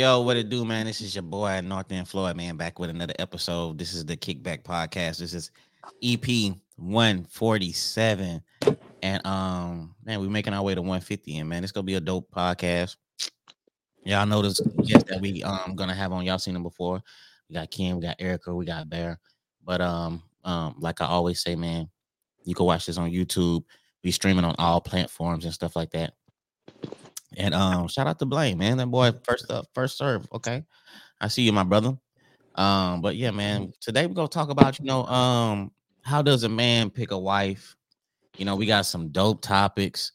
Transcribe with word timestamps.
Yo, 0.00 0.22
what 0.22 0.38
it 0.38 0.48
do, 0.48 0.64
man? 0.64 0.86
This 0.86 1.02
is 1.02 1.14
your 1.14 1.20
boy, 1.20 1.60
North 1.60 1.92
End 1.92 2.08
Floyd, 2.08 2.34
man, 2.34 2.56
back 2.56 2.78
with 2.78 2.88
another 2.88 3.12
episode. 3.18 3.76
This 3.76 3.92
is 3.92 4.02
the 4.02 4.16
Kickback 4.16 4.62
Podcast. 4.62 5.18
This 5.18 5.34
is 5.34 5.50
EP 6.02 6.56
147. 6.76 8.42
And 9.02 9.26
um, 9.26 9.94
man, 10.02 10.20
we're 10.20 10.30
making 10.30 10.54
our 10.54 10.62
way 10.62 10.74
to 10.74 10.80
150, 10.80 11.36
and 11.36 11.50
man, 11.50 11.62
it's 11.62 11.70
gonna 11.70 11.84
be 11.84 11.96
a 11.96 12.00
dope 12.00 12.30
podcast. 12.30 12.96
Y'all 14.02 14.24
know 14.24 14.40
this 14.40 14.62
guest 14.86 15.06
that 15.08 15.20
we 15.20 15.42
um 15.42 15.74
gonna 15.76 15.94
have 15.94 16.12
on. 16.12 16.24
Y'all 16.24 16.38
seen 16.38 16.56
him 16.56 16.62
before. 16.62 17.02
We 17.50 17.56
got 17.56 17.70
Ken, 17.70 17.96
we 17.96 18.00
got 18.00 18.16
Erica, 18.18 18.54
we 18.54 18.64
got 18.64 18.88
Bear. 18.88 19.18
But 19.66 19.82
um, 19.82 20.22
um, 20.44 20.76
like 20.78 21.02
I 21.02 21.08
always 21.08 21.42
say, 21.42 21.56
man, 21.56 21.90
you 22.44 22.54
can 22.54 22.64
watch 22.64 22.86
this 22.86 22.96
on 22.96 23.10
YouTube. 23.10 23.64
We 24.02 24.12
streaming 24.12 24.46
on 24.46 24.54
all 24.58 24.80
platforms 24.80 25.44
and 25.44 25.52
stuff 25.52 25.76
like 25.76 25.90
that. 25.90 26.14
And 27.36 27.54
um, 27.54 27.88
shout 27.88 28.06
out 28.06 28.18
to 28.18 28.26
Blame, 28.26 28.58
man. 28.58 28.78
That 28.78 28.86
boy 28.86 29.12
first 29.24 29.50
up, 29.50 29.66
first 29.74 29.98
serve. 29.98 30.26
Okay. 30.32 30.64
I 31.20 31.28
see 31.28 31.42
you, 31.42 31.52
my 31.52 31.64
brother. 31.64 31.96
Um, 32.54 33.00
but 33.00 33.16
yeah, 33.16 33.30
man, 33.30 33.72
today 33.80 34.06
we're 34.06 34.14
gonna 34.14 34.28
talk 34.28 34.50
about, 34.50 34.78
you 34.78 34.84
know, 34.84 35.04
um, 35.06 35.70
how 36.02 36.22
does 36.22 36.44
a 36.44 36.48
man 36.48 36.90
pick 36.90 37.10
a 37.10 37.18
wife? 37.18 37.76
You 38.36 38.44
know, 38.44 38.56
we 38.56 38.66
got 38.66 38.86
some 38.86 39.08
dope 39.08 39.42
topics. 39.42 40.12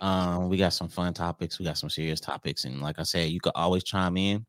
Um, 0.00 0.48
we 0.48 0.56
got 0.56 0.72
some 0.72 0.88
fun 0.88 1.12
topics, 1.12 1.58
we 1.58 1.64
got 1.64 1.76
some 1.76 1.90
serious 1.90 2.20
topics, 2.20 2.64
and 2.64 2.80
like 2.80 3.00
I 3.00 3.02
said, 3.02 3.30
you 3.30 3.40
could 3.40 3.52
always 3.56 3.82
chime 3.82 4.16
in 4.16 4.46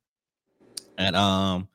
at 0.99 1.15
um 1.15 1.67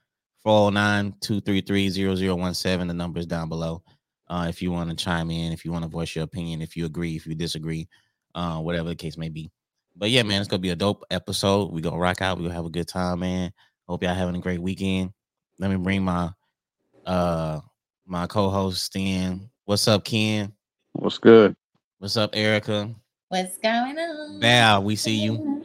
409-233-0017. 0.46 2.86
The 2.86 2.94
number 2.94 3.18
is 3.18 3.26
down 3.26 3.48
below. 3.48 3.82
Uh, 4.28 4.46
if 4.48 4.62
you 4.62 4.70
want 4.70 4.90
to 4.90 4.96
chime 4.96 5.30
in, 5.30 5.52
if 5.52 5.64
you 5.64 5.72
want 5.72 5.84
to 5.84 5.88
voice 5.88 6.14
your 6.14 6.24
opinion, 6.24 6.62
if 6.62 6.76
you 6.76 6.86
agree, 6.86 7.16
if 7.16 7.26
you 7.26 7.34
disagree, 7.34 7.88
uh, 8.34 8.58
whatever 8.58 8.90
the 8.90 8.94
case 8.94 9.16
may 9.16 9.28
be. 9.28 9.50
But 9.96 10.10
yeah, 10.10 10.24
man, 10.24 10.40
it's 10.40 10.48
gonna 10.48 10.60
be 10.60 10.70
a 10.70 10.76
dope 10.76 11.04
episode. 11.10 11.72
We 11.72 11.80
gonna 11.80 11.98
rock 11.98 12.20
out. 12.20 12.36
We 12.38 12.44
gonna 12.44 12.54
have 12.54 12.64
a 12.64 12.70
good 12.70 12.88
time, 12.88 13.20
man. 13.20 13.52
Hope 13.88 14.02
y'all 14.02 14.14
having 14.14 14.34
a 14.34 14.40
great 14.40 14.60
weekend. 14.60 15.10
Let 15.58 15.70
me 15.70 15.76
bring 15.76 16.02
my 16.02 16.30
uh 17.06 17.60
my 18.04 18.26
co-host 18.26 18.94
in. 18.96 19.48
What's 19.66 19.86
up, 19.86 20.04
Ken? 20.04 20.52
What's 20.92 21.18
good? 21.18 21.54
What's 21.98 22.16
up, 22.16 22.30
Erica? 22.34 22.92
What's 23.28 23.56
going 23.58 23.98
on? 23.98 24.40
Now 24.40 24.80
we 24.80 24.96
see 24.96 25.16
you. 25.16 25.64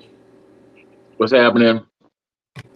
What's 1.18 1.34
happening? 1.34 1.86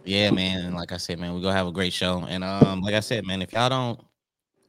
Yeah, 0.06 0.32
man. 0.32 0.66
And 0.66 0.76
like 0.76 0.92
I 0.92 0.98
said, 0.98 1.20
man, 1.20 1.36
we 1.36 1.42
gonna 1.42 1.56
have 1.56 1.68
a 1.68 1.72
great 1.72 1.94
show. 1.94 2.26
And 2.28 2.44
um, 2.44 2.82
like 2.82 2.96
I 2.96 3.00
said, 3.00 3.26
man, 3.28 3.42
if 3.44 3.54
y'all 3.54 3.70
don't 3.70 4.00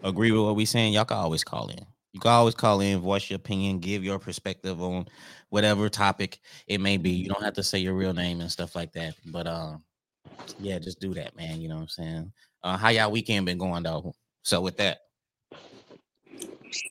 agree 0.02 0.32
with 0.32 0.42
what 0.42 0.54
we 0.54 0.66
saying, 0.66 0.92
y'all 0.92 1.06
can 1.06 1.16
always 1.16 1.44
call 1.44 1.68
in. 1.68 1.84
You 2.12 2.20
can 2.20 2.30
always 2.30 2.54
call 2.54 2.80
in, 2.80 3.00
voice 3.00 3.28
your 3.28 3.38
opinion, 3.38 3.80
give 3.80 4.04
your 4.04 4.20
perspective 4.20 4.80
on 4.80 5.06
whatever 5.54 5.88
topic 5.88 6.40
it 6.66 6.80
may 6.80 6.96
be. 6.96 7.10
You 7.10 7.28
don't 7.28 7.44
have 7.44 7.54
to 7.54 7.62
say 7.62 7.78
your 7.78 7.94
real 7.94 8.12
name 8.12 8.40
and 8.40 8.50
stuff 8.50 8.74
like 8.74 8.92
that. 8.94 9.14
But 9.26 9.46
um, 9.46 9.84
yeah, 10.58 10.80
just 10.80 10.98
do 10.98 11.14
that, 11.14 11.36
man. 11.36 11.60
You 11.60 11.68
know 11.68 11.76
what 11.76 11.82
I'm 11.82 11.88
saying? 11.88 12.32
Uh, 12.64 12.76
how 12.76 12.88
y'all 12.88 13.12
weekend 13.12 13.46
been 13.46 13.56
going 13.56 13.84
though? 13.84 14.12
So 14.42 14.60
with 14.60 14.76
that, 14.78 14.98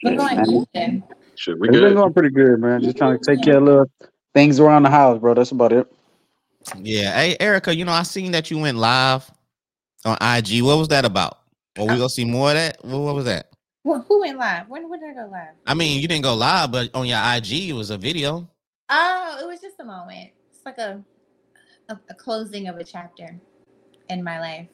We're 0.02 0.16
going 0.16 0.42
good. 0.74 1.04
Shit, 1.36 1.60
we 1.60 1.68
It's 1.68 1.78
been 1.78 1.94
going 1.94 2.14
pretty 2.14 2.30
good, 2.30 2.58
man. 2.62 2.82
Just 2.82 2.98
trying 2.98 3.20
to 3.20 3.26
take 3.26 3.44
care 3.44 3.58
of 3.58 3.64
little 3.64 3.92
things 4.34 4.62
around 4.62 4.84
the 4.84 4.90
house, 4.90 5.20
bro. 5.20 5.34
That's 5.34 5.52
about 5.52 5.74
it. 5.74 5.86
yeah. 6.78 7.14
Hey, 7.14 7.36
Erica, 7.42 7.76
you 7.76 7.84
know 7.84 7.92
I 7.92 8.04
seen 8.04 8.32
that 8.32 8.50
you 8.50 8.60
went 8.60 8.78
live 8.78 9.30
on 10.06 10.16
IG. 10.22 10.64
What 10.64 10.78
was 10.78 10.88
that 10.88 11.04
about? 11.04 11.40
Or 11.78 11.86
we 11.86 11.98
gonna 11.98 12.08
see 12.08 12.24
more 12.24 12.50
of 12.52 12.56
that? 12.56 12.78
What, 12.86 13.00
what 13.00 13.16
was 13.16 13.26
that? 13.26 13.50
Who, 13.84 14.00
who 14.00 14.22
went 14.22 14.38
live? 14.40 14.70
When, 14.70 14.90
when 14.90 15.02
did 15.02 15.10
I 15.10 15.14
go 15.14 15.30
live? 15.30 15.50
I 15.66 15.74
mean, 15.74 16.02
you 16.02 16.08
didn't 16.08 16.24
go 16.24 16.34
live, 16.34 16.72
but 16.72 16.90
on 16.94 17.08
your 17.08 17.20
IG 17.20 17.70
it 17.70 17.74
was 17.74 17.90
a 17.90 17.98
video. 17.98 18.48
Oh, 18.90 19.40
it 19.42 19.48
was 19.48 19.62
just 19.62 19.80
a 19.80 19.84
moment. 19.86 20.32
It's 20.52 20.66
like 20.66 20.78
a, 20.78 21.04
a 21.90 22.00
a 22.10 22.14
closing 22.14 22.68
of 22.68 22.78
a 22.78 22.84
chapter 22.84 23.40
in 24.10 24.24
my 24.24 24.40
life. 24.40 24.68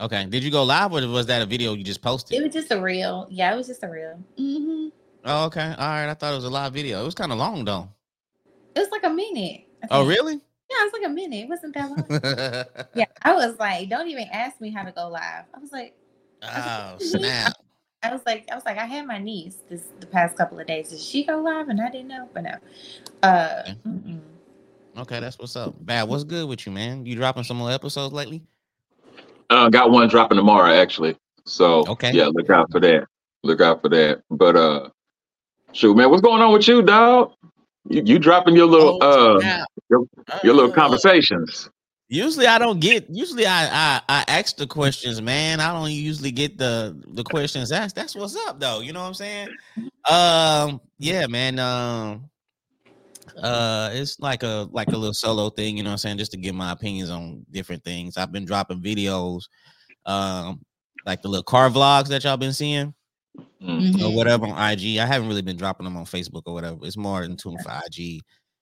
Okay. 0.00 0.26
Did 0.26 0.42
you 0.42 0.50
go 0.50 0.64
live 0.64 0.92
or 0.92 1.06
was 1.08 1.26
that 1.26 1.42
a 1.42 1.46
video 1.46 1.74
you 1.74 1.84
just 1.84 2.02
posted? 2.02 2.38
It 2.38 2.42
was 2.42 2.52
just 2.52 2.72
a 2.72 2.80
real. 2.80 3.26
Yeah, 3.30 3.52
it 3.52 3.56
was 3.56 3.66
just 3.66 3.82
a 3.82 3.88
real. 3.88 4.18
hmm 4.36 4.88
Oh, 5.24 5.44
okay. 5.46 5.60
All 5.78 5.88
right. 5.88 6.08
I 6.08 6.14
thought 6.14 6.32
it 6.32 6.36
was 6.36 6.44
a 6.44 6.50
live 6.50 6.72
video. 6.72 7.00
It 7.00 7.04
was 7.04 7.14
kind 7.14 7.30
of 7.30 7.38
long 7.38 7.64
though. 7.64 7.88
It 8.74 8.80
was 8.80 8.88
like 8.90 9.04
a 9.04 9.10
minute. 9.10 9.66
Oh, 9.90 10.04
really? 10.04 10.34
Yeah, 10.34 10.76
it 10.80 10.84
was 10.84 10.92
like 10.94 11.06
a 11.06 11.12
minute. 11.12 11.44
It 11.44 11.48
wasn't 11.48 11.74
that 11.74 11.90
long. 11.90 12.06
yeah, 12.94 13.04
I 13.22 13.34
was 13.34 13.56
like, 13.58 13.88
don't 13.88 14.08
even 14.08 14.26
ask 14.32 14.60
me 14.60 14.70
how 14.70 14.82
to 14.82 14.92
go 14.92 15.08
live. 15.08 15.44
I 15.54 15.58
was 15.58 15.70
like, 15.70 15.94
oh, 16.42 16.96
snap. 16.98 17.52
I 18.02 18.12
was 18.12 18.22
like, 18.26 18.48
I 18.50 18.54
was 18.56 18.64
like, 18.64 18.78
I 18.78 18.84
had 18.84 19.06
my 19.06 19.18
niece 19.18 19.58
this 19.68 19.84
the 20.00 20.06
past 20.06 20.36
couple 20.36 20.58
of 20.58 20.66
days. 20.66 20.90
Did 20.90 20.98
she 20.98 21.24
go 21.24 21.40
live? 21.40 21.68
And 21.68 21.80
I 21.80 21.88
didn't 21.90 22.08
know, 22.08 22.28
but 22.34 22.42
no. 22.42 22.54
Uh, 23.22 23.62
Okay. 23.62 23.76
mm-mm. 23.86 24.20
Okay, 24.98 25.20
that's 25.20 25.38
what's 25.38 25.56
up. 25.56 25.74
Bad. 25.80 26.08
What's 26.08 26.24
good 26.24 26.48
with 26.48 26.66
you, 26.66 26.72
man? 26.72 27.06
You 27.06 27.14
dropping 27.14 27.44
some 27.44 27.56
more 27.56 27.70
episodes 27.70 28.12
lately? 28.12 28.42
Uh, 29.48 29.68
got 29.70 29.90
one 29.90 30.08
dropping 30.08 30.36
tomorrow, 30.36 30.70
actually. 30.74 31.16
So 31.46 31.86
Okay. 31.88 32.10
yeah, 32.12 32.26
look 32.26 32.50
out 32.50 32.70
for 32.70 32.80
that. 32.80 33.06
Look 33.42 33.60
out 33.60 33.80
for 33.80 33.88
that. 33.88 34.22
But 34.30 34.56
uh, 34.56 34.88
shoot, 35.72 35.96
man, 35.96 36.10
what's 36.10 36.22
going 36.22 36.42
on 36.42 36.52
with 36.52 36.66
you, 36.68 36.82
dog? 36.82 37.32
You, 37.88 38.02
you 38.04 38.18
dropping 38.18 38.54
your 38.54 38.66
little 38.66 38.98
Oh, 39.00 39.36
uh 39.38 39.64
your, 39.88 40.04
your 40.44 40.54
little 40.54 40.70
Uh, 40.70 40.74
conversations. 40.74 41.70
Usually 42.12 42.46
I 42.46 42.58
don't 42.58 42.78
get. 42.78 43.08
Usually 43.08 43.46
I, 43.46 43.64
I 43.64 44.02
I 44.06 44.24
ask 44.28 44.58
the 44.58 44.66
questions, 44.66 45.22
man. 45.22 45.60
I 45.60 45.72
don't 45.72 45.90
usually 45.90 46.30
get 46.30 46.58
the 46.58 46.94
the 47.14 47.24
questions 47.24 47.72
asked. 47.72 47.96
That's 47.96 48.14
what's 48.14 48.36
up, 48.36 48.60
though. 48.60 48.80
You 48.80 48.92
know 48.92 49.00
what 49.00 49.06
I'm 49.06 49.14
saying? 49.14 49.48
Um, 50.10 50.82
yeah, 50.98 51.26
man. 51.26 51.58
Um, 51.58 52.28
uh, 53.42 53.88
it's 53.94 54.20
like 54.20 54.42
a 54.42 54.68
like 54.72 54.88
a 54.88 54.96
little 54.96 55.14
solo 55.14 55.48
thing. 55.48 55.78
You 55.78 55.84
know 55.84 55.88
what 55.88 55.92
I'm 55.92 55.98
saying? 55.98 56.18
Just 56.18 56.32
to 56.32 56.36
get 56.36 56.54
my 56.54 56.72
opinions 56.72 57.08
on 57.08 57.46
different 57.50 57.82
things. 57.82 58.18
I've 58.18 58.30
been 58.30 58.44
dropping 58.44 58.82
videos, 58.82 59.44
um, 60.04 60.60
like 61.06 61.22
the 61.22 61.28
little 61.28 61.42
car 61.42 61.70
vlogs 61.70 62.08
that 62.08 62.24
y'all 62.24 62.36
been 62.36 62.52
seeing. 62.52 62.92
Mm. 63.62 64.02
or 64.02 64.14
whatever 64.14 64.44
on 64.44 64.72
IG. 64.72 64.98
I 64.98 65.06
haven't 65.06 65.28
really 65.28 65.40
been 65.40 65.56
dropping 65.56 65.84
them 65.84 65.96
on 65.96 66.04
Facebook 66.04 66.42
or 66.44 66.52
whatever. 66.52 66.76
It's 66.82 66.98
more 66.98 67.22
in 67.22 67.38
tune 67.38 67.56
for 67.62 67.72
IG 67.86 68.20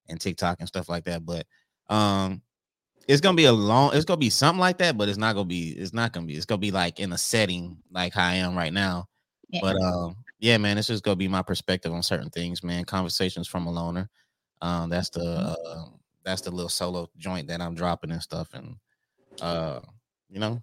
and 0.09 0.21
TikTok 0.21 0.59
and 0.60 0.69
stuff 0.69 0.89
like 0.89 1.03
that. 1.06 1.27
But 1.27 1.47
um 1.89 2.43
it's 3.09 3.21
gonna 3.21 3.37
be 3.37 3.47
a 3.47 3.53
long 3.53 3.94
it's 3.94 4.05
gonna 4.05 4.19
be 4.19 4.31
something 4.31 4.61
like 4.61 4.78
that, 4.78 4.97
but 4.97 5.09
it's 5.09 5.19
not 5.19 5.34
gonna 5.34 5.47
be 5.47 5.71
it's 5.71 5.93
not 5.93 6.12
gonna 6.12 6.27
be 6.27 6.34
it's 6.34 6.47
gonna 6.47 6.59
be 6.59 6.71
like 6.71 7.00
in 7.00 7.12
a 7.12 7.19
setting 7.19 7.77
like 7.91 8.12
how 8.12 8.27
I 8.28 8.34
am 8.34 8.56
right 8.56 8.72
now. 8.72 9.06
Yeah. 9.49 9.61
But 9.62 9.77
um 9.83 10.16
yeah, 10.38 10.56
man, 10.59 10.78
it's 10.78 10.87
just 10.88 11.03
gonna 11.05 11.16
be 11.16 11.28
my 11.28 11.43
perspective 11.43 11.93
on 11.93 12.03
certain 12.03 12.31
things, 12.31 12.62
man. 12.62 12.84
Conversations 12.84 13.49
from 13.49 13.66
a 13.66 13.71
loner. 13.71 14.09
Um 14.62 14.91
that's 14.91 15.10
the 15.10 15.22
uh, 15.22 15.84
that's 16.25 16.43
the 16.43 16.50
little 16.50 16.69
solo 16.69 17.09
joint 17.16 17.49
that 17.49 17.60
I'm 17.60 17.75
dropping 17.75 18.12
and 18.12 18.22
stuff 18.22 18.49
and 18.55 18.77
uh 19.41 19.81
you 20.28 20.39
know 20.39 20.62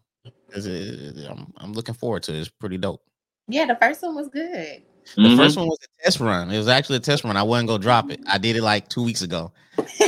it- 0.50 1.28
I'm, 1.30 1.54
I'm 1.58 1.74
looking 1.74 1.96
forward 1.96 2.24
to 2.24 2.34
it. 2.34 2.40
It's 2.40 2.50
pretty 2.50 2.78
dope. 2.78 3.02
yeah, 3.48 3.66
the 3.66 3.76
first 3.76 4.02
one 4.02 4.16
was 4.16 4.28
good. 4.30 4.84
The 5.16 5.30
Mhm. 5.30 5.38
first 5.38 5.58
one 5.58 5.68
was 5.68 5.78
a 5.84 6.04
test 6.04 6.20
run. 6.20 6.52
It 6.52 6.58
was 6.58 6.68
actually 6.68 6.98
a 6.98 7.02
test 7.02 7.24
run. 7.24 7.38
I 7.38 7.44
wasn't 7.44 7.70
gonna 7.70 7.82
drop 7.84 8.12
it. 8.12 8.20
I 8.28 8.38
did 8.38 8.56
it 8.56 8.62
like 8.62 8.88
two 8.90 9.04
weeks 9.04 9.22
ago, 9.22 9.52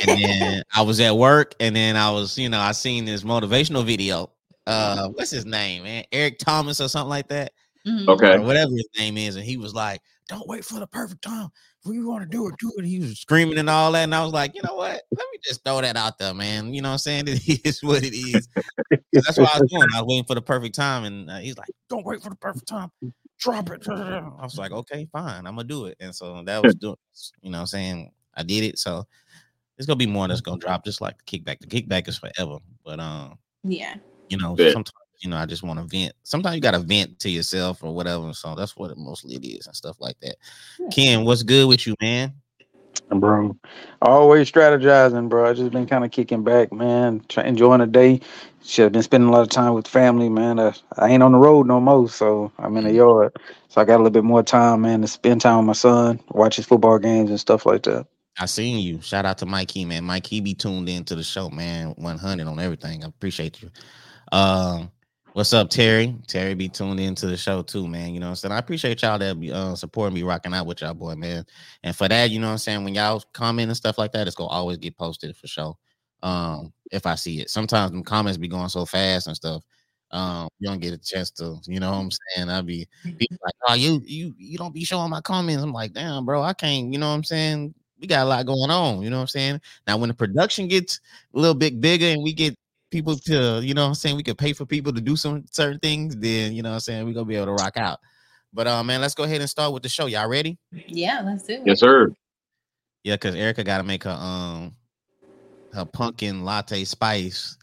and 0.02 0.10
then 0.10 0.64
I 0.74 0.82
was 0.82 1.00
at 1.00 1.16
work, 1.16 1.56
and 1.60 1.76
then 1.76 1.96
I 1.96 2.12
was, 2.12 2.38
you 2.38 2.50
know, 2.50 2.60
I 2.60 2.72
seen 2.74 3.06
this 3.06 3.24
motivational 3.24 3.86
video. 3.86 4.32
Uh, 4.68 5.08
what's 5.10 5.32
his 5.32 5.46
name, 5.46 5.84
man? 5.84 6.04
Eric 6.12 6.38
Thomas 6.40 6.80
or 6.80 6.88
something 6.90 7.10
like 7.10 7.28
that, 7.30 7.54
Mhm. 7.88 8.08
Okay. 8.08 8.34
or 8.34 8.42
whatever 8.42 8.72
his 8.72 8.88
name 8.98 9.18
is. 9.18 9.36
And 9.36 9.44
he 9.46 9.58
was 9.58 9.74
like, 9.74 10.02
"Don't 10.28 10.48
wait 10.48 10.64
for 10.64 10.80
the 10.80 10.86
perfect 10.88 11.24
time. 11.24 11.50
If 11.86 11.94
you 11.94 12.08
want 12.08 12.24
to 12.24 12.30
do 12.30 12.48
it, 12.48 12.56
do 12.60 12.72
it." 12.78 12.86
He 12.86 13.00
was 13.00 13.20
screaming 13.20 13.58
and 13.58 13.70
all 13.70 13.92
that, 13.94 14.04
and 14.04 14.14
I 14.14 14.24
was 14.24 14.34
like, 14.34 14.54
"You 14.54 14.62
know 14.62 14.76
what? 14.76 15.02
Let 15.12 15.26
me 15.32 15.40
just 15.44 15.64
throw 15.64 15.82
that 15.82 15.96
out 15.98 16.20
there, 16.20 16.34
man. 16.34 16.74
You 16.74 16.82
know 16.82 16.90
what 16.90 16.94
I'm 16.94 16.98
saying? 17.00 17.26
It 17.48 17.66
is 17.66 17.82
what 17.82 18.04
it 18.04 18.14
is." 18.14 18.48
That's 19.12 19.38
what 19.40 19.56
I 19.56 19.60
was 19.60 19.70
doing. 19.72 19.88
I 19.96 20.02
was 20.02 20.08
waiting 20.08 20.26
for 20.26 20.36
the 20.36 20.42
perfect 20.42 20.76
time, 20.76 21.04
and 21.06 21.32
uh, 21.32 21.38
he's 21.38 21.58
like, 21.58 21.70
"Don't 21.90 22.06
wait 22.06 22.22
for 22.22 22.30
the 22.30 22.36
perfect 22.36 22.68
time. 22.68 22.92
Drop 23.40 23.70
it." 23.72 23.88
I 23.90 24.22
was 24.44 24.58
like, 24.58 24.72
"Okay, 24.72 25.08
fine. 25.12 25.48
I'm 25.48 25.56
gonna 25.56 25.64
do 25.68 25.86
it." 25.86 25.98
And 26.00 26.14
so 26.16 26.44
that 26.44 26.64
was 26.64 26.76
doing. 26.76 26.96
You 27.42 27.52
know, 27.52 27.58
what 27.58 27.62
I'm 27.62 27.68
saying 27.68 28.12
I 28.36 28.44
did 28.44 28.64
it. 28.64 28.78
So 28.80 29.06
it's 29.78 29.86
gonna 29.88 29.98
be 29.98 30.06
more 30.08 30.28
that's 30.28 30.42
gonna 30.42 30.60
drop, 30.60 30.84
just 30.86 31.02
like 31.02 31.16
the 31.18 31.24
kickback. 31.40 31.60
The 31.60 31.68
kickback 31.68 32.08
is 32.08 32.18
forever, 32.18 32.58
but 32.86 33.00
um, 33.00 33.38
Yeah. 33.64 33.96
you 34.30 34.38
know, 34.38 34.56
Yeah. 34.58 34.72
sometimes 34.72 34.94
you 35.20 35.30
know 35.30 35.38
I 35.38 35.46
just 35.46 35.64
want 35.64 35.80
to 35.80 35.86
vent. 35.86 36.14
Sometimes 36.24 36.56
you 36.56 36.62
gotta 36.62 36.80
vent 36.80 37.20
to 37.20 37.30
yourself 37.30 37.84
or 37.84 37.94
whatever. 37.94 38.34
So 38.34 38.56
that's 38.56 38.76
what 38.78 38.92
it 38.92 38.98
mostly 38.98 39.36
it 39.36 39.46
is 39.46 39.68
and 39.68 39.76
stuff 39.76 39.98
like 40.00 40.20
that. 40.22 40.36
Yeah. 40.80 40.88
Ken, 40.90 41.26
what's 41.26 41.44
good 41.44 41.68
with 41.68 41.88
you, 41.88 41.96
man? 42.02 42.34
Bro, 43.10 43.58
always 44.02 44.52
strategizing, 44.52 45.30
bro. 45.30 45.50
I 45.50 45.54
just 45.54 45.72
been 45.72 45.88
kind 45.88 46.06
of 46.06 46.12
kicking 46.12 46.44
back, 46.44 46.72
man. 46.72 47.24
Try, 47.28 47.44
enjoying 47.44 47.80
the 47.80 47.88
day. 47.88 48.22
Should 48.64 48.84
have 48.84 48.92
been 48.92 49.04
spending 49.04 49.30
a 49.30 49.32
lot 49.32 49.42
of 49.42 49.50
time 49.50 49.74
with 49.74 49.88
family, 49.88 50.30
man. 50.30 50.60
Uh, 50.60 50.74
I 50.98 51.10
ain't 51.10 51.24
on 51.24 51.32
the 51.32 51.40
road 51.40 51.66
no 51.66 51.80
more, 51.80 52.08
so 52.08 52.52
I'm 52.60 52.78
in 52.78 52.84
the 52.84 52.94
yard. 52.94 53.36
So 53.70 53.82
I 53.82 53.86
got 53.86 53.96
a 53.96 54.04
little 54.04 54.12
bit 54.12 54.24
more 54.24 54.44
time, 54.44 54.82
man, 54.82 55.02
to 55.02 55.08
spend 55.08 55.42
time 55.42 55.58
with 55.58 55.66
my 55.66 55.74
son, 55.74 56.20
watch 56.30 56.58
his 56.58 56.68
football 56.68 57.00
games 57.00 57.32
and 57.32 57.40
stuff 57.40 57.66
like 57.66 57.84
that. 57.84 58.06
I 58.40 58.46
seen 58.46 58.80
you. 58.80 59.02
Shout 59.02 59.26
out 59.26 59.40
to 59.40 59.46
Mikey, 59.46 59.86
man. 59.86 60.04
Mikey 60.06 60.40
be 60.40 60.54
tuned 60.54 60.88
into 60.88 61.16
the 61.16 61.24
show, 61.24 61.50
man. 61.50 61.90
100 61.98 62.48
on 62.48 62.60
everything. 62.60 63.04
I 63.04 63.08
appreciate 63.08 63.62
you. 63.62 63.70
Um, 64.32 64.92
what's 65.34 65.54
up, 65.54 65.70
Terry? 65.70 66.16
Terry 66.28 66.54
be 66.54 66.70
tuned 66.70 67.00
into 67.00 67.28
the 67.28 67.38
show 67.38 67.62
too, 67.62 67.88
man. 67.88 68.14
You 68.14 68.20
know 68.20 68.28
what 68.28 68.32
I'm 68.32 68.36
saying? 68.36 68.52
I 68.52 68.58
appreciate 68.58 69.02
y'all 69.02 69.20
that 69.20 69.40
be 69.40 69.52
uh, 69.52 69.76
supporting 69.76 70.16
me, 70.16 70.24
rocking 70.24 70.54
out 70.54 70.66
with 70.66 70.82
y'all, 70.82 70.94
boy, 70.94 71.16
man. 71.16 71.46
And 71.84 71.96
for 71.96 72.08
that, 72.08 72.32
you 72.32 72.40
know 72.40 72.48
what 72.48 72.54
I'm 72.54 72.58
saying? 72.58 72.84
When 72.84 72.96
y'all 72.96 73.24
comment 73.34 73.70
and 73.70 73.78
stuff 73.78 73.98
like 73.98 74.12
that, 74.14 74.28
it's 74.28 74.36
gonna 74.36 74.50
always 74.50 74.78
get 74.78 74.98
posted 74.98 75.36
for 75.36 75.48
sure. 75.48 75.76
Um, 76.24 76.74
if 76.92 77.06
I 77.06 77.16
see 77.16 77.42
it, 77.42 77.50
sometimes 77.50 77.92
the 77.92 78.02
comments 78.02 78.38
be 78.38 78.48
going 78.48 78.70
so 78.70 78.86
fast 78.86 79.28
and 79.28 79.36
stuff. 79.36 79.64
Um, 80.12 80.50
you 80.60 80.68
don't 80.68 80.80
get 80.80 80.94
a 80.94 80.98
chance 80.98 81.30
to, 81.32 81.58
you 81.66 81.80
know 81.80 81.92
what 81.92 81.98
I'm 81.98 82.12
saying? 82.12 82.50
I'd 82.50 82.66
be, 82.66 82.88
be 83.04 83.28
like, 83.44 83.54
oh, 83.68 83.76
you 83.76 84.02
you 84.06 84.34
you 84.38 84.58
don't 84.58 84.74
be 84.74 84.84
showing 84.84 85.12
my 85.12 85.22
comments. 85.22 85.64
I'm 85.64 85.72
like, 85.72 85.94
damn, 85.94 86.26
bro, 86.26 86.42
I 86.42 86.54
can't, 86.54 86.92
you 86.92 86.98
know 86.98 87.10
what 87.10 87.16
I'm 87.16 87.24
saying? 87.24 87.76
We 88.00 88.08
got 88.08 88.26
a 88.26 88.30
lot 88.30 88.46
going 88.46 88.72
on, 88.72 89.04
you 89.04 89.10
know 89.10 89.18
what 89.18 89.24
I'm 89.24 89.28
saying? 89.28 89.62
Now, 89.86 89.98
when 89.98 90.08
the 90.08 90.16
production 90.16 90.68
gets 90.68 91.00
a 91.36 91.40
little 91.40 91.54
bit 91.54 91.80
bigger 91.80 92.08
and 92.08 92.24
we 92.24 92.34
get 92.34 92.58
people 92.90 93.16
to, 93.16 93.62
you 93.64 93.74
know 93.74 93.84
what 93.84 93.90
I'm 93.90 93.96
saying, 93.96 94.16
we 94.16 94.24
can 94.24 94.36
pay 94.36 94.54
for 94.54 94.66
people 94.66 94.94
to 94.94 95.02
do 95.02 95.16
some 95.16 95.46
certain 95.52 95.80
things, 95.80 96.16
then 96.16 96.54
you 96.54 96.62
know 96.62 96.70
what 96.70 96.76
I'm 96.76 96.82
saying, 96.82 97.06
we're 97.06 97.14
gonna 97.14 97.26
be 97.26 97.36
able 97.36 97.48
to 97.48 97.54
rock 97.54 97.78
out. 97.78 98.00
But 98.54 98.68
uh 98.68 98.84
man, 98.84 99.02
let's 99.02 99.16
go 99.16 99.24
ahead 99.24 99.42
and 99.42 99.50
start 99.50 99.74
with 99.74 99.84
the 99.84 99.90
show. 99.90 100.08
Y'all 100.08 100.28
ready? 100.28 100.58
Yeah, 100.72 101.22
let's 101.26 101.44
do 101.44 101.54
it. 101.54 101.62
Yes, 101.66 101.80
sir. 101.80 102.12
Yeah, 103.04 103.16
because 103.16 103.36
Erica 103.36 103.64
gotta 103.64 103.84
make 103.84 104.04
her 104.04 104.12
um 104.12 104.76
her 105.74 105.86
pumpkin 105.86 106.44
latte 106.44 106.84
spice 106.84 107.58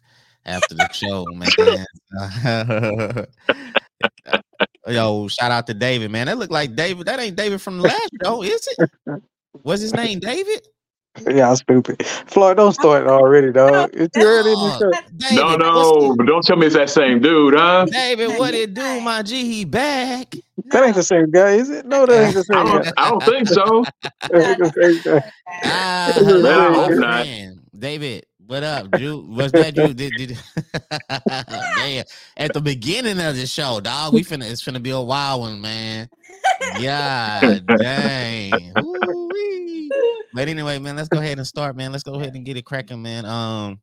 after 0.45 0.75
the 0.75 0.87
show, 0.93 1.25
man. 1.33 3.25
Yo, 4.87 5.27
shout 5.27 5.51
out 5.51 5.67
to 5.67 5.73
David, 5.73 6.09
man. 6.11 6.27
That 6.27 6.37
look 6.37 6.51
like 6.51 6.75
David. 6.75 7.07
That 7.07 7.19
ain't 7.19 7.35
David 7.35 7.61
from 7.61 7.79
the 7.79 7.83
last 7.83 8.09
show, 8.23 8.41
is 8.41 8.67
it? 8.77 8.89
What's 9.63 9.81
his 9.81 9.93
name? 9.93 10.19
David? 10.19 10.65
Yeah, 11.29 11.49
I'm 11.49 11.55
stupid. 11.55 12.05
Floyd, 12.05 12.57
don't 12.57 12.73
start 12.73 13.07
already, 13.07 13.51
dog. 13.51 13.91
It's 13.93 14.13
too 14.15 14.23
early 14.23 14.53
in 14.53 14.59
the. 14.59 14.97
David, 15.17 15.35
No, 15.35 15.55
no, 15.57 16.15
but 16.15 16.25
don't 16.27 16.43
tell 16.45 16.57
me 16.57 16.67
it's 16.67 16.75
that 16.75 16.89
same 16.89 17.21
dude, 17.21 17.53
huh? 17.55 17.85
David, 17.89 18.37
what 18.37 18.53
it 18.53 18.73
do, 18.73 19.01
my 19.01 19.23
G? 19.23 19.45
He 19.45 19.65
back. 19.65 20.35
That 20.71 20.83
ain't 20.83 20.95
the 20.95 21.03
same 21.03 21.31
guy, 21.31 21.53
is 21.53 21.69
it? 21.69 21.85
No, 21.85 22.05
that 22.05 22.23
ain't 22.25 22.33
the 22.35 22.43
I 22.53 22.63
same 22.63 22.63
don't, 22.63 22.83
guy. 22.83 22.91
I 22.97 23.09
don't 23.09 23.23
think 23.25 23.47
so. 23.47 23.85
That 24.29 24.43
ain't 24.45 24.57
the 24.59 24.71
same 24.75 25.01
guy. 25.03 25.21
Ah, 25.63 26.19
Man, 26.37 26.59
I 26.59 26.71
hope 26.73 26.95
not. 26.95 27.27
friend. 27.27 27.59
David, 27.77 28.25
what 28.45 28.63
up, 28.63 28.91
Drew? 28.91 29.21
What's 29.21 29.53
that, 29.53 29.75
Drew? 29.75 29.93
Did, 29.93 30.15
did, 30.15 30.37
man, 31.75 32.05
at 32.37 32.53
the 32.53 32.61
beginning 32.61 33.19
of 33.19 33.35
the 33.35 33.45
show, 33.47 33.79
dog, 33.81 34.13
we 34.13 34.23
finna 34.23 34.49
it's 34.49 34.63
finna 34.63 34.81
be 34.81 34.91
a 34.91 35.01
wild 35.01 35.41
one, 35.41 35.61
man. 35.61 36.09
Yeah, 36.71 37.59
dang. 37.59 38.73
Ooh-wee. 38.77 39.06
But 40.33 40.47
anyway, 40.47 40.79
man, 40.79 40.95
let's 40.95 41.09
go 41.09 41.19
ahead 41.19 41.37
and 41.37 41.47
start, 41.47 41.75
man. 41.75 41.91
Let's 41.91 42.03
go 42.03 42.15
ahead 42.15 42.35
and 42.35 42.45
get 42.45 42.57
it 42.57 42.65
cracking, 42.65 43.01
man. 43.01 43.25
Um, 43.25 43.79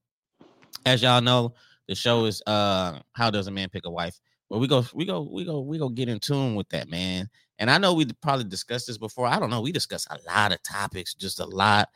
as 0.86 1.02
y'all 1.02 1.20
know, 1.20 1.54
the 1.88 1.94
show 1.94 2.26
is 2.26 2.42
uh, 2.46 3.00
how 3.12 3.30
does 3.30 3.46
a 3.46 3.50
man 3.50 3.68
pick 3.68 3.86
a 3.86 3.90
wife? 3.90 4.20
Well, 4.48 4.60
we 4.60 4.68
go, 4.68 4.84
we 4.94 5.04
go, 5.04 5.22
we 5.22 5.44
go, 5.44 5.60
we 5.60 5.78
go 5.78 5.88
get 5.88 6.08
in 6.08 6.20
tune 6.20 6.54
with 6.54 6.68
that, 6.68 6.88
man. 6.88 7.28
And 7.58 7.70
I 7.70 7.78
know 7.78 7.94
we 7.94 8.06
probably 8.20 8.44
discussed 8.44 8.86
this 8.86 8.98
before. 8.98 9.26
I 9.26 9.38
don't 9.38 9.50
know. 9.50 9.60
We 9.60 9.72
discuss 9.72 10.06
a 10.10 10.18
lot 10.26 10.52
of 10.52 10.62
topics, 10.62 11.14
just 11.14 11.40
a 11.40 11.44
lot 11.44 11.88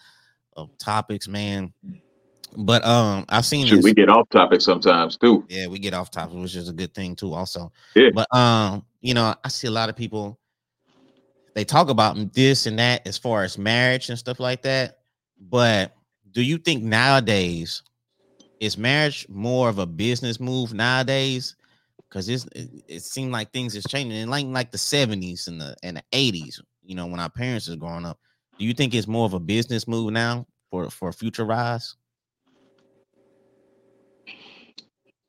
of 0.56 0.76
topics, 0.78 1.28
man. 1.28 1.72
But 2.56 2.84
um, 2.84 3.26
I've 3.28 3.44
seen 3.44 3.66
Shoot, 3.66 3.84
we 3.84 3.92
get 3.92 4.08
off 4.08 4.28
topic 4.30 4.60
sometimes 4.60 5.16
too. 5.16 5.44
Yeah, 5.48 5.66
we 5.66 5.78
get 5.78 5.94
off 5.94 6.10
topic, 6.10 6.38
which 6.38 6.56
is 6.56 6.68
a 6.68 6.72
good 6.72 6.94
thing 6.94 7.14
too, 7.14 7.34
also. 7.34 7.72
Yeah. 7.94 8.10
But 8.14 8.34
um, 8.34 8.84
you 9.00 9.14
know, 9.14 9.34
I 9.44 9.48
see 9.48 9.66
a 9.66 9.70
lot 9.70 9.88
of 9.88 9.96
people 9.96 10.37
they 11.58 11.64
talk 11.64 11.90
about 11.90 12.34
this 12.34 12.66
and 12.66 12.78
that 12.78 13.04
as 13.04 13.18
far 13.18 13.42
as 13.42 13.58
marriage 13.58 14.10
and 14.10 14.16
stuff 14.16 14.38
like 14.38 14.62
that. 14.62 14.98
But 15.40 15.92
do 16.30 16.40
you 16.40 16.56
think 16.56 16.84
nowadays 16.84 17.82
is 18.60 18.78
marriage 18.78 19.26
more 19.28 19.68
of 19.68 19.80
a 19.80 19.86
business 19.86 20.38
move 20.38 20.72
nowadays? 20.72 21.56
Because 22.08 22.28
it, 22.28 22.44
it 22.86 23.02
seemed 23.02 23.32
like 23.32 23.50
things 23.50 23.74
is 23.74 23.82
changing 23.88 24.20
in 24.20 24.30
like 24.30 24.46
like 24.46 24.70
the 24.70 24.78
70s 24.78 25.48
and 25.48 25.60
the 25.60 25.74
and 25.82 25.96
the 25.96 26.04
80s, 26.12 26.60
you 26.84 26.94
know, 26.94 27.06
when 27.06 27.18
our 27.18 27.28
parents 27.28 27.66
is 27.66 27.74
growing 27.74 28.06
up. 28.06 28.20
Do 28.56 28.64
you 28.64 28.72
think 28.72 28.94
it's 28.94 29.08
more 29.08 29.26
of 29.26 29.34
a 29.34 29.40
business 29.40 29.88
move 29.88 30.12
now 30.12 30.46
for 30.70 30.88
for 30.90 31.12
future 31.12 31.44
rise? 31.44 31.96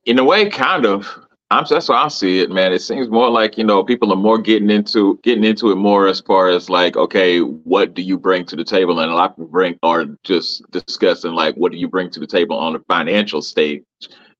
In 0.05 0.19
a 0.19 0.23
way, 0.23 0.47
kind 0.47 0.85
of. 0.85 1.07
I'm 1.51 1.65
that's 1.69 1.87
how 1.87 1.95
I 1.95 2.07
see 2.09 2.39
it, 2.39 2.51
man. 2.51 2.73
It 2.73 2.81
seems 2.81 3.09
more 3.09 3.29
like 3.29 3.57
you 3.57 3.63
know 3.63 3.83
people 3.83 4.11
are 4.13 4.17
more 4.17 4.37
getting 4.37 4.69
into 4.69 5.19
getting 5.23 5.43
into 5.43 5.71
it 5.71 5.75
more 5.75 6.07
as 6.07 6.21
far 6.21 6.49
as 6.49 6.69
like, 6.69 6.95
okay, 6.95 7.39
what 7.39 7.95
do 7.95 8.01
you 8.03 8.17
bring 8.19 8.45
to 8.45 8.55
the 8.55 8.63
table? 8.63 8.99
And 8.99 9.11
a 9.11 9.15
lot 9.15 9.31
of 9.31 9.35
people 9.37 9.49
bring 9.51 9.79
are 9.81 10.05
just 10.23 10.63
discussing 10.71 11.33
like, 11.33 11.55
what 11.55 11.71
do 11.71 11.77
you 11.77 11.87
bring 11.87 12.09
to 12.11 12.19
the 12.19 12.27
table 12.27 12.57
on 12.57 12.73
the 12.73 12.79
financial 12.87 13.41
stage 13.41 13.83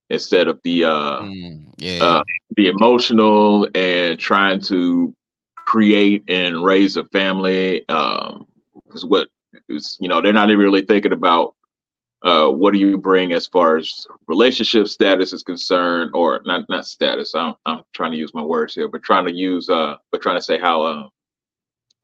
instead 0.10 0.48
of 0.48 0.60
the 0.64 0.86
uh 0.86 1.22
Mm, 1.22 1.74
yeah. 1.78 2.04
uh, 2.04 2.24
the 2.56 2.68
emotional 2.68 3.68
and 3.74 4.20
trying 4.20 4.62
to 4.62 5.14
create 5.56 6.24
and 6.28 6.64
raise 6.64 6.96
a 6.98 7.06
family. 7.06 7.88
Um, 7.90 8.48
is 8.94 9.06
what 9.06 9.30
is 9.68 9.98
you 10.00 10.08
know 10.08 10.22
they're 10.22 10.34
not 10.34 10.50
even 10.50 10.64
really 10.64 10.84
thinking 10.84 11.14
about 11.14 11.56
uh, 12.24 12.50
what 12.50 12.74
do 12.74 12.80
you 12.80 12.98
bring 12.98 13.32
as 13.34 13.48
far 13.48 13.78
as 13.78 14.06
relationship 14.28 14.88
status 14.88 15.32
is 15.34 15.44
concerned, 15.44 16.12
or 16.14 16.42
not 16.46 16.68
not 16.70 16.86
status. 16.86 17.34
I'm 17.36 17.56
I'm 17.66 17.82
trying 17.94 18.12
to 18.12 18.18
use 18.18 18.34
my 18.34 18.44
words 18.44 18.76
here, 18.76 18.88
but 18.88 19.04
trying 19.04 19.26
to 19.26 19.34
use 19.34 19.70
uh, 19.70 19.96
but 20.12 20.22
trying 20.22 20.38
to 20.38 20.42
say 20.44 20.60
how 20.60 20.82
uh, 20.82 21.08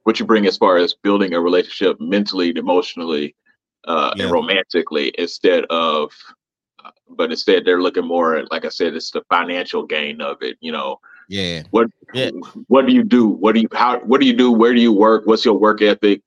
what 0.03 0.19
you 0.19 0.25
bring 0.25 0.45
as 0.45 0.57
far 0.57 0.77
as 0.77 0.93
building 0.93 1.33
a 1.33 1.41
relationship 1.41 1.99
mentally, 1.99 2.49
and 2.49 2.57
emotionally, 2.57 3.35
uh, 3.87 4.13
Yeah. 4.15 4.23
and 4.23 4.31
romantically, 4.31 5.11
instead 5.17 5.65
of 5.69 6.13
uh, 6.83 6.91
but 7.09 7.31
instead 7.31 7.65
they're 7.65 7.81
looking 7.81 8.05
more 8.05 8.37
at 8.37 8.49
like 8.51 8.63
I 8.63 8.69
said, 8.69 8.95
it's 8.95 9.11
the 9.11 9.23
financial 9.29 9.85
gain 9.85 10.21
of 10.21 10.37
it. 10.41 10.57
You 10.61 10.71
know, 10.71 10.99
yeah. 11.27 11.63
what 11.71 11.87
Yeah. 12.13 12.31
what 12.67 12.85
do 12.87 12.93
you 12.93 13.03
do? 13.03 13.27
What 13.27 13.53
do 13.55 13.59
you 13.61 13.67
how 13.73 13.99
what 13.99 14.21
do 14.21 14.27
you 14.27 14.33
do? 14.33 14.51
Where 14.51 14.73
do 14.73 14.79
you 14.79 14.93
work? 14.93 15.23
What's 15.25 15.43
your 15.43 15.55
work 15.55 15.81
ethic? 15.81 16.21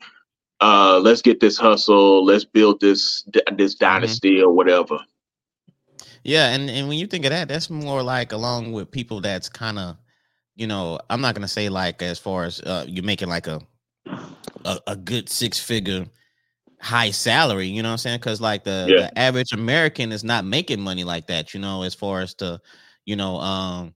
Uh, 0.60 0.98
let's 1.02 1.22
get 1.22 1.40
this 1.40 1.56
hustle. 1.56 2.24
Let's 2.24 2.44
build 2.44 2.80
this 2.80 3.24
this 3.56 3.74
dynasty 3.74 4.42
or 4.42 4.52
whatever. 4.52 4.98
Yeah, 6.24 6.48
and 6.48 6.68
and 6.68 6.88
when 6.88 6.98
you 6.98 7.06
think 7.06 7.24
of 7.24 7.30
that, 7.30 7.48
that's 7.48 7.70
more 7.70 8.02
like 8.02 8.32
along 8.32 8.72
with 8.72 8.90
people 8.90 9.20
that's 9.20 9.48
kind 9.48 9.78
of, 9.78 9.96
you 10.56 10.66
know, 10.66 10.98
I'm 11.08 11.20
not 11.20 11.34
gonna 11.34 11.48
say 11.48 11.68
like 11.68 12.02
as 12.02 12.18
far 12.18 12.44
as 12.44 12.60
uh, 12.60 12.84
you're 12.88 13.04
making 13.04 13.28
like 13.28 13.46
a, 13.46 13.60
a 14.64 14.80
a 14.88 14.96
good 14.96 15.28
six 15.28 15.58
figure 15.60 16.06
high 16.80 17.10
salary, 17.10 17.66
you 17.68 17.82
know 17.82 17.88
what 17.88 17.92
I'm 17.94 17.98
saying? 17.98 18.18
Because 18.20 18.40
like 18.40 18.64
the, 18.64 18.86
Yeah. 18.88 19.00
the 19.02 19.18
average 19.18 19.52
American 19.52 20.12
is 20.12 20.24
not 20.24 20.44
making 20.44 20.80
money 20.80 21.04
like 21.04 21.26
that, 21.28 21.52
you 21.54 21.60
know, 21.60 21.82
as 21.82 21.94
far 21.94 22.20
as 22.20 22.34
to, 22.36 22.60
you 23.04 23.16
know, 23.16 23.38
um, 23.38 23.94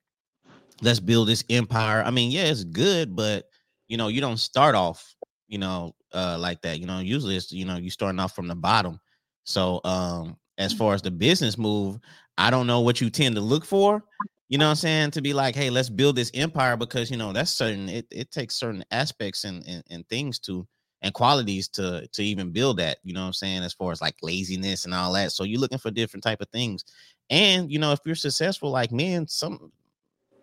let's 0.82 1.00
build 1.00 1.28
this 1.28 1.44
empire. 1.48 2.02
I 2.04 2.10
mean, 2.10 2.30
yeah, 2.32 2.44
it's 2.44 2.64
good, 2.64 3.14
but 3.14 3.48
you 3.88 3.96
know, 3.96 4.08
you 4.08 4.20
don't 4.20 4.38
start 4.38 4.74
off, 4.74 5.14
you 5.48 5.58
know, 5.58 5.94
uh, 6.14 6.36
like 6.38 6.60
that. 6.62 6.78
You 6.78 6.86
know, 6.86 7.00
usually 7.00 7.36
it's 7.36 7.52
you 7.52 7.64
know 7.64 7.76
you 7.76 7.90
starting 7.90 8.20
off 8.20 8.34
from 8.34 8.48
the 8.48 8.54
bottom. 8.54 9.00
So 9.44 9.80
um, 9.84 10.36
as 10.58 10.72
far 10.72 10.94
as 10.94 11.02
the 11.02 11.10
business 11.10 11.58
move, 11.58 11.98
I 12.38 12.50
don't 12.50 12.66
know 12.66 12.80
what 12.80 13.00
you 13.00 13.10
tend 13.10 13.34
to 13.36 13.40
look 13.40 13.64
for. 13.64 14.04
You 14.48 14.58
know 14.58 14.66
what 14.66 14.70
I'm 14.70 14.76
saying? 14.76 15.10
To 15.12 15.22
be 15.22 15.32
like, 15.32 15.54
hey, 15.54 15.70
let's 15.70 15.88
build 15.88 16.16
this 16.16 16.30
empire 16.34 16.76
because 16.76 17.10
you 17.10 17.16
know 17.16 17.32
that's 17.32 17.52
certain. 17.52 17.88
It, 17.88 18.06
it 18.10 18.30
takes 18.30 18.54
certain 18.54 18.84
aspects 18.90 19.44
and, 19.44 19.66
and 19.66 19.82
and 19.90 20.08
things 20.08 20.38
to 20.40 20.66
and 21.02 21.14
qualities 21.14 21.68
to 21.68 22.06
to 22.12 22.22
even 22.22 22.50
build 22.52 22.78
that. 22.78 22.98
You 23.02 23.14
know 23.14 23.20
what 23.20 23.28
I'm 23.28 23.32
saying? 23.32 23.62
As 23.62 23.72
far 23.72 23.92
as 23.92 24.00
like 24.00 24.16
laziness 24.22 24.84
and 24.84 24.94
all 24.94 25.12
that. 25.14 25.32
So 25.32 25.44
you're 25.44 25.60
looking 25.60 25.78
for 25.78 25.90
different 25.90 26.22
type 26.22 26.40
of 26.40 26.48
things. 26.50 26.84
And 27.30 27.70
you 27.70 27.78
know, 27.78 27.92
if 27.92 28.00
you're 28.04 28.14
successful, 28.14 28.70
like 28.70 28.92
men, 28.92 29.26
some 29.26 29.72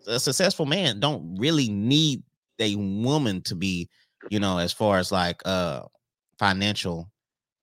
a 0.08 0.20
successful 0.20 0.66
man 0.66 1.00
don't 1.00 1.36
really 1.40 1.70
need 1.70 2.24
a 2.60 2.76
woman 2.76 3.42
to 3.44 3.56
be, 3.56 3.90
you 4.30 4.40
know, 4.40 4.58
as 4.58 4.74
far 4.74 5.00
as 5.00 5.12
like 5.12 5.42
uh 5.46 5.84
financial 6.40 7.10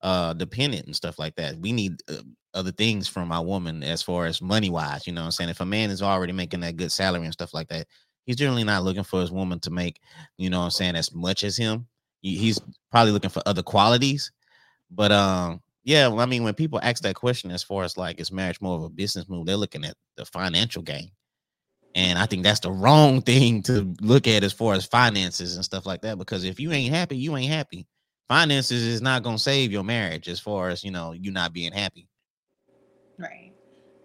uh 0.02 0.32
dependent 0.34 0.86
and 0.86 0.96
stuff 0.96 1.18
like 1.18 1.34
that. 1.36 1.56
We 1.58 1.72
need 1.72 1.94
uh, 2.10 2.22
other 2.54 2.72
things 2.72 3.06
from 3.08 3.32
our 3.32 3.44
woman 3.44 3.82
as 3.82 4.02
far 4.02 4.26
as 4.26 4.40
money 4.42 4.70
wise, 4.70 5.06
you 5.06 5.12
know 5.12 5.22
what 5.22 5.26
I'm 5.26 5.32
saying? 5.32 5.50
If 5.50 5.60
a 5.60 5.66
man 5.66 5.90
is 5.90 6.02
already 6.02 6.32
making 6.32 6.60
that 6.60 6.76
good 6.76 6.92
salary 6.92 7.24
and 7.24 7.32
stuff 7.32 7.52
like 7.54 7.68
that, 7.68 7.86
he's 8.24 8.36
generally 8.36 8.64
not 8.64 8.82
looking 8.82 9.04
for 9.04 9.20
his 9.20 9.30
woman 9.30 9.60
to 9.60 9.70
make, 9.70 10.00
you 10.38 10.50
know 10.50 10.60
what 10.60 10.64
I'm 10.66 10.70
saying, 10.70 10.96
as 10.96 11.14
much 11.14 11.44
as 11.44 11.56
him. 11.56 11.86
He's 12.22 12.58
probably 12.90 13.12
looking 13.12 13.30
for 13.30 13.42
other 13.46 13.62
qualities. 13.62 14.32
But 14.90 15.12
um 15.12 15.60
yeah, 15.84 16.08
well, 16.08 16.20
I 16.20 16.26
mean 16.26 16.44
when 16.44 16.54
people 16.54 16.80
ask 16.82 17.02
that 17.02 17.14
question 17.14 17.50
as 17.50 17.62
far 17.62 17.84
as 17.84 17.96
like 17.96 18.20
is 18.20 18.32
marriage 18.32 18.60
more 18.60 18.76
of 18.76 18.84
a 18.84 18.88
business 18.90 19.28
move, 19.28 19.46
they're 19.46 19.56
looking 19.56 19.84
at 19.84 19.96
the 20.16 20.24
financial 20.26 20.82
gain. 20.82 21.10
And 21.96 22.18
I 22.18 22.26
think 22.26 22.44
that's 22.44 22.60
the 22.60 22.70
wrong 22.70 23.22
thing 23.22 23.62
to 23.62 23.94
look 24.02 24.28
at 24.28 24.44
as 24.44 24.52
far 24.52 24.74
as 24.74 24.84
finances 24.84 25.56
and 25.56 25.64
stuff 25.64 25.86
like 25.86 26.02
that. 26.02 26.18
Because 26.18 26.44
if 26.44 26.60
you 26.60 26.70
ain't 26.70 26.94
happy, 26.94 27.16
you 27.16 27.34
ain't 27.36 27.50
happy. 27.50 27.86
Finances 28.28 28.82
is 28.82 29.00
not 29.00 29.22
gonna 29.22 29.38
save 29.38 29.72
your 29.72 29.82
marriage 29.82 30.28
as 30.28 30.38
far 30.38 30.68
as 30.68 30.84
you 30.84 30.90
know, 30.90 31.12
you 31.12 31.30
not 31.30 31.54
being 31.54 31.72
happy. 31.72 32.06
Right. 33.18 33.52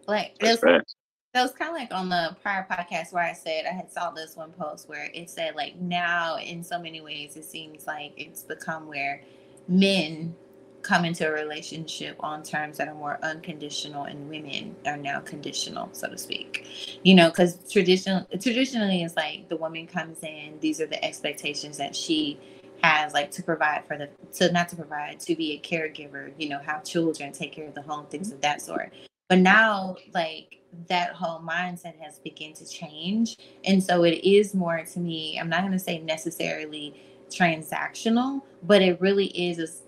Like 0.07 0.37
it 0.39 0.47
was, 0.47 0.59
Facts. 0.59 0.95
that 1.33 1.41
was 1.41 1.51
kind 1.51 1.71
of 1.71 1.75
like 1.75 1.93
on 1.93 2.07
the 2.07 2.37
prior 2.41 2.65
podcast 2.71 3.11
where 3.11 3.23
I 3.23 3.33
said 3.33 3.65
I 3.65 3.73
had 3.73 3.91
saw 3.91 4.09
this 4.11 4.37
one 4.37 4.53
post 4.53 4.87
where 4.87 5.09
it 5.13 5.29
said 5.29 5.55
like 5.55 5.75
now 5.75 6.37
in 6.37 6.63
so 6.63 6.79
many 6.79 7.01
ways 7.01 7.35
it 7.35 7.43
seems 7.43 7.87
like 7.87 8.13
it's 8.15 8.43
become 8.43 8.87
where 8.87 9.21
men 9.67 10.33
come 10.81 11.05
into 11.05 11.27
a 11.27 11.31
relationship 11.31 12.15
on 12.19 12.43
terms 12.43 12.77
that 12.77 12.87
are 12.87 12.95
more 12.95 13.19
unconditional 13.23 14.03
and 14.03 14.29
women 14.29 14.75
are 14.85 14.97
now 14.97 15.19
conditional 15.19 15.89
so 15.91 16.07
to 16.07 16.17
speak. 16.17 16.99
You 17.03 17.15
know 17.15 17.29
because 17.29 17.57
traditional 17.71 18.25
traditionally 18.39 19.03
it's 19.03 19.15
like 19.15 19.49
the 19.49 19.57
woman 19.57 19.87
comes 19.87 20.23
in 20.23 20.57
these 20.59 20.81
are 20.81 20.87
the 20.87 21.03
expectations 21.03 21.77
that 21.77 21.95
she 21.95 22.39
has 22.83 23.13
like 23.13 23.29
to 23.31 23.43
provide 23.43 23.83
for 23.87 23.97
the 23.97 24.09
to 24.33 24.51
not 24.51 24.67
to 24.69 24.75
provide 24.75 25.19
to 25.19 25.35
be 25.35 25.53
a 25.53 25.59
caregiver 25.59 26.33
you 26.37 26.49
know 26.49 26.59
have 26.59 26.83
children 26.83 27.31
take 27.31 27.53
care 27.53 27.67
of 27.67 27.75
the 27.75 27.81
home 27.81 28.05
things 28.07 28.31
of 28.31 28.41
that 28.41 28.61
sort. 28.61 28.91
But 29.29 29.39
now 29.39 29.95
like 30.13 30.61
that 30.87 31.13
whole 31.13 31.39
mindset 31.39 31.99
has 31.99 32.19
begun 32.19 32.53
to 32.53 32.67
change 32.67 33.37
and 33.65 33.83
so 33.83 34.03
it 34.03 34.23
is 34.23 34.53
more 34.53 34.83
to 34.85 34.99
me 34.99 35.37
i'm 35.39 35.49
not 35.49 35.61
going 35.61 35.71
to 35.71 35.79
say 35.79 35.99
necessarily 35.99 36.93
transactional 37.29 38.41
but 38.63 38.81
it 38.81 38.99
really 39.01 39.27
is 39.27 39.59
as 39.59 39.80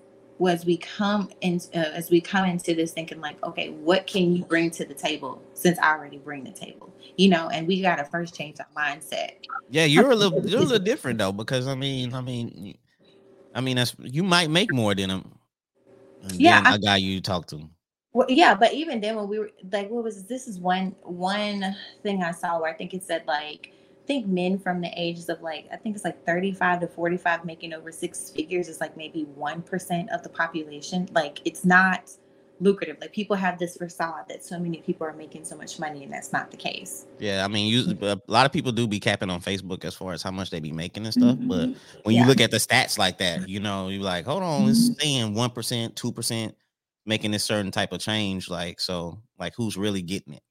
as 0.49 0.65
we 0.65 0.77
come 0.77 1.29
in 1.41 1.59
uh, 1.73 1.77
as 1.77 2.09
we 2.09 2.19
come 2.19 2.45
into 2.45 2.73
this 2.73 2.91
thinking 2.91 3.21
like 3.21 3.41
okay 3.43 3.69
what 3.69 4.05
can 4.07 4.35
you 4.35 4.43
bring 4.43 4.69
to 4.69 4.83
the 4.83 4.93
table 4.93 5.41
since 5.53 5.79
i 5.79 5.91
already 5.91 6.17
bring 6.17 6.43
the 6.43 6.51
table 6.51 6.93
you 7.17 7.29
know 7.29 7.49
and 7.49 7.67
we 7.67 7.81
got 7.81 7.95
to 7.95 8.03
first 8.05 8.35
change 8.35 8.57
our 8.59 8.67
mindset 8.75 9.31
yeah 9.69 9.85
you're 9.85 10.11
a 10.11 10.15
little 10.15 10.45
you're 10.45 10.59
a 10.59 10.63
little 10.63 10.83
different 10.83 11.17
though 11.17 11.31
because 11.31 11.67
i 11.67 11.75
mean 11.75 12.13
i 12.13 12.19
mean 12.19 12.75
I 13.53 13.61
mean, 13.61 13.77
that's 13.77 13.95
you 13.99 14.23
might 14.23 14.49
make 14.49 14.73
more 14.73 14.95
than 14.95 15.11
a 15.11 15.23
yeah, 16.33 16.73
a 16.73 16.79
guy 16.79 16.97
you 16.97 17.21
talk 17.21 17.47
to. 17.47 17.61
Well, 18.13 18.27
yeah, 18.29 18.55
but 18.55 18.73
even 18.73 19.01
then, 19.01 19.15
when 19.15 19.27
we 19.27 19.39
were 19.39 19.51
like, 19.71 19.89
what 19.89 20.03
was 20.03 20.23
this? 20.23 20.47
is 20.47 20.59
one 20.59 20.95
one 21.03 21.75
thing 22.01 22.23
I 22.23 22.31
saw 22.31 22.59
where 22.59 22.71
I 22.71 22.75
think 22.75 22.93
it 22.93 23.03
said 23.03 23.23
like 23.27 23.72
I 23.72 23.72
think 24.05 24.27
men 24.27 24.59
from 24.59 24.81
the 24.81 24.91
ages 24.95 25.29
of 25.29 25.41
like 25.41 25.67
I 25.71 25.77
think 25.77 25.95
it's 25.95 26.05
like 26.05 26.25
35 26.25 26.81
to 26.81 26.87
45 26.87 27.45
making 27.45 27.73
over 27.73 27.91
six 27.91 28.29
figures 28.29 28.67
is 28.67 28.81
like 28.81 28.97
maybe 28.97 29.27
1% 29.37 30.13
of 30.13 30.23
the 30.23 30.29
population. 30.29 31.09
Like 31.13 31.39
it's 31.45 31.65
not 31.65 32.09
lucrative. 32.59 32.97
Like 33.01 33.11
people 33.11 33.35
have 33.35 33.59
this 33.59 33.77
facade 33.77 34.25
that 34.29 34.43
so 34.43 34.59
many 34.59 34.77
people 34.77 35.05
are 35.05 35.13
making 35.13 35.45
so 35.45 35.55
much 35.55 35.79
money, 35.79 36.03
and 36.03 36.11
that's 36.11 36.31
not 36.33 36.49
the 36.49 36.57
case. 36.57 37.05
Yeah, 37.19 37.43
I 37.45 37.47
mean, 37.47 37.67
you, 37.67 37.97
a 38.01 38.19
lot 38.27 38.45
of 38.45 38.51
people 38.51 38.71
do 38.71 38.87
be 38.87 38.99
capping 38.99 39.29
on 39.29 39.41
Facebook 39.41 39.85
as 39.85 39.93
far 39.93 40.13
as 40.13 40.23
how 40.23 40.31
much 40.31 40.49
they 40.49 40.59
be 40.59 40.71
making 40.71 41.05
and 41.05 41.13
stuff. 41.13 41.35
Mm-hmm. 41.35 41.47
But 41.47 41.69
when 42.03 42.15
yeah. 42.15 42.21
you 42.21 42.27
look 42.27 42.41
at 42.41 42.51
the 42.51 42.57
stats 42.57 42.97
like 42.97 43.17
that, 43.19 43.47
you 43.47 43.59
know, 43.59 43.89
you're 43.89 44.03
like, 44.03 44.25
hold 44.25 44.43
on, 44.43 44.69
it's 44.69 44.89
mm-hmm. 44.89 44.99
saying 44.99 45.33
one 45.33 45.51
percent, 45.51 45.95
two 45.95 46.11
percent, 46.11 46.55
making 47.05 47.31
this 47.31 47.43
certain 47.43 47.71
type 47.71 47.91
of 47.91 47.99
change. 47.99 48.49
Like, 48.49 48.79
so, 48.79 49.19
like, 49.39 49.53
who's 49.55 49.77
really 49.77 50.01
getting 50.01 50.33
it? 50.33 50.43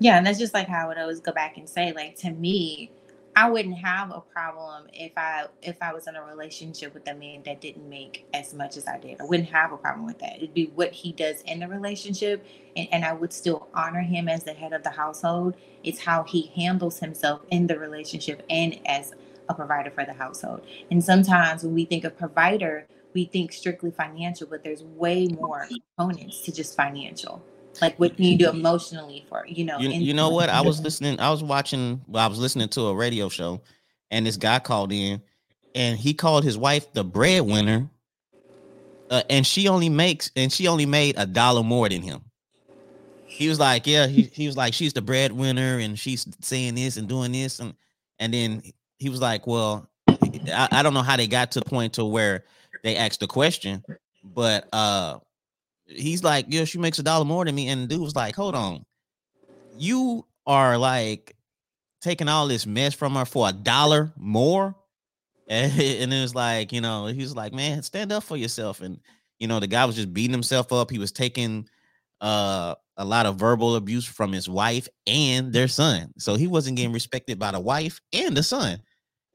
Yeah, 0.00 0.16
and 0.16 0.26
that's 0.26 0.38
just 0.38 0.54
like 0.54 0.68
how 0.68 0.84
I 0.84 0.88
would 0.88 0.98
always 0.98 1.20
go 1.20 1.32
back 1.32 1.56
and 1.56 1.68
say, 1.68 1.92
like, 1.92 2.16
to 2.20 2.30
me, 2.30 2.90
I 3.38 3.48
wouldn't 3.48 3.78
have 3.78 4.10
a 4.10 4.20
problem 4.20 4.88
if 4.92 5.12
I 5.16 5.46
if 5.62 5.76
I 5.80 5.94
was 5.94 6.08
in 6.08 6.16
a 6.16 6.24
relationship 6.24 6.92
with 6.92 7.06
a 7.06 7.14
man 7.14 7.44
that 7.44 7.60
didn't 7.60 7.88
make 7.88 8.26
as 8.34 8.52
much 8.52 8.76
as 8.76 8.88
I 8.88 8.98
did. 8.98 9.20
I 9.20 9.24
wouldn't 9.26 9.50
have 9.50 9.70
a 9.70 9.76
problem 9.76 10.06
with 10.06 10.18
that. 10.18 10.38
It'd 10.38 10.54
be 10.54 10.72
what 10.74 10.90
he 10.90 11.12
does 11.12 11.42
in 11.42 11.60
the 11.60 11.68
relationship, 11.68 12.44
and, 12.76 12.88
and 12.90 13.04
I 13.04 13.12
would 13.12 13.32
still 13.32 13.68
honor 13.72 14.00
him 14.00 14.28
as 14.28 14.42
the 14.42 14.54
head 14.54 14.72
of 14.72 14.82
the 14.82 14.90
household. 14.90 15.54
It's 15.84 16.00
how 16.00 16.24
he 16.24 16.50
handles 16.56 16.98
himself 16.98 17.42
in 17.52 17.68
the 17.68 17.78
relationship 17.78 18.44
and 18.50 18.80
as 18.84 19.14
a 19.48 19.54
provider 19.54 19.92
for 19.92 20.04
the 20.04 20.14
household. 20.14 20.66
And 20.90 21.04
sometimes 21.04 21.62
when 21.62 21.74
we 21.74 21.84
think 21.84 22.02
of 22.02 22.18
provider, 22.18 22.88
we 23.14 23.26
think 23.26 23.52
strictly 23.52 23.92
financial, 23.92 24.48
but 24.48 24.64
there's 24.64 24.82
way 24.82 25.28
more 25.28 25.68
components 25.96 26.40
to 26.40 26.50
just 26.50 26.74
financial 26.74 27.40
like 27.82 27.98
what 27.98 28.16
can 28.16 28.24
you 28.24 28.38
do 28.38 28.48
emotionally 28.50 29.24
for 29.28 29.44
you 29.46 29.64
know 29.64 29.78
you, 29.78 29.90
you 29.90 30.14
know 30.14 30.30
what? 30.30 30.48
I 30.48 30.60
was 30.60 30.80
listening 30.80 31.18
i 31.20 31.30
was 31.30 31.42
watching 31.42 32.00
well, 32.06 32.24
i 32.24 32.26
was 32.26 32.38
listening 32.38 32.68
to 32.70 32.82
a 32.82 32.94
radio 32.94 33.28
show 33.28 33.60
and 34.10 34.26
this 34.26 34.36
guy 34.36 34.58
called 34.58 34.92
in 34.92 35.22
and 35.74 35.98
he 35.98 36.14
called 36.14 36.44
his 36.44 36.56
wife 36.58 36.92
the 36.92 37.04
breadwinner 37.04 37.88
uh, 39.10 39.22
and 39.30 39.46
she 39.46 39.68
only 39.68 39.88
makes 39.88 40.30
and 40.36 40.52
she 40.52 40.68
only 40.68 40.86
made 40.86 41.14
a 41.18 41.26
dollar 41.26 41.62
more 41.62 41.88
than 41.88 42.02
him. 42.02 42.22
He 43.24 43.48
was 43.48 43.58
like 43.58 43.86
yeah 43.86 44.06
he, 44.06 44.22
he 44.32 44.46
was 44.46 44.56
like 44.56 44.74
she's 44.74 44.92
the 44.92 45.02
breadwinner 45.02 45.78
and 45.78 45.98
she's 45.98 46.26
saying 46.40 46.74
this 46.74 46.96
and 46.96 47.08
doing 47.08 47.32
this 47.32 47.60
and 47.60 47.74
and 48.18 48.34
then 48.34 48.62
he 48.98 49.08
was 49.08 49.20
like 49.20 49.46
well 49.46 49.88
I, 50.08 50.68
I 50.72 50.82
don't 50.82 50.94
know 50.94 51.02
how 51.02 51.16
they 51.16 51.26
got 51.26 51.52
to 51.52 51.60
the 51.60 51.64
point 51.64 51.94
to 51.94 52.04
where 52.04 52.44
they 52.82 52.96
asked 52.96 53.20
the 53.20 53.26
question 53.26 53.84
but 54.24 54.68
uh 54.72 55.18
he's 55.88 56.22
like, 56.22 56.46
yo, 56.52 56.64
she 56.64 56.78
makes 56.78 56.98
a 56.98 57.02
dollar 57.02 57.24
more 57.24 57.44
than 57.44 57.54
me. 57.54 57.68
And 57.68 57.82
the 57.82 57.86
dude 57.86 58.00
was 58.00 58.16
like, 58.16 58.36
hold 58.36 58.54
on. 58.54 58.84
You 59.76 60.26
are 60.46 60.76
like 60.78 61.34
taking 62.00 62.28
all 62.28 62.46
this 62.48 62.66
mess 62.66 62.94
from 62.94 63.14
her 63.14 63.24
for 63.24 63.48
a 63.48 63.52
dollar 63.52 64.12
more. 64.16 64.74
And, 65.48 65.72
and 65.80 66.12
it 66.12 66.22
was 66.22 66.34
like, 66.34 66.72
you 66.72 66.80
know, 66.80 67.06
he 67.06 67.20
was 67.20 67.34
like, 67.34 67.52
man, 67.52 67.82
stand 67.82 68.12
up 68.12 68.24
for 68.24 68.36
yourself. 68.36 68.80
And, 68.80 69.00
you 69.38 69.48
know, 69.48 69.60
the 69.60 69.66
guy 69.66 69.84
was 69.84 69.96
just 69.96 70.12
beating 70.12 70.32
himself 70.32 70.72
up. 70.72 70.90
He 70.90 70.98
was 70.98 71.12
taking 71.12 71.68
uh 72.20 72.74
a 72.96 73.04
lot 73.04 73.26
of 73.26 73.36
verbal 73.36 73.76
abuse 73.76 74.04
from 74.04 74.32
his 74.32 74.48
wife 74.48 74.88
and 75.06 75.52
their 75.52 75.68
son. 75.68 76.12
So 76.18 76.34
he 76.34 76.48
wasn't 76.48 76.76
getting 76.76 76.92
respected 76.92 77.38
by 77.38 77.52
the 77.52 77.60
wife 77.60 78.00
and 78.12 78.36
the 78.36 78.42
son. 78.42 78.82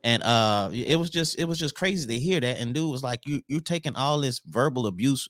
And 0.04 0.22
uh 0.22 0.70
it 0.74 1.00
was 1.00 1.10
just 1.10 1.40
it 1.40 1.46
was 1.46 1.58
just 1.58 1.76
crazy 1.76 2.06
to 2.08 2.20
hear 2.20 2.42
that. 2.42 2.60
And 2.60 2.74
dude 2.74 2.92
was 2.92 3.04
like, 3.04 3.22
You 3.26 3.42
you're 3.48 3.62
taking 3.62 3.96
all 3.96 4.20
this 4.20 4.42
verbal 4.46 4.88
abuse 4.88 5.30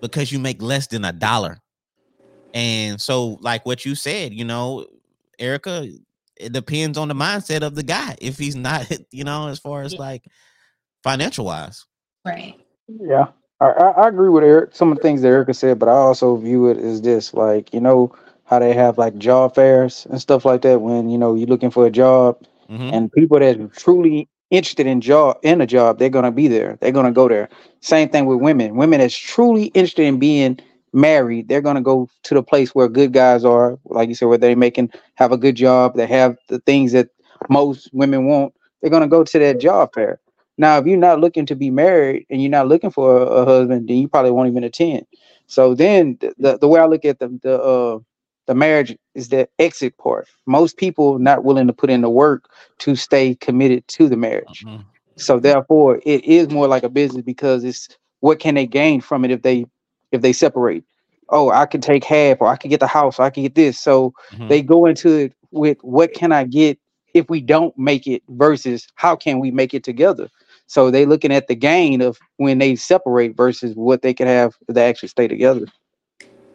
because 0.00 0.32
you 0.32 0.38
make 0.38 0.60
less 0.62 0.86
than 0.86 1.04
a 1.04 1.12
dollar. 1.12 1.58
And 2.54 3.00
so, 3.00 3.38
like 3.40 3.66
what 3.66 3.84
you 3.84 3.94
said, 3.94 4.32
you 4.32 4.44
know, 4.44 4.86
Erica, 5.38 5.88
it 6.36 6.52
depends 6.52 6.96
on 6.96 7.08
the 7.08 7.14
mindset 7.14 7.62
of 7.62 7.74
the 7.74 7.82
guy. 7.82 8.16
If 8.20 8.38
he's 8.38 8.56
not, 8.56 8.90
you 9.10 9.24
know, 9.24 9.48
as 9.48 9.58
far 9.58 9.82
as 9.82 9.94
like 9.94 10.24
financial 11.02 11.44
wise. 11.44 11.84
Right. 12.24 12.54
Yeah. 12.88 13.26
I, 13.60 13.66
I 13.66 14.08
agree 14.08 14.28
with 14.28 14.44
Eric, 14.44 14.74
some 14.74 14.90
of 14.92 14.98
the 14.98 15.02
things 15.02 15.22
that 15.22 15.28
Erica 15.28 15.54
said, 15.54 15.78
but 15.78 15.88
I 15.88 15.92
also 15.92 16.36
view 16.36 16.68
it 16.68 16.76
as 16.76 17.00
this 17.00 17.32
like, 17.32 17.72
you 17.72 17.80
know, 17.80 18.14
how 18.44 18.58
they 18.58 18.74
have 18.74 18.98
like 18.98 19.16
job 19.16 19.54
fairs 19.54 20.06
and 20.10 20.20
stuff 20.20 20.44
like 20.44 20.62
that 20.62 20.80
when, 20.80 21.08
you 21.08 21.16
know, 21.16 21.34
you're 21.34 21.48
looking 21.48 21.70
for 21.70 21.86
a 21.86 21.90
job 21.90 22.38
mm-hmm. 22.68 22.94
and 22.94 23.12
people 23.12 23.38
that 23.38 23.72
truly 23.74 24.28
interested 24.50 24.86
in 24.86 25.00
job 25.00 25.38
in 25.42 25.60
a 25.60 25.66
job, 25.66 25.98
they're 25.98 26.08
gonna 26.08 26.32
be 26.32 26.48
there. 26.48 26.78
They're 26.80 26.92
gonna 26.92 27.12
go 27.12 27.28
there. 27.28 27.48
Same 27.80 28.08
thing 28.08 28.26
with 28.26 28.40
women. 28.40 28.76
Women 28.76 29.00
that's 29.00 29.16
truly 29.16 29.66
interested 29.66 30.04
in 30.04 30.18
being 30.18 30.58
married, 30.92 31.48
they're 31.48 31.60
gonna 31.60 31.82
go 31.82 32.08
to 32.24 32.34
the 32.34 32.42
place 32.42 32.74
where 32.74 32.88
good 32.88 33.12
guys 33.12 33.44
are, 33.44 33.78
like 33.86 34.08
you 34.08 34.14
said, 34.14 34.28
where 34.28 34.38
they 34.38 34.54
making 34.54 34.90
have 35.14 35.32
a 35.32 35.36
good 35.38 35.56
job, 35.56 35.96
they 35.96 36.06
have 36.06 36.36
the 36.48 36.60
things 36.60 36.92
that 36.92 37.08
most 37.48 37.90
women 37.92 38.26
want. 38.26 38.54
They're 38.80 38.90
gonna 38.90 39.08
go 39.08 39.24
to 39.24 39.38
that 39.38 39.60
job 39.60 39.90
fair. 39.94 40.20
Now, 40.58 40.78
if 40.78 40.86
you're 40.86 40.96
not 40.96 41.20
looking 41.20 41.44
to 41.46 41.54
be 41.56 41.70
married 41.70 42.26
and 42.30 42.40
you're 42.40 42.50
not 42.50 42.68
looking 42.68 42.90
for 42.90 43.18
a, 43.18 43.26
a 43.26 43.44
husband, 43.44 43.88
then 43.88 43.96
you 43.98 44.08
probably 44.08 44.30
won't 44.30 44.48
even 44.48 44.64
attend. 44.64 45.06
So 45.48 45.74
then, 45.74 46.16
the, 46.20 46.34
the, 46.38 46.58
the 46.58 46.68
way 46.68 46.80
I 46.80 46.86
look 46.86 47.04
at 47.04 47.18
the 47.18 47.28
the 47.42 47.62
uh, 47.62 47.98
the 48.46 48.54
marriage 48.54 48.96
is 49.14 49.28
the 49.28 49.48
exit 49.58 49.96
part. 49.98 50.28
Most 50.46 50.76
people 50.76 51.18
not 51.18 51.44
willing 51.44 51.66
to 51.66 51.72
put 51.72 51.90
in 51.90 52.00
the 52.00 52.10
work 52.10 52.48
to 52.78 52.96
stay 52.96 53.34
committed 53.36 53.86
to 53.88 54.08
the 54.08 54.16
marriage. 54.16 54.64
Mm-hmm. 54.64 54.82
So 55.16 55.40
therefore, 55.40 56.00
it 56.04 56.24
is 56.24 56.50
more 56.50 56.68
like 56.68 56.82
a 56.82 56.88
business 56.88 57.22
because 57.22 57.64
it's 57.64 57.88
what 58.20 58.38
can 58.38 58.54
they 58.54 58.66
gain 58.66 59.00
from 59.00 59.24
it 59.24 59.30
if 59.30 59.42
they 59.42 59.66
if 60.12 60.22
they 60.22 60.32
separate. 60.32 60.84
Oh, 61.30 61.50
I 61.50 61.66
can 61.66 61.80
take 61.80 62.04
half, 62.04 62.40
or 62.40 62.46
I 62.46 62.56
can 62.56 62.70
get 62.70 62.80
the 62.80 62.86
house, 62.86 63.18
or 63.18 63.22
I 63.22 63.30
can 63.30 63.42
get 63.42 63.56
this. 63.56 63.80
So 63.80 64.14
mm-hmm. 64.30 64.48
they 64.48 64.62
go 64.62 64.86
into 64.86 65.08
it 65.16 65.32
with 65.50 65.78
what 65.82 66.14
can 66.14 66.30
I 66.30 66.44
get 66.44 66.78
if 67.14 67.28
we 67.28 67.40
don't 67.40 67.76
make 67.76 68.06
it 68.06 68.22
versus 68.28 68.86
how 68.94 69.16
can 69.16 69.40
we 69.40 69.50
make 69.50 69.74
it 69.74 69.82
together. 69.82 70.28
So 70.66 70.90
they 70.90 71.06
looking 71.06 71.32
at 71.32 71.48
the 71.48 71.54
gain 71.54 72.00
of 72.02 72.18
when 72.36 72.58
they 72.58 72.76
separate 72.76 73.36
versus 73.36 73.74
what 73.74 74.02
they 74.02 74.12
can 74.12 74.26
have 74.26 74.54
if 74.68 74.74
they 74.74 74.88
actually 74.88 75.08
stay 75.08 75.26
together. 75.26 75.66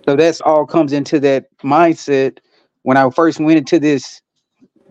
So 0.06 0.16
that's 0.16 0.42
all 0.42 0.66
comes 0.66 0.94
into 0.94 1.20
that 1.22 1.46
mindset. 1.60 2.40
When 2.84 2.98
I 2.98 3.10
first 3.10 3.40
went 3.40 3.58
into 3.58 3.80
this 3.80 4.22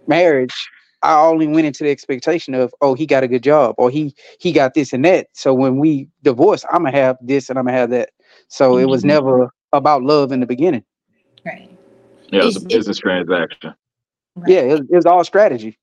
marriage, 0.06 0.54
I 1.02 1.18
only 1.20 1.46
went 1.46 1.66
into 1.66 1.84
the 1.84 1.90
expectation 1.90 2.54
of, 2.54 2.72
oh, 2.80 2.94
he 2.94 3.06
got 3.06 3.24
a 3.24 3.28
good 3.28 3.42
job, 3.42 3.74
or 3.78 3.90
he 3.90 4.14
he 4.38 4.52
got 4.52 4.74
this 4.74 4.92
and 4.92 5.04
that. 5.04 5.28
So 5.32 5.54
when 5.54 5.78
we 5.78 6.08
divorce, 6.22 6.64
I'm 6.70 6.84
gonna 6.84 6.96
have 6.96 7.16
this 7.20 7.48
and 7.48 7.58
I'm 7.58 7.64
gonna 7.64 7.76
have 7.76 7.90
that. 7.90 8.10
So 8.48 8.72
mm-hmm. 8.72 8.82
it 8.82 8.88
was 8.88 9.00
mm-hmm. 9.00 9.08
never 9.08 9.50
about 9.72 10.02
love 10.02 10.32
in 10.32 10.40
the 10.40 10.46
beginning. 10.46 10.84
Right. 11.44 11.70
Yeah, 12.28 12.42
it 12.42 12.44
was 12.44 12.56
a 12.56 12.60
business 12.60 12.98
transaction. 12.98 13.74
Right. 14.36 14.50
Yeah, 14.50 14.60
it, 14.60 14.80
it 14.90 14.96
was 14.96 15.06
all 15.06 15.24
strategy 15.24 15.78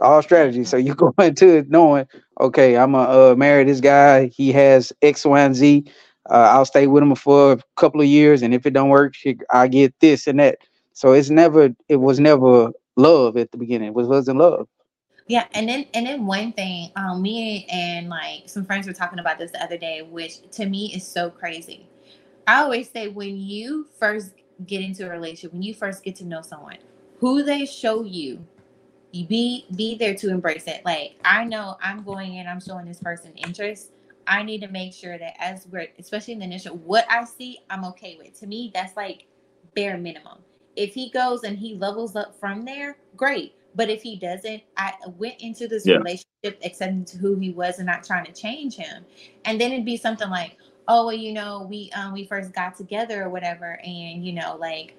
all 0.00 0.22
strategy. 0.22 0.64
So 0.64 0.76
you 0.76 0.94
go 0.96 1.14
into 1.18 1.56
it 1.56 1.70
knowing, 1.70 2.06
okay, 2.40 2.76
I'm 2.76 2.92
gonna 2.92 3.32
uh, 3.32 3.34
marry 3.36 3.64
this 3.64 3.80
guy. 3.80 4.26
He 4.28 4.52
has 4.52 4.92
X, 5.02 5.24
Y, 5.24 5.40
and 5.40 5.54
Z 5.54 5.84
uh, 6.30 6.50
I'll 6.52 6.64
stay 6.64 6.86
with 6.86 7.02
him 7.02 7.14
for 7.14 7.52
a 7.52 7.58
couple 7.76 8.00
of 8.00 8.06
years, 8.06 8.42
and 8.42 8.54
if 8.54 8.66
it 8.66 8.72
don't 8.72 8.88
work, 8.88 9.14
I 9.50 9.68
get 9.68 9.98
this 10.00 10.26
and 10.26 10.38
that. 10.40 10.58
So 10.92 11.12
it's 11.12 11.30
never, 11.30 11.70
it 11.88 11.96
was 11.96 12.20
never 12.20 12.70
love 12.96 13.36
at 13.36 13.50
the 13.50 13.58
beginning. 13.58 13.88
It 13.88 13.94
was 13.94 14.06
wasn't 14.06 14.38
love. 14.38 14.68
Yeah, 15.26 15.46
and 15.54 15.68
then 15.68 15.86
and 15.94 16.06
then 16.06 16.26
one 16.26 16.52
thing, 16.52 16.90
um, 16.96 17.22
me 17.22 17.66
and 17.70 18.08
like 18.08 18.48
some 18.48 18.64
friends 18.64 18.86
were 18.86 18.92
talking 18.92 19.18
about 19.18 19.38
this 19.38 19.50
the 19.52 19.62
other 19.62 19.78
day, 19.78 20.02
which 20.02 20.48
to 20.52 20.66
me 20.66 20.92
is 20.94 21.06
so 21.06 21.30
crazy. 21.30 21.86
I 22.46 22.62
always 22.62 22.90
say 22.90 23.08
when 23.08 23.38
you 23.38 23.86
first 23.98 24.32
get 24.66 24.82
into 24.82 25.06
a 25.06 25.10
relationship, 25.10 25.52
when 25.52 25.62
you 25.62 25.74
first 25.74 26.04
get 26.04 26.16
to 26.16 26.24
know 26.24 26.42
someone, 26.42 26.78
who 27.18 27.44
they 27.44 27.66
show 27.66 28.02
you, 28.02 28.44
you 29.12 29.26
be 29.26 29.64
be 29.74 29.94
there 29.96 30.14
to 30.16 30.28
embrace 30.28 30.66
it. 30.66 30.84
Like 30.84 31.14
I 31.24 31.44
know 31.44 31.76
I'm 31.80 32.02
going 32.02 32.34
in, 32.34 32.46
I'm 32.46 32.60
showing 32.60 32.86
this 32.86 32.98
person 32.98 33.32
interest 33.36 33.91
I 34.26 34.42
need 34.42 34.60
to 34.62 34.68
make 34.68 34.92
sure 34.94 35.18
that 35.18 35.34
as 35.38 35.66
we're, 35.70 35.88
especially 35.98 36.34
in 36.34 36.38
the 36.40 36.44
initial, 36.46 36.76
what 36.76 37.06
I 37.10 37.24
see, 37.24 37.58
I'm 37.70 37.84
okay 37.86 38.16
with. 38.18 38.38
To 38.40 38.46
me, 38.46 38.70
that's 38.74 38.96
like 38.96 39.26
bare 39.74 39.98
minimum. 39.98 40.38
If 40.76 40.94
he 40.94 41.10
goes 41.10 41.44
and 41.44 41.58
he 41.58 41.74
levels 41.74 42.16
up 42.16 42.38
from 42.38 42.64
there, 42.64 42.96
great. 43.16 43.54
But 43.74 43.90
if 43.90 44.02
he 44.02 44.16
doesn't, 44.16 44.62
I 44.76 44.92
went 45.18 45.40
into 45.40 45.66
this 45.68 45.86
Yeah. 45.86 45.98
relationship 45.98 46.60
accepting 46.64 47.04
to 47.06 47.18
who 47.18 47.36
he 47.36 47.50
was 47.50 47.78
and 47.78 47.86
not 47.86 48.04
trying 48.04 48.26
to 48.26 48.32
change 48.32 48.76
him. 48.76 49.04
And 49.44 49.60
then 49.60 49.72
it'd 49.72 49.84
be 49.84 49.96
something 49.96 50.28
like, 50.30 50.56
oh 50.88 51.06
well, 51.06 51.14
you 51.14 51.32
know, 51.32 51.66
we 51.68 51.90
um 51.92 52.12
we 52.12 52.24
first 52.26 52.52
got 52.52 52.76
together 52.76 53.24
or 53.24 53.28
whatever, 53.30 53.80
and 53.84 54.24
you 54.26 54.32
know, 54.32 54.56
like, 54.60 54.96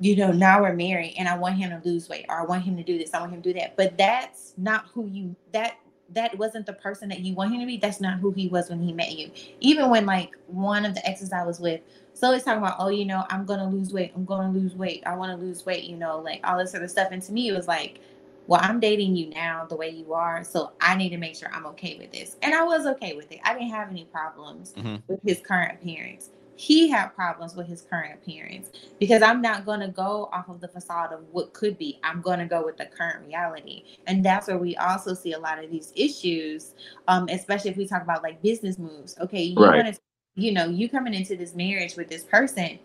you 0.00 0.16
know, 0.16 0.32
now 0.32 0.62
we're 0.62 0.74
married 0.74 1.14
and 1.18 1.28
I 1.28 1.36
want 1.36 1.56
him 1.56 1.70
to 1.70 1.88
lose 1.88 2.08
weight 2.08 2.26
or 2.28 2.40
I 2.40 2.44
want 2.44 2.62
him 2.64 2.76
to 2.76 2.82
do 2.82 2.98
this, 2.98 3.14
I 3.14 3.20
want 3.20 3.32
him 3.32 3.42
to 3.42 3.52
do 3.52 3.58
that. 3.60 3.76
But 3.76 3.96
that's 3.98 4.54
not 4.56 4.86
who 4.94 5.06
you 5.06 5.36
that 5.52 5.76
that 6.14 6.36
wasn't 6.38 6.66
the 6.66 6.72
person 6.72 7.08
that 7.10 7.20
you 7.20 7.34
want 7.34 7.52
him 7.52 7.60
to 7.60 7.66
be. 7.66 7.76
That's 7.76 8.00
not 8.00 8.18
who 8.18 8.30
he 8.32 8.48
was 8.48 8.70
when 8.70 8.80
he 8.80 8.92
met 8.92 9.12
you. 9.12 9.30
Even 9.60 9.90
when 9.90 10.06
like 10.06 10.30
one 10.46 10.84
of 10.84 10.94
the 10.94 11.06
exes 11.06 11.32
I 11.32 11.44
was 11.44 11.60
with, 11.60 11.80
so 12.14 12.32
he's 12.32 12.42
talking 12.42 12.62
about, 12.62 12.76
oh, 12.78 12.88
you 12.88 13.04
know, 13.04 13.24
I'm 13.28 13.44
gonna 13.44 13.68
lose 13.68 13.92
weight, 13.92 14.12
I'm 14.16 14.24
gonna 14.24 14.50
lose 14.50 14.74
weight, 14.74 15.02
I 15.06 15.14
want 15.14 15.38
to 15.38 15.44
lose 15.44 15.64
weight, 15.64 15.84
you 15.84 15.96
know, 15.96 16.18
like 16.18 16.40
all 16.44 16.58
this 16.58 16.70
sort 16.72 16.82
of 16.82 16.90
stuff. 16.90 17.08
And 17.12 17.22
to 17.22 17.32
me, 17.32 17.48
it 17.48 17.52
was 17.56 17.68
like, 17.68 18.00
well, 18.46 18.60
I'm 18.62 18.80
dating 18.80 19.14
you 19.14 19.28
now 19.28 19.66
the 19.66 19.76
way 19.76 19.90
you 19.90 20.14
are, 20.14 20.42
so 20.42 20.72
I 20.80 20.96
need 20.96 21.10
to 21.10 21.18
make 21.18 21.36
sure 21.36 21.50
I'm 21.52 21.66
okay 21.66 21.96
with 21.98 22.10
this. 22.10 22.36
And 22.42 22.54
I 22.54 22.64
was 22.64 22.86
okay 22.86 23.14
with 23.14 23.30
it. 23.30 23.40
I 23.44 23.52
didn't 23.52 23.70
have 23.70 23.90
any 23.90 24.06
problems 24.06 24.74
Mhm. 24.76 25.02
with 25.06 25.20
his 25.22 25.40
current 25.40 25.74
appearance. 25.74 26.30
He 26.58 26.88
had 26.88 27.14
problems 27.14 27.54
with 27.54 27.68
his 27.68 27.82
current 27.82 28.14
appearance 28.14 28.70
because 28.98 29.22
I'm 29.22 29.40
not 29.40 29.64
going 29.64 29.78
to 29.78 29.86
go 29.86 30.28
off 30.32 30.48
of 30.48 30.60
the 30.60 30.66
facade 30.66 31.12
of 31.12 31.20
what 31.30 31.52
could 31.52 31.78
be. 31.78 32.00
I'm 32.02 32.20
going 32.20 32.40
to 32.40 32.46
go 32.46 32.64
with 32.64 32.76
the 32.76 32.86
current 32.86 33.24
reality. 33.24 33.84
And 34.08 34.24
that's 34.24 34.48
where 34.48 34.58
we 34.58 34.76
also 34.76 35.14
see 35.14 35.34
a 35.34 35.38
lot 35.38 35.62
of 35.62 35.70
these 35.70 35.92
issues, 35.94 36.74
um, 37.06 37.28
especially 37.30 37.70
if 37.70 37.76
we 37.76 37.86
talk 37.86 38.02
about 38.02 38.24
like 38.24 38.42
business 38.42 38.76
moves. 38.76 39.16
Okay, 39.20 39.42
you 39.44 39.56
Right. 39.56 39.84
want 39.84 39.94
to, 39.94 40.00
you 40.34 40.50
know, 40.50 40.66
you 40.66 40.88
coming 40.88 41.14
into 41.14 41.36
this 41.36 41.54
marriage 41.54 41.94
with 41.94 42.08
this 42.08 42.24
person, 42.24 42.80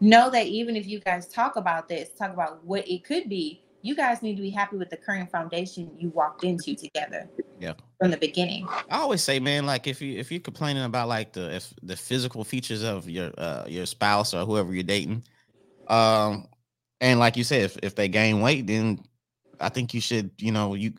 know 0.00 0.30
that 0.30 0.46
even 0.46 0.76
if 0.76 0.86
you 0.86 1.00
guys 1.00 1.26
talk 1.26 1.56
about 1.56 1.88
this, 1.88 2.10
talk 2.10 2.32
about 2.32 2.64
what 2.64 2.88
it 2.88 3.02
could 3.02 3.28
be, 3.28 3.60
you 3.82 3.94
guys 3.94 4.22
need 4.22 4.36
to 4.36 4.42
be 4.42 4.50
happy 4.50 4.76
with 4.76 4.90
the 4.90 4.96
current 4.96 5.30
foundation 5.30 5.90
you 5.98 6.10
walked 6.10 6.44
into 6.44 6.74
together. 6.74 7.28
Yeah. 7.58 7.74
From 8.00 8.10
the 8.10 8.16
beginning. 8.16 8.66
I 8.90 8.98
always 8.98 9.22
say, 9.22 9.40
man, 9.40 9.66
like 9.66 9.86
if 9.86 10.00
you 10.00 10.18
if 10.18 10.30
you're 10.30 10.40
complaining 10.40 10.84
about 10.84 11.08
like 11.08 11.32
the 11.32 11.54
if 11.54 11.72
the 11.82 11.96
physical 11.96 12.44
features 12.44 12.82
of 12.82 13.08
your 13.08 13.32
uh 13.38 13.64
your 13.66 13.86
spouse 13.86 14.34
or 14.34 14.44
whoever 14.44 14.72
you're 14.72 14.82
dating, 14.82 15.24
um, 15.88 16.46
and 17.00 17.18
like 17.18 17.36
you 17.36 17.44
said, 17.44 17.62
if, 17.62 17.76
if 17.82 17.94
they 17.94 18.08
gain 18.08 18.40
weight, 18.40 18.66
then 18.66 19.02
I 19.60 19.68
think 19.68 19.94
you 19.94 20.00
should, 20.00 20.30
you 20.38 20.52
know, 20.52 20.74
you 20.74 20.92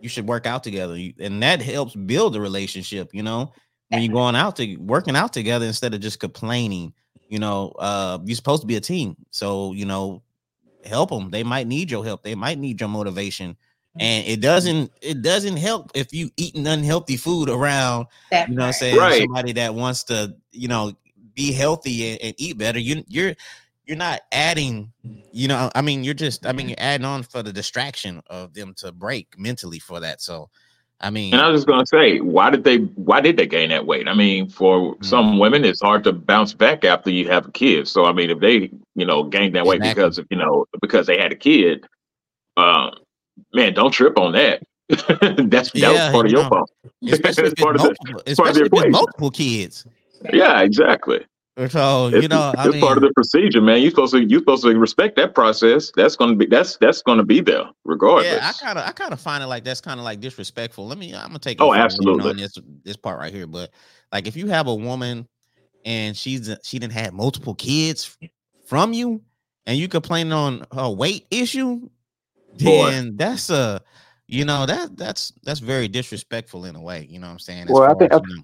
you 0.00 0.08
should 0.08 0.26
work 0.26 0.46
out 0.46 0.64
together, 0.64 0.96
You- 0.96 1.14
and 1.20 1.42
that 1.42 1.62
helps 1.62 1.94
build 1.94 2.36
a 2.36 2.40
relationship. 2.40 3.14
You 3.14 3.22
know, 3.22 3.52
when 3.88 4.02
you're 4.02 4.12
going 4.12 4.36
out 4.36 4.56
to 4.56 4.76
working 4.76 5.16
out 5.16 5.32
together 5.32 5.66
instead 5.66 5.94
of 5.94 6.00
just 6.00 6.20
complaining. 6.20 6.92
You 7.28 7.38
know, 7.38 7.72
uh, 7.78 8.18
you're 8.24 8.36
supposed 8.36 8.60
to 8.60 8.66
be 8.66 8.76
a 8.76 8.80
team, 8.80 9.16
so 9.30 9.72
you 9.72 9.86
know, 9.86 10.22
help 10.86 11.10
them. 11.10 11.30
They 11.30 11.42
might 11.44 11.66
need 11.66 11.90
your 11.90 12.04
help. 12.04 12.22
They 12.22 12.34
might 12.34 12.58
need 12.58 12.80
your 12.80 12.88
motivation 12.88 13.56
and 14.00 14.26
it 14.26 14.40
doesn't 14.40 14.90
it 15.02 15.22
doesn't 15.22 15.58
help 15.58 15.90
if 15.94 16.12
you 16.14 16.30
eating 16.36 16.66
unhealthy 16.66 17.16
food 17.16 17.48
around 17.50 18.06
That 18.30 18.48
you 18.48 18.54
know 18.54 18.62
what 18.62 18.66
i'm 18.68 18.72
saying 18.72 18.96
Right. 18.96 19.18
somebody 19.20 19.52
that 19.52 19.74
wants 19.74 20.04
to 20.04 20.34
you 20.50 20.68
know 20.68 20.92
be 21.34 21.52
healthy 21.52 22.12
and, 22.12 22.22
and 22.22 22.34
eat 22.38 22.56
better 22.56 22.78
you 22.78 23.04
you're 23.08 23.34
you're 23.84 23.96
not 23.98 24.20
adding 24.32 24.90
you 25.30 25.46
know 25.46 25.70
i 25.74 25.82
mean 25.82 26.04
you're 26.04 26.14
just 26.14 26.46
i 26.46 26.52
mean 26.52 26.68
you're 26.70 26.80
adding 26.80 27.04
on 27.04 27.22
for 27.22 27.42
the 27.42 27.52
distraction 27.52 28.22
of 28.28 28.54
them 28.54 28.72
to 28.78 28.92
break 28.92 29.38
mentally 29.38 29.78
for 29.78 30.00
that 30.00 30.22
so 30.22 30.48
i 31.00 31.10
mean 31.10 31.34
And 31.34 31.42
I 31.42 31.48
was 31.48 31.58
just 31.60 31.68
gonna 31.68 31.86
say, 31.86 32.20
why 32.20 32.48
did 32.48 32.64
they 32.64 32.78
why 32.78 33.20
did 33.20 33.36
they 33.36 33.46
gain 33.46 33.68
that 33.70 33.86
weight? 33.86 34.08
I 34.08 34.14
mean, 34.14 34.48
for 34.48 34.96
Mm. 34.96 35.04
some 35.04 35.38
women, 35.38 35.64
it's 35.64 35.82
hard 35.82 36.02
to 36.04 36.12
bounce 36.12 36.54
back 36.54 36.84
after 36.84 37.10
you 37.10 37.28
have 37.28 37.46
a 37.48 37.50
kid. 37.52 37.88
So 37.88 38.06
I 38.06 38.12
mean, 38.12 38.30
if 38.30 38.40
they 38.40 38.70
you 38.94 39.06
know 39.06 39.22
gained 39.24 39.54
that 39.54 39.64
weight 39.66 39.78
Exactly. 39.78 40.02
because 40.02 40.18
of 40.18 40.26
you 40.30 40.36
know 40.36 40.66
because 40.80 41.06
they 41.06 41.18
had 41.18 41.32
a 41.32 41.36
kid, 41.36 41.86
um, 42.56 42.90
man, 43.54 43.74
don't 43.74 43.90
trip 43.92 44.18
on 44.18 44.32
that. 44.32 44.62
That's 44.88 45.70
that 45.72 45.92
was 45.92 46.12
part 46.12 46.26
of 46.26 46.32
your 46.32 46.42
know, 46.42 46.48
fault. 46.50 46.70
especially 47.08 47.44
if 47.46 47.52
It's 47.52 47.52
it's 47.52 47.62
part 47.62 47.76
of 47.76 47.82
the- 47.82 47.88
multiple, 47.88 48.34
part 48.36 48.48
of 48.50 48.54
the 48.56 48.64
equation. 48.64 48.90
multiple 48.90 49.30
kids 49.30 49.86
Yeah, 50.32 50.60
exactly. 50.60 51.24
so 51.68 52.08
It's, 52.08 52.22
you 52.22 52.28
know 52.28 52.52
i 52.56 52.64
it's 52.66 52.72
mean 52.74 52.82
part 52.82 52.98
of 52.98 53.02
the 53.02 53.12
procedure, 53.14 53.62
man. 53.62 53.80
You 53.80 53.88
supposed 53.90 54.12
to 54.12 54.22
you 54.22 54.38
supposed 54.40 54.64
to 54.64 54.78
respect 54.78 55.16
that 55.16 55.34
process. 55.34 55.90
That's 55.96 56.14
gonna 56.16 56.34
be 56.36 56.44
that's 56.46 56.76
that's 56.76 57.00
gonna 57.02 57.24
be 57.24 57.40
there 57.40 57.64
regardless. 57.84 58.26
Yeah, 58.34 58.46
I 58.48 58.52
kind 58.52 58.78
of, 58.78 58.86
I 58.86 58.92
kind 58.92 59.12
of 59.14 59.20
find 59.20 59.42
it 59.42 59.46
like 59.46 59.64
that's 59.64 59.80
kind 59.80 59.98
of 59.98 60.04
like 60.04 60.20
disrespectful. 60.20 60.86
Let 60.86 60.98
me, 60.98 61.14
I'm 61.14 61.28
gonna 61.28 61.38
take. 61.38 61.60
Oh, 61.62 61.66
you 61.66 61.70
for 61.70 61.74
a 61.74 61.78
minute 61.78 61.84
absolutely. 61.84 62.30
on 62.30 62.36
this 62.36 62.58
this 62.84 62.96
part 62.96 63.18
right 63.18 63.32
here. 63.32 63.46
But 63.46 63.70
like, 64.12 64.26
if 64.26 64.36
you 64.36 64.48
have 64.48 64.66
a 64.66 64.74
woman 64.74 65.26
and 65.86 66.14
she's 66.16 66.50
she 66.64 66.78
didn't 66.78 66.92
have 66.94 67.12
multiple 67.14 67.54
kids 67.54 68.16
from 68.72 68.94
you, 68.94 69.20
and 69.66 69.76
you 69.76 69.86
complain 69.86 70.32
on 70.32 70.64
her 70.74 70.88
weight 70.88 71.26
issue, 71.30 71.90
Boy. 72.58 72.90
then 72.90 73.16
that's 73.18 73.50
a, 73.50 73.82
you 74.28 74.46
know, 74.46 74.64
that 74.64 74.96
that's 74.96 75.30
that's 75.42 75.60
very 75.60 75.88
disrespectful 75.88 76.64
in 76.64 76.74
a 76.74 76.80
way. 76.80 77.06
You 77.10 77.18
know 77.18 77.26
what 77.26 77.34
I'm 77.34 77.38
saying? 77.38 77.64
As 77.64 77.68
Well, 77.68 77.82
I 77.82 77.92
think- 77.92 78.14
as, 78.14 78.20
you 78.26 78.36
know- 78.36 78.42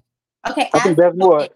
Okay. 0.51 0.69
I 0.71 0.79
think 0.81 0.91
as 0.91 0.97
that's 0.97 1.15
a 1.15 1.17
more. 1.17 1.29
woman- 1.29 1.49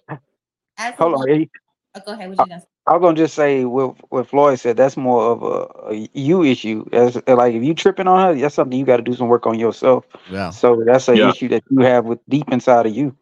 as 0.80 0.94
a 0.94 0.98
Hold 0.98 1.14
on, 1.14 1.20
woman- 1.20 1.50
oh, 1.96 2.00
go 2.04 2.12
ahead. 2.14 2.36
What 2.36 2.50
you? 2.50 2.56
I 2.88 2.94
was 2.94 3.02
gonna 3.02 3.16
just 3.16 3.36
say 3.36 3.64
what 3.64 3.96
what 4.12 4.28
Floyd 4.28 4.60
said. 4.60 4.76
That's 4.76 4.98
more 4.98 5.32
of 5.34 5.44
a, 5.44 5.92
a 5.94 6.10
you 6.14 6.44
issue. 6.44 6.84
As 6.92 7.16
like 7.28 7.54
if 7.54 7.62
you 7.64 7.76
tripping 7.76 8.08
on 8.08 8.20
her, 8.36 8.42
that's 8.42 8.56
something 8.56 8.78
you 8.78 8.86
got 8.86 8.98
to 8.98 9.04
do 9.04 9.14
some 9.14 9.28
work 9.28 9.46
on 9.46 9.60
yourself. 9.60 10.04
yeah, 10.32 10.50
So 10.50 10.82
that's 10.84 11.08
an 11.10 11.18
Yeah. 11.18 11.30
issue 11.30 11.48
that 11.50 11.64
you 11.70 11.82
have 11.82 12.06
with 12.06 12.20
deep 12.28 12.52
inside 12.52 12.88
of 12.88 12.94
you. 12.96 13.16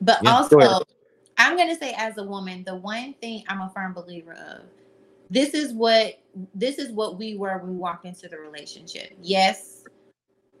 But 0.00 0.18
Yeah, 0.22 0.36
also, 0.36 0.82
go 1.36 1.42
ahead. 1.42 1.52
I'm 1.52 1.56
gonna 1.56 1.78
say 1.78 1.94
as 1.96 2.18
a 2.18 2.24
woman, 2.24 2.64
the 2.64 2.76
one 2.76 3.14
thing 3.14 3.44
I'm 3.48 3.60
a 3.60 3.70
firm 3.74 3.92
believer 3.92 4.34
of, 4.34 4.62
this 5.30 5.54
is 5.54 5.72
what 5.72 6.18
this 6.54 6.78
is 6.78 6.90
what 6.92 7.18
we 7.18 7.36
were 7.36 7.58
when 7.58 7.72
we 7.72 7.76
walked 7.76 8.06
into 8.06 8.28
the 8.28 8.38
relationship. 8.38 9.12
Yes, 9.20 9.84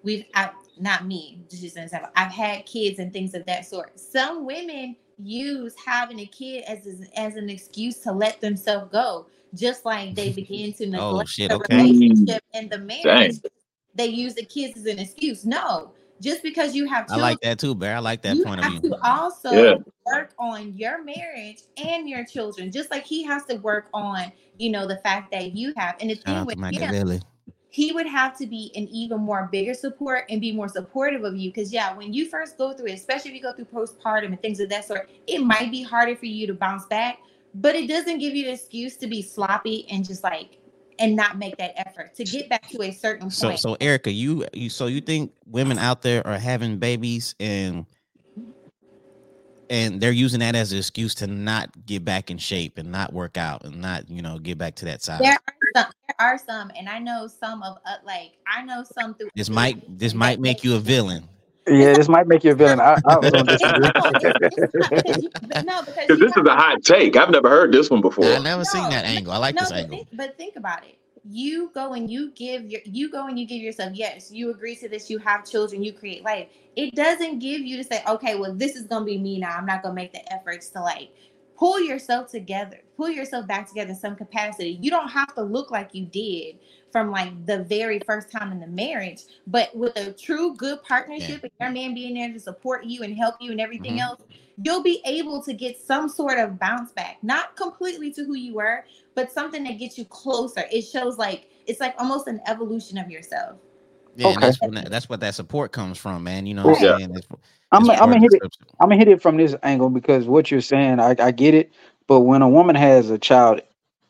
we've 0.02 0.24
I, 0.34 0.50
not 0.78 1.06
me, 1.06 1.40
just 1.50 1.76
an 1.76 1.84
example. 1.84 2.10
I've 2.16 2.32
had 2.32 2.66
kids 2.66 2.98
and 2.98 3.12
things 3.12 3.34
of 3.34 3.44
that 3.46 3.66
sort. 3.66 3.98
Some 3.98 4.44
women 4.46 4.96
use 5.18 5.74
having 5.84 6.20
a 6.20 6.26
kid 6.26 6.64
as 6.64 6.86
as 7.16 7.36
an 7.36 7.50
excuse 7.50 7.98
to 7.98 8.12
let 8.12 8.40
themselves 8.40 8.90
go, 8.92 9.26
just 9.54 9.84
like 9.84 10.14
they 10.14 10.32
begin 10.32 10.72
to 10.74 10.86
oh, 10.86 10.90
neglect 10.90 11.14
Oh, 11.14 11.24
shit, 11.24 11.50
the 11.50 11.56
okay. 11.56 11.76
relationship 11.76 12.42
and 12.52 12.70
the 12.70 12.78
marriage. 12.78 13.40
Dang. 13.40 13.50
They 13.96 14.06
use 14.06 14.34
the 14.34 14.44
kids 14.44 14.76
as 14.76 14.86
an 14.86 14.98
excuse. 14.98 15.44
No, 15.44 15.92
just 16.20 16.42
because 16.42 16.74
you 16.74 16.86
have 16.86 17.06
I 17.10 17.16
like 17.16 17.40
that 17.40 17.58
too, 17.58 17.74
Bear. 17.74 17.96
I 17.96 17.98
like 17.98 18.22
that 18.22 18.42
point 18.42 18.60
of 18.60 18.64
have 18.66 18.82
view. 18.82 18.90
to 18.90 18.98
also 19.08 19.52
Yeah. 19.52 19.76
work 20.06 20.34
on 20.38 20.76
your 20.76 21.02
marriage 21.02 21.62
and 21.76 22.08
your 22.08 22.24
children, 22.24 22.70
just 22.70 22.90
like 22.90 23.04
he 23.04 23.22
has 23.24 23.44
to 23.46 23.56
work 23.56 23.88
on, 23.92 24.32
you 24.58 24.70
know, 24.70 24.86
the 24.86 24.98
fact 24.98 25.32
that 25.32 25.52
you 25.56 25.72
have. 25.76 25.96
And 26.00 26.10
the 26.10 26.14
Shout 26.14 26.24
thing 26.24 26.36
out 26.36 26.46
with 26.46 26.56
Michael 26.58 26.80
him, 26.80 26.92
Lily. 26.92 27.20
he 27.70 27.92
would 27.92 28.06
have 28.06 28.36
to 28.38 28.46
be 28.46 28.70
an 28.76 28.86
even 28.88 29.20
more 29.20 29.48
bigger 29.50 29.74
support 29.74 30.24
and 30.30 30.40
be 30.40 30.52
more 30.52 30.68
supportive 30.68 31.24
of 31.24 31.36
you. 31.36 31.50
Because 31.50 31.72
yeah, 31.72 31.94
when 31.94 32.12
you 32.12 32.28
first 32.28 32.56
go 32.56 32.72
through 32.72 32.86
it, 32.86 32.92
especially 32.94 33.30
if 33.32 33.36
you 33.36 33.42
go 33.42 33.52
through 33.52 33.66
postpartum 33.66 34.26
and 34.26 34.40
things 34.40 34.60
of 34.60 34.68
that 34.70 34.84
sort, 34.84 35.10
it 35.26 35.40
might 35.40 35.70
be 35.70 35.82
harder 35.82 36.14
for 36.16 36.26
you 36.26 36.46
to 36.46 36.54
bounce 36.54 36.86
back, 36.86 37.18
but 37.54 37.74
it 37.74 37.88
doesn't 37.88 38.18
give 38.18 38.34
you 38.34 38.44
the 38.44 38.52
excuse 38.52 38.96
to 38.98 39.06
be 39.06 39.20
sloppy 39.22 39.86
and 39.90 40.06
just 40.06 40.22
like 40.22 40.58
and 40.98 41.16
not 41.16 41.38
make 41.38 41.56
that 41.56 41.72
effort 41.76 42.14
to 42.14 42.24
get 42.24 42.48
back 42.48 42.68
to 42.68 42.82
a 42.82 42.92
certain 42.92 43.30
So 43.30 43.48
point. 43.48 43.60
so 43.60 43.76
Erica, 43.80 44.10
you 44.10 44.46
you 44.52 44.70
so 44.70 44.86
you 44.86 45.00
think 45.00 45.32
women 45.46 45.78
out 45.78 46.02
there 46.02 46.26
are 46.26 46.38
having 46.38 46.78
babies 46.78 47.34
and 47.40 47.86
and 49.70 50.00
they're 50.00 50.12
using 50.12 50.40
that 50.40 50.54
as 50.54 50.72
an 50.72 50.78
excuse 50.78 51.14
to 51.16 51.26
not 51.26 51.70
get 51.86 52.04
back 52.04 52.30
in 52.30 52.38
shape 52.38 52.78
and 52.78 52.90
not 52.90 53.12
work 53.12 53.36
out 53.36 53.64
and 53.64 53.80
not 53.80 54.08
you 54.08 54.22
know 54.22 54.38
get 54.38 54.58
back 54.58 54.74
to 54.76 54.84
that 54.84 55.02
size. 55.02 55.20
there 55.20 55.32
are 55.32 55.54
some, 55.74 55.92
there 56.08 56.16
are 56.18 56.38
some, 56.38 56.70
and 56.76 56.88
I 56.88 56.98
know 56.98 57.26
some 57.26 57.62
of 57.62 57.78
uh, 57.86 57.96
like 58.04 58.32
I 58.46 58.62
know 58.64 58.84
some 58.98 59.14
through 59.14 59.30
This 59.34 59.50
might 59.50 59.98
this 59.98 60.14
might 60.14 60.40
make 60.40 60.64
you 60.64 60.76
a 60.76 60.78
villain. 60.78 61.28
Yeah, 61.66 61.94
this 61.94 62.08
might 62.08 62.26
make 62.26 62.44
you 62.44 62.52
a 62.52 62.54
villain. 62.54 62.78
I, 62.80 62.96
I 63.06 63.16
was 63.18 63.30
gonna 63.30 63.52
It's 63.52 63.62
disagree. 63.62 63.90
not- 63.94 64.24
it's- 64.24 64.62
it's 64.62 64.74
not 64.74 65.04
because 65.04 65.22
you- 65.22 65.30
but 65.42 65.64
no, 65.64 65.82
because 65.82 65.94
Because 66.06 66.18
this 66.20 66.36
is 66.36 66.46
a 66.46 66.54
hot 66.54 66.82
take. 66.82 67.16
I've 67.16 67.30
never 67.30 67.48
heard 67.48 67.72
this 67.72 67.88
one 67.90 68.00
before. 68.02 68.26
I've 68.26 68.42
never 68.42 68.64
seen 68.64 68.82
that 68.90 69.04
angle. 69.06 69.32
I 69.32 69.38
like 69.38 69.54
no, 69.54 69.62
this 69.62 69.70
but 69.70 69.78
angle. 69.78 69.96
think, 69.98 70.08
but 70.12 70.36
think 70.36 70.56
about 70.56 70.84
it. 70.84 70.96
You 71.26 71.70
go 71.74 71.94
and 71.94 72.10
you 72.10 72.32
give 72.32 72.70
your 72.70 72.82
you 72.84 73.10
go 73.10 73.28
and 73.28 73.38
you 73.38 73.46
give 73.46 73.62
yourself 73.62 73.92
yes. 73.94 74.30
You 74.30 74.50
agree 74.50 74.76
to 74.76 74.90
this. 74.90 75.08
You 75.08 75.16
have 75.18 75.46
children. 75.48 75.82
You 75.82 75.94
create 75.94 76.22
life. 76.22 76.48
It 76.76 76.94
doesn't 76.94 77.38
give 77.38 77.62
you 77.62 77.78
to 77.78 77.84
say 77.84 78.02
okay, 78.06 78.34
well 78.34 78.52
this 78.54 78.76
is 78.76 78.82
gonna 78.86 79.06
be 79.06 79.16
me 79.16 79.38
now. 79.38 79.56
I'm 79.56 79.64
not 79.64 79.82
gonna 79.82 79.94
make 79.94 80.12
the 80.12 80.30
efforts 80.30 80.68
to 80.70 80.82
like 80.82 81.08
pull 81.56 81.80
yourself 81.80 82.30
together, 82.30 82.80
pull 82.98 83.08
yourself 83.08 83.46
back 83.46 83.66
together 83.68 83.90
in 83.90 83.96
some 83.96 84.16
capacity. 84.16 84.78
You 84.82 84.90
don't 84.90 85.08
have 85.08 85.34
to 85.36 85.42
look 85.42 85.70
like 85.70 85.94
you 85.94 86.04
did 86.04 86.56
from 86.94 87.10
like 87.10 87.44
the 87.44 87.64
very 87.64 87.98
first 88.06 88.30
time 88.30 88.52
in 88.52 88.60
the 88.60 88.68
marriage, 88.68 89.22
but 89.48 89.74
with 89.76 89.96
a 89.96 90.12
true 90.12 90.54
good 90.54 90.80
partnership 90.84 91.42
and 91.42 91.50
your 91.58 91.70
man 91.72 91.92
being 91.92 92.14
there 92.14 92.32
to 92.32 92.38
support 92.38 92.84
you 92.84 93.02
and 93.02 93.16
help 93.16 93.34
you 93.40 93.50
and 93.50 93.60
everything 93.60 93.96
Mhm. 93.96 94.02
else, 94.02 94.20
you'll 94.62 94.80
be 94.84 95.02
able 95.04 95.42
to 95.42 95.52
get 95.52 95.76
some 95.76 96.08
sort 96.08 96.38
of 96.38 96.56
bounce 96.56 96.92
back. 96.92 97.16
Not 97.20 97.56
completely 97.56 98.12
to 98.12 98.24
who 98.24 98.34
you 98.34 98.54
were, 98.54 98.84
but 99.16 99.32
something 99.32 99.64
that 99.64 99.80
gets 99.80 99.98
you 99.98 100.04
closer. 100.04 100.66
It 100.70 100.82
shows 100.82 101.18
like 101.18 101.50
it's 101.66 101.80
like 101.80 101.96
almost 101.98 102.28
an 102.28 102.40
evolution 102.46 102.96
of 102.96 103.10
yourself. 103.10 103.56
Yeah, 104.14 104.28
Okay. 104.28 104.38
that's 104.38 104.60
when 104.60 104.74
that, 104.74 104.88
that's 104.88 105.08
what 105.08 105.18
that 105.18 105.34
support 105.34 105.72
comes 105.72 105.98
from, 105.98 106.22
man. 106.22 106.46
You 106.46 106.54
know 106.54 106.64
what 106.64 106.80
Yeah. 106.80 106.92
I'm 106.92 106.98
saying? 107.00 107.10
It's- 107.16 107.38
I'm 107.72 107.90
I'm 107.90 108.08
gonna 108.08 108.20
hit 108.20 108.34
it. 108.34 108.42
I'm 108.78 108.88
gonna 108.88 108.98
hit 108.98 109.08
it 109.08 109.20
from 109.20 109.36
this 109.36 109.56
angle 109.64 109.90
because 109.90 110.26
what 110.28 110.48
you're 110.48 110.60
saying, 110.60 111.00
I, 111.00 111.16
I 111.18 111.32
get 111.32 111.54
it. 111.54 111.72
But 112.06 112.20
when 112.20 112.40
a 112.40 112.48
woman 112.48 112.76
has 112.76 113.10
a 113.10 113.18
child 113.18 113.62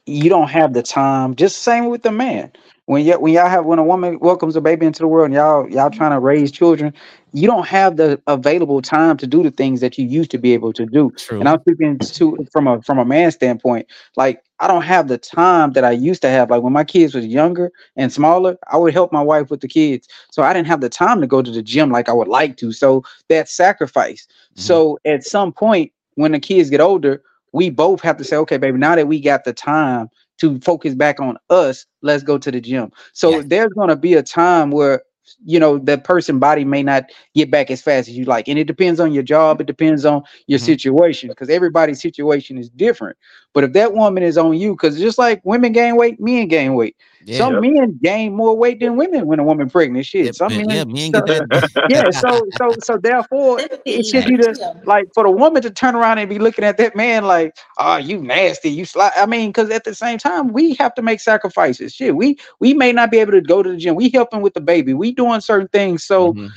you 0.07 0.29
don't 0.29 0.49
have 0.51 0.75
the 0.75 0.83
time. 0.83 1.35
Just 1.35 1.63
same 1.63 1.87
with 1.87 2.03
the 2.03 2.13
man. 2.13 2.53
When 2.87 3.05
you 3.07 3.19
when 3.19 3.33
y'all 3.33 3.49
have 3.49 3.65
when 3.65 3.79
a 3.79 3.85
woman 3.85 4.19
welcomes 4.21 4.57
a 4.57 4.61
baby 4.61 4.85
into 4.85 5.01
the 5.01 5.09
world 5.09 5.27
and 5.27 5.35
y'all 5.35 5.69
y'all 5.71 5.91
trying 5.91 6.11
to 6.11 6.21
raise 6.21 6.53
children, 6.53 6.93
you 7.33 7.47
don't 7.47 7.67
have 7.67 7.97
the 7.97 8.21
available 8.27 8.83
time 8.83 9.17
to 9.17 9.27
do 9.27 9.43
the 9.43 9.51
things 9.51 9.81
that 9.81 9.97
you 9.97 10.07
used 10.07 10.31
to 10.33 10.39
be 10.39 10.53
able 10.53 10.73
to 10.75 10.85
do. 10.85 11.11
True. 11.13 11.41
And 11.41 11.49
I'm 11.49 11.61
speaking 11.61 11.99
to 11.99 12.47
from 12.53 12.67
a 12.67 12.83
from 12.83 12.99
a 12.99 13.05
man 13.05 13.31
standpoint. 13.31 13.87
Like 14.17 14.43
I 14.61 14.69
don't 14.69 14.83
have 14.83 15.09
the 15.09 15.17
time 15.17 15.73
that 15.73 15.83
I 15.83 15.93
used 15.93 16.21
to 16.23 16.29
have. 16.29 16.51
Like 16.51 16.63
when 16.63 16.75
my 16.75 16.85
kids 16.85 17.15
was 17.15 17.27
younger 17.27 17.73
and 17.97 18.13
smaller, 18.13 18.59
I 18.71 18.77
would 18.77 18.93
help 18.93 19.13
my 19.13 19.23
wife 19.23 19.51
with 19.51 19.61
the 19.63 19.69
kids. 19.69 20.07
So 20.31 20.43
I 20.43 20.53
didn't 20.53 20.67
have 20.67 20.83
the 20.83 20.91
time 20.91 21.23
to 21.23 21.27
go 21.27 21.41
to 21.41 21.51
the 21.51 21.63
gym 21.63 21.91
like 21.91 22.11
I 22.11 22.13
would 22.13 22.29
like 22.29 22.59
to. 22.59 22.71
So 22.71 23.03
that 23.31 23.49
sacrifice. 23.49 24.27
Mhm. 24.57 24.61
So 24.61 24.99
at 25.07 25.25
some 25.25 25.53
point 25.53 25.91
when 26.17 26.33
the 26.33 26.41
kids 26.41 26.69
get 26.69 26.83
older, 26.83 27.23
we 27.53 27.71
both 27.71 28.03
have 28.03 28.19
to 28.19 28.25
say, 28.25 28.37
okay, 28.37 28.59
baby, 28.59 28.79
now 28.79 28.95
that 28.95 29.09
we 29.09 29.21
got 29.21 29.45
the 29.45 29.53
time 29.55 30.11
to 30.39 30.59
focus 30.61 30.95
back 30.95 31.21
on 31.21 31.37
us, 31.51 31.87
let's 32.03 32.23
go 32.23 32.39
to 32.39 32.51
the 32.51 32.61
gym. 32.61 32.91
So 33.13 33.41
Yeah. 33.41 33.43
there's 33.43 33.73
gonna 33.77 33.97
be 33.97 34.15
a 34.15 34.23
time 34.23 34.71
where 34.71 35.03
you 35.45 35.59
know 35.59 35.79
that 35.79 36.05
person 36.05 36.39
body 36.39 36.65
may 36.65 36.83
not 36.83 37.05
get 37.35 37.51
back 37.51 37.71
as 37.71 37.81
fast 37.83 38.09
as 38.09 38.17
you 38.17 38.25
like 38.25 38.49
and 38.49 38.59
it 38.59 38.65
depends 38.65 39.01
on 39.01 39.13
your 39.13 39.23
job 39.23 39.61
it 39.61 39.67
depends 39.67 40.05
on 40.05 40.23
your 40.47 40.59
Mhm. 40.59 40.59
situation 40.59 41.29
because 41.29 41.49
everybody's 41.49 42.01
situation 42.01 42.59
is 42.59 42.69
different 42.71 43.17
but 43.55 43.65
if 43.65 43.73
that 43.73 43.93
woman 43.95 44.23
is 44.23 44.37
on 44.37 44.55
you 44.57 44.73
because 44.73 44.99
just 44.99 45.19
like 45.19 45.41
women 45.45 45.73
gain 45.73 45.97
weight 45.97 46.21
men 46.21 46.47
gain 46.47 46.75
weight 46.75 46.97
Yeah. 47.27 47.39
some 47.39 47.61
men 47.61 47.99
gain 48.03 48.35
more 48.35 48.57
weight 48.57 48.81
than 48.81 48.97
women 48.97 49.27
when 49.27 49.39
a 49.39 49.45
woman 49.45 49.71
pregnant 49.71 50.05
shit 50.05 50.27
Yeah, 50.27 50.33
some 50.33 50.53
yeah, 50.69 50.85
men 50.85 50.93
men 50.93 51.13
so- 51.13 51.23
get 51.23 51.49
that. 51.49 51.71
yeah 51.89 52.11
so 52.11 52.47
so 52.61 52.77
so 52.81 52.99
therefore 52.99 53.61
it 53.87 54.05
should 54.07 54.27
be 54.27 54.37
the 54.37 54.81
like 54.85 55.07
for 55.15 55.25
the 55.25 55.31
woman 55.31 55.63
to 55.63 55.71
turn 55.71 55.95
around 55.95 56.19
and 56.19 56.29
be 56.29 56.39
looking 56.39 56.65
at 56.65 56.77
that 56.79 56.95
man 56.97 57.25
like, 57.25 57.57
oh, 57.79 57.97
you 57.97 58.19
nasty, 58.23 58.69
you 58.71 58.85
sli 58.85 59.11
I 59.17 59.27
mean, 59.27 59.51
because 59.51 59.71
at 59.71 59.85
the 59.85 59.95
same 59.95 60.19
time, 60.19 60.53
we 60.53 60.75
have 60.75 60.95
to 60.95 61.03
make 61.03 61.21
sacrifices. 61.21 61.95
Shit, 61.95 62.15
we 62.17 62.37
we 62.61 62.75
may 62.75 62.93
not 62.93 63.11
be 63.11 63.19
able 63.19 63.33
to 63.33 63.41
go 63.41 63.63
to 63.63 63.71
the 63.71 63.77
gym. 63.77 63.95
We 63.95 64.11
helping 64.11 64.43
with 64.43 64.55
the 64.55 64.61
baby. 64.61 64.93
We 64.95 65.13
doing 65.13 65.41
certain 65.41 65.69
things. 65.69 66.05
So 66.05 66.33
Mhm. 66.35 66.51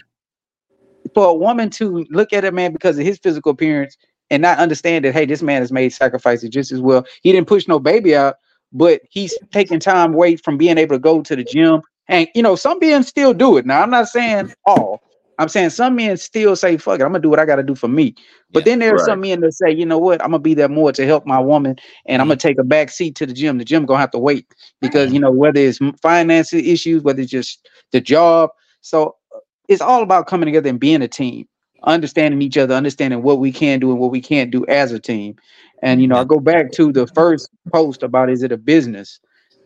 for 1.14 1.28
a 1.28 1.34
woman 1.34 1.70
to 1.72 2.06
look 2.10 2.34
at 2.34 2.44
a 2.46 2.52
man 2.52 2.74
because 2.74 2.98
of 2.98 3.06
his 3.06 3.18
physical 3.18 3.52
appearance 3.54 3.96
and 4.30 4.42
not 4.42 4.58
understand 4.58 5.06
that, 5.06 5.14
hey, 5.14 5.26
this 5.26 5.42
man 5.42 5.62
has 5.62 5.72
made 5.72 5.90
sacrifices 5.90 6.50
just 6.50 6.72
as 6.72 6.82
well. 6.82 7.06
He 7.24 7.32
didn't 7.32 7.48
push 7.48 7.68
no 7.68 7.80
baby 7.80 8.16
out, 8.16 8.36
but 8.72 9.02
he's 9.10 9.40
taking 9.52 9.80
time 9.80 10.14
away 10.14 10.36
from 10.38 10.58
being 10.58 10.78
able 10.78 10.96
to 10.96 11.00
go 11.00 11.22
to 11.22 11.36
the 11.36 11.44
gym. 11.44 11.82
And 12.08 12.28
you 12.36 12.42
know, 12.44 12.56
some 12.56 12.80
men 12.80 13.04
still 13.04 13.34
do 13.34 13.58
it. 13.58 13.66
Now, 13.66 13.82
I'm 13.82 13.90
not 13.92 14.08
saying 14.08 14.54
all. 14.66 15.02
I'm 15.40 15.50
saying 15.50 15.72
some 15.72 15.96
men 15.96 16.18
still 16.18 16.56
say, 16.56 16.78
fuck 16.78 17.00
it, 17.00 17.04
I'm 17.04 17.10
gonna 17.12 17.20
do 17.22 17.30
what 17.30 17.40
I 17.40 17.46
gotta 17.46 17.64
do 17.64 17.76
for 17.76 17.88
me. 17.88 18.16
But 18.52 18.64
Yeah. 18.64 18.66
then 18.66 18.80
there's 18.80 19.04
Right. 19.04 19.06
some 19.06 19.22
men 19.22 19.42
that 19.42 19.54
say, 19.54 19.72
you 19.72 19.86
know 19.86 19.98
what, 20.00 20.22
I'm 20.22 20.30
gonna 20.32 20.40
be 20.40 20.54
there 20.56 20.70
more 20.70 20.92
to 20.94 21.06
help 21.06 21.26
my 21.26 21.40
woman 21.40 21.76
and 22.08 22.22
Mm-hmm. 22.22 22.24
I'm 22.24 22.28
gonna 22.28 22.38
take 22.38 22.60
a 22.60 22.64
back 22.64 22.90
seat 22.90 23.16
to 23.18 23.26
the 23.26 23.34
gym. 23.34 23.58
The 23.58 23.66
gym 23.66 23.86
gonna 23.86 24.00
have 24.00 24.12
to 24.12 24.20
wait 24.20 24.48
because 24.82 25.14
you 25.14 25.20
know 25.20 25.32
whether 25.32 25.60
it's 25.60 25.80
financial 26.02 26.60
issues, 26.60 27.04
whether 27.04 27.22
it's 27.22 27.32
just 27.32 27.68
the 27.92 28.02
job. 28.02 28.50
So 28.82 29.16
uh, 29.36 29.40
it's 29.68 29.82
all 29.82 30.04
about 30.04 30.28
coming 30.28 30.48
together 30.48 30.70
and 30.70 30.80
being 30.80 31.02
a 31.02 31.08
team, 31.08 31.48
understanding 31.84 32.42
each 32.42 32.58
other, 32.58 32.76
understanding 32.76 33.22
what 33.24 33.40
we 33.40 33.52
can 33.52 33.80
do 33.80 33.92
and 33.92 34.00
what 34.00 34.12
we 34.12 34.22
can't 34.22 34.52
do 34.52 34.66
as 34.68 34.92
a 34.92 35.00
team. 35.00 35.36
And 35.84 36.02
you 36.02 36.08
know, 36.08 36.18
I 36.18 36.24
go 36.24 36.40
back 36.40 36.72
to 36.74 36.92
the 36.92 37.08
first 37.08 37.50
post 37.74 38.04
about 38.04 38.30
is 38.30 38.44
it 38.44 38.52
a 38.52 38.58
business? 38.58 39.20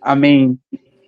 I 0.04 0.16
mean, 0.16 0.60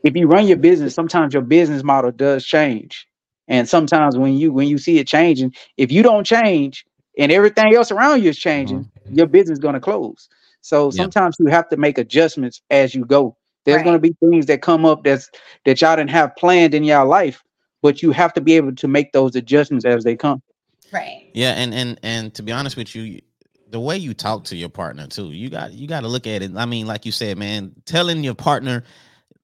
if 0.04 0.16
you 0.16 0.28
run 0.28 0.48
your 0.48 0.58
business, 0.58 0.94
sometimes 0.96 1.34
your 1.34 1.44
business 1.44 1.84
model 1.84 2.12
does 2.12 2.46
change. 2.46 3.08
And 3.48 3.68
sometimes 3.68 4.18
when 4.18 4.34
you 4.36 4.54
when 4.54 4.68
you 4.68 4.78
see 4.78 5.00
it 5.00 5.08
changing, 5.08 5.54
if 5.78 5.92
you 5.92 6.04
don't 6.04 6.26
change 6.26 6.86
and 7.20 7.32
everything 7.32 7.76
else 7.76 7.92
around 7.92 8.24
you 8.24 8.30
is 8.30 8.40
changing, 8.40 8.82
mm-hmm. 8.86 9.16
your 9.18 9.28
business 9.28 9.58
is 9.58 9.62
going 9.62 9.76
to 9.76 9.80
close. 9.82 10.30
So 10.62 10.88
Yeah. 10.88 11.04
sometimes 11.04 11.36
you 11.40 11.48
have 11.48 11.70
to 11.70 11.78
make 11.78 11.98
adjustments 11.98 12.62
as 12.70 12.96
you 12.96 13.06
go. 13.06 13.38
There's 13.66 13.78
Right. 13.78 13.84
going 13.86 13.96
to 13.96 14.00
be 14.00 14.16
things 14.20 14.46
that 14.48 14.62
come 14.62 14.86
up 14.86 15.04
that's 15.04 15.30
that 15.66 15.82
y'all 15.82 15.96
didn't 15.96 16.12
have 16.12 16.36
planned 16.38 16.74
in 16.74 16.84
your 16.84 17.06
life, 17.06 17.44
but 17.82 18.02
you 18.02 18.12
have 18.12 18.34
to 18.34 18.42
be 18.42 18.56
able 18.56 18.76
to 18.76 18.88
make 18.88 19.12
those 19.12 19.36
adjustments 19.36 19.86
as 19.86 20.04
they 20.04 20.16
come. 20.16 20.42
Right. 20.92 21.30
Yeah, 21.34 21.52
and 21.52 21.74
and 21.74 22.00
and 22.04 22.34
to 22.36 22.44
be 22.44 22.52
honest 22.52 22.78
with 22.78 22.96
you, 22.96 23.22
the 23.74 23.82
way 23.82 23.98
you 23.98 24.16
talk 24.16 24.46
to 24.46 24.58
your 24.58 24.70
partner 24.70 25.08
too, 25.08 25.32
you 25.34 25.50
got 25.50 25.74
you 25.74 25.88
got 25.88 26.02
to 26.02 26.10
look 26.10 26.28
at 26.28 26.44
it. 26.44 26.54
I 26.58 26.66
mean, 26.68 26.88
like 26.88 27.06
you 27.08 27.14
said, 27.14 27.38
man, 27.40 27.74
telling 27.86 28.24
your 28.24 28.36
partner 28.36 28.84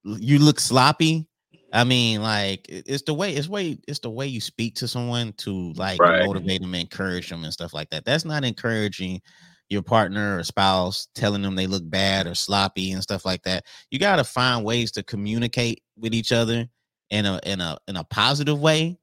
you 0.04 0.38
look 0.38 0.60
sloppy. 0.60 1.28
I 1.72 1.84
mean, 1.84 2.22
like 2.22 2.66
it's 2.68 3.02
the 3.04 3.14
way 3.14 3.34
it's 3.34 3.48
way 3.48 3.78
it's 3.88 4.00
the 4.00 4.10
way 4.10 4.26
you 4.26 4.40
speak 4.40 4.76
to 4.76 4.88
someone 4.88 5.32
to 5.38 5.72
like 5.74 6.02
Right. 6.02 6.12
motivate 6.12 6.62
them, 6.62 6.74
encourage 6.74 7.30
them, 7.30 7.44
and 7.44 7.52
stuff 7.52 7.74
like 7.74 7.90
that. 7.90 8.04
That's 8.04 8.24
not 8.24 8.44
encouraging 8.44 9.20
your 9.68 9.82
partner 9.82 10.38
or 10.38 10.44
spouse, 10.44 11.08
telling 11.14 11.42
them 11.42 11.54
they 11.56 11.68
look 11.68 11.88
bad 11.88 12.26
or 12.26 12.34
sloppy 12.34 12.92
and 12.92 13.02
stuff 13.02 13.24
like 13.24 13.42
that. 13.44 13.64
You 13.90 14.00
got 14.00 14.16
to 14.16 14.24
find 14.24 14.64
ways 14.64 14.92
to 14.92 15.02
communicate 15.04 15.82
with 15.96 16.14
each 16.14 16.32
other 16.32 16.66
in 17.10 17.26
a 17.26 17.40
in 17.44 17.60
a 17.60 17.78
in 17.88 17.96
a 17.96 18.04
positive 18.04 18.60
way 18.60 18.98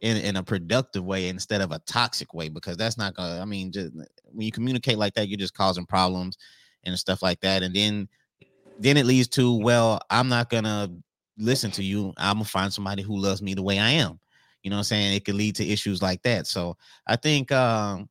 in, 0.00 0.16
in 0.18 0.36
a 0.36 0.42
productive 0.42 1.04
way 1.04 1.28
instead 1.28 1.60
of 1.60 1.72
a 1.72 1.80
toxic 1.80 2.32
way 2.32 2.48
because 2.48 2.76
that's 2.76 2.96
not 2.96 3.14
gonna 3.14 3.40
i 3.40 3.44
mean 3.44 3.72
just 3.72 3.92
when 3.92 4.46
you 4.46 4.52
communicate 4.52 4.98
like 4.98 5.14
that 5.14 5.28
you're 5.28 5.38
just 5.38 5.54
causing 5.54 5.84
problems 5.86 6.38
and 6.84 6.98
stuff 6.98 7.22
like 7.22 7.40
that 7.40 7.62
and 7.62 7.74
then 7.74 8.08
then 8.78 8.96
it 8.96 9.06
leads 9.06 9.26
to 9.26 9.56
well 9.58 10.00
i'm 10.10 10.28
not 10.28 10.50
gonna 10.50 10.88
listen 11.38 11.70
to 11.70 11.84
you. 11.84 12.12
I'm 12.16 12.34
gonna 12.34 12.44
find 12.44 12.72
somebody 12.72 13.02
who 13.02 13.16
loves 13.16 13.40
me 13.40 13.54
the 13.54 13.62
way 13.62 13.78
i 13.78 13.90
am. 13.90 14.18
You 14.62 14.70
know 14.70 14.76
what 14.76 14.80
i'm 14.80 14.84
saying? 14.84 15.14
It 15.14 15.24
could 15.24 15.36
lead 15.36 15.54
to 15.56 15.66
issues 15.66 16.02
like 16.02 16.22
that. 16.22 16.46
So 16.46 16.76
i 17.06 17.16
think 17.16 17.50
um 17.52 18.08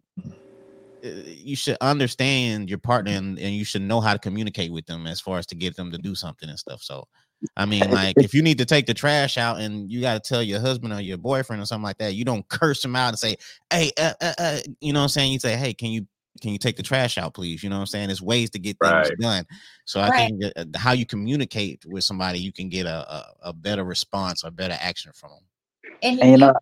uh, 1.06 1.10
you 1.26 1.56
should 1.56 1.78
understand 1.80 2.69
your 2.69 2.80
partner 2.80 3.12
and, 3.12 3.38
and 3.38 3.54
you 3.54 3.63
should 3.63 3.84
know 3.84 4.02
how 4.02 4.13
to 4.13 4.19
communicate 4.19 4.71
with 4.71 4.86
them 4.88 5.06
as 5.06 5.21
far 5.21 5.38
as 5.38 5.45
to 5.45 5.56
get 5.56 5.76
them 5.76 5.91
to 5.91 5.97
do 5.97 6.15
something 6.15 6.50
and 6.50 6.58
stuff. 6.58 6.82
So 6.82 7.08
I 7.56 7.65
mean, 7.65 7.89
like 7.91 8.21
if 8.21 8.34
you 8.34 8.41
need 8.41 8.58
to 8.60 8.65
take 8.65 8.86
the 8.86 8.93
trash 8.93 9.38
out 9.38 9.60
and 9.60 9.91
you 9.91 10.02
got 10.02 10.23
to 10.23 10.28
tell 10.28 10.43
your 10.43 10.60
husband 10.60 10.93
or 10.93 11.02
your 11.02 11.17
boyfriend 11.17 11.62
or 11.62 11.65
something 11.65 11.84
like 11.84 11.97
that, 11.97 12.13
you 12.15 12.26
don't 12.26 12.47
curse 12.50 12.84
him 12.84 12.95
out 12.95 13.10
and 13.10 13.19
say, 13.19 13.38
"Hey, 13.71 13.91
uh, 13.97 14.13
uh, 14.21 14.34
uh," 14.38 14.60
you 14.82 14.93
know 14.93 15.00
what 15.00 15.04
I'm 15.04 15.10
saying? 15.10 15.34
You 15.34 15.39
say, 15.39 15.56
"Hey, 15.56 15.73
can 15.73 15.91
you 15.91 16.06
can 16.41 16.52
you 16.52 16.60
take 16.60 16.78
the 16.78 16.84
trash 16.84 17.17
out, 17.17 17.34
please?" 17.34 17.63
You 17.63 17.69
know 17.69 17.78
what 17.78 17.82
I'm 17.82 17.88
saying? 17.88 18.08
There's 18.08 18.21
ways 18.21 18.50
to 18.52 18.60
get 18.60 18.78
things 18.80 19.10
Right. 19.10 19.19
done. 19.19 19.45
So 19.86 20.02
I 20.02 20.10
Right. 20.10 20.30
think 20.30 20.43
uh, 20.56 20.65
how 20.76 20.91
you 20.93 21.06
communicate 21.06 21.86
with 21.86 22.04
somebody, 22.04 22.39
you 22.39 22.54
can 22.54 22.69
get 22.69 22.86
a, 22.86 23.12
a, 23.12 23.26
a 23.50 23.54
better 23.54 23.84
response 23.84 24.43
or 24.43 24.52
better 24.52 24.78
action 24.80 25.12
from 25.15 25.32
them. 25.32 25.39
And 26.04 26.19
if 26.19 26.21
And 26.21 26.32
you 26.32 26.38
you, 26.38 26.45
know, 26.47 26.54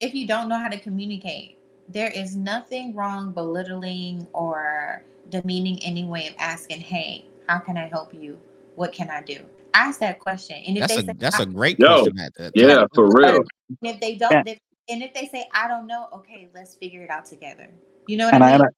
if 0.00 0.14
you 0.14 0.26
don't 0.26 0.48
know 0.48 0.58
how 0.58 0.68
to 0.68 0.78
communicate, 0.80 1.58
there 1.88 2.10
is 2.10 2.36
nothing 2.36 2.94
wrong 2.94 3.32
belittling 3.32 4.26
or 4.32 5.02
demeaning 5.28 5.82
any 5.84 6.04
way 6.04 6.28
of 6.28 6.34
asking, 6.38 6.80
"Hey, 6.80 7.24
how 7.46 7.58
can 7.58 7.76
I 7.76 7.86
help 7.88 8.12
you? 8.14 8.38
What 8.76 8.92
can 8.92 9.10
I 9.10 9.22
do?" 9.22 9.44
Ask 9.74 10.00
that 10.00 10.18
question, 10.20 10.56
and 10.66 10.78
if 10.78 10.82
That's 10.82 10.96
they 10.96 10.96
a 10.98 11.02
say, 11.04 11.14
that's 11.18 11.38
"I- 11.38 11.42
a 11.42 11.46
great 11.46 11.78
Yo, 11.78 11.86
question. 12.02 12.18
At 12.20 12.34
that 12.36 12.54
Yeah, 12.54 12.86
for 12.94 13.10
real. 13.12 13.44
and 13.82 13.92
if 13.94 14.00
they 14.00 14.16
don't, 14.16 14.32
Yeah. 14.32 14.42
if- 14.46 14.58
and 14.88 15.02
if 15.02 15.14
they 15.14 15.26
say, 15.28 15.48
"I 15.54 15.68
don't 15.68 15.86
know," 15.86 16.08
okay, 16.14 16.48
let's 16.54 16.74
figure 16.76 17.02
it 17.04 17.10
out 17.10 17.26
together. 17.26 17.68
You 18.06 18.16
know 18.18 18.26
what 18.26 18.34
and 18.34 18.44
I 18.44 18.44
I, 18.44 18.56
mean? 18.58 18.58
I 18.58 18.68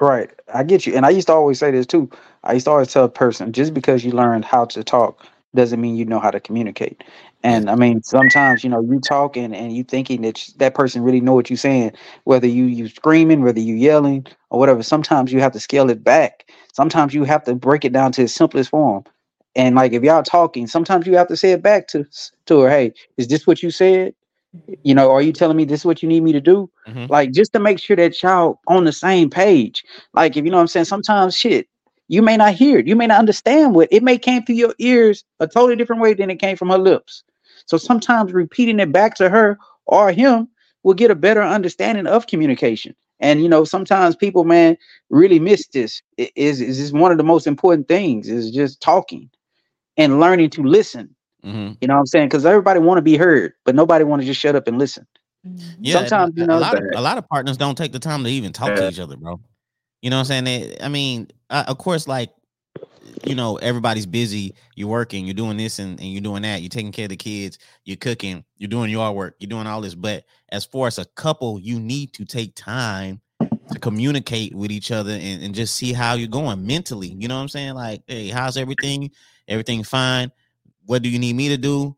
right, 0.00 0.30
I 0.54 0.64
get 0.64 0.86
you. 0.86 0.94
And 0.96 1.06
I 1.06 1.10
used 1.10 1.28
to 1.28 1.34
always 1.34 1.58
say 1.60 1.70
this 1.72 1.86
too. 1.86 2.10
I 2.44 2.54
used 2.54 2.66
to 2.66 2.72
always 2.72 2.92
tell 2.92 3.04
a 3.04 3.08
person, 3.10 3.52
just 3.52 3.74
because 3.74 4.04
you 4.04 4.12
learned 4.12 4.44
how 4.46 4.66
to 4.66 4.84
talk 4.84 5.26
doesn't 5.54 5.80
mean 5.80 5.96
you 5.96 6.04
know 6.06 6.20
how 6.20 6.30
to 6.30 6.40
communicate. 6.40 7.04
And 7.44 7.70
I 7.70 7.76
mean, 7.76 8.02
sometimes 8.02 8.64
you 8.64 8.70
know 8.70 8.80
you 8.82 9.00
talking 9.00 9.54
and 9.54 9.74
you 9.76 9.84
thinking 9.84 10.22
that 10.22 10.38
sh- 10.38 10.50
that 10.58 10.74
person 10.74 11.02
really 11.02 11.20
know 11.20 11.34
what 11.34 11.50
you're 11.50 11.56
saying, 11.58 11.92
whether 12.24 12.46
you 12.48 12.64
you 12.66 12.88
screaming, 12.88 13.42
whether 13.42 13.60
you 13.60 13.74
yelling 13.74 14.26
or 14.50 14.60
whatever. 14.60 14.82
Sometimes 14.84 15.32
you 15.32 15.40
have 15.40 15.52
to 15.52 15.60
scale 15.60 15.90
it 15.90 16.04
back. 16.04 16.50
Sometimes 16.74 17.14
you 17.14 17.24
have 17.24 17.44
to 17.44 17.54
break 17.56 17.84
it 17.84 17.92
down 17.92 18.12
to 18.12 18.24
its 18.24 18.34
simplest 18.34 18.70
form. 18.70 19.04
And 19.54 19.74
like 19.76 19.92
if 19.92 20.02
y'all 20.02 20.22
talking, 20.22 20.66
sometimes 20.66 21.06
you 21.06 21.16
have 21.16 21.28
to 21.28 21.36
say 21.36 21.52
it 21.52 21.62
back 21.62 21.88
to 21.88 22.06
to 22.46 22.60
her. 22.60 22.70
Hey, 22.70 22.92
is 23.18 23.28
this 23.28 23.46
what 23.46 23.62
you 23.62 23.70
said? 23.70 24.14
You 24.82 24.94
know, 24.94 25.10
are 25.10 25.22
you 25.22 25.32
telling 25.32 25.56
me 25.56 25.64
this 25.64 25.80
is 25.80 25.86
what 25.86 26.02
you 26.02 26.08
need 26.08 26.22
me 26.22 26.32
to 26.32 26.40
do? 26.40 26.70
Mhm. 26.88 27.08
Like 27.08 27.32
just 27.32 27.52
to 27.54 27.60
make 27.60 27.78
sure 27.78 27.96
that 27.96 28.22
y'all 28.22 28.60
on 28.68 28.84
the 28.84 28.92
same 28.92 29.30
page. 29.30 29.84
Like 30.14 30.36
if 30.36 30.44
you 30.44 30.50
know 30.50 30.56
what 30.58 30.62
I'm 30.62 30.68
saying, 30.68 30.86
sometimes 30.86 31.36
shit, 31.36 31.68
you 32.08 32.22
may 32.22 32.36
not 32.36 32.54
hear 32.54 32.78
it, 32.78 32.86
you 32.86 32.96
may 32.96 33.06
not 33.06 33.18
understand 33.18 33.74
what 33.74 33.88
it 33.90 34.02
may 34.02 34.18
came 34.18 34.44
through 34.44 34.56
your 34.56 34.74
ears 34.78 35.24
a 35.40 35.46
totally 35.46 35.76
different 35.76 36.02
way 36.02 36.14
than 36.14 36.30
it 36.30 36.36
came 36.40 36.56
from 36.56 36.70
her 36.70 36.78
lips. 36.78 37.22
So 37.66 37.76
sometimes 37.76 38.32
repeating 38.32 38.80
it 38.80 38.92
back 38.92 39.14
to 39.16 39.28
her 39.28 39.58
or 39.86 40.12
him 40.12 40.48
will 40.82 40.94
get 40.94 41.10
a 41.10 41.14
better 41.14 41.42
understanding 41.42 42.06
of 42.06 42.26
communication. 42.26 42.94
And 43.20 43.42
you 43.42 43.48
know, 43.48 43.64
sometimes 43.64 44.16
people, 44.16 44.44
man, 44.44 44.76
really 45.10 45.38
miss 45.38 45.66
this. 45.68 46.02
Is 46.18 46.60
is 46.60 46.92
one 46.92 47.12
of 47.12 47.18
the 47.18 47.24
most 47.24 47.46
important 47.46 47.88
things 47.88 48.28
is 48.28 48.50
just 48.50 48.80
talking 48.80 49.30
and 49.96 50.20
learning 50.20 50.50
to 50.50 50.62
listen. 50.62 51.14
Mhm. 51.44 51.76
You 51.80 51.88
know 51.88 51.94
what 51.94 52.00
I'm 52.00 52.06
saying? 52.06 52.28
Because 52.28 52.46
everybody 52.46 52.80
want 52.80 52.98
to 52.98 53.02
be 53.02 53.16
heard, 53.16 53.52
but 53.64 53.74
nobody 53.74 54.04
want 54.04 54.22
to 54.22 54.26
just 54.26 54.40
shut 54.40 54.54
up 54.54 54.68
and 54.68 54.78
listen. 54.78 55.06
Mhm. 55.46 55.60
Yeah, 55.80 55.94
Sometimes, 55.94 56.34
you 56.36 56.44
a, 56.44 56.46
know, 56.46 56.58
a 56.58 56.60
lot 56.60 56.78
of 56.78 56.84
a 56.94 57.00
lot 57.00 57.18
of 57.18 57.28
partners 57.28 57.56
don't 57.56 57.76
take 57.76 57.92
the 57.92 57.98
time 57.98 58.22
to 58.24 58.30
even 58.30 58.52
talk 58.52 58.74
to 58.76 58.88
each 58.88 59.00
other, 59.00 59.16
bro. 59.16 59.40
You 60.02 60.10
know 60.10 60.16
what 60.16 60.30
I'm 60.30 60.44
saying? 60.44 60.44
They, 60.44 60.76
I 60.80 60.88
mean, 60.88 61.28
uh, 61.50 61.64
of 61.66 61.78
course, 61.78 62.06
like 62.06 62.30
you 63.24 63.34
know, 63.34 63.56
everybody's 63.56 64.06
busy. 64.06 64.54
You're 64.74 64.88
working, 64.88 65.24
you're 65.26 65.34
doing 65.34 65.56
this 65.56 65.78
and, 65.78 65.98
and 66.00 66.08
you're 66.12 66.22
doing 66.22 66.42
that. 66.42 66.62
You're 66.62 66.68
taking 66.68 66.92
care 66.92 67.06
of 67.06 67.10
the 67.10 67.16
kids. 67.16 67.58
You're 67.84 67.96
cooking. 67.96 68.44
You're 68.58 68.68
doing 68.68 68.90
your 68.90 69.12
work. 69.12 69.36
You're 69.38 69.48
doing 69.48 69.66
all 69.66 69.80
this. 69.80 69.94
But 69.94 70.24
as 70.50 70.64
far 70.64 70.86
as 70.86 70.98
a 70.98 71.04
couple, 71.04 71.58
you 71.60 71.80
need 71.80 72.12
to 72.14 72.24
take 72.24 72.54
time 72.54 73.20
to 73.72 73.78
communicate 73.78 74.54
with 74.54 74.70
each 74.70 74.90
other 74.90 75.12
and, 75.12 75.42
and 75.42 75.54
just 75.54 75.76
see 75.76 75.92
how 75.92 76.14
you're 76.14 76.28
going 76.28 76.64
mentally. 76.66 77.08
You 77.08 77.28
know 77.28 77.36
what 77.36 77.42
I'm 77.42 77.48
saying? 77.48 77.74
Like, 77.74 78.02
hey, 78.06 78.28
how's 78.28 78.56
everything? 78.56 79.10
Everything 79.48 79.84
fine. 79.84 80.30
What 80.86 81.02
do 81.02 81.08
you 81.08 81.18
need 81.18 81.36
me 81.36 81.48
to 81.48 81.56
do? 81.56 81.96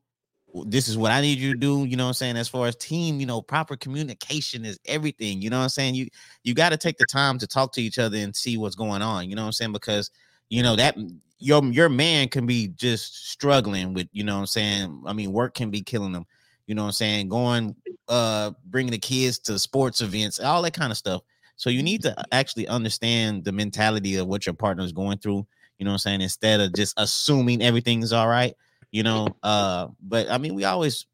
This 0.66 0.87
is 0.87 0.96
what 0.96 1.11
I 1.11 1.20
need 1.20 1.38
you 1.38 1.52
to 1.52 1.59
do. 1.59 1.85
You 1.85 1.96
know 1.96 2.04
what 2.04 2.09
I'm 2.09 2.14
saying? 2.14 2.37
As 2.37 2.48
far 2.48 2.68
as 2.68 2.76
team, 2.76 3.18
you 3.18 3.26
know, 3.26 3.42
proper 3.42 3.76
communication 3.76 4.64
is 4.64 4.78
everything. 4.87 5.42
You 5.42 5.50
know 5.50 5.59
what 5.59 5.64
I'm 5.64 5.68
saying? 5.70 5.96
You 5.96 6.09
you 6.44 6.54
got 6.54 6.70
to 6.70 6.76
take 6.76 6.96
the 6.98 7.07
time 7.07 7.38
to 7.38 7.46
talk 7.46 7.72
to 7.72 7.83
each 7.83 7.98
other 7.98 8.16
and 8.18 8.35
see 8.35 8.57
what's 8.57 8.76
going 8.76 9.02
on. 9.02 9.28
You 9.28 9.35
know 9.35 9.42
what 9.42 9.46
I'm 9.46 9.52
saying? 9.52 9.72
Because 9.72 10.11
you 10.50 10.62
know 10.62 10.76
that 10.76 10.96
your 11.38 11.64
your 11.64 11.88
man 11.88 12.28
can 12.28 12.46
be 12.46 12.68
just 12.68 13.30
struggling 13.30 13.94
with, 13.94 14.09
you 14.12 14.24
know 14.24 14.35
what 14.35 14.40
I'm 14.40 14.46
saying? 14.46 15.02
I 15.07 15.12
mean, 15.12 15.33
work 15.33 15.54
can 15.54 15.70
be 15.70 15.83
killing 15.83 16.12
them. 16.12 16.26
You 16.66 16.74
know 16.74 16.83
what 16.83 16.88
I'm 16.88 16.92
saying? 16.92 17.28
Going 17.28 17.74
uh 18.09 18.52
bringing 18.66 18.92
the 18.92 18.98
kids 18.98 19.38
to 19.40 19.59
sports 19.59 20.00
events, 20.00 20.38
all 20.40 20.62
that 20.62 20.74
kind 20.74 20.92
of 20.92 20.96
stuff. 20.96 21.22
So 21.57 21.70
you 21.70 21.83
need 21.83 22.02
to 22.02 22.14
actually 22.33 22.66
understand 22.68 23.44
the 23.44 23.52
mentality 23.52 24.16
of 24.16 24.26
what 24.26 24.46
your 24.46 24.54
partner 24.54 24.85
is 24.85 24.92
going 24.92 25.18
through, 25.18 25.46
you 25.85 25.87
know 25.87 25.90
what 25.92 26.07
I'm 26.07 26.12
saying, 26.12 26.20
instead 26.23 26.61
of 26.61 26.73
just 26.73 26.94
assuming 26.97 27.61
everything's 27.61 28.14
all 28.14 28.27
right, 28.27 28.55
you 28.90 29.03
know. 29.03 29.37
Uh, 29.42 29.88
but 30.01 30.31
I 30.31 30.38
mean, 30.38 30.55
we 30.55 30.64
always 30.64 31.07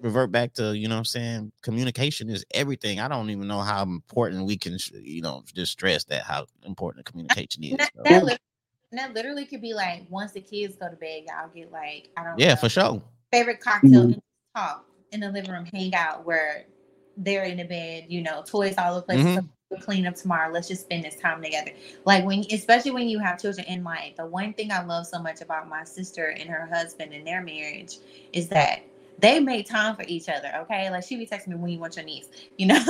revert 0.00 0.32
back 0.32 0.54
to, 0.54 0.74
you 0.74 0.88
know 0.88 0.94
what 0.94 1.00
I'm 1.00 1.04
saying, 1.04 1.52
communication 1.60 2.30
is 2.30 2.42
everything. 2.54 3.00
I 3.00 3.08
don't 3.08 3.28
even 3.28 3.46
know 3.46 3.60
how 3.60 3.82
important 3.82 4.46
we 4.46 4.56
can, 4.56 4.78
you 4.94 5.20
know, 5.20 5.44
just 5.54 5.72
stress 5.72 6.04
that 6.04 6.22
how 6.22 6.46
important 6.64 7.04
the 7.04 7.12
communication 7.12 7.64
is. 7.64 7.76
That, 7.76 7.90
that, 7.96 8.24
literally, 8.24 8.38
that 8.92 9.12
literally 9.12 9.44
could 9.44 9.60
be 9.60 9.74
like 9.74 10.06
once 10.08 10.32
the 10.32 10.40
kids 10.40 10.74
go 10.76 10.88
to 10.88 10.96
bed, 10.96 11.24
y'all 11.28 11.50
get 11.54 11.70
like, 11.70 12.08
I 12.16 12.24
don't 12.24 12.38
Yeah, 12.38 12.54
know, 12.54 12.56
for 12.56 12.70
sure. 12.70 13.02
favorite 13.30 13.60
cocktail 13.60 14.04
and 14.04 14.22
talk 14.56 14.86
in 15.12 15.20
the 15.20 15.30
living 15.30 15.50
room, 15.50 15.66
hangout 15.66 16.24
where 16.24 16.64
they're 17.18 17.44
in 17.44 17.58
the 17.58 17.64
bed, 17.64 18.06
you 18.08 18.22
know, 18.22 18.42
toys 18.46 18.76
all 18.78 18.92
over 18.92 19.00
the 19.00 19.02
place. 19.02 19.36
Mhm. 19.36 19.50
We'll 19.74 19.82
clean 19.82 20.06
up 20.06 20.14
tomorrow. 20.14 20.52
Let's 20.52 20.68
just 20.68 20.82
spend 20.82 21.04
this 21.04 21.16
time 21.16 21.42
together. 21.42 21.72
Like 22.04 22.24
when, 22.24 22.44
especially 22.52 22.92
when 22.92 23.08
you 23.08 23.18
have 23.18 23.40
children 23.40 23.66
in 23.66 23.82
life, 23.82 24.16
the 24.16 24.26
one 24.26 24.52
thing 24.52 24.70
I 24.70 24.84
love 24.84 25.06
so 25.06 25.20
much 25.20 25.40
about 25.40 25.68
my 25.68 25.84
sister 25.84 26.28
and 26.38 26.48
her 26.48 26.66
husband 26.72 27.12
and 27.12 27.26
their 27.26 27.42
marriage 27.42 27.98
is 28.32 28.48
that 28.48 28.82
they 29.18 29.40
make 29.40 29.68
time 29.68 29.96
for 29.96 30.04
each 30.06 30.28
other. 30.28 30.52
Okay, 30.62 30.90
like 30.90 31.04
she 31.04 31.16
be 31.16 31.26
texting 31.26 31.48
me 31.48 31.54
when 31.56 31.70
you 31.70 31.78
want 31.78 31.96
your 31.96 32.04
niece, 32.04 32.28
you 32.56 32.66
know, 32.66 32.84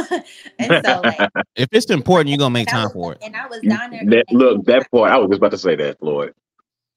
and 0.59 0.85
so 0.85 1.01
like 1.03 1.31
If 1.57 1.68
it's 1.73 1.90
important, 1.90 2.29
you're 2.29 2.38
gonna 2.38 2.51
make 2.51 2.68
time 2.68 2.85
was- 2.85 2.92
for 2.92 3.12
it. 3.12 3.18
And 3.23 3.37
I 3.37 3.47
was 3.47 3.61
down 3.61 3.90
there. 3.90 4.05
That, 4.05 4.25
look, 4.31 4.64
that 4.64 4.90
part 4.90 5.11
I 5.11 5.16
was 5.18 5.29
just 5.29 5.38
about 5.38 5.53
to 5.53 5.59
say 5.59 5.77
that, 5.77 5.99
Floyd. 5.99 6.35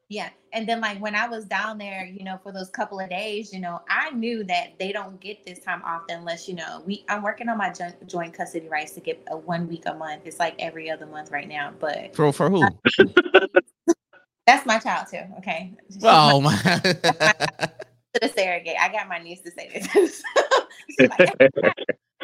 Yeah. 0.10 0.30
And 0.54 0.67
then 0.67 0.80
like 0.80 1.00
when 1.00 1.15
I 1.15 1.28
was 1.28 1.46
down 1.46 1.78
there, 1.78 2.06
you 2.06 2.24
know, 2.24 2.39
for 2.41 2.54
those 2.54 2.70
couple 2.70 3.00
of 3.00 3.10
days, 3.10 3.54
you 3.54 3.60
know, 3.60 3.82
I 3.89 4.12
knew 4.12 4.43
that 4.46 4.80
they 4.80 4.93
don't 4.93 5.20
get 5.20 5.46
this 5.46 5.60
time 5.60 5.82
off 5.84 6.04
unless, 6.10 6.48
you 6.48 6.56
know, 6.56 6.82
we 6.86 7.04
I'm 7.10 7.22
working 7.22 7.50
on 7.50 7.58
my 7.58 7.72
joint, 7.72 8.08
joint 8.08 8.34
custody 8.34 8.70
rights 8.70 8.93
to 8.93 9.02
get 9.02 9.22
a 9.30 9.38
one 9.38 9.67
week 9.67 9.84
a 9.86 9.93
month. 9.93 10.22
It's 10.26 10.39
like 10.39 10.56
every 10.60 10.89
other 10.89 11.06
month 11.06 11.32
right 11.32 11.48
now, 11.48 11.74
but 11.78 12.15
For 12.15 12.32
for 12.32 12.50
who? 12.50 12.63
that's 14.48 14.65
my 14.65 14.80
child 14.80 15.08
too. 15.12 15.24
Okay. 15.39 15.74
Oh 16.04 16.39
my 16.39 16.56
to 16.63 18.20
the 18.22 18.30
surrogate. 18.30 18.78
I 18.80 18.89
got 18.89 19.10
my 19.10 19.20
niece 19.20 19.41
to 19.41 19.52
say 19.52 19.70
this. 19.91 20.24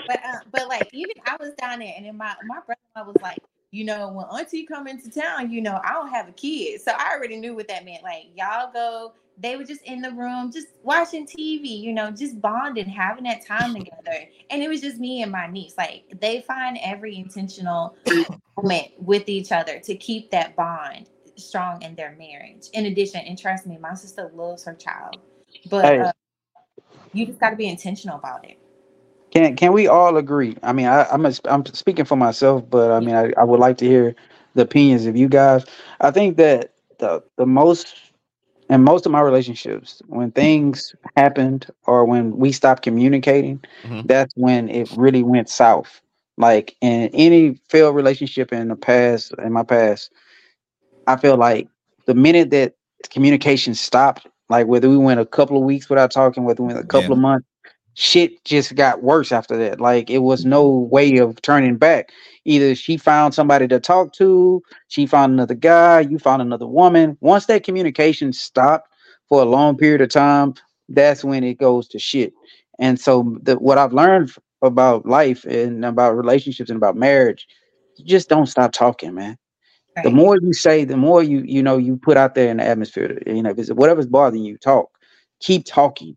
But 0.07 0.19
uh, 0.25 0.39
but 0.51 0.67
like 0.67 0.89
even 0.93 1.15
I 1.25 1.37
was 1.39 1.53
down 1.53 1.79
there, 1.79 1.93
and 1.95 2.05
then 2.05 2.17
my 2.17 2.35
my 2.45 2.59
brother 2.65 3.11
was 3.11 3.21
like, 3.21 3.39
you 3.73 3.85
know, 3.85 4.09
when 4.09 4.27
Auntie 4.27 4.65
come 4.67 4.87
into 4.87 5.11
town, 5.11 5.51
you 5.51 5.61
know, 5.61 5.81
I 5.83 5.93
don't 5.93 6.11
have 6.11 6.29
a 6.29 6.33
kid, 6.33 6.81
so 6.81 6.93
I 6.93 7.13
already 7.15 7.37
knew 7.37 7.55
what 7.55 7.67
that 7.69 7.85
meant. 7.85 8.03
Like 8.03 8.25
y'all 8.35 8.71
go, 8.71 9.15
they 9.39 9.57
were 9.57 9.65
just 9.65 9.81
in 9.83 10.01
the 10.01 10.11
room, 10.11 10.51
just 10.53 10.67
watching 10.83 11.27
TV, 11.27 11.81
you 11.81 11.93
know, 11.93 12.11
just 12.11 12.39
bonding, 12.39 12.87
having 12.87 13.25
that 13.25 13.45
time 13.45 13.73
together, 13.75 14.29
and 14.51 14.63
it 14.63 14.69
was 14.69 14.81
just 14.81 14.99
me 14.99 15.23
and 15.23 15.33
my 15.33 15.47
niece. 15.47 15.75
Like 15.77 16.05
they 16.21 16.41
find 16.41 16.79
every 16.83 17.17
intentional 17.17 17.97
moment 18.57 18.93
with 18.99 19.29
each 19.29 19.51
other 19.51 19.79
to 19.81 19.95
keep 19.95 20.31
that 20.31 20.55
bond 20.55 21.09
strong 21.37 21.81
in 21.81 21.95
their 21.95 22.15
marriage. 22.17 22.67
In 22.73 22.85
addition, 22.85 23.21
and 23.21 23.39
trust 23.39 23.67
me, 23.67 23.79
my 23.79 23.95
sister 23.95 24.31
loves 24.35 24.65
her 24.65 24.75
child, 24.75 25.17
but 25.69 25.89
Hey. 25.89 25.99
uh, 25.99 26.13
you 27.13 27.25
just 27.27 27.39
got 27.39 27.51
to 27.51 27.57
be 27.57 27.67
intentional 27.69 28.17
about 28.17 28.45
it. 28.49 28.59
Can 29.33 29.55
can 29.55 29.73
we 29.73 29.87
all 29.87 30.17
agree? 30.17 30.57
I 30.63 30.73
mean, 30.73 30.87
I, 30.87 31.05
I'm 31.05 31.25
a, 31.25 31.33
I'm 31.45 31.65
speaking 31.67 32.05
for 32.05 32.15
myself, 32.17 32.69
but 32.69 32.91
I 32.91 32.99
mean, 32.99 33.15
I, 33.15 33.31
I 33.37 33.43
would 33.43 33.59
like 33.59 33.77
to 33.79 33.85
hear 33.87 34.15
the 34.55 34.63
opinions 34.63 35.05
of 35.05 35.15
you 35.17 35.27
guys. 35.27 35.65
I 36.01 36.11
think 36.11 36.37
that 36.37 36.73
the 36.99 37.23
the 37.37 37.45
most 37.45 37.95
in 38.69 38.83
most 38.83 39.05
of 39.05 39.11
my 39.11 39.21
relationships, 39.21 40.01
when 40.07 40.31
things 40.31 40.95
happened 41.17 41.67
or 41.85 42.05
when 42.05 42.37
we 42.37 42.51
stopped 42.51 42.83
communicating, 42.83 43.63
Mhm. 43.85 44.07
that's 44.07 44.33
when 44.35 44.69
it 44.69 44.89
really 44.95 45.23
went 45.23 45.49
south. 45.49 46.01
Like 46.37 46.75
in 46.81 47.09
any 47.13 47.55
failed 47.69 47.95
relationship 47.95 48.53
in 48.53 48.69
the 48.69 48.75
past, 48.75 49.33
in 49.43 49.51
my 49.53 49.63
past, 49.63 50.11
I 51.07 51.17
feel 51.17 51.37
like 51.37 51.67
the 52.05 52.13
minute 52.15 52.51
that 52.51 52.73
communication 53.09 53.75
stopped, 53.75 54.27
like 54.49 54.67
whether 54.67 54.89
we 54.89 54.97
went 54.97 55.19
a 55.19 55.25
couple 55.25 55.57
of 55.57 55.63
weeks 55.63 55.89
without 55.89 56.11
talking, 56.11 56.43
whether 56.43 56.63
we 56.63 56.67
went 56.73 56.79
a 56.79 56.87
couple 56.87 57.11
Yeah. 57.11 57.17
of 57.17 57.19
months, 57.19 57.47
shit 57.95 58.43
just 58.45 58.75
got 58.75 59.03
worse 59.03 59.31
after 59.31 59.57
that. 59.57 59.79
Like 59.79 60.09
it 60.09 60.19
was 60.19 60.45
no 60.45 60.67
way 60.67 61.17
of 61.17 61.41
turning 61.41 61.77
back. 61.77 62.11
Either 62.45 62.75
she 62.75 62.97
found 62.97 63.33
somebody 63.33 63.67
to 63.67 63.79
talk 63.79 64.13
to, 64.13 64.61
she 64.87 65.05
found 65.05 65.33
another 65.33 65.53
guy, 65.53 66.01
you 66.01 66.19
found 66.19 66.41
another 66.41 66.67
woman. 66.67 67.17
Once 67.21 67.45
that 67.45 67.63
communication 67.63 68.33
stopped 68.33 68.89
for 69.29 69.41
a 69.41 69.45
long 69.45 69.77
period 69.77 70.01
of 70.01 70.09
time, 70.09 70.53
that's 70.89 71.23
when 71.23 71.43
it 71.43 71.57
goes 71.57 71.87
to 71.87 71.99
shit. 71.99 72.33
And 72.79 72.99
so 72.99 73.37
the, 73.41 73.55
what 73.55 73.77
I've 73.77 73.93
learned 73.93 74.31
about 74.61 75.05
life 75.05 75.45
and 75.45 75.85
about 75.85 76.17
relationships 76.17 76.69
and 76.69 76.77
about 76.77 76.95
marriage, 76.95 77.47
you 77.97 78.05
just 78.05 78.29
don't 78.29 78.47
stop 78.47 78.71
talking, 78.71 79.13
man 79.13 79.37
the 80.01 80.09
more 80.09 80.37
you 80.37 80.53
say, 80.53 80.85
the 80.85 80.97
more 80.97 81.21
you 81.21 81.43
you 81.45 81.61
know 81.61 81.77
you 81.77 81.97
put 81.97 82.17
out 82.17 82.35
there 82.35 82.49
in 82.49 82.57
the 82.57 82.65
atmosphere. 82.65 83.21
You 83.27 83.43
know, 83.43 83.51
if 83.51 83.59
it's 83.59 83.69
whatever's 83.69 84.07
bothering 84.07 84.43
you, 84.43 84.57
talk. 84.57 84.89
Keep 85.39 85.65
talking. 85.65 86.15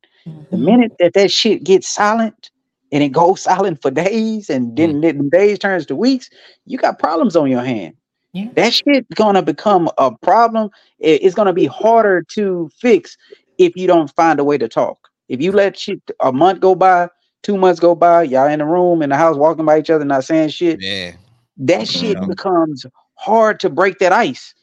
The 0.51 0.57
minute 0.57 0.93
that 0.99 1.15
that 1.15 1.31
shit 1.31 1.65
gets 1.65 1.89
silent 1.89 2.51
and 2.93 3.03
it 3.03 3.11
goes 3.11 3.41
silent 3.43 3.83
for 3.83 3.91
days, 3.91 4.51
and 4.51 4.77
then 4.77 4.95
mm. 4.95 5.03
then 5.03 5.29
days 5.29 5.59
turns 5.59 5.87
to 5.87 5.97
weeks, 5.97 6.31
you 6.67 6.79
got 6.79 6.99
problems 6.99 7.37
on 7.37 7.51
your 7.51 7.65
hand. 7.65 7.95
Yeah. 8.33 8.49
That 8.55 8.75
shit 8.75 9.09
gonna 9.15 9.43
become 9.43 9.91
a 9.99 10.11
problem. 10.11 10.71
It's 10.99 11.35
gonna 11.35 11.53
be 11.55 11.67
harder 11.67 12.23
to 12.31 12.71
fix 12.79 13.17
if 13.59 13.75
you 13.77 13.87
don't 13.87 14.15
find 14.15 14.39
a 14.39 14.45
way 14.45 14.59
to 14.59 14.69
talk. 14.69 15.09
If 15.29 15.41
you 15.41 15.53
let 15.53 15.79
shit 15.79 16.03
a 16.21 16.33
month 16.33 16.61
go 16.61 16.75
by, 16.75 17.09
two 17.43 17.57
months 17.57 17.81
go 17.81 17.95
by, 17.95 18.25
y'all 18.25 18.49
in 18.49 18.59
the 18.59 18.67
room 18.67 19.03
in 19.03 19.11
the 19.11 19.17
house 19.17 19.37
walking 19.37 19.65
by 19.65 19.79
each 19.79 19.91
other, 19.91 20.05
not 20.05 20.25
saying 20.25 20.51
shit 20.51 20.81
yeah. 20.81 21.13
that 21.57 21.89
shit 21.89 22.19
Yeah. 22.19 22.27
becomes 22.27 22.85
hard 23.15 23.59
to 23.61 23.71
break 23.71 23.99
that 24.01 24.13
ice. 24.13 24.55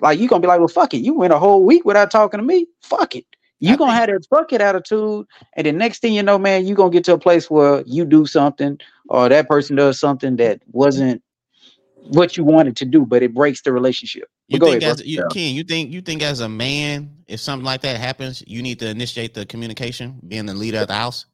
Like 0.00 0.18
you 0.18 0.28
gonna 0.28 0.40
be 0.40 0.48
like, 0.48 0.58
well, 0.58 0.68
fuck 0.68 0.92
it. 0.92 0.98
You 0.98 1.14
went 1.14 1.32
a 1.32 1.38
whole 1.38 1.64
week 1.64 1.84
without 1.84 2.10
talking 2.10 2.38
to 2.38 2.44
me. 2.44 2.66
Fuck 2.82 3.14
it. 3.14 3.26
You 3.62 3.74
I 3.74 3.76
gonna 3.76 3.92
have 3.92 4.08
that 4.08 4.26
fuck 4.28 4.52
it 4.52 4.60
attitude, 4.60 5.24
and 5.54 5.66
the 5.66 5.72
next 5.72 6.00
thing 6.00 6.14
you 6.14 6.22
know, 6.22 6.36
man, 6.36 6.66
you're 6.66 6.74
gonna 6.74 6.90
get 6.90 7.04
to 7.04 7.12
a 7.12 7.18
place 7.18 7.48
where 7.48 7.84
you 7.86 8.04
do 8.04 8.26
something 8.26 8.76
or 9.08 9.28
that 9.28 9.48
person 9.48 9.76
does 9.76 10.00
something 10.00 10.34
that 10.36 10.60
wasn't 10.72 11.22
what 11.94 12.36
you 12.36 12.42
wanted 12.42 12.76
to 12.78 12.84
do, 12.84 13.06
but 13.06 13.22
it 13.22 13.32
breaks 13.32 13.62
the 13.62 13.72
relationship. 13.72 14.28
You 14.48 14.58
But 14.58 14.66
go 14.66 14.72
think 14.72 14.82
ahead, 14.82 15.00
as 15.00 15.06
you 15.06 15.22
Ken, 15.28 15.54
you 15.54 15.62
think 15.62 15.92
you 15.92 16.00
think 16.00 16.22
as 16.22 16.40
a 16.40 16.48
man, 16.48 17.18
if 17.28 17.38
something 17.38 17.64
like 17.64 17.82
that 17.82 17.98
happens, 17.98 18.42
you 18.48 18.62
need 18.62 18.80
to 18.80 18.88
initiate 18.88 19.34
the 19.34 19.46
communication, 19.46 20.20
being 20.26 20.46
the 20.46 20.54
leader 20.54 20.78
of 20.80 20.88
the 20.88 20.94
house. 20.94 21.26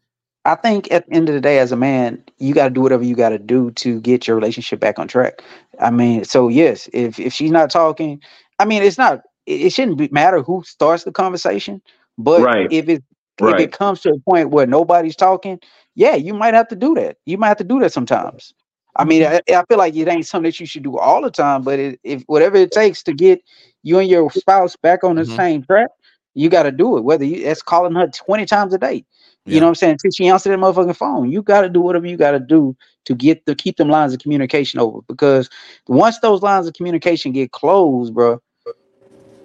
I 0.45 0.55
think 0.55 0.93
at 0.93 1.07
the 1.07 1.15
end 1.15 1.31
of 1.31 1.35
the 1.35 1.41
day, 1.41 1.59
as 1.61 1.73
a 1.73 1.77
man, 1.77 2.23
you 2.37 2.53
got 2.53 2.65
to 2.65 2.71
do 2.71 2.83
whatever 2.83 3.05
you 3.05 3.17
got 3.17 3.31
to 3.31 3.39
do 3.39 3.71
to 3.73 4.01
get 4.03 4.27
your 4.27 4.37
relationship 4.37 4.81
back 4.81 4.99
on 4.99 5.09
track. 5.09 5.43
I 5.81 5.91
mean, 5.91 6.25
so 6.25 6.49
yes, 6.49 6.91
if 6.93 7.19
if 7.19 7.33
she's 7.33 7.51
not 7.51 7.71
talking, 7.71 8.21
I 8.59 8.67
mean, 8.67 8.83
it's 8.83 8.99
not. 8.99 9.23
It, 9.47 9.63
it 9.63 9.73
shouldn't 9.73 9.97
be, 9.97 10.09
matter 10.13 10.43
who 10.43 10.63
starts 10.65 11.05
the 11.05 11.13
conversation, 11.13 11.81
but 12.19 12.51
Right. 12.51 12.71
if 12.71 12.89
it 12.91 13.05
if 13.39 13.59
Right. 13.59 13.61
it 13.61 13.73
comes 13.73 14.03
to 14.03 14.11
a 14.13 14.21
point 14.21 14.51
where 14.51 14.67
nobody's 14.67 15.17
talking, 15.17 15.61
yeah, 15.97 16.17
you 16.17 16.35
might 16.35 16.55
have 16.55 16.69
to 16.71 16.77
do 16.77 16.95
that. 16.97 17.19
You 17.27 17.39
might 17.39 17.49
have 17.49 17.59
to 17.59 17.65
do 17.65 17.81
that 17.81 17.93
sometimes. 17.93 18.55
I 18.97 19.05
mean, 19.05 19.25
I, 19.25 19.43
I 19.51 19.65
feel 19.69 19.79
like 19.79 19.97
it 19.97 20.09
ain't 20.09 20.27
something 20.27 20.51
that 20.51 20.61
you 20.61 20.67
should 20.67 20.85
do 20.85 20.99
all 20.99 21.23
the 21.23 21.31
time, 21.33 21.63
but 21.65 21.81
it, 21.81 22.01
if 22.05 22.25
whatever 22.29 22.57
it 22.59 22.73
takes 22.73 23.03
to 23.05 23.15
get 23.15 23.43
you 23.85 24.01
and 24.01 24.11
your 24.11 24.31
spouse 24.33 24.77
back 24.77 25.05
on 25.05 25.17
the 25.17 25.25
Mhm. 25.25 25.27
same 25.27 25.65
track, 25.65 25.91
you 26.35 26.51
got 26.51 26.65
to 26.65 26.73
do 26.73 26.99
it. 26.99 27.05
Whether 27.05 27.27
you 27.27 27.45
that's 27.45 27.63
calling 27.63 27.95
her 27.97 28.09
twenty 28.09 28.47
times 28.47 28.75
a 28.75 28.79
day. 28.79 29.05
You 29.49 29.61
know 29.61 29.67
what 29.67 29.71
I'm 29.71 29.77
saying? 29.77 29.93
Until 29.95 30.13
she 30.13 30.29
answered 30.29 30.51
that 30.53 30.61
motherfucking 30.61 30.97
phone. 30.97 31.31
You 31.33 31.43
got 31.43 31.63
to 31.63 31.71
do 31.71 31.81
whatever 31.83 32.07
you 32.07 32.17
got 32.19 32.33
to 32.33 32.41
do 32.41 32.77
to 33.07 33.15
get 33.15 33.47
the 33.47 33.55
keep 33.57 33.77
them 33.79 33.91
lines 33.91 34.15
of 34.15 34.21
communication 34.21 34.81
over. 34.81 35.01
Because 35.09 35.51
once 35.89 36.21
those 36.21 36.43
lines 36.43 36.67
of 36.69 36.75
communication 36.75 37.33
get 37.33 37.53
closed, 37.53 38.15
bro, 38.15 38.41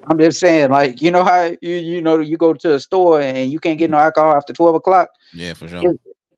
I'm 0.08 0.18
just 0.18 0.40
saying, 0.40 0.70
like, 0.72 1.02
you 1.02 1.12
know 1.12 1.24
how 1.24 1.44
you 1.62 1.76
you 1.76 2.02
know 2.02 2.20
you 2.20 2.38
go 2.38 2.54
to 2.54 2.74
a 2.76 2.80
store 2.80 3.22
and 3.22 3.52
you 3.52 3.60
can't 3.60 3.80
get 3.80 3.90
no 3.90 3.98
alcohol 3.98 4.36
after 4.36 4.54
12 4.54 4.76
o'clock, 4.76 5.10
Yeah, 5.34 5.54
for 5.54 5.68
sure. 5.68 5.82
Yeah. 5.82 5.92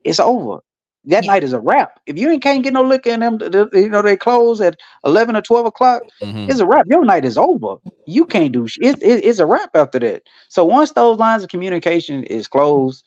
it's 0.03 0.19
over. 0.19 0.59
That 1.07 1.23
Yeah. 1.23 1.31
night 1.33 1.43
is 1.43 1.53
a 1.53 1.59
wrap. 1.59 1.99
If 2.07 2.17
you 2.17 2.29
ain't 2.31 2.41
can't 2.41 2.63
get 2.63 2.73
no 2.73 2.81
liquor 2.83 3.11
in 3.11 3.19
them, 3.19 3.37
th- 3.37 3.51
th- 3.51 3.67
you 3.73 3.89
know 3.89 4.01
they 4.01 4.17
close 4.17 4.59
at 4.61 4.75
11 5.05 5.35
or 5.35 5.41
12 5.41 5.65
o'clock. 5.67 6.01
Mhm. 6.21 6.49
It's 6.49 6.59
a 6.59 6.65
wrap. 6.65 6.87
Your 6.87 7.05
night 7.05 7.25
is 7.25 7.37
over. 7.37 7.75
You 8.07 8.25
can't 8.25 8.51
do 8.51 8.67
shit. 8.67 8.83
It, 8.83 9.03
it- 9.03 9.25
it's 9.25 9.39
a 9.39 9.45
wrap 9.45 9.75
after 9.75 9.99
that. 9.99 10.23
So 10.49 10.65
once 10.65 10.91
those 10.93 11.17
lines 11.19 11.43
of 11.43 11.49
communication 11.49 12.23
is 12.23 12.47
closed, 12.47 13.03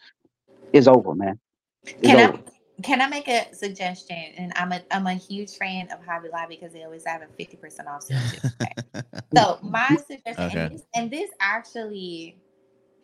it's 0.72 0.86
over, 0.86 1.14
man. 1.14 1.38
It's 1.84 1.94
Can 2.02 2.18
I 2.18 2.24
over. 2.28 2.38
Can 2.82 3.00
I 3.02 3.08
make 3.08 3.28
a 3.28 3.52
suggestion? 3.54 4.16
And 4.36 4.52
I'm 4.56 4.72
a 4.72 4.82
I'm 4.90 5.06
a 5.06 5.14
huge 5.14 5.56
fan 5.56 5.90
of 5.90 6.04
Hobby 6.04 6.28
Lobby 6.32 6.56
because 6.56 6.72
they 6.72 6.84
always 6.84 7.04
have 7.06 7.22
a 7.22 7.26
fifty 7.36 7.56
percent 7.56 7.88
off 7.88 8.02
sale. 8.04 8.20
so 9.36 9.58
my 9.62 9.98
suggestion, 10.06 10.44
Okay. 10.46 10.60
and, 10.62 10.72
this, 10.72 10.82
and 10.94 11.10
this 11.10 11.30
actually 11.40 12.38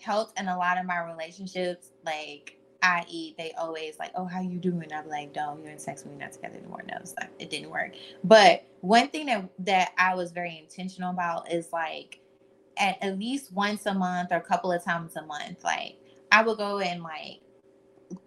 helped 0.00 0.38
in 0.38 0.48
a 0.48 0.56
lot 0.56 0.78
of 0.78 0.86
my 0.86 1.00
relationships. 1.04 1.90
Like, 2.06 2.58
i.e., 2.82 3.34
they 3.38 3.52
always 3.58 3.98
like, 3.98 4.12
"Oh, 4.14 4.26
how 4.26 4.40
you 4.40 4.58
doing?" 4.58 4.92
I'm 4.94 5.08
like, 5.08 5.34
"No, 5.34 5.58
you 5.62 5.68
and 5.70 5.80
sex, 5.80 6.04
we're 6.06 6.16
not 6.16 6.32
together 6.32 6.58
anymore." 6.58 6.82
No, 6.88 6.96
it's 7.00 7.14
not. 7.20 7.30
It 7.40 7.50
didn't 7.50 7.70
work. 7.70 7.92
But 8.24 8.64
one 8.80 9.08
thing 9.08 9.26
that 9.26 9.48
that 9.60 9.92
I 9.98 10.14
was 10.14 10.32
very 10.32 10.58
intentional 10.58 11.10
about 11.10 11.50
is 11.52 11.72
like, 11.72 12.20
at 12.78 12.98
at 13.02 13.18
least 13.18 13.52
once 13.52 13.86
a 13.86 13.94
month 13.94 14.32
or 14.32 14.36
a 14.36 14.42
couple 14.42 14.72
of 14.72 14.84
times 14.84 15.16
a 15.16 15.22
month, 15.26 15.64
like 15.64 15.96
I 16.32 16.42
would 16.42 16.58
go 16.58 16.78
and 16.80 17.02
like 17.02 17.40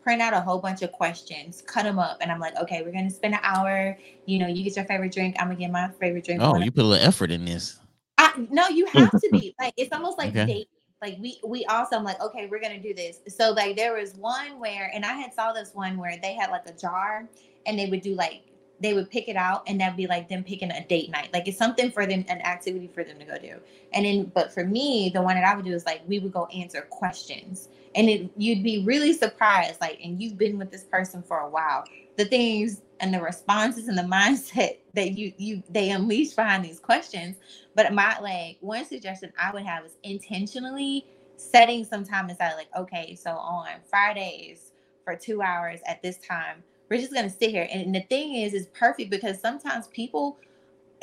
print 0.02 0.22
out 0.22 0.34
a 0.34 0.40
whole 0.40 0.60
bunch 0.60 0.82
of 0.82 0.92
questions, 0.92 1.64
cut 1.66 1.84
them 1.84 2.00
up, 2.00 2.18
and 2.22 2.32
I'm 2.32 2.40
like, 2.40 2.56
okay, 2.58 2.82
we're 2.84 2.92
gonna 2.92 3.10
spend 3.10 3.34
an 3.34 3.40
hour. 3.44 3.98
You 4.26 4.40
know, 4.40 4.48
you 4.48 4.64
get 4.64 4.76
your 4.76 4.86
favorite 4.86 5.14
drink. 5.14 5.36
I'm 5.40 5.48
gonna 5.48 5.60
get 5.60 5.72
my 5.72 5.90
favorite 6.00 6.26
drink. 6.26 6.42
Oh, 6.44 6.58
you 6.58 6.72
put 6.72 6.84
a 6.84 6.88
little 6.88 7.08
effort 7.08 7.32
in 7.32 7.46
this. 7.46 7.80
I, 8.18 8.48
no, 8.50 8.68
you 8.68 8.86
have 8.88 9.12
to 9.12 9.30
be 9.32 9.56
like 9.60 9.74
it's 9.78 9.94
almost 9.94 10.18
like 10.18 10.30
Okay. 10.30 10.46
dating. 10.46 10.66
Like 11.02 11.18
we 11.20 11.40
we 11.46 11.64
also 11.66 11.98
I'm 11.98 12.04
like 12.04 12.20
okay 12.22 12.48
we're 12.48 12.60
gonna 12.60 12.80
do 12.82 12.94
this. 12.94 13.20
So 13.28 13.52
like 13.52 13.76
there 13.76 13.94
was 13.94 14.16
one 14.16 14.60
where 14.60 14.90
and 14.94 15.06
I 15.06 15.14
had 15.14 15.34
saw 15.34 15.54
this 15.54 15.74
one 15.74 15.98
where 15.98 16.18
they 16.22 16.34
had 16.34 16.50
like 16.50 16.68
a 16.68 16.74
jar 16.74 17.28
and 17.66 17.78
they 17.78 17.88
would 17.88 18.02
do 18.02 18.16
like 18.16 18.42
they 18.80 18.94
would 18.94 19.10
pick 19.10 19.28
it 19.28 19.36
out 19.36 19.64
and 19.68 19.80
that'd 19.80 19.98
be 19.98 20.08
like 20.08 20.30
them 20.30 20.44
picking 20.44 20.72
a 20.72 20.86
date 20.88 21.10
night. 21.10 21.30
Like 21.34 21.48
it's 21.48 21.58
something 21.58 21.92
for 21.92 22.06
them, 22.06 22.26
an 22.28 22.42
activity 22.42 22.88
for 22.88 23.04
them 23.04 23.20
to 23.20 23.26
go 23.26 23.38
do. 23.38 23.56
And 23.94 24.06
then 24.06 24.32
but 24.34 24.52
for 24.54 24.64
me, 24.64 25.10
the 25.14 25.22
one 25.22 25.36
that 25.36 25.44
I 25.44 25.56
would 25.56 25.66
do 25.66 25.74
is 25.74 25.86
like 25.86 26.02
we 26.08 26.20
would 26.20 26.32
go 26.32 26.46
answer 26.48 26.82
questions. 26.90 27.70
And 27.98 28.10
it 28.10 28.32
you'd 28.38 28.64
be 28.64 28.86
really 28.86 29.12
surprised, 29.12 29.82
like, 29.82 30.00
and 30.04 30.22
you've 30.22 30.38
been 30.38 30.58
with 30.58 30.72
this 30.72 30.86
person 30.86 31.22
for 31.22 31.40
a 31.40 31.50
while. 31.50 31.84
The 32.16 32.26
things 32.26 32.82
and 33.02 33.14
the 33.14 33.22
responses 33.22 33.90
and 33.90 33.98
the 33.98 34.04
mindset 34.18 34.78
that 34.94 35.18
you 35.18 35.34
you 35.38 35.62
they 35.70 35.90
unleash 35.90 36.34
behind 36.34 36.64
these 36.64 36.80
questions 36.80 37.38
but 37.78 37.94
my 37.94 38.18
like 38.20 38.58
one 38.60 38.84
suggestion 38.86 39.32
I 39.40 39.52
would 39.52 39.64
have 39.64 39.86
is 39.86 39.98
intentionally 40.02 41.06
setting 41.38 41.86
some 41.86 42.04
time 42.04 42.30
aside. 42.30 42.56
Like, 42.56 42.70
okay, 42.76 43.16
so 43.16 43.32
on 43.32 43.68
Fridays 43.88 44.72
for 45.06 45.16
two 45.16 45.44
hours 45.44 45.80
at 45.86 46.02
this 46.02 46.18
time, 46.18 46.64
we're 46.90 47.00
just 47.00 47.14
gonna 47.14 47.30
sit 47.30 47.52
here. 47.52 47.68
And 47.72 47.94
the 47.94 48.02
thing 48.02 48.34
is, 48.36 48.56
is 48.56 48.66
perfect 48.68 49.12
because 49.12 49.40
sometimes 49.40 49.88
people, 49.90 50.40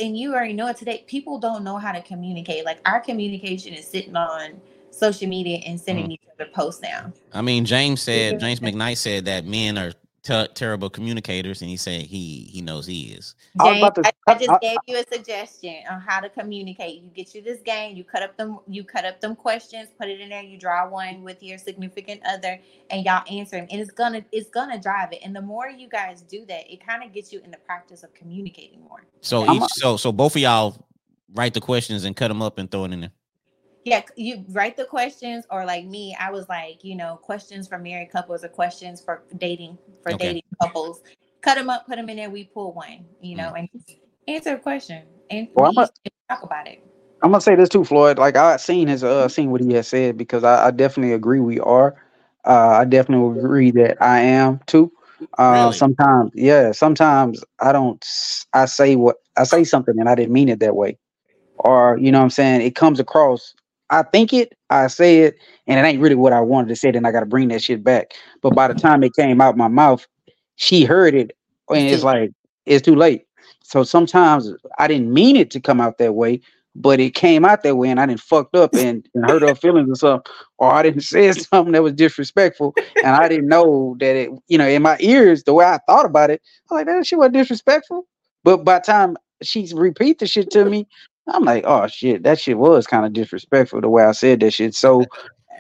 and 0.01 0.19
you 0.19 0.35
already 0.35 0.53
know 0.53 0.67
it 0.67 0.77
today, 0.77 1.05
people 1.07 1.39
don't 1.39 1.63
know 1.63 1.79
how 1.79 1.93
to 1.93 2.03
communicate. 2.03 2.65
Like 2.65 2.81
our 2.85 2.99
communication 2.99 3.73
is 3.73 3.87
sitting 3.87 4.17
on 4.17 4.61
social 4.95 5.29
media 5.29 5.59
and 5.67 5.81
sending 5.81 6.07
mm. 6.07 6.13
each 6.13 6.23
other 6.33 6.51
posts 6.51 6.83
now. 6.83 7.13
I 7.33 7.43
mean, 7.43 7.65
James 7.65 8.03
said 8.03 8.41
James 8.41 8.61
McKnight 8.61 8.97
said 8.97 9.25
that 9.27 9.45
men 9.45 9.77
are 9.79 9.93
ter- 10.25 10.49
terrible 10.49 10.91
communicators, 10.91 11.61
and 11.61 11.71
he 11.71 11.77
said 11.77 12.03
he 12.03 12.49
he 12.51 12.61
knows 12.61 12.87
he 12.87 13.13
is. 13.13 13.37
I 13.61 13.65
James, 13.65 13.79
about 13.79 13.95
to- 13.97 14.07
I, 14.07 14.33
I 14.33 14.35
just 14.39 14.51
I- 14.51 14.59
gave 14.59 14.79
you 14.87 14.99
a 14.99 15.05
suggestion 15.05 15.77
on 15.89 16.01
how 16.01 16.21
to 16.21 16.29
communicate. 16.29 17.03
You 17.03 17.11
get 17.11 17.35
you 17.35 17.43
this 17.43 17.61
game, 17.61 17.97
you 17.97 18.03
cut 18.03 18.23
up 18.23 18.37
them, 18.37 18.59
you 18.67 18.83
cut 18.83 19.05
up 19.05 19.21
them 19.21 19.37
questions, 19.37 19.91
put 19.99 20.09
it 20.09 20.21
in 20.21 20.31
there, 20.31 20.43
you 20.43 20.59
draw 20.59 20.89
one 20.89 21.23
with 21.23 21.43
your 21.43 21.59
significant 21.59 22.23
other, 22.27 22.59
and 22.91 23.05
y'all 23.05 23.23
answer 23.31 23.57
them. 23.57 23.69
And 23.71 23.81
it's 23.81 23.93
gonna 23.93 24.25
it's 24.33 24.51
gonna 24.51 24.81
drive 24.81 25.13
it. 25.13 25.21
And 25.23 25.37
the 25.37 25.43
more 25.43 25.69
you 25.69 25.89
guys 25.89 26.23
do 26.23 26.45
that, 26.47 26.73
it 26.73 26.85
kind 26.85 27.05
of 27.05 27.13
gets 27.13 27.33
you 27.33 27.41
in 27.45 27.51
the 27.51 27.59
practice 27.59 28.03
of 28.03 28.13
communicating 28.15 28.83
more. 28.83 29.05
So 29.21 29.45
each 29.53 29.63
a- 29.63 29.69
so 29.69 29.97
so 29.97 30.11
both 30.11 30.35
of 30.35 30.43
y'all 30.43 30.77
write 31.35 31.55
the 31.55 31.61
questions 31.61 32.05
and 32.05 32.17
cut 32.17 32.29
them 32.29 32.43
up 32.43 32.59
and 32.59 32.71
throw 32.71 32.85
it 32.85 32.93
in 32.93 33.01
there. 33.03 33.13
Yeah, 33.85 34.03
you 34.16 34.44
write 34.51 34.77
the 34.77 34.85
questions, 34.87 35.44
or 35.51 35.64
like 35.64 35.85
me, 35.85 36.16
I 36.18 36.31
was 36.31 36.49
like, 36.49 36.83
you 36.85 36.97
know, 36.97 37.16
questions 37.23 37.68
for 37.68 37.79
married 37.79 38.11
couples 38.11 38.42
or 38.44 38.49
questions 38.49 39.03
for 39.03 39.23
dating 39.38 39.79
for 40.03 40.12
Okay. 40.12 40.29
dating 40.29 40.42
couples. 40.61 41.03
Cut 41.42 41.57
them 41.57 41.68
up, 41.68 41.87
put 41.87 41.97
them 41.97 42.09
in 42.09 42.16
there. 42.16 42.31
We 42.31 42.44
pull 42.44 42.73
one, 42.73 43.05
you 43.20 43.37
know, 43.37 43.53
and 43.55 43.68
answer 44.27 44.55
a 44.55 44.59
question 44.59 45.03
and 45.31 45.49
Well, 45.55 45.70
we 45.70 45.77
I'm 45.77 45.85
a- 45.85 45.90
talk 46.31 46.42
about 46.42 46.66
it. 46.66 46.83
I'm 47.23 47.31
gonna 47.31 47.40
say 47.40 47.55
this 47.57 47.68
too, 47.68 47.85
Floyd. 47.85 48.18
Like 48.18 48.37
I 48.37 48.57
seen 48.57 48.88
his 48.88 49.05
uh 49.05 49.29
seen 49.29 49.51
what 49.51 49.61
he 49.61 49.73
has 49.75 49.88
said 49.88 50.16
because 50.16 50.44
I, 50.44 50.68
I 50.68 50.70
definitely 50.70 51.12
agree 51.14 51.40
we 51.40 51.61
are. 51.61 51.94
Uh 52.44 52.68
I 52.81 52.85
definitely 52.85 53.38
agree 53.40 53.70
that 53.73 54.01
I 54.03 54.20
am 54.20 54.61
too. 54.66 54.92
Uh 55.38 55.70
Really? 55.70 55.73
sometimes 55.73 56.31
yeah, 56.35 56.73
sometimes 56.73 57.42
I 57.61 57.73
don't 57.73 58.05
I 58.55 58.66
say 58.66 58.97
what 58.97 59.16
I 59.37 59.44
say 59.44 59.64
something 59.64 59.99
and 59.99 60.09
I 60.09 60.14
didn't 60.14 60.33
mean 60.33 60.49
it 60.49 60.61
that 60.61 60.77
way. 60.77 60.99
Or 61.57 61.99
you 61.99 62.12
know 62.12 62.18
what 62.18 62.25
I'm 62.25 62.31
saying, 62.31 62.62
it 62.62 62.75
comes 62.75 63.01
across 63.01 63.55
I 63.90 64.03
think 64.03 64.33
it, 64.33 64.57
I 64.70 64.87
say 64.87 65.20
it, 65.20 65.37
and 65.66 65.79
it 65.79 65.88
ain't 65.88 66.01
really 66.01 66.14
what 66.14 66.33
I 66.33 66.40
wanted 66.40 66.68
to 66.68 66.77
say, 66.77 66.90
then 66.90 67.05
I 67.05 67.12
gotta 67.12 67.27
bring 67.27 67.49
that 67.49 67.62
shit 67.62 67.85
back. 67.85 68.14
But 68.42 68.55
by 68.55 68.68
the 68.68 68.75
time 68.75 69.03
it 69.03 69.14
came 69.14 69.40
out 69.40 69.57
my 69.57 69.68
mouth, 69.68 70.07
she 70.57 70.85
heard 70.85 71.14
it 71.14 71.37
and 71.70 71.88
it's 71.88 72.03
like 72.03 72.31
it's 72.66 72.85
too 72.85 72.97
late. 72.97 73.27
So 73.62 73.83
sometimes 73.83 74.53
I 74.79 74.87
didn't 74.87 75.12
mean 75.12 75.37
it 75.37 75.51
to 75.53 75.61
come 75.61 75.81
out 75.81 75.99
that 75.99 76.14
way, 76.14 76.40
but 76.75 77.01
it 77.01 77.14
came 77.14 77.44
out 77.44 77.62
that 77.62 77.77
way 77.77 77.88
and 77.88 78.01
I 78.01 78.07
didn't 78.07 78.20
fucked 78.20 78.57
up 78.57 78.75
and, 78.75 79.07
and 79.14 79.25
hurt 79.25 79.42
her 79.42 79.55
feelings 79.55 79.90
or 79.90 79.94
something, 79.94 80.33
or 80.59 80.73
I 80.73 80.83
didn't 80.83 81.01
say 81.03 81.31
something 81.33 81.73
that 81.73 81.83
was 81.83 81.94
disrespectful 81.94 82.75
and 83.03 83.14
I 83.16 83.29
didn't 83.29 83.49
know 83.49 83.97
that 84.01 84.16
it, 84.16 84.31
you 84.49 84.59
know, 84.59 84.68
in 84.68 84.83
my 84.83 84.97
ears, 85.01 85.44
the 85.44 85.55
way 85.55 85.64
I 85.64 85.79
thought 85.87 86.07
about 86.07 86.31
it, 86.31 86.42
I 86.70 86.75
was 86.75 86.79
like, 86.81 86.87
that 86.87 87.07
shit 87.07 87.18
was 87.18 87.31
disrespectful. 87.33 88.07
But 88.42 88.64
by 88.64 88.79
the 88.79 88.85
time 88.85 89.16
she 89.42 89.70
repeat 89.75 90.18
the 90.18 90.27
shit 90.27 90.51
to 90.51 90.64
me, 90.64 90.87
I'm 91.29 91.45
like, 91.45 91.65
oh 91.67 91.87
shit, 91.89 92.25
that 92.25 92.41
shit 92.41 92.59
was 92.59 92.87
kind 92.87 93.07
of 93.07 93.13
disrespectful 93.15 93.81
the 93.81 93.89
way 93.89 94.05
I 94.05 94.13
said 94.13 94.41
that 94.41 94.53
shit. 94.53 94.75
So 94.75 95.09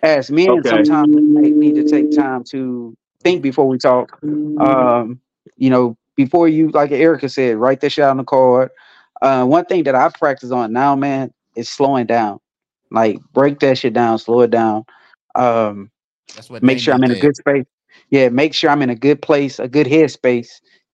as 0.02 0.30
men, 0.32 0.64
Okay. 0.64 0.64
sometimes 0.64 1.08
we 1.14 1.52
need 1.52 1.76
to 1.76 1.84
take 1.84 2.10
time 2.12 2.44
to 2.52 2.96
think 3.22 3.42
before 3.42 3.68
we 3.68 3.78
talk. 3.78 4.20
Um, 4.58 5.20
you 5.56 5.70
know, 5.70 5.96
before 6.16 6.48
you, 6.48 6.70
like 6.70 6.92
Erica 6.92 7.30
said, 7.30 7.58
write 7.58 7.82
that 7.82 7.90
shit 7.92 8.04
on 8.06 8.18
the 8.18 8.24
card. 8.24 8.70
Uh, 9.22 9.46
one 9.46 9.66
thing 9.66 9.84
that 9.84 9.96
I 9.96 10.10
practice 10.10 10.52
on 10.52 10.72
now, 10.72 10.96
man, 10.96 11.32
is 11.56 11.70
slowing 11.70 12.06
down. 12.06 12.40
Like 12.92 13.18
break 13.34 13.60
that 13.60 13.78
shit 13.78 13.94
down, 13.94 14.18
slow 14.18 14.42
it 14.42 14.52
down. 14.52 14.84
Um, 15.36 15.90
That's 16.34 16.50
what 16.50 16.62
make 16.62 16.78
sure 16.80 16.94
I'm 16.94 17.04
in 17.04 17.12
a 17.12 17.16
good 17.16 17.36
space. 17.36 17.66
Yeah, 18.10 18.28
make 18.30 18.54
sure 18.54 18.70
I'm 18.70 18.82
in 18.82 18.90
a 18.90 18.96
good 18.96 19.22
place, 19.22 19.58
a 19.58 19.68
good 19.68 19.86
headspace 19.86 20.48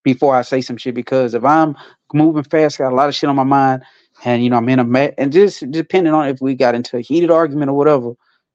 before 0.05 0.35
I 0.37 0.43
say 0.43 0.61
some 0.63 0.77
shit. 0.79 0.95
Because 0.95 1.35
if 1.35 1.45
I'm 1.45 1.77
moving 2.15 2.45
fast, 2.45 2.79
got 2.79 2.93
a 2.93 2.97
lot 2.97 3.09
of 3.09 3.15
shit 3.15 3.31
on 3.31 3.37
my 3.37 3.45
mind, 3.45 3.83
and 4.25 4.45
you 4.45 4.51
know 4.51 4.57
I'm 4.57 4.69
in 4.69 4.79
a 4.81 4.85
ma- 4.85 5.11
and 5.19 5.33
just 5.33 5.71
depending 5.71 6.15
on 6.15 6.29
if 6.29 6.41
we 6.41 6.55
got 6.55 6.75
into 6.75 6.99
a 6.99 7.01
heated 7.03 7.31
argument 7.31 7.71
or 7.71 7.75
whatever. 7.77 8.13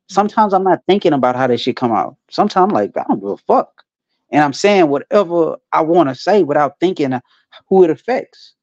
Sometimes 0.10 0.54
I'm 0.54 0.64
not 0.64 0.82
thinking 0.88 1.14
about 1.14 1.36
how 1.36 1.48
that 1.48 1.60
shit 1.60 1.78
come 1.78 1.92
out. 1.92 2.18
Sometimes 2.32 2.66
I'm 2.72 2.76
like 2.76 2.98
I 2.98 3.04
don't 3.08 3.20
give 3.22 3.30
a 3.30 3.38
fuck, 3.38 3.84
and 4.32 4.44
I'm 4.44 4.54
saying 4.54 4.90
whatever 4.90 5.58
I 5.72 5.82
want 5.82 6.10
to 6.10 6.16
say 6.16 6.44
without 6.44 6.80
thinking 6.80 7.20
who 7.70 7.84
it 7.84 7.90
affects. 7.90 8.54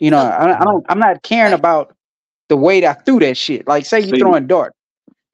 You 0.00 0.10
know, 0.10 0.18
I, 0.18 0.60
I 0.60 0.64
don't. 0.64 0.86
I'm 0.88 0.98
not 1.00 1.22
caring 1.22 1.54
about 1.54 1.96
the 2.48 2.56
way 2.56 2.80
that 2.80 2.98
I 2.98 3.02
threw 3.02 3.20
that 3.20 3.36
shit. 3.36 3.66
Like, 3.68 3.86
say 3.86 4.00
you 4.00 4.14
See- 4.14 4.20
throwing 4.20 4.46
dart, 4.46 4.74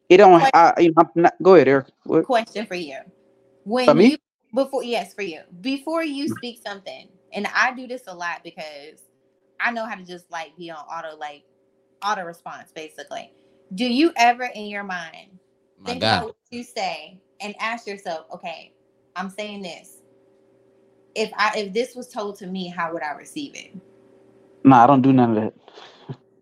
it 0.09 0.19
don't. 0.19 0.42
I, 0.55 0.75
you 0.81 0.88
know, 0.92 1.05
I'm 1.16 1.23
not, 1.23 1.35
go 1.42 1.55
ahead, 1.57 1.69
Eric. 1.69 1.87
What? 2.05 2.25
question 2.25 2.66
for 2.66 2.75
you. 2.77 2.99
When 3.64 3.87
For 3.87 3.95
me? 3.95 4.12
you 4.12 4.19
before 4.55 4.85
yes 4.85 5.14
for 5.14 5.23
you 5.23 5.40
before 5.61 6.05
you 6.05 6.29
speak 6.29 6.61
something, 6.66 7.09
and 7.33 7.49
I 7.55 7.75
do 7.75 7.87
this 7.87 8.03
a 8.09 8.14
lot 8.14 8.42
because 8.45 9.01
I 9.61 9.73
know 9.73 9.87
how 9.87 9.97
to 9.97 10.05
just 10.05 10.31
like 10.31 10.57
be 10.57 10.71
on 10.71 10.79
auto 10.79 11.16
like 11.19 11.45
auto 12.05 12.25
response 12.25 12.73
basically. 12.75 13.33
Do 13.75 13.87
you 13.87 14.12
ever 14.16 14.45
in 14.45 14.66
your 14.66 14.85
mind 14.85 15.38
My 15.79 15.95
think 15.95 16.01
God. 16.01 16.25
about 16.25 16.27
what 16.27 16.37
you 16.51 16.64
say 16.64 17.21
and 17.40 17.55
ask 17.61 17.87
yourself, 17.87 18.27
okay, 18.35 18.73
I'm 19.16 19.31
saying 19.31 19.62
this. 19.62 19.99
If 21.14 21.33
I 21.37 21.53
if 21.59 21.75
this 21.75 21.95
was 21.97 22.09
told 22.09 22.38
to 22.40 22.47
me, 22.49 22.69
how 22.69 22.92
would 22.95 23.03
I 23.03 23.12
receive 23.12 23.55
it? 23.57 23.75
No, 24.64 24.77
I 24.77 24.87
don't 24.87 25.03
do 25.03 25.12
none 25.12 25.31
of 25.31 25.37
that. 25.37 25.55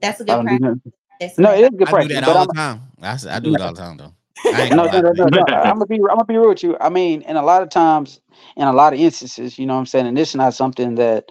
That's 0.02 0.20
a 0.20 0.24
good 0.24 0.40
don't 0.40 0.48
do 0.48 0.58
practice. 0.58 0.76
That's 1.20 1.38
No, 1.38 1.52
good 1.52 1.54
it 1.54 1.62
is 1.64 1.70
good 1.78 1.88
I 1.88 1.94
do 1.94 2.08
practice. 2.08 2.08
that 2.08 2.24
all 2.24 2.38
I'm, 2.38 2.48
the 2.48 2.48
time. 2.48 2.82
I, 3.02 3.12
s- 3.12 3.26
I 3.26 3.40
do 3.40 3.54
it 3.54 3.60
all 3.60 3.74
the 3.74 3.82
time 3.82 3.96
though. 3.98 4.14
No, 4.52 4.66
gonna 4.68 4.82
no, 4.82 4.86
lie 4.86 5.02
no, 5.02 5.12
no, 5.12 5.28
no. 5.28 5.44
I'm 5.46 5.74
gonna 5.78 5.86
be, 5.86 5.96
I'm 5.96 6.16
gonna 6.16 6.24
be 6.26 6.38
real 6.38 6.48
with 6.50 6.62
you. 6.62 6.76
I 6.80 6.88
mean, 6.90 7.22
in 7.22 7.36
a 7.36 7.42
lot 7.44 7.62
of 7.62 7.70
times, 7.70 8.20
in 8.56 8.68
a 8.68 8.72
lot 8.72 8.94
of 8.94 9.00
instances, 9.00 9.58
you 9.58 9.66
know 9.66 9.74
what 9.74 9.80
I'm 9.80 9.86
saying, 9.86 10.06
and 10.06 10.16
this 10.16 10.30
is 10.30 10.36
not 10.36 10.54
something 10.54 10.96
that 10.96 11.26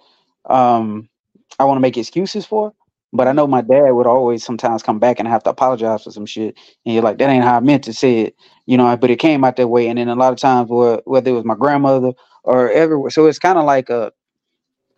um 0.46 1.10
I 1.60 1.66
want 1.66 1.78
to 1.78 1.82
make 1.82 1.98
excuses 1.98 2.46
for. 2.46 2.74
But 3.16 3.28
I 3.28 3.32
know 3.32 3.46
my 3.48 3.62
dad 3.62 3.92
would 3.92 4.08
always 4.08 4.44
sometimes 4.44 4.82
come 4.84 5.00
back 5.00 5.20
and 5.20 5.28
have 5.28 5.44
to 5.44 5.52
apologize 5.52 6.04
for 6.04 6.12
some 6.12 6.26
shit, 6.26 6.58
and 6.86 6.96
you're 6.96 7.04
like, 7.04 7.20
that 7.20 7.30
ain't 7.30 7.44
how 7.44 7.58
I 7.58 7.60
meant 7.60 7.84
to 7.84 7.94
say 7.94 8.22
it, 8.22 8.36
you 8.66 8.76
know. 8.78 8.98
But 8.98 9.12
it 9.12 9.18
came 9.18 9.44
out 9.44 9.56
that 9.58 9.68
way, 9.68 9.88
and 9.88 10.00
then 10.00 10.10
a 10.10 10.16
lot 10.16 10.34
of 10.34 10.40
times, 10.40 10.70
where 10.70 11.02
whether 11.06 11.30
it 11.30 11.34
was 11.34 11.46
my 11.46 11.56
grandmother 11.56 12.14
or 12.44 12.72
everywhere, 12.72 13.12
so 13.12 13.28
it's 13.28 13.40
kind 13.40 13.60
of 13.60 13.66
like 13.66 13.90
a 13.92 14.12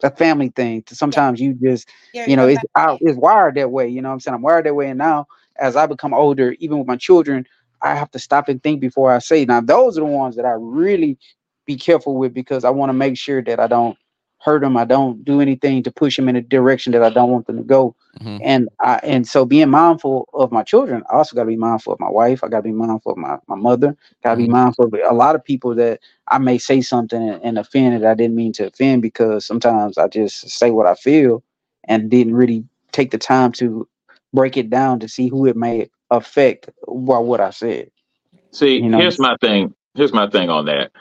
a 0.03 0.11
family 0.11 0.49
thing. 0.49 0.83
Sometimes 0.87 1.39
you 1.41 1.53
just 1.55 1.89
you 2.27 2.35
know, 2.35 2.47
it's 2.47 2.63
it's 3.01 3.17
wired 3.17 3.55
that 3.55 3.71
way. 3.71 3.87
You 3.87 4.01
know 4.01 4.09
what 4.09 4.13
I'm 4.13 4.19
saying? 4.21 4.35
I'm 4.35 4.41
wired 4.41 4.65
that 4.65 4.75
way. 4.75 4.89
And 4.89 4.97
now 4.97 5.27
as 5.57 5.75
I 5.75 5.85
become 5.85 6.13
older, 6.13 6.55
even 6.59 6.77
with 6.77 6.87
my 6.87 6.97
children, 6.97 7.45
I 7.81 7.95
have 7.95 8.11
to 8.11 8.19
stop 8.19 8.49
and 8.49 8.61
think 8.63 8.81
before 8.81 9.11
I 9.11 9.19
say. 9.19 9.45
Now 9.45 9.61
those 9.61 9.97
are 9.97 10.01
the 10.01 10.07
ones 10.07 10.35
that 10.37 10.45
I 10.45 10.53
really 10.57 11.17
be 11.65 11.75
careful 11.77 12.15
with 12.17 12.33
because 12.33 12.63
I 12.63 12.69
want 12.69 12.89
to 12.89 12.93
make 12.93 13.17
sure 13.17 13.43
that 13.43 13.59
I 13.59 13.67
don't 13.67 13.97
hurt 14.45 14.61
them. 14.61 14.77
I 14.77 14.85
don't 14.85 15.25
do 15.25 15.41
anything 15.41 15.81
to 15.83 15.91
push 15.91 16.15
them 16.15 16.29
in 16.29 16.35
a 16.35 16.41
direction 16.41 16.93
that 16.93 17.01
I 17.01 17.09
don't 17.09 17.31
want 17.31 17.47
them 17.47 17.57
to 17.57 17.63
go. 17.63 17.95
Mm-hmm. 18.19 18.37
And 18.43 18.69
I 18.79 18.99
and 19.03 19.27
so 19.27 19.43
being 19.43 19.71
mindful 19.71 20.29
of 20.33 20.51
my 20.51 20.61
children, 20.61 21.03
I 21.09 21.15
also 21.15 21.35
got 21.35 21.43
to 21.43 21.47
be 21.47 21.55
mindful 21.57 21.93
of 21.93 21.99
my 21.99 22.09
wife. 22.09 22.43
I 22.43 22.47
got 22.47 22.57
to 22.57 22.63
be 22.63 22.71
mindful 22.71 23.13
of 23.13 23.17
my, 23.17 23.37
my 23.47 23.55
mother. 23.55 23.97
Got 24.23 24.35
to 24.35 24.41
mm-hmm. 24.41 24.45
be 24.45 24.49
mindful 24.49 24.85
of 24.85 24.93
a 24.93 25.13
lot 25.13 25.33
of 25.35 25.43
people 25.43 25.73
that 25.75 25.99
I 26.27 26.37
may 26.37 26.59
say 26.59 26.81
something 26.81 27.21
and, 27.27 27.43
and 27.43 27.57
offend 27.57 28.01
that 28.01 28.09
I 28.09 28.13
didn't 28.13 28.35
mean 28.35 28.53
to 28.53 28.67
offend 28.67 29.01
because 29.01 29.45
sometimes 29.45 29.97
I 29.97 30.07
just 30.07 30.47
say 30.47 30.69
what 30.69 30.85
I 30.85 30.93
feel 30.93 31.43
and 31.85 32.09
didn't 32.11 32.35
really 32.35 32.63
take 32.91 33.09
the 33.09 33.17
time 33.17 33.51
to 33.53 33.87
break 34.31 34.57
it 34.57 34.69
down 34.69 34.99
to 34.99 35.09
see 35.09 35.27
who 35.27 35.47
it 35.47 35.57
may 35.57 35.89
affect 36.11 36.69
by 36.87 37.17
what 37.17 37.41
I 37.41 37.49
said. 37.49 37.89
See, 38.51 38.77
you 38.77 38.89
know? 38.89 38.99
here's 38.99 39.19
my 39.19 39.35
thing. 39.41 39.73
Here's 39.95 40.13
my 40.13 40.29
thing 40.29 40.49
on 40.49 40.65
that 40.65 40.91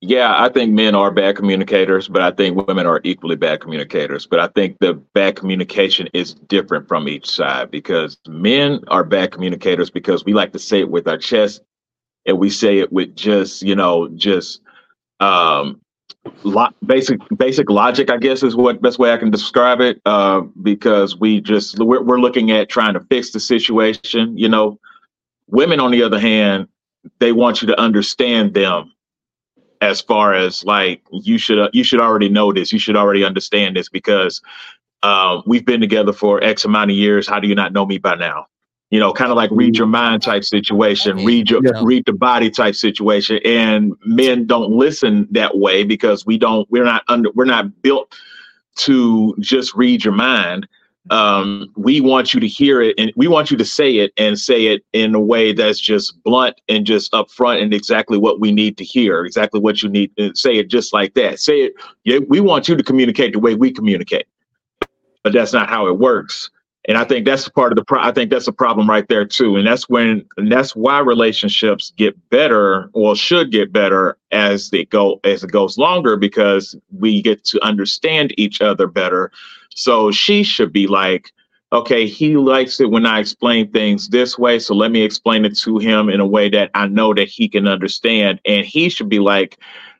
yeah, 0.00 0.40
I 0.40 0.48
think 0.48 0.72
men 0.72 0.94
are 0.94 1.10
bad 1.10 1.36
communicators, 1.36 2.06
but 2.06 2.22
I 2.22 2.30
think 2.30 2.68
women 2.68 2.86
are 2.86 3.00
equally 3.02 3.34
bad 3.34 3.60
communicators. 3.60 4.26
But 4.26 4.38
I 4.38 4.46
think 4.48 4.78
the 4.78 4.94
bad 4.94 5.34
communication 5.34 6.08
is 6.12 6.34
different 6.34 6.86
from 6.86 7.08
each 7.08 7.28
side 7.28 7.72
because 7.72 8.16
men 8.28 8.80
are 8.88 9.02
bad 9.02 9.32
communicators 9.32 9.90
because 9.90 10.24
we 10.24 10.34
like 10.34 10.52
to 10.52 10.58
say 10.58 10.80
it 10.80 10.90
with 10.90 11.08
our 11.08 11.18
chest 11.18 11.62
and 12.26 12.38
we 12.38 12.48
say 12.48 12.78
it 12.78 12.92
with 12.92 13.16
just, 13.16 13.62
you 13.62 13.74
know, 13.74 14.08
just 14.10 14.60
um 15.18 15.80
lo- 16.44 16.68
basic 16.86 17.18
basic 17.36 17.68
logic, 17.68 18.08
I 18.08 18.18
guess 18.18 18.44
is 18.44 18.54
what 18.54 18.80
best 18.80 19.00
way 19.00 19.12
I 19.12 19.16
can 19.16 19.32
describe 19.32 19.80
it. 19.80 20.00
Uh, 20.06 20.42
because 20.62 21.16
we 21.16 21.40
just 21.40 21.76
we're, 21.80 22.02
we're 22.02 22.20
looking 22.20 22.52
at 22.52 22.68
trying 22.68 22.94
to 22.94 23.00
fix 23.10 23.32
the 23.32 23.40
situation. 23.40 24.38
You 24.38 24.48
know, 24.48 24.78
women 25.48 25.80
on 25.80 25.90
the 25.90 26.04
other 26.04 26.20
hand, 26.20 26.68
they 27.18 27.32
want 27.32 27.62
you 27.62 27.66
to 27.66 27.80
understand 27.80 28.54
them 28.54 28.92
as 29.80 30.00
far 30.00 30.34
as 30.34 30.64
like 30.64 31.02
you 31.10 31.38
should 31.38 31.58
uh, 31.58 31.70
you 31.72 31.84
should 31.84 32.00
already 32.00 32.28
know 32.28 32.52
this 32.52 32.72
you 32.72 32.78
should 32.78 32.96
already 32.96 33.24
understand 33.24 33.76
this 33.76 33.88
because 33.88 34.40
um, 35.02 35.42
we've 35.46 35.64
been 35.64 35.80
together 35.80 36.12
for 36.12 36.42
x 36.42 36.64
amount 36.64 36.90
of 36.90 36.96
years 36.96 37.28
how 37.28 37.38
do 37.38 37.48
you 37.48 37.54
not 37.54 37.72
know 37.72 37.86
me 37.86 37.98
by 37.98 38.14
now? 38.14 38.46
You 38.90 38.98
know 38.98 39.12
kind 39.12 39.30
of 39.30 39.36
like 39.36 39.50
read 39.52 39.76
your 39.76 39.86
mind 39.86 40.22
type 40.22 40.44
situation 40.44 41.24
read 41.24 41.50
your 41.50 41.60
yeah. 41.62 41.82
read 41.82 42.06
the 42.06 42.14
body 42.14 42.50
type 42.50 42.74
situation 42.74 43.38
and 43.44 43.92
men 44.04 44.46
don't 44.46 44.70
listen 44.70 45.28
that 45.32 45.58
way 45.58 45.84
because 45.84 46.24
we 46.24 46.38
don't 46.38 46.66
we're 46.70 46.84
not 46.84 47.04
under 47.08 47.30
we're 47.34 47.44
not 47.44 47.82
built 47.82 48.14
to 48.76 49.36
just 49.40 49.74
read 49.74 50.04
your 50.04 50.14
mind 50.14 50.66
um, 51.10 51.72
we 51.76 52.00
want 52.00 52.34
you 52.34 52.40
to 52.40 52.48
hear 52.48 52.80
it 52.80 52.94
and 52.98 53.12
we 53.16 53.28
want 53.28 53.50
you 53.50 53.56
to 53.56 53.64
say 53.64 53.96
it 53.96 54.12
and 54.16 54.38
say 54.38 54.66
it 54.66 54.84
in 54.92 55.14
a 55.14 55.20
way 55.20 55.52
that's 55.52 55.80
just 55.80 56.22
blunt 56.22 56.60
and 56.68 56.86
just 56.86 57.12
upfront 57.12 57.62
and 57.62 57.72
exactly 57.72 58.18
what 58.18 58.40
we 58.40 58.52
need 58.52 58.76
to 58.78 58.84
hear, 58.84 59.24
exactly 59.24 59.60
what 59.60 59.82
you 59.82 59.88
need 59.88 60.14
to 60.16 60.34
say 60.34 60.56
it 60.56 60.68
just 60.68 60.92
like 60.92 61.14
that. 61.14 61.40
Say 61.40 61.60
it. 61.60 61.74
Yeah, 62.04 62.18
we 62.28 62.40
want 62.40 62.68
you 62.68 62.76
to 62.76 62.82
communicate 62.82 63.32
the 63.32 63.38
way 63.38 63.54
we 63.54 63.72
communicate, 63.72 64.26
but 65.22 65.32
that's 65.32 65.52
not 65.52 65.68
how 65.68 65.86
it 65.86 65.98
works. 65.98 66.50
And 66.88 66.96
I 66.96 67.04
think 67.04 67.26
that's 67.26 67.48
part 67.50 67.70
of 67.70 67.76
the 67.76 67.84
pro- 67.84 68.02
I 68.02 68.12
think 68.12 68.30
that's 68.30 68.48
a 68.48 68.52
problem 68.52 68.88
right 68.88 69.06
there 69.08 69.26
too. 69.26 69.56
And 69.56 69.66
that's 69.66 69.90
when 69.90 70.26
and 70.38 70.50
that's 70.50 70.74
why 70.74 71.00
relationships 71.00 71.92
get 71.96 72.16
better 72.30 72.88
or 72.94 73.14
should 73.14 73.52
get 73.52 73.72
better 73.72 74.16
as 74.32 74.70
they 74.70 74.86
go 74.86 75.20
as 75.24 75.44
it 75.44 75.52
goes 75.52 75.76
longer 75.76 76.16
because 76.16 76.74
we 76.98 77.20
get 77.20 77.44
to 77.44 77.62
understand 77.62 78.32
each 78.38 78.62
other 78.62 78.86
better 78.86 79.30
so 79.78 80.10
she 80.10 80.42
should 80.42 80.72
be 80.72 80.88
like, 80.88 81.30
okay, 81.72 82.04
he 82.04 82.36
likes 82.36 82.80
it 82.80 82.90
when 82.90 83.06
I 83.06 83.20
explain 83.20 83.70
things 83.70 84.08
this 84.08 84.36
way. 84.36 84.58
So 84.58 84.74
let 84.74 84.90
me 84.90 85.02
explain 85.02 85.44
it 85.44 85.56
to 85.58 85.78
him 85.78 86.08
in 86.08 86.18
a 86.18 86.26
way 86.26 86.48
that 86.50 86.72
I 86.74 86.88
know 86.88 87.14
that 87.14 87.28
he 87.28 87.48
can 87.48 87.68
understand. 87.68 88.40
And 88.44 88.66
he 88.66 88.88
should 88.88 89.08
be 89.08 89.20
like, 89.20 89.56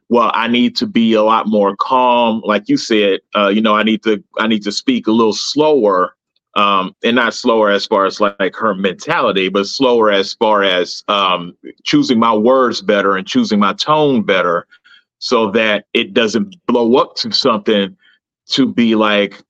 well, 0.08 0.32
I 0.34 0.48
need 0.48 0.74
to 0.78 0.86
be 0.86 1.14
a 1.14 1.22
lot 1.22 1.46
more 1.46 1.76
calm. 1.76 2.40
Like 2.44 2.68
you 2.68 2.76
said, 2.76 3.20
uh, 3.36 3.48
you 3.48 3.60
know, 3.60 3.76
I 3.76 3.84
need 3.84 4.02
to 4.02 4.22
I 4.40 4.48
need 4.48 4.64
to 4.64 4.72
speak 4.72 5.06
a 5.06 5.12
little 5.12 5.32
slower. 5.32 6.14
Um, 6.56 6.96
and 7.04 7.14
not 7.14 7.34
slower 7.34 7.70
as 7.70 7.86
far 7.86 8.04
as 8.04 8.20
like 8.20 8.56
her 8.56 8.74
mentality, 8.74 9.48
but 9.48 9.68
slower 9.68 10.10
as 10.10 10.34
far 10.34 10.64
as 10.64 11.04
um, 11.06 11.56
choosing 11.84 12.18
my 12.18 12.34
words 12.34 12.82
better 12.82 13.16
and 13.16 13.24
choosing 13.24 13.60
my 13.60 13.74
tone 13.74 14.24
better 14.24 14.66
so 15.20 15.52
that 15.52 15.84
it 15.94 16.14
doesn't 16.14 16.56
blow 16.66 16.96
up 16.96 17.14
to 17.16 17.30
something 17.30 17.96
to 18.48 18.66
be 18.66 18.96
like, 18.96 19.40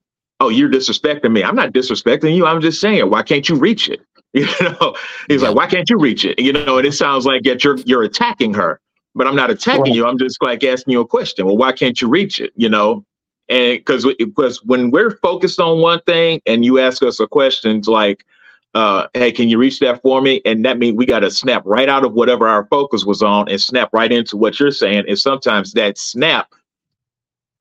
oh, 0.41 0.49
you're 0.49 0.69
disrespecting 0.69 1.33
me. 1.33 1.43
I'm 1.43 1.57
not 1.57 1.73
disrespecting 1.73 2.35
you. 2.35 2.47
I'm 2.47 2.61
just 2.61 2.81
saying, 2.81 3.11
why 3.11 3.23
can't 3.23 3.49
you 3.49 3.57
reach 3.57 3.89
it? 3.89 4.01
You 4.35 4.47
know, 4.61 4.95
he's 5.27 5.43
like, 5.43 5.57
why 5.57 5.67
can't 5.67 5.89
you 5.89 5.99
reach 5.99 6.27
it? 6.27 6.39
You 6.39 6.53
know, 6.53 6.77
and 6.77 6.87
it 6.87 6.93
sounds 6.93 7.25
like 7.25 7.45
that 7.45 7.65
you're 7.65 7.79
you're 7.79 8.03
attacking 8.03 8.53
her, 8.55 8.79
but 9.15 9.27
I'm 9.27 9.35
not 9.35 9.51
attacking 9.51 9.95
you. 9.95 10.07
I'm 10.07 10.19
just 10.19 10.37
like 10.43 10.63
asking 10.63 10.93
you 10.93 11.01
a 11.01 11.07
question. 11.07 11.47
Well, 11.47 11.57
why 11.57 11.73
can't 11.73 11.99
you 12.01 12.09
reach 12.09 12.39
it? 12.39 12.53
You 12.55 12.69
know, 12.69 13.07
and 13.49 13.79
because 13.79 14.05
because 14.19 14.63
when 14.63 14.91
we're 14.91 15.13
focused 15.23 15.61
on 15.61 15.81
one 15.81 16.01
thing 16.03 16.43
and 16.47 16.63
you 16.63 16.79
ask 16.79 17.03
us 17.03 17.21
a 17.21 17.27
question 17.27 17.81
like, 17.87 18.27
uh, 18.75 19.07
hey, 19.15 19.33
can 19.33 19.49
you 19.49 19.59
reach 19.59 19.81
that 19.81 20.03
for 20.03 20.21
me? 20.21 20.43
And 20.45 20.63
that 20.67 20.79
means 20.79 20.97
we 20.97 21.07
got 21.07 21.21
to 21.21 21.31
snap 21.31 21.63
right 21.65 21.89
out 21.89 22.05
of 22.05 22.13
whatever 22.13 22.47
our 22.47 22.67
focus 22.67 23.05
was 23.07 23.23
on 23.23 23.49
and 23.49 23.61
snap 23.61 23.89
right 23.93 24.13
into 24.13 24.37
what 24.37 24.61
you're 24.61 24.71
saying. 24.71 25.05
And 25.09 25.19
sometimes 25.19 25.73
that 25.73 25.97
snap 25.97 26.53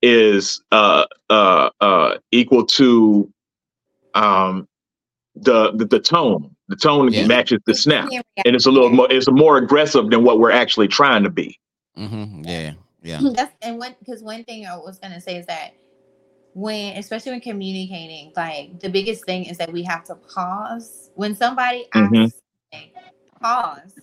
is 0.01 0.61
uh, 0.71 1.05
uh, 1.29 1.69
uh, 1.81 2.17
equal 2.31 2.65
to 2.65 3.31
um, 4.13 4.67
the, 5.35 5.71
the, 5.73 5.85
the 5.85 5.99
tone. 5.99 6.55
The 6.69 6.75
tone 6.75 7.11
yeah. 7.13 7.25
matches 7.25 7.59
the 7.65 7.73
snap, 7.73 8.09
and 8.11 8.55
it's 8.55 8.65
a 8.65 8.71
little 8.71 8.89
more. 8.89 9.09
It's 9.09 9.29
more 9.31 9.57
aggressive 9.57 10.09
than 10.09 10.25
what 10.25 10.39
we're 10.39 10.51
actually 10.51 10.89
trying 10.89 11.23
to 11.23 11.29
be. 11.29 11.57
Mm-hmm. 11.97 12.43
Yeah, 12.43 12.73
yeah. 13.01 13.21
That's 13.33 13.53
and 13.61 13.79
one 13.79 13.95
because 13.99 14.21
one 14.21 14.43
thing 14.43 14.65
I 14.65 14.75
was 14.75 14.99
gonna 14.99 15.21
say 15.21 15.37
is 15.37 15.45
that 15.45 15.75
when, 16.53 16.97
especially 16.97 17.31
when 17.31 17.39
communicating, 17.39 18.33
like 18.35 18.81
the 18.81 18.89
biggest 18.89 19.23
thing 19.23 19.45
is 19.45 19.57
that 19.59 19.71
we 19.71 19.81
have 19.83 20.03
to 20.05 20.15
pause 20.15 21.09
when 21.15 21.37
somebody 21.37 21.85
mm-hmm. 21.95 22.15
asks. 22.15 22.41
Mm-hmm. 22.73 23.37
Pause 23.39 23.93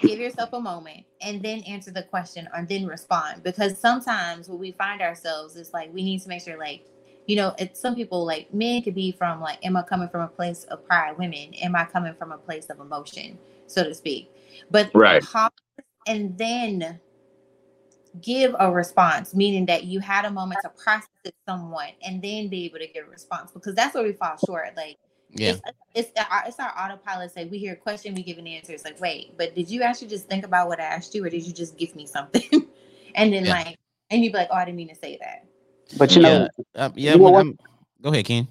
give 0.00 0.18
yourself 0.18 0.50
a 0.52 0.60
moment 0.60 1.04
and 1.20 1.42
then 1.42 1.60
answer 1.60 1.90
the 1.90 2.02
question 2.02 2.48
or 2.54 2.64
then 2.64 2.86
respond. 2.86 3.42
Because 3.42 3.78
sometimes 3.78 4.48
what 4.48 4.58
we 4.58 4.72
find 4.72 5.00
ourselves 5.00 5.56
is 5.56 5.72
like 5.72 5.92
we 5.92 6.02
need 6.02 6.22
to 6.22 6.28
make 6.28 6.42
sure 6.42 6.58
like 6.58 6.84
you 7.26 7.36
know 7.36 7.54
it's 7.58 7.80
some 7.80 7.94
people 7.94 8.24
like 8.24 8.52
men 8.52 8.82
could 8.82 8.94
be 8.94 9.12
from 9.12 9.40
like 9.40 9.64
am 9.64 9.76
i 9.76 9.82
coming 9.82 10.08
from 10.08 10.22
a 10.22 10.28
place 10.28 10.64
of 10.64 10.84
pride? 10.86 11.16
Women 11.18 11.54
am 11.54 11.76
i 11.76 11.84
coming 11.84 12.14
from 12.14 12.32
a 12.32 12.38
place 12.38 12.66
of 12.66 12.80
emotion 12.80 13.38
so 13.66 13.84
to 13.84 13.94
speak? 13.94 14.30
But 14.70 14.90
right. 14.94 15.24
and 16.06 16.36
then 16.38 17.00
give 18.22 18.54
a 18.58 18.72
response 18.72 19.34
meaning 19.34 19.66
that 19.66 19.84
you 19.84 20.00
had 20.00 20.24
a 20.24 20.30
moment 20.30 20.60
to 20.62 20.70
process 20.70 21.08
it 21.24 21.34
somewhat 21.46 21.92
and 22.02 22.22
then 22.22 22.48
be 22.48 22.64
able 22.64 22.78
to 22.78 22.86
give 22.88 23.06
a 23.06 23.10
response 23.10 23.52
because 23.52 23.74
that's 23.74 23.94
where 23.94 24.04
we 24.04 24.12
fall 24.12 24.36
short. 24.46 24.76
Like 24.76 24.96
yeah. 25.32 25.50
It's, 25.50 25.60
it's, 25.94 26.10
it's 26.46 26.60
our 26.60 26.72
autopilot 26.78 27.32
say 27.32 27.44
we 27.46 27.58
hear 27.58 27.72
a 27.74 27.76
question, 27.76 28.14
we 28.14 28.22
give 28.22 28.38
an 28.38 28.46
answer. 28.46 28.72
It's 28.72 28.84
like, 28.84 29.00
wait, 29.00 29.36
but 29.36 29.54
did 29.54 29.68
you 29.68 29.82
actually 29.82 30.08
just 30.08 30.28
think 30.28 30.44
about 30.44 30.68
what 30.68 30.80
I 30.80 30.84
asked 30.84 31.14
you, 31.14 31.24
or 31.24 31.30
did 31.30 31.46
you 31.46 31.52
just 31.52 31.76
give 31.76 31.94
me 31.94 32.06
something? 32.06 32.42
and 33.14 33.32
then 33.32 33.44
yeah. 33.44 33.52
like, 33.52 33.78
and 34.10 34.22
you'd 34.22 34.32
be 34.32 34.38
like, 34.38 34.48
oh, 34.50 34.56
I 34.56 34.64
didn't 34.64 34.76
mean 34.76 34.88
to 34.88 34.94
say 34.94 35.18
that. 35.20 35.44
But 35.96 36.14
you 36.14 36.22
know, 36.22 36.48
yeah, 36.74 36.84
uh, 36.84 36.90
yeah. 36.94 37.12
You 37.14 37.18
know 37.18 37.54
go 38.02 38.10
ahead, 38.10 38.24
Ken. 38.26 38.48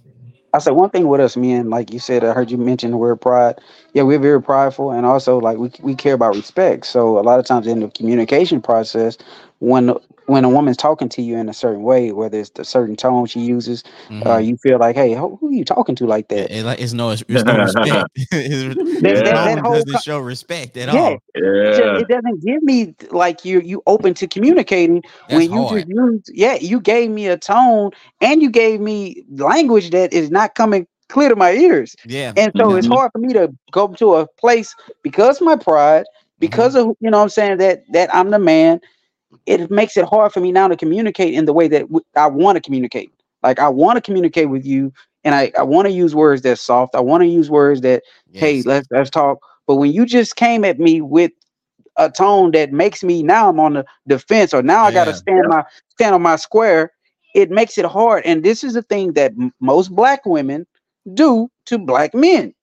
I 0.54 0.60
said 0.60 0.72
one 0.72 0.90
thing 0.90 1.08
with 1.08 1.22
us 1.22 1.38
men, 1.38 1.70
like 1.70 1.94
you 1.94 2.00
said, 2.00 2.24
I 2.24 2.34
heard 2.34 2.50
you 2.50 2.58
mention 2.58 2.92
the 2.92 2.98
word 2.98 3.18
pride. 3.18 3.60
Yeah, 3.94 4.04
we're 4.04 4.18
very 4.18 4.42
prideful, 4.42 4.92
and 4.92 5.06
also 5.06 5.40
like 5.40 5.58
we 5.58 5.72
we 5.82 5.94
care 5.94 6.14
about 6.14 6.36
respect. 6.36 6.86
So 6.88 7.20
a 7.20 7.22
lot 7.22 7.40
of 7.40 7.46
times 7.46 7.68
in 7.68 7.82
the 7.82 7.90
communication 7.90 8.62
process, 8.62 9.18
when 9.60 9.94
when 10.28 10.44
a 10.44 10.50
woman's 10.50 10.78
talking 10.78 11.08
to 11.08 11.22
you 11.22 11.38
in 11.38 11.48
a 11.48 11.54
certain 11.54 11.84
way, 11.84 12.12
whether 12.12 12.38
it's 12.38 12.50
the 12.52 12.66
certain 12.66 12.96
tone 12.98 13.26
she 13.26 13.40
uses, 13.40 13.84
uh, 13.86 14.12
mm-hmm. 14.12 14.28
uh, 14.28 14.38
you 14.38 14.58
feel 14.58 14.78
like, 14.78 14.96
hey, 14.96 15.14
who, 15.14 15.38
who, 15.38 15.48
are 15.48 15.54
you 15.54 15.64
talking 15.64 15.96
to 15.96 16.06
like 16.06 16.28
that? 16.28 16.52
It, 16.52 16.66
it, 16.66 16.80
it's 16.80 16.94
no, 16.94 17.12
it's, 17.12 17.24
it's 17.30 17.46
no 17.46 17.58
respect. 17.58 18.10
it's, 18.32 18.76
that, 19.02 19.02
that, 19.02 19.24
that 19.24 19.60
whole 19.60 19.74
doesn't 19.74 20.04
show 20.04 20.20
respect 20.20 20.76
at 20.76 20.94
yeah, 20.94 21.00
all. 21.00 21.18
Yeah. 21.34 21.98
It 22.00 22.08
doesn't 22.10 22.44
give 22.44 22.62
me 22.62 22.94
like 23.10 23.46
you 23.46 23.62
you 23.62 23.82
open 23.88 24.14
to 24.16 24.28
communicating 24.28 25.02
That's 25.02 25.34
when 25.34 25.52
you 25.52 25.64
hard. 25.64 25.80
just 25.82 25.88
used, 25.90 26.32
yeah, 26.34 26.56
you 26.56 26.82
gave 26.82 27.10
me 27.10 27.28
a 27.28 27.38
tone 27.38 27.92
and 28.20 28.42
you 28.42 28.50
gave 28.50 28.82
me 28.82 29.24
language 29.30 29.92
that 29.92 30.12
is 30.12 30.30
not 30.30 30.56
coming 30.56 30.88
clear 31.08 31.30
to 31.30 31.38
my 31.38 31.54
ears. 31.54 31.96
Yeah. 32.06 32.34
And 32.36 32.52
so 32.58 32.66
mm-hmm. 32.66 32.80
it's 32.80 32.88
hard 32.88 33.12
for 33.14 33.20
me 33.20 33.32
to 33.32 33.56
go 33.72 33.88
to 33.88 34.16
a 34.16 34.28
place 34.28 34.76
because 35.04 35.40
my 35.40 35.56
pride, 35.56 36.06
because 36.40 36.76
mm-hmm. 36.76 36.90
of 36.90 36.98
you 37.00 37.10
know 37.10 37.22
I'm 37.22 37.30
saying 37.30 37.60
that 37.60 37.84
that 37.94 38.14
I'm 38.14 38.32
the 38.32 38.40
man 38.40 38.82
it 39.46 39.70
makes 39.72 39.98
it 39.98 40.06
hard 40.06 40.34
for 40.34 40.40
me 40.40 40.52
now 40.52 40.68
to 40.68 40.76
communicate 40.76 41.34
in 41.34 41.46
the 41.46 41.54
way 41.54 41.68
that 41.68 41.86
I 42.16 42.28
want 42.28 42.56
to 42.56 42.62
communicate. 42.62 43.12
Like 43.44 43.60
I 43.60 43.70
want 43.70 43.98
to 43.98 44.02
communicate 44.02 44.50
with 44.50 44.66
you, 44.66 44.92
and 45.24 45.36
I, 45.36 45.52
I 45.58 45.64
want 45.64 45.88
to 45.88 45.92
use 45.92 46.16
words 46.16 46.42
that's 46.42 46.62
soft. 46.62 46.96
I 46.96 47.00
want 47.00 47.22
to 47.22 47.28
use 47.28 47.50
words 47.50 47.82
that, 47.82 48.04
yes. 48.32 48.40
hey, 48.40 48.62
let's 48.64 48.88
let's 48.92 49.10
talk. 49.10 49.40
But 49.68 49.76
when 49.76 49.92
you 49.92 50.06
just 50.06 50.36
came 50.36 50.66
at 50.66 50.80
me 50.80 51.02
with 51.02 51.32
a 51.98 52.10
tone 52.10 52.52
that 52.52 52.72
makes 52.72 53.04
me 53.04 53.24
now 53.24 53.50
I'm 53.50 53.60
on 53.60 53.74
the 53.74 53.86
defense, 54.08 54.54
or 54.54 54.62
now 54.64 54.86
I 54.86 54.92
got 54.92 55.06
to 55.06 55.14
stand 55.14 55.46
my 55.48 55.64
stand 55.90 56.16
on 56.16 56.22
my 56.22 56.36
square, 56.36 56.92
it 57.36 57.50
makes 57.52 57.78
it 57.78 57.86
hard. 57.86 58.24
And 58.26 58.44
this 58.44 58.64
is 58.64 58.74
the 58.74 58.84
thing 58.84 59.14
that 59.14 59.34
m- 59.40 59.54
most 59.60 59.96
black 59.96 60.26
women 60.26 60.66
do 61.14 61.50
to 61.68 61.78
black 61.78 62.14
men. 62.14 62.54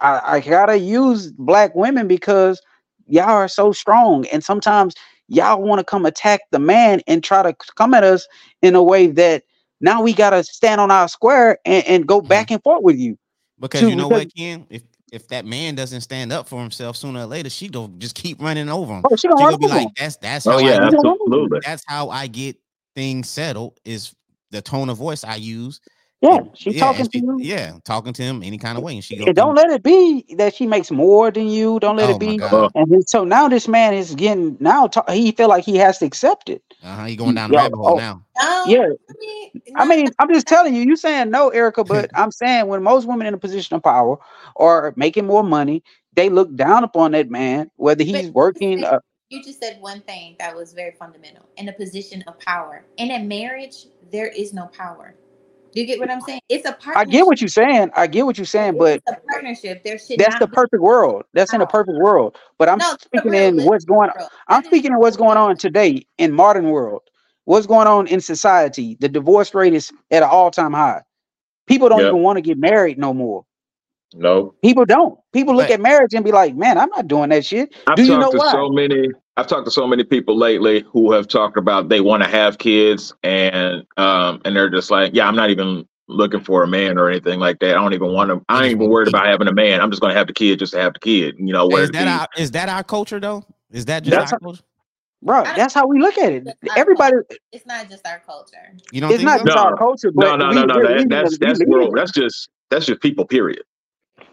I, 0.00 0.36
I 0.36 0.40
gotta 0.40 0.78
use 0.78 1.32
black 1.32 1.74
women 1.74 2.08
because 2.08 2.60
y'all 3.06 3.28
are 3.30 3.48
so 3.48 3.72
strong, 3.72 4.26
and 4.32 4.42
sometimes 4.42 4.94
y'all 5.28 5.62
want 5.62 5.78
to 5.78 5.84
come 5.84 6.06
attack 6.06 6.40
the 6.50 6.58
man 6.58 7.00
and 7.06 7.22
try 7.24 7.42
to 7.42 7.54
come 7.76 7.94
at 7.94 8.04
us 8.04 8.26
in 8.62 8.74
a 8.74 8.82
way 8.82 9.06
that 9.08 9.44
now 9.80 10.02
we 10.02 10.12
gotta 10.12 10.44
stand 10.44 10.80
on 10.80 10.90
our 10.90 11.08
square 11.08 11.58
and, 11.64 11.84
and 11.86 12.06
go 12.06 12.20
Mhm. 12.20 12.28
back 12.28 12.50
and 12.50 12.62
forth 12.62 12.82
with 12.82 12.96
you. 12.96 13.18
Because 13.58 13.80
to- 13.80 13.90
you 13.90 13.96
know 13.96 14.08
because- 14.08 14.24
what, 14.26 14.34
Ken? 14.36 14.66
If 14.70 14.82
if 15.12 15.28
that 15.28 15.44
man 15.44 15.74
doesn't 15.74 16.00
stand 16.00 16.32
up 16.32 16.48
for 16.48 16.58
himself 16.58 16.96
sooner 16.96 17.20
or 17.20 17.26
later, 17.26 17.50
she 17.50 17.68
gonna 17.68 17.92
just 17.98 18.14
keep 18.14 18.40
running 18.40 18.70
over 18.70 18.94
him. 18.94 19.02
Bro, 19.02 19.16
she 19.16 19.22
She 19.22 19.28
gonna 19.28 19.42
gonna 19.44 19.58
be 19.58 19.66
like, 19.68 19.88
that's 19.98 20.16
that's 20.16 20.46
Oh 20.46 20.52
how 20.52 20.58
yeah, 20.58 20.78
I 20.78 20.86
absolutely. 20.86 21.60
that's 21.62 21.84
how 21.86 22.08
I 22.08 22.28
get 22.28 22.56
things 22.96 23.28
settled 23.28 23.78
is 23.84 24.14
the 24.52 24.62
tone 24.62 24.88
of 24.88 24.96
voice 24.96 25.22
I 25.24 25.34
use. 25.36 25.80
Yeah, 26.22 26.36
And- 26.36 26.50
she 26.56 26.70
yeah, 26.70 26.80
talking 26.80 27.00
and 27.02 27.12
to 27.12 27.18
she- 27.18 27.24
you. 27.24 27.38
Yeah, 27.40 27.72
talking 27.84 28.12
to 28.12 28.22
him 28.22 28.42
any 28.44 28.56
kind 28.56 28.78
of 28.78 28.84
way, 28.84 28.94
and 28.94 29.02
she 29.04 29.16
Yeah, 29.16 29.26
go 29.26 29.32
don't 29.32 29.54
let 29.56 29.70
it 29.70 29.82
be 29.82 30.24
that 30.38 30.54
she 30.54 30.66
makes 30.66 30.90
more 30.90 31.30
than 31.32 31.48
you. 31.48 31.80
Don't 31.80 31.96
let 31.96 32.10
Oh 32.10 32.14
it 32.14 32.20
be. 32.20 32.38
And 32.74 32.90
then, 32.90 33.02
so 33.06 33.24
now 33.24 33.48
this 33.48 33.66
man 33.66 33.92
is 33.92 34.14
getting 34.14 34.56
now. 34.60 34.86
ta- 34.86 35.10
he 35.10 35.32
feel 35.32 35.48
like 35.48 35.64
he 35.64 35.76
has 35.78 35.98
to 35.98 36.06
accept 36.06 36.48
it. 36.48 36.62
Uh-huh, 36.84 37.04
he 37.06 37.16
going 37.16 37.34
down 37.34 37.50
the 37.50 37.56
Yo, 37.56 37.62
rabbit 37.62 37.76
hole 37.76 37.88
oh, 37.94 37.96
now. 37.96 38.22
No, 38.40 38.64
Yeah, 38.66 38.86
I 39.10 39.14
mean, 39.18 39.50
I 39.76 39.84
mean, 39.86 40.08
I'm 40.20 40.32
just 40.32 40.46
telling 40.46 40.74
you. 40.74 40.82
You 40.82 40.94
saying 40.96 41.30
no, 41.30 41.48
Erica, 41.50 41.82
but 41.84 42.10
I'm 42.14 42.30
saying 42.30 42.68
when 42.68 42.82
most 42.84 43.06
women 43.08 43.26
in 43.26 43.34
a 43.34 43.38
position 43.38 43.74
of 43.76 43.82
power 43.82 44.16
are 44.56 44.92
making 44.96 45.26
more 45.26 45.42
money, 45.42 45.82
they 46.14 46.28
look 46.28 46.54
down 46.54 46.84
upon 46.84 47.12
that 47.12 47.30
man, 47.30 47.70
whether 47.76 48.04
he's 48.04 48.26
But- 48.28 48.34
working. 48.34 48.84
Uh, 48.84 49.00
you 49.28 49.42
just 49.42 49.60
said 49.62 49.80
one 49.80 50.02
thing 50.02 50.36
that 50.38 50.54
was 50.54 50.74
very 50.74 50.92
fundamental 50.92 51.48
in 51.56 51.68
a 51.68 51.72
position 51.72 52.22
of 52.26 52.38
power. 52.38 52.84
In 52.98 53.10
a 53.12 53.18
marriage, 53.18 53.86
there 54.12 54.26
is 54.28 54.52
no 54.52 54.66
power. 54.66 55.14
Do 55.72 55.80
you 55.80 55.86
get 55.86 55.98
what 55.98 56.10
I'm 56.10 56.20
saying? 56.20 56.40
It's 56.48 56.66
a 56.66 56.72
partnership. 56.72 56.96
I 56.96 57.04
get 57.10 57.26
what 57.26 57.40
you're 57.40 57.48
saying. 57.48 57.90
I 57.96 58.06
get 58.06 58.26
what 58.26 58.38
you're 58.38 58.44
saying, 58.44 58.76
but 58.78 59.02
it's 59.06 59.18
a 59.18 59.20
partnership. 59.30 59.82
There 59.84 59.98
should 59.98 60.18
that's 60.18 60.34
not 60.34 60.40
the 60.40 60.46
be 60.48 60.54
perfect 60.54 60.82
world. 60.82 61.24
That's 61.34 61.52
in 61.52 61.60
a 61.60 61.64
oh. 61.64 61.66
perfect 61.66 61.98
world. 61.98 62.36
But 62.58 62.68
I'm 62.68 62.78
No, 62.78 62.96
speaking 63.00 63.34
in 63.34 63.62
what's 63.64 63.84
going 63.84 64.10
on. 64.10 64.28
I'm 64.48 64.64
speaking 64.64 64.90
the 64.90 64.96
of 64.96 65.00
what's 65.00 65.16
going 65.16 65.38
on 65.38 65.56
today 65.56 66.06
in 66.18 66.32
modern 66.32 66.70
world. 66.70 67.02
What's 67.44 67.66
going 67.66 67.86
on 67.88 68.06
in 68.06 68.20
society? 68.20 68.96
The 69.00 69.08
divorce 69.08 69.54
rate 69.54 69.74
is 69.74 69.92
at 70.10 70.22
an 70.22 70.28
all-time 70.30 70.72
high. 70.72 71.02
People 71.66 71.88
don't 71.88 72.00
Yep. 72.00 72.06
even 72.06 72.22
want 72.22 72.36
to 72.36 72.42
get 72.42 72.58
married 72.58 72.98
no 72.98 73.14
more. 73.14 73.44
No, 74.14 74.54
People 74.62 74.84
don't. 74.84 75.18
People 75.32 75.54
look 75.56 75.68
But- 75.68 75.74
at 75.74 75.80
marriage 75.80 76.14
and 76.14 76.24
be 76.24 76.32
like, 76.32 76.54
"Man, 76.54 76.78
I'm 76.78 76.88
not 76.90 77.08
doing 77.08 77.30
that 77.30 77.44
shit." 77.44 77.74
I've 77.86 77.96
Do 77.96 78.02
you 78.04 78.08
talked 78.10 78.20
know 78.22 78.30
to 78.32 78.38
why? 78.38 78.52
so 78.52 78.68
many. 78.68 79.08
I've 79.36 79.46
talked 79.46 79.64
to 79.64 79.70
so 79.70 79.86
many 79.86 80.04
people 80.04 80.36
lately 80.36 80.84
who 80.92 81.12
have 81.12 81.26
talked 81.26 81.56
about 81.56 81.88
they 81.88 82.00
want 82.02 82.22
to 82.22 82.28
have 82.28 82.58
kids, 82.58 83.14
and 83.22 83.84
um, 83.96 84.40
and 84.44 84.54
they're 84.54 84.68
just 84.70 84.90
like, 84.90 85.14
yeah, 85.14 85.26
I'm 85.26 85.36
not 85.36 85.48
even 85.50 85.86
looking 86.08 86.40
for 86.40 86.62
a 86.62 86.66
man 86.68 86.98
or 86.98 87.08
anything 87.08 87.40
like 87.40 87.58
that. 87.60 87.70
I 87.70 87.80
don't 87.80 87.94
even 87.94 88.12
want 88.12 88.28
to. 88.30 88.42
I 88.50 88.58
They 88.60 88.64
ain't 88.66 88.76
even 88.76 88.90
worried 88.90 89.08
about 89.08 89.24
having 89.26 89.48
a 89.48 89.52
man. 89.54 89.80
I'm 89.80 89.90
just 89.90 90.02
going 90.02 90.12
to 90.12 90.18
have 90.18 90.26
the 90.26 90.34
kid 90.34 90.58
just 90.58 90.74
to 90.74 90.80
have 90.80 90.92
the 90.92 91.00
kid. 91.00 91.36
You 91.38 91.52
know, 91.54 91.68
Is 91.76 91.90
that 91.92 92.08
our 92.08 92.26
is 92.36 92.50
that 92.50 92.68
our 92.68 92.82
culture 92.84 93.18
though? 93.20 93.44
Is 93.70 93.86
that 93.86 94.02
just 94.02 94.10
That's 94.14 94.32
our 94.34 94.38
culture? 94.38 94.62
Bro, 95.22 95.44
that's 95.44 95.72
how 95.72 95.86
we 95.86 96.00
look 96.00 96.18
at 96.18 96.32
it. 96.32 96.44
That's 96.44 96.56
our 96.70 96.78
Everybody, 96.78 97.16
It's 97.52 97.64
not 97.64 97.88
just 97.88 98.04
our 98.06 98.18
culture. 98.26 98.56
You 98.90 99.00
don't 99.00 99.10
it's 99.12 99.18
think 99.18 99.26
not 99.30 99.38
so? 99.38 99.46
just 99.46 99.56
our 99.58 99.76
culture, 99.76 100.10
but 100.12 100.24
no, 100.24 100.36
no, 100.36 100.48
we, 100.48 100.54
no, 100.56 100.64
no. 100.64 100.74
we're 100.74 100.82
That, 100.82 100.92
leading 100.94 101.08
that's 101.08 101.30
we 101.30 101.36
that's 101.46 101.58
leading 101.60 101.72
world. 101.72 101.88
it. 101.90 101.94
That's 101.96 102.10
just 102.10 102.50
that's 102.70 102.86
just 102.86 103.00
people. 103.00 103.24
Period. 103.24 103.62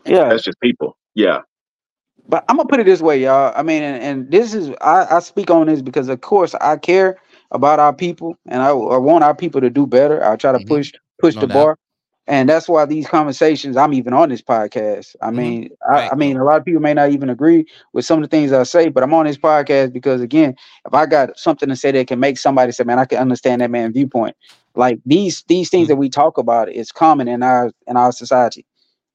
Yeah. 0.05 0.29
That's 0.29 0.43
just 0.43 0.59
people. 0.61 0.97
Yeah. 1.15 1.41
But 2.27 2.45
I'm 2.47 2.57
gonna 2.57 2.69
put 2.69 2.79
it 2.79 2.85
this 2.85 3.01
way, 3.01 3.21
y'all. 3.23 3.53
I 3.55 3.63
mean, 3.63 3.81
and, 3.83 4.01
and 4.03 4.31
this 4.31 4.53
is 4.53 4.69
I, 4.81 5.17
I 5.17 5.19
speak 5.19 5.49
on 5.49 5.67
this 5.67 5.81
because 5.81 6.09
of 6.09 6.21
course 6.21 6.53
I 6.55 6.77
care 6.77 7.17
about 7.51 7.79
our 7.79 7.93
people 7.93 8.37
and 8.47 8.61
I, 8.61 8.69
I 8.69 8.97
want 8.97 9.23
our 9.23 9.35
people 9.35 9.61
to 9.61 9.69
do 9.69 9.87
better. 9.87 10.23
I 10.23 10.35
try 10.35 10.51
to 10.51 10.59
Mhm. 10.59 10.67
push 10.67 10.93
push 11.19 11.35
No 11.35 11.41
the 11.41 11.47
doubt. 11.47 11.53
bar. 11.53 11.77
And 12.27 12.47
that's 12.47 12.69
why 12.69 12.85
these 12.85 13.07
conversations, 13.07 13.75
I'm 13.75 13.93
even 13.93 14.13
on 14.13 14.29
this 14.29 14.43
podcast. 14.43 15.15
I 15.21 15.31
Mhm. 15.31 15.35
mean, 15.35 15.69
I, 15.91 16.09
I 16.11 16.15
mean, 16.15 16.37
a 16.37 16.43
lot 16.43 16.57
of 16.59 16.65
people 16.65 16.81
may 16.81 16.93
not 16.93 17.09
even 17.11 17.29
agree 17.29 17.65
with 17.93 18.05
some 18.05 18.21
of 18.23 18.29
the 18.29 18.35
things 18.35 18.51
I 18.53 18.63
say, 18.63 18.89
but 18.89 19.01
I'm 19.03 19.13
on 19.15 19.25
this 19.25 19.37
podcast 19.37 19.93
because 19.93 20.21
again, 20.21 20.55
if 20.85 20.93
I 20.93 21.07
got 21.07 21.37
something 21.39 21.69
to 21.69 21.75
say 21.75 21.91
that 21.91 22.07
can 22.07 22.19
make 22.19 22.37
somebody 22.37 22.71
say, 22.71 22.83
man, 22.83 22.99
I 22.99 23.05
can 23.05 23.17
understand 23.17 23.61
that 23.61 23.71
man 23.71 23.91
viewpoint. 23.93 24.35
Like 24.75 24.99
these 25.05 25.43
these 25.47 25.69
things 25.71 25.87
Mhm. 25.87 25.89
that 25.89 25.95
we 25.95 26.09
talk 26.09 26.37
about 26.37 26.71
is 26.71 26.91
common 26.91 27.27
in 27.27 27.41
our 27.41 27.71
in 27.87 27.97
our 27.97 28.11
society. 28.11 28.65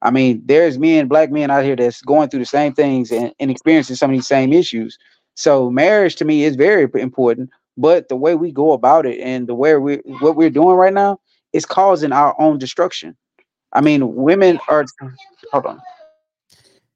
I 0.05 0.11
mean, 0.11 0.43
there's 0.45 0.79
men, 0.79 1.09
black 1.09 1.31
men 1.31 1.51
out 1.51 1.65
here 1.65 1.77
that's 1.77 2.03
going 2.03 2.29
through 2.29 2.41
the 2.41 2.47
same 2.47 2.75
things 2.75 3.11
and, 3.11 3.33
and 3.41 3.51
experiencing 3.51 3.97
some 3.97 4.11
of 4.11 4.17
these 4.17 4.29
same 4.29 4.53
issues. 4.53 4.99
So 5.35 5.71
marriage 5.71 6.17
to 6.17 6.25
me 6.25 6.45
is 6.45 6.57
very 6.57 6.89
important, 6.95 7.51
but 7.77 8.09
the 8.09 8.17
way 8.17 8.35
we 8.35 8.53
go 8.53 8.73
about 8.73 9.07
it 9.07 9.19
and 9.21 9.49
the 9.49 9.55
way 9.55 9.75
we 9.77 9.97
what 10.21 10.37
we're 10.37 10.51
doing 10.51 10.77
right 10.77 10.93
now 10.93 11.19
is 11.53 11.67
causing 11.67 12.13
our 12.13 12.39
own 12.41 12.59
destruction. 12.59 13.17
I 13.73 13.81
mean, 13.81 14.15
women 14.15 14.61
are 14.69 14.85
hold 15.51 15.67
on. 15.67 15.81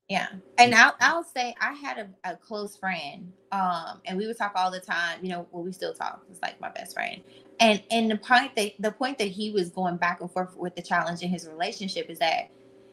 Yeah. 0.08 0.28
And 0.56 0.74
I'll, 0.74 0.94
I'll 1.00 1.24
say 1.24 1.54
I 1.60 1.72
had 1.74 1.98
a, 1.98 2.32
a 2.32 2.36
close 2.36 2.76
friend, 2.76 3.30
um, 3.52 4.00
and 4.06 4.16
we 4.16 4.26
would 4.26 4.38
talk 4.38 4.52
all 4.54 4.70
the 4.70 4.80
time, 4.80 5.18
you 5.22 5.28
know, 5.28 5.46
well, 5.50 5.62
we 5.62 5.72
still 5.72 5.92
talk. 5.92 6.22
It's 6.30 6.40
like 6.40 6.60
my 6.60 6.70
best 6.70 6.94
friend. 6.94 7.20
And 7.60 7.82
and 7.90 8.10
the 8.10 8.16
point 8.16 8.54
that 8.56 8.72
the 8.78 8.92
point 8.92 9.18
that 9.18 9.28
he 9.28 9.50
was 9.50 9.70
going 9.70 9.96
back 9.96 10.20
and 10.20 10.30
forth 10.30 10.56
with 10.56 10.76
the 10.76 10.82
challenge 10.82 11.22
in 11.22 11.28
his 11.28 11.46
relationship 11.46 12.08
is 12.08 12.18
that, 12.20 12.50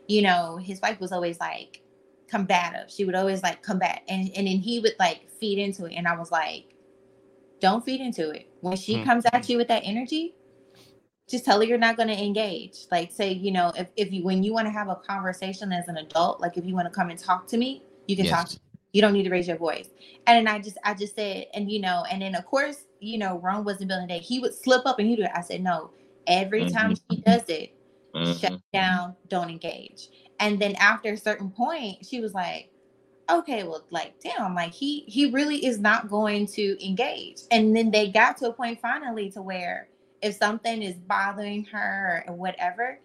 you 0.08 0.22
know, 0.22 0.58
his 0.58 0.82
wife 0.82 1.00
was 1.00 1.12
always 1.12 1.40
like 1.40 1.82
combative. 2.28 2.90
She 2.92 3.06
would 3.06 3.16
always 3.16 3.44
like 3.44 3.62
combat 3.64 4.02
and, 4.08 4.30
and 4.36 4.48
then 4.48 4.58
he 4.58 4.80
would 4.80 4.96
like 5.00 5.30
feed 5.30 5.60
into 5.60 5.86
it. 5.86 5.94
And 5.94 6.08
I 6.08 6.16
was 6.18 6.32
like, 6.32 6.76
don't 7.60 7.84
feed 7.84 8.02
into 8.02 8.32
it. 8.32 8.50
When 8.62 8.76
she 8.78 9.00
Hmm. 9.00 9.04
comes 9.04 9.24
at 9.34 9.48
you 9.50 9.58
with 9.58 9.68
that 9.70 9.84
energy, 9.86 10.36
just 11.30 11.46
tell 11.46 11.60
her 11.60 11.66
you're 11.66 11.78
not 11.78 11.98
going 11.98 12.08
to 12.08 12.24
engage 12.24 12.86
like 12.92 13.12
say 13.12 13.32
you 13.32 13.52
know 13.52 13.72
if, 13.76 13.88
if 13.96 14.12
you 14.12 14.24
when 14.24 14.44
you 14.44 14.54
want 14.54 14.68
to 14.68 14.72
have 14.72 14.90
a 14.90 14.96
conversation 14.96 15.72
as 15.72 15.88
an 15.88 15.98
adult 15.98 16.40
like 16.40 16.56
if 16.56 16.66
you 16.66 16.76
want 16.76 16.88
to 16.88 16.94
come 16.94 17.10
and 17.10 17.18
talk 17.18 17.48
to 17.48 17.58
me 17.58 17.84
you 18.08 18.16
can 18.16 18.26
talk 18.28 18.42
Yes. 18.46 18.52
to 18.54 18.56
me. 18.58 18.80
you 18.94 19.02
don't 19.02 19.14
need 19.14 19.24
to 19.24 19.32
raise 19.32 19.48
your 19.48 19.58
voice 19.58 19.90
and 20.28 20.38
then 20.38 20.54
i 20.54 20.60
just 20.60 20.78
i 20.84 20.94
just 20.94 21.16
said 21.16 21.48
and 21.56 21.72
you 21.72 21.82
know 21.82 22.04
and 22.12 22.22
then 22.22 22.36
of 22.36 22.46
course 22.46 22.86
you 23.00 23.18
know 23.18 23.40
rome 23.40 23.66
wasn't 23.66 23.88
building 23.88 24.08
day 24.08 24.20
he 24.20 24.40
would 24.40 24.54
slip 24.54 24.86
up 24.86 25.00
and 25.00 25.10
he 25.10 25.16
do 25.16 25.24
it 25.24 25.32
i 25.34 25.42
said 25.42 25.64
no 25.64 25.90
every 26.28 26.66
time 26.66 26.94
she 27.10 27.18
does 27.22 27.44
it 27.50 27.74
shut 28.24 28.54
Mhm. 28.54 28.62
down 28.74 29.16
don't 29.28 29.50
engage 29.50 30.10
and 30.40 30.60
then 30.60 30.76
after 30.76 31.14
a 31.14 31.18
certain 31.18 31.50
point 31.50 32.06
she 32.06 32.22
was 32.22 32.34
like 32.34 32.70
okay 33.30 33.64
well 33.64 33.84
like 33.90 34.14
damn 34.22 34.54
like 34.56 34.72
he 34.72 35.02
he 35.08 35.32
really 35.32 35.66
is 35.66 35.80
not 35.80 36.10
going 36.10 36.46
to 36.46 36.78
engage 36.86 37.42
and 37.52 37.76
then 37.76 37.90
they 37.92 38.10
got 38.10 38.38
to 38.38 38.48
a 38.50 38.54
point 38.54 38.80
finally 38.80 39.30
to 39.32 39.42
where 39.42 39.88
if 40.22 40.36
something 40.36 40.82
is 40.82 40.96
bothering 40.96 41.64
her 41.66 42.24
or 42.28 42.36
whatever 42.36 43.00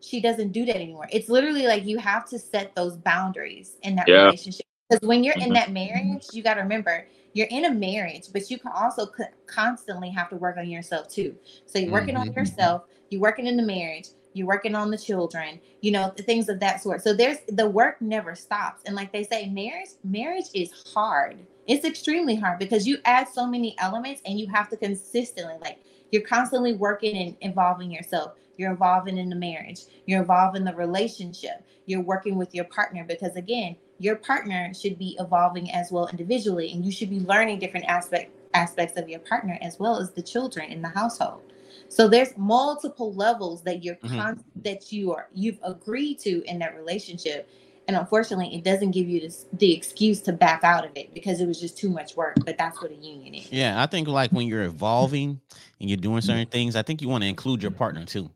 she 0.00 0.20
doesn't 0.20 0.52
do 0.52 0.64
that 0.64 0.76
anymore 0.76 1.06
it's 1.12 1.28
literally 1.28 1.66
like 1.66 1.84
you 1.84 1.98
have 1.98 2.28
to 2.28 2.38
set 2.38 2.74
those 2.74 2.96
boundaries 2.96 3.76
in 3.82 3.94
that 3.96 4.08
Yeah. 4.08 4.24
relationship 4.24 4.66
because 4.88 5.06
when 5.06 5.22
you're 5.22 5.36
in 5.36 5.50
Mhm. 5.50 5.54
that 5.54 5.72
marriage 5.72 6.26
you 6.32 6.42
got 6.42 6.54
to 6.54 6.60
remember 6.62 7.06
you're 7.32 7.48
in 7.50 7.66
a 7.66 7.70
marriage 7.72 8.32
but 8.32 8.50
you 8.50 8.58
can 8.58 8.72
also 8.72 9.06
co- 9.06 9.24
constantly 9.46 10.10
have 10.10 10.28
to 10.30 10.36
work 10.36 10.56
on 10.56 10.68
yourself 10.68 11.08
too 11.08 11.36
so 11.66 11.78
you're 11.78 11.92
working 11.92 12.16
on 12.16 12.28
Mhm. 12.28 12.36
yourself 12.36 12.84
you're 13.10 13.20
working 13.20 13.46
in 13.46 13.56
the 13.56 13.62
marriage 13.62 14.08
you're 14.32 14.46
working 14.46 14.74
on 14.74 14.90
the 14.90 14.98
children 14.98 15.60
you 15.80 15.90
know 15.90 16.12
things 16.16 16.48
of 16.48 16.60
that 16.60 16.82
sort. 16.82 17.02
So 17.02 17.12
there's 17.12 17.38
the 17.48 17.68
work 17.68 18.00
never 18.00 18.34
stops. 18.34 18.82
And 18.86 18.94
like 18.94 19.12
they 19.12 19.24
say 19.24 19.48
marriage 19.48 19.90
marriage 20.04 20.46
is 20.54 20.72
hard. 20.94 21.38
It's 21.66 21.84
extremely 21.84 22.34
hard 22.34 22.58
because 22.58 22.86
you 22.86 22.98
add 23.04 23.28
so 23.28 23.46
many 23.46 23.76
elements 23.78 24.20
and 24.24 24.38
you 24.38 24.48
have 24.48 24.68
to 24.70 24.76
consistently 24.76 25.54
like 25.60 25.78
you're 26.12 26.22
constantly 26.22 26.74
working 26.74 27.16
and 27.16 27.36
involving 27.40 27.90
yourself. 27.90 28.34
You're 28.56 28.72
involving 28.72 29.16
in 29.16 29.30
the 29.30 29.36
marriage. 29.36 29.82
You're 30.06 30.20
involved 30.20 30.56
in 30.56 30.64
the 30.64 30.74
relationship. 30.74 31.64
You're 31.86 32.02
working 32.02 32.36
with 32.36 32.54
your 32.54 32.66
partner 32.66 33.04
because 33.06 33.36
again 33.36 33.76
your 33.98 34.16
partner 34.16 34.72
should 34.74 34.98
be 34.98 35.16
evolving 35.20 35.70
as 35.72 35.90
well 35.90 36.08
individually 36.08 36.72
and 36.72 36.84
you 36.84 36.92
should 36.92 37.10
be 37.10 37.20
learning 37.20 37.58
different 37.58 37.86
aspect 37.86 38.30
aspects 38.54 38.98
of 38.98 39.08
your 39.08 39.20
partner 39.20 39.56
as 39.62 39.78
well 39.78 39.96
as 39.96 40.10
the 40.10 40.22
children 40.22 40.70
in 40.70 40.82
the 40.82 40.88
household 40.88 41.49
so 41.90 42.06
there's 42.08 42.36
multiple 42.38 43.12
levels 43.14 43.62
that 43.64 43.82
you're 43.84 43.96
Mhm. 43.96 44.16
con- 44.16 44.44
that 44.62 44.92
you 44.92 45.12
are 45.12 45.28
you've 45.34 45.58
agreed 45.62 46.18
to 46.20 46.42
in 46.44 46.58
that 46.60 46.74
relationship 46.76 47.48
and 47.88 47.96
unfortunately 47.96 48.54
it 48.54 48.62
doesn't 48.62 48.92
give 48.92 49.08
you 49.08 49.20
this, 49.20 49.46
the 49.52 49.72
excuse 49.72 50.20
to 50.22 50.32
back 50.32 50.62
out 50.62 50.84
of 50.84 50.92
it 50.94 51.12
because 51.12 51.40
it 51.40 51.46
was 51.46 51.60
just 51.60 51.76
too 51.76 51.90
much 51.90 52.16
work 52.16 52.36
but 52.44 52.56
that's 52.56 52.80
what 52.80 52.92
a 52.92 52.94
union 52.94 53.34
is 53.34 53.52
Yeah, 53.52 53.82
I 53.82 53.86
think 53.86 54.06
like 54.08 54.30
when 54.30 54.46
you're 54.46 54.62
evolving 54.62 55.40
and 55.80 55.90
you're 55.90 55.96
doing 55.96 56.20
certain 56.22 56.46
things, 56.46 56.76
I 56.76 56.82
think 56.82 57.02
you 57.02 57.08
want 57.08 57.24
to 57.24 57.28
include 57.28 57.62
your 57.62 57.72
partner 57.72 58.04
too. 58.04 58.30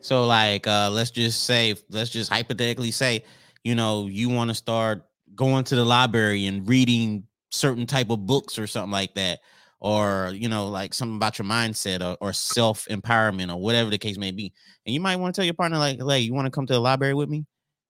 So 0.00 0.26
like 0.26 0.66
uh 0.66 0.90
let's 0.90 1.10
just 1.10 1.44
say 1.44 1.74
let's 1.90 2.10
just 2.10 2.30
hypothetically 2.32 2.90
say, 2.90 3.24
you 3.64 3.74
know, 3.74 4.06
you 4.06 4.28
want 4.30 4.50
to 4.50 4.54
start 4.54 5.04
going 5.34 5.64
to 5.64 5.76
the 5.76 5.84
library 5.84 6.46
and 6.46 6.66
reading 6.68 7.24
certain 7.50 7.86
type 7.86 8.10
of 8.10 8.26
books 8.26 8.58
or 8.58 8.66
something 8.66 8.90
like 8.92 9.14
that 9.14 9.40
or 9.80 10.30
you 10.34 10.48
know 10.48 10.68
like 10.68 10.94
something 10.94 11.16
about 11.16 11.38
your 11.38 11.46
mindset 11.46 12.00
or, 12.02 12.16
or 12.20 12.32
self 12.32 12.86
empowerment 12.90 13.52
or 13.52 13.60
whatever 13.60 13.90
the 13.90 13.98
case 13.98 14.18
may 14.18 14.30
be. 14.32 14.52
And 14.86 14.94
you 14.94 15.00
might 15.00 15.16
want 15.16 15.34
to 15.34 15.38
tell 15.38 15.44
your 15.44 15.54
partner 15.54 15.78
like, 15.78 16.00
"Hey, 16.02 16.20
you 16.20 16.34
want 16.34 16.46
to 16.46 16.50
come 16.50 16.66
to 16.66 16.72
the 16.72 16.80
library 16.80 17.14
with 17.14 17.28
me?" 17.28 17.44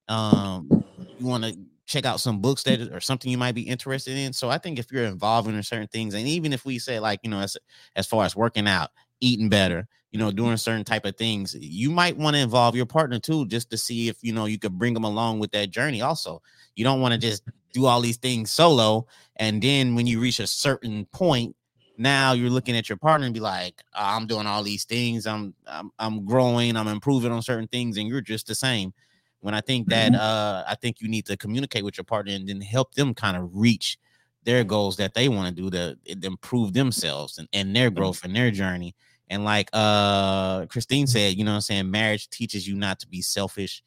Um 0.07 0.75
you 1.17 1.25
want 1.25 1.43
to 1.43 1.57
check 1.85 2.05
out 2.05 2.19
some 2.19 2.41
books 2.41 2.63
that 2.63 2.81
or 2.93 2.99
something 2.99 3.29
you 3.31 3.37
might 3.37 3.55
be 3.55 3.61
interested 3.61 4.17
in. 4.17 4.33
So 4.33 4.49
I 4.49 4.57
think 4.57 4.79
if 4.79 4.91
you're 4.91 5.05
involved 5.05 5.47
in 5.47 5.61
certain 5.63 5.87
things, 5.87 6.13
and 6.13 6.27
even 6.27 6.53
if 6.53 6.65
we 6.65 6.79
say 6.79 6.99
like 6.99 7.19
you 7.23 7.29
know 7.29 7.39
as 7.39 7.57
as 7.95 8.07
far 8.07 8.25
as 8.25 8.35
working 8.35 8.67
out, 8.67 8.89
eating 9.21 9.49
better, 9.49 9.87
you 10.11 10.19
know, 10.19 10.31
doing 10.31 10.57
certain 10.57 10.83
type 10.85 11.05
of 11.05 11.15
things, 11.17 11.55
you 11.59 11.89
might 11.91 12.17
want 12.17 12.35
to 12.35 12.41
involve 12.41 12.75
your 12.75 12.85
partner 12.85 13.19
too, 13.19 13.45
just 13.47 13.69
to 13.71 13.77
see 13.77 14.07
if 14.09 14.17
you 14.21 14.33
know 14.33 14.45
you 14.45 14.59
could 14.59 14.77
bring 14.77 14.93
them 14.93 15.03
along 15.03 15.39
with 15.39 15.51
that 15.51 15.71
journey. 15.71 16.01
Also, 16.01 16.41
you 16.75 16.83
don't 16.83 17.01
want 17.01 17.13
to 17.13 17.19
just 17.19 17.43
do 17.73 17.85
all 17.85 18.01
these 18.01 18.17
things 18.17 18.51
solo. 18.51 19.05
And 19.37 19.61
then 19.61 19.95
when 19.95 20.07
you 20.07 20.19
reach 20.19 20.39
a 20.39 20.47
certain 20.47 21.05
point, 21.11 21.55
now 21.97 22.33
you're 22.33 22.49
looking 22.49 22.75
at 22.75 22.89
your 22.89 22.97
partner 22.97 23.25
and 23.25 23.33
be 23.33 23.39
like, 23.39 23.83
oh, 23.95 23.99
I'm 24.03 24.27
doing 24.27 24.47
all 24.47 24.63
these 24.63 24.83
things. 24.85 25.25
I'm, 25.27 25.53
I'm 25.67 25.91
I'm 25.99 26.25
growing. 26.25 26.75
I'm 26.75 26.87
improving 26.87 27.31
on 27.31 27.41
certain 27.41 27.67
things, 27.67 27.97
and 27.97 28.07
you're 28.07 28.21
just 28.21 28.47
the 28.47 28.55
same. 28.55 28.93
When 29.41 29.53
I 29.53 29.61
think 29.61 29.89
that 29.89 30.13
Mm-hmm. 30.13 30.21
uh, 30.21 30.63
I 30.67 30.75
think 30.75 31.01
you 31.01 31.07
need 31.07 31.25
to 31.27 31.37
communicate 31.37 31.85
with 31.85 31.97
your 31.97 32.03
partner 32.05 32.33
and 32.33 32.47
then 32.49 32.61
help 32.61 32.93
them 32.95 33.13
kind 33.13 33.37
of 33.37 33.49
reach 33.53 33.97
their 34.43 34.63
goals 34.63 34.95
that 34.97 35.13
they 35.13 35.27
want 35.29 35.55
to 35.55 35.61
do 35.61 35.69
to 35.71 35.97
improve 36.25 36.73
themselves 36.73 37.37
and, 37.37 37.47
and 37.53 37.75
their 37.75 37.89
growth 37.89 38.23
and 38.23 38.35
their 38.35 38.51
journey. 38.51 38.95
And 39.29 39.43
like 39.43 39.69
uh 39.73 40.65
Christine 40.67 41.07
said, 41.07 41.35
you 41.35 41.43
know 41.43 41.51
what 41.51 41.55
I'm 41.55 41.61
saying, 41.61 41.89
marriage 41.91 42.29
teaches 42.29 42.67
you 42.67 42.75
not 42.75 42.99
to 42.99 43.07
be 43.07 43.21
selfish 43.21 43.83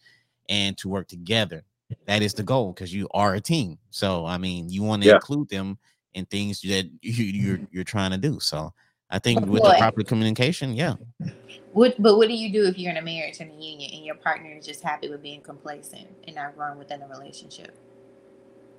and 0.48 0.76
to 0.78 0.88
work 0.88 1.08
together. 1.08 1.62
That 2.06 2.22
is 2.22 2.34
the 2.34 2.42
goal 2.42 2.72
because 2.72 2.92
you 2.92 3.08
are 3.12 3.34
a 3.34 3.40
team. 3.40 3.78
So 3.90 4.26
I 4.26 4.38
mean, 4.38 4.68
you 4.68 4.82
want 4.82 5.02
to 5.02 5.08
Yeah. 5.08 5.14
include 5.14 5.48
them 5.48 5.78
in 6.18 6.26
things 6.26 6.60
that 6.62 6.90
you, 7.00 7.24
you're 7.24 7.60
you're 7.70 7.84
trying 7.84 8.10
to 8.10 8.18
do. 8.18 8.38
So 8.40 8.72
I 9.10 9.18
think 9.18 9.46
with 9.46 9.62
Boy. 9.62 9.70
the 9.70 9.76
proper 9.78 10.04
communication, 10.04 10.74
yeah. 10.74 10.94
What, 11.72 12.00
but 12.00 12.16
what 12.16 12.28
do 12.28 12.34
you 12.34 12.52
do 12.52 12.66
if 12.66 12.78
you're 12.78 12.90
in 12.90 12.96
a 12.96 13.02
marriage 13.02 13.40
and 13.40 13.50
a 13.50 13.54
union 13.54 13.90
and 13.94 14.04
your 14.04 14.16
partner 14.16 14.50
is 14.50 14.66
just 14.66 14.82
happy 14.82 15.08
with 15.08 15.22
being 15.22 15.40
complacent 15.40 16.08
and 16.26 16.36
not 16.36 16.56
growing 16.56 16.78
within 16.78 17.00
the 17.00 17.06
relationship? 17.06 17.76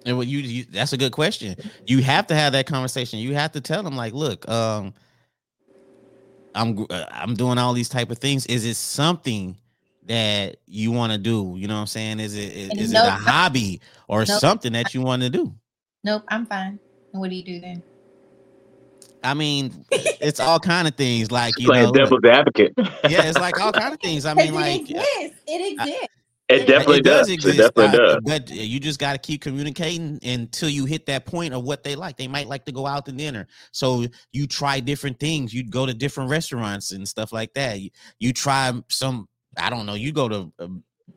And 0.05 0.17
what 0.17 0.27
you, 0.27 0.39
you 0.39 0.65
that's 0.65 0.93
a 0.93 0.97
good 0.97 1.11
question. 1.11 1.55
You 1.85 2.01
have 2.03 2.27
to 2.27 2.35
have 2.35 2.53
that 2.53 2.67
conversation. 2.67 3.19
You 3.19 3.35
have 3.35 3.51
to 3.53 3.61
tell 3.61 3.83
them 3.83 3.95
like, 3.95 4.13
look, 4.13 4.47
um, 4.49 4.93
I'm 6.55 6.85
uh, 6.89 7.05
I'm 7.11 7.35
doing 7.35 7.57
all 7.57 7.73
these 7.73 7.89
type 7.89 8.09
of 8.09 8.17
things. 8.17 8.45
Is 8.45 8.65
it 8.65 8.75
something 8.75 9.57
that 10.05 10.57
you 10.65 10.91
want 10.91 11.11
to 11.11 11.17
do? 11.17 11.55
You 11.57 11.67
know 11.67 11.75
what 11.75 11.81
I'm 11.81 11.87
saying? 11.87 12.19
Is 12.19 12.35
it 12.35 12.53
is, 12.53 12.69
is 12.71 12.93
no- 12.93 13.03
it 13.03 13.07
a 13.07 13.11
hobby 13.11 13.81
or 14.07 14.19
No. 14.19 14.25
something 14.25 14.73
that 14.73 14.93
you 14.93 15.01
want 15.01 15.21
to 15.21 15.29
do? 15.29 15.53
Nope, 16.03 16.23
I'm 16.29 16.45
fine. 16.45 16.79
And 17.13 17.21
what 17.21 17.29
do 17.29 17.35
you 17.35 17.43
do 17.43 17.59
then? 17.59 17.83
I 19.23 19.33
mean, 19.33 19.85
it's 19.91 20.39
all 20.39 20.59
kind 20.59 20.87
of 20.87 20.95
things 20.95 21.31
like 21.31 21.57
you 21.59 21.67
Playing 21.67 21.85
know, 21.85 21.91
look, 21.91 22.21
devil's 22.21 22.25
advocate. 22.25 22.73
yeah, 22.77 23.23
it's 23.23 23.37
like 23.37 23.59
all 23.59 23.71
kind 23.73 23.93
of 23.93 23.99
things. 23.99 24.25
I 24.25 24.33
mean, 24.33 24.53
like 24.53 24.81
it 24.81 24.89
exists. 24.91 25.41
It 25.47 25.71
exists. 25.73 26.07
it 26.47 26.67
definitely 26.67 26.99
it 26.99 27.03
does. 27.03 27.29
exist, 27.29 27.59
It 27.59 27.61
definitely 27.61 27.99
uh, 27.99 28.13
does. 28.15 28.17
But 28.23 28.49
you 28.49 28.79
just 28.79 28.99
got 28.99 29.13
to 29.13 29.17
keep 29.19 29.41
communicating 29.41 30.19
until 30.23 30.69
you 30.69 30.85
hit 30.85 31.05
that 31.07 31.25
point 31.25 31.53
of 31.53 31.63
what 31.63 31.83
they 31.83 31.95
like. 31.95 32.15
They 32.17 32.27
might 32.29 32.47
like 32.47 32.63
to 32.65 32.71
go 32.71 32.85
out 32.87 33.05
to 33.07 33.11
dinner, 33.11 33.47
so 33.71 34.05
you 34.31 34.47
try 34.47 34.79
different 34.79 35.19
things. 35.19 35.53
You 35.53 35.65
go 35.69 35.85
to 35.85 35.93
different 35.93 36.29
restaurants 36.29 36.91
and 36.91 37.05
stuff 37.07 37.33
like 37.33 37.53
that. 37.55 37.81
You, 37.81 37.89
you 38.19 38.31
try 38.33 38.71
some. 38.87 39.27
I 39.57 39.69
don't 39.69 39.85
know. 39.85 39.95
You 39.95 40.13
go 40.13 40.29
to 40.29 40.53
a, 40.59 40.69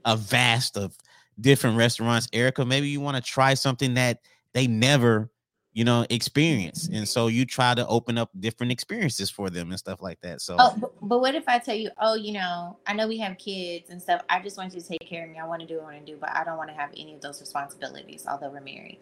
a 0.07 0.17
vast 0.17 0.77
of 0.77 0.97
different 1.41 1.77
restaurants. 1.77 2.29
Erica, 2.33 2.65
maybe 2.65 2.89
you 2.89 3.01
want 3.01 3.17
to 3.17 3.23
try 3.23 3.55
something 3.55 3.95
that 3.95 4.19
they 4.55 4.67
never, 4.67 5.31
you 5.75 5.85
know, 5.85 6.05
experience, 6.11 6.89
and 6.93 7.09
so 7.09 7.29
you 7.29 7.45
try 7.47 7.75
to 7.75 7.87
open 7.87 8.19
up 8.19 8.31
different 8.39 8.71
experiences 8.73 9.31
for 9.31 9.49
them 9.49 9.71
and 9.71 9.79
stuff 9.79 10.03
like 10.03 10.21
that. 10.21 10.41
So 10.43 10.57
Oh, 10.59 10.75
but, 10.79 10.93
but 11.01 11.21
what 11.21 11.35
if 11.35 11.49
I 11.49 11.59
tell 11.59 11.75
you, 11.75 11.91
oh, 11.99 12.15
you 12.15 12.33
know, 12.33 12.77
I 12.87 12.93
know 12.93 13.09
we 13.09 13.19
have 13.19 13.39
kids 13.39 13.89
and 13.91 14.01
stuff. 14.01 14.21
I 14.29 14.43
just 14.43 14.59
want 14.59 14.75
you 14.75 14.81
to 14.81 14.87
take 14.87 15.09
care 15.09 15.25
of 15.25 15.31
me. 15.31 15.39
I 15.39 15.47
want 15.47 15.61
to 15.63 15.67
do 15.67 15.77
what 15.77 15.85
I 15.85 15.95
want 15.95 16.07
to 16.07 16.13
do, 16.13 16.19
but 16.21 16.31
I 16.35 16.45
don't 16.45 16.59
want 16.59 16.69
to 16.69 16.77
have 16.77 16.91
any 16.97 17.15
of 17.15 17.21
those 17.23 17.41
responsibilities, 17.41 18.27
although 18.29 18.51
we're 18.51 18.61
married. 18.61 18.99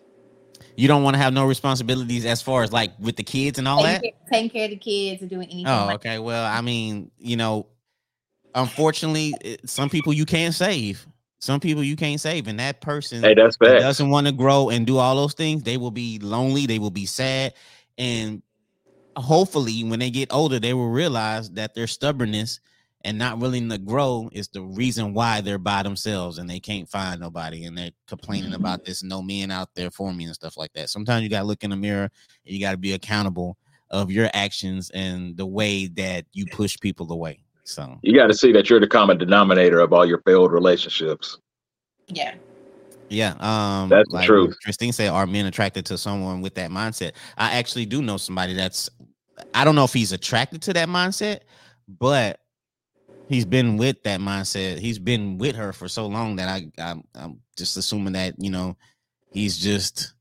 you 0.76 0.86
don't 0.86 1.02
want 1.02 1.14
to 1.14 1.18
have 1.18 1.32
no 1.32 1.44
responsibilities 1.46 2.24
as 2.24 2.40
far 2.42 2.62
as 2.62 2.72
like 2.72 2.92
with 3.00 3.16
the 3.16 3.24
kids 3.24 3.58
and 3.58 3.66
all 3.66 3.82
that. 3.82 4.00
Taking 4.00 4.12
care, 4.12 4.30
taking 4.30 4.50
care 4.50 4.64
of 4.66 4.70
the 4.70 4.76
kids 4.76 5.20
and 5.22 5.30
doing 5.30 5.48
anything. 5.50 5.66
Oh, 5.66 5.86
like 5.86 5.96
okay. 5.96 6.18
Well, 6.20 6.44
I 6.44 6.60
mean, 6.60 7.10
you 7.18 7.36
know, 7.36 7.66
unfortunately, 8.54 9.34
some 9.64 9.90
people 9.90 10.12
you 10.12 10.24
can't 10.26 10.54
save. 10.54 11.06
Some 11.40 11.58
people 11.60 11.82
you 11.82 11.96
can't 11.96 12.20
save, 12.20 12.48
and 12.48 12.60
that 12.60 12.80
person 12.82 13.22
Hey, 13.22 13.34
that's 13.34 13.56
that 13.62 13.72
bad. 13.72 13.78
doesn't 13.78 14.10
want 14.10 14.26
to 14.26 14.32
grow 14.32 14.68
and 14.70 14.86
do 14.86 14.98
all 14.98 15.16
those 15.16 15.34
things, 15.34 15.62
they 15.62 15.76
will 15.78 15.90
be 15.90 16.18
lonely. 16.20 16.66
They 16.66 16.78
will 16.78 16.90
be 16.90 17.06
sad, 17.06 17.54
and 17.98 18.42
hopefully, 19.16 19.84
when 19.84 20.00
they 20.00 20.10
get 20.10 20.32
older, 20.32 20.60
they 20.60 20.74
will 20.74 20.90
realize 20.90 21.50
that 21.52 21.74
their 21.74 21.86
stubbornness 21.88 22.60
and 23.04 23.18
not 23.18 23.38
willing 23.38 23.68
to 23.70 23.78
grow 23.78 24.30
is 24.32 24.48
the 24.48 24.62
reason 24.62 25.14
why 25.14 25.40
they're 25.40 25.58
by 25.58 25.82
themselves 25.82 26.38
and 26.38 26.50
they 26.50 26.60
can't 26.60 26.88
find 26.90 27.20
nobody, 27.20 27.64
and 27.64 27.76
they're 27.78 27.92
complaining 28.08 28.52
Mhm. 28.52 28.56
about 28.56 28.84
this 28.84 29.02
no 29.02 29.22
men 29.22 29.50
out 29.50 29.70
there 29.74 29.90
for 29.90 30.12
me 30.14 30.24
and 30.26 30.34
stuff 30.34 30.56
like 30.56 30.72
that. 30.74 30.90
Sometimes 30.90 31.22
you 31.24 31.30
gotta 31.30 31.46
look 31.46 31.64
in 31.64 31.70
the 31.70 31.76
mirror 31.76 32.10
and 32.46 32.54
you 32.54 32.60
gotta 32.60 32.78
be 32.78 32.92
accountable 32.94 33.56
of 33.90 34.10
your 34.10 34.30
actions 34.34 34.90
and 34.90 35.36
the 35.36 35.46
way 35.46 35.86
that 35.88 36.26
you 36.32 36.46
push 36.46 36.76
people 36.80 37.10
away. 37.12 37.42
So 37.70 37.98
You 38.02 38.14
got 38.14 38.26
to 38.26 38.34
see 38.34 38.52
that 38.52 38.68
you're 38.68 38.80
the 38.80 38.88
common 38.88 39.16
denominator 39.16 39.80
of 39.80 39.92
all 39.92 40.04
your 40.04 40.20
failed 40.22 40.52
relationships. 40.52 41.38
yeah. 42.08 42.34
yeah, 43.08 43.34
um 43.38 43.88
That's 43.88 44.08
the 44.10 44.16
like 44.16 44.26
truth. 44.26 44.56
Christine 44.64 44.92
said, 44.92 45.08
are 45.10 45.26
men 45.26 45.46
attracted 45.46 45.86
to 45.86 45.98
someone 45.98 46.40
with 46.40 46.54
that 46.56 46.70
mindset? 46.70 47.12
I 47.38 47.52
actually 47.58 47.86
do 47.86 48.02
know 48.02 48.16
somebody 48.16 48.54
that's 48.54 48.90
I 49.54 49.64
don't 49.64 49.76
know 49.76 49.84
if 49.84 49.92
he's 49.92 50.12
attracted 50.12 50.62
to 50.62 50.72
that 50.74 50.88
mindset, 50.88 51.40
but 51.88 52.40
he's 53.28 53.44
been 53.44 53.76
with 53.76 54.02
that 54.02 54.20
mindset. 54.20 54.78
He's 54.78 54.98
been 54.98 55.38
with 55.38 55.54
her 55.54 55.72
for 55.72 55.86
so 55.88 56.06
long 56.06 56.36
that 56.36 56.48
I 56.48 56.82
I'm, 56.82 57.04
I'm 57.14 57.40
just 57.56 57.76
assuming 57.76 58.14
that, 58.14 58.34
you 58.38 58.50
know, 58.50 58.76
he's 59.32 59.56
just 59.58 60.14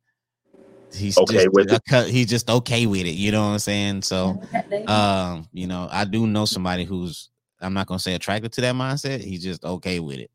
he's 0.93 1.18
Okay 1.18 1.34
just, 1.34 1.52
with 1.52 1.72
it. 1.72 2.08
he's 2.10 2.28
just 2.28 2.50
okay 2.50 2.86
with 2.86 3.06
it, 3.08 3.16
you 3.16 3.32
know 3.32 3.41
what 3.41 3.54
I'm 3.54 3.60
saying? 3.60 4.04
So 4.04 4.39
um 4.88 5.47
you 5.54 5.68
know 5.68 5.88
i 5.91 6.04
do 6.04 6.26
know 6.26 6.45
somebody 6.45 6.84
who's 6.84 7.30
i'm 7.62 7.74
not 7.74 7.88
gonna 7.88 7.99
say 7.99 8.14
attracted 8.14 8.51
to 8.51 8.62
that 8.62 8.76
mindset 8.76 9.22
he's 9.22 9.43
just 9.43 9.64
okay 9.64 9.99
with 9.99 10.20
it 10.20 10.32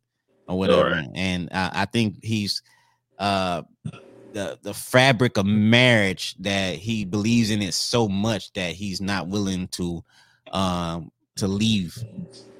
or 0.48 0.58
whatever 0.58 0.90
Alright. 0.90 1.08
and 1.14 1.52
uh, 1.52 1.70
i 1.72 1.84
think 1.84 2.16
he's 2.22 2.62
uh 3.18 3.62
the 4.32 4.58
the 4.62 4.74
fabric 4.74 5.36
of 5.36 5.46
marriage 5.46 6.34
that 6.40 6.74
he 6.74 7.04
believes 7.04 7.50
in 7.50 7.62
it 7.62 7.74
so 7.74 8.08
much 8.08 8.52
that 8.54 8.72
he's 8.72 9.00
not 9.00 9.28
willing 9.28 9.68
to 9.68 10.02
um 10.52 11.10
to 11.36 11.46
leave 11.46 11.96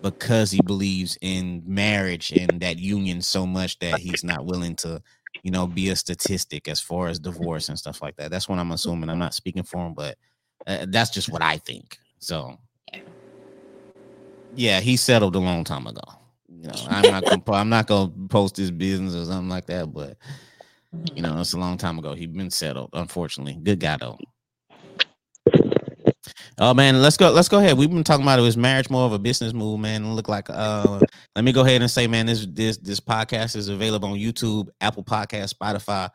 because 0.03 0.51
he 0.51 0.61
believes 0.61 1.17
in 1.23 1.63
marriage 1.67 2.33
and 2.33 2.61
that 2.61 2.79
union 2.79 3.23
so 3.23 3.47
much 3.47 3.79
that 3.79 3.99
he's 3.99 4.23
not 4.23 4.45
willing 4.47 4.77
to 4.77 5.03
you 5.43 5.51
know 5.51 5.67
be 5.67 5.89
a 5.91 5.97
statistic 5.97 6.69
as 6.69 6.81
far 6.81 7.09
as 7.09 7.19
divorce 7.19 7.69
and 7.69 7.79
stuff 7.79 8.01
like 8.03 8.17
that 8.17 8.31
that's 8.31 8.49
what 8.49 8.59
i'm 8.59 8.73
assuming 8.73 9.09
i'm 9.11 9.19
not 9.19 9.35
speaking 9.35 9.63
for 9.63 9.87
him 9.87 9.95
but 9.95 10.17
uh, 10.67 10.87
that's 10.89 11.11
just 11.11 11.29
what 11.29 11.43
I 11.43 11.59
think. 11.59 11.99
So, 12.19 12.59
Yeah. 14.57 14.81
he 14.81 14.97
settled 14.97 15.37
a 15.37 15.41
long 15.41 15.65
time 15.65 15.87
ago. 15.87 16.03
You 16.49 16.69
know, 16.69 16.75
I'm 16.89 17.03
not 17.03 17.25
gonna 17.25 17.43
I'm 17.59 17.69
not 17.69 17.87
gonna 17.87 18.13
post 18.29 18.57
his 18.57 18.71
business 18.71 19.15
or 19.15 19.25
something 19.25 19.49
like 19.49 19.67
that, 19.67 19.93
but 19.93 20.17
you 21.15 21.23
know, 21.23 21.41
it's 21.41 21.53
a 21.53 21.59
long 21.59 21.77
time 21.77 21.99
ago. 21.99 22.15
He's 22.15 22.29
been 22.29 22.51
settled, 22.51 22.91
unfortunately. 22.93 23.59
Good 23.63 23.81
guy 23.81 23.97
though. 23.97 24.19
Oh 26.59 26.73
man, 26.73 27.03
let's 27.03 27.17
go. 27.17 27.31
Let's 27.31 27.49
go 27.49 27.59
ahead. 27.59 27.77
We've 27.77 27.91
been 27.91 28.05
talking 28.05 28.25
about 28.25 28.39
it 28.39 28.43
was 28.43 28.57
marriage 28.57 28.89
more 28.89 29.05
of 29.07 29.13
a 29.13 29.19
business 29.19 29.53
move, 29.53 29.81
man. 29.81 30.05
It 30.05 30.09
Look 30.09 30.29
like 30.29 30.49
uh 30.49 31.01
let 31.35 31.45
me 31.45 31.53
go 31.53 31.63
ahead 31.63 31.83
and 31.83 31.91
say, 31.91 32.07
man, 32.07 32.27
this 32.27 32.47
this 32.49 32.77
this 32.77 33.01
podcast 33.01 33.57
is 33.57 33.69
available 33.69 34.09
on 34.11 34.19
YouTube, 34.19 34.69
Apple 34.81 35.03
Podcast, 35.03 35.55
Spotify, 35.55 36.11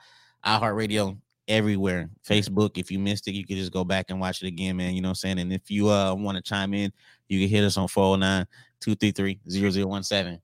iHeartRadio, 0.46 1.18
everywhere. 1.50 2.10
Facebook. 2.26 2.78
If 2.78 2.92
you 2.92 3.00
missed 3.00 3.28
it, 3.28 3.34
you 3.34 3.46
can 3.46 3.58
just 3.58 3.74
go 3.74 3.84
back 3.84 4.06
and 4.10 4.20
watch 4.20 4.42
it 4.42 4.48
again, 4.48 4.78
man. 4.78 4.94
You 4.94 5.02
know 5.02 5.10
what 5.10 5.12
I'm 5.12 5.16
saying? 5.16 5.40
And 5.40 5.52
if 5.52 5.70
you 5.70 5.90
uh 5.90 6.14
want 6.14 6.38
to 6.38 6.42
chime 6.42 6.74
in, 6.74 6.94
you 7.28 7.40
can 7.42 7.50
hit 7.50 7.66
us 7.66 7.76
on 7.76 7.88
409 7.90 8.48
233 8.80 9.40
0017. 9.50 10.40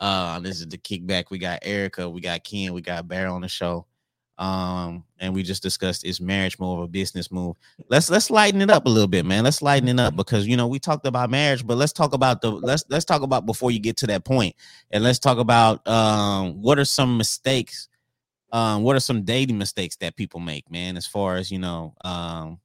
Uh, 0.00 0.40
this 0.40 0.60
is 0.60 0.68
the 0.68 0.78
kickback. 0.78 1.30
We 1.30 1.38
got 1.38 1.60
Erica, 1.62 2.08
we 2.08 2.20
got 2.20 2.42
Ken, 2.42 2.72
we 2.72 2.80
got 2.80 3.06
Bear 3.06 3.28
on 3.28 3.42
the 3.42 3.48
show. 3.48 3.86
Um, 4.38 5.04
and 5.18 5.32
we 5.32 5.42
just 5.42 5.62
discussed 5.62 6.04
is 6.04 6.20
marriage 6.20 6.58
more 6.58 6.76
of 6.76 6.84
a 6.84 6.88
business 6.88 7.32
move. 7.32 7.56
Let's 7.88 8.10
let's 8.10 8.30
lighten 8.30 8.60
it 8.60 8.68
up 8.68 8.84
a 8.84 8.88
little 8.90 9.08
bit, 9.08 9.24
man. 9.24 9.44
Let's 9.44 9.62
lighten 9.62 9.88
it 9.88 9.98
up 9.98 10.14
because 10.14 10.46
you 10.46 10.58
know 10.58 10.66
we 10.66 10.78
talked 10.78 11.06
about 11.06 11.30
marriage, 11.30 11.66
but 11.66 11.78
let's 11.78 11.94
talk 11.94 12.12
about 12.12 12.42
the 12.42 12.50
let's 12.50 12.84
let's 12.90 13.06
talk 13.06 13.22
about 13.22 13.46
before 13.46 13.70
you 13.70 13.78
get 13.78 13.96
to 13.98 14.06
that 14.08 14.24
point, 14.24 14.54
and 14.90 15.02
let's 15.02 15.18
talk 15.18 15.38
about 15.38 15.86
um 15.88 16.60
what 16.60 16.78
are 16.78 16.84
some 16.84 17.16
mistakes, 17.16 17.88
um 18.56 18.82
what 18.82 18.96
are 18.96 19.00
some 19.00 19.22
dating 19.22 19.58
mistakes 19.58 19.96
that 19.98 20.16
people 20.16 20.40
make, 20.40 20.70
man, 20.70 20.96
as 20.96 21.06
far 21.06 21.36
as 21.36 21.50
you 21.50 21.58
know, 21.58 21.94
um 22.04 22.58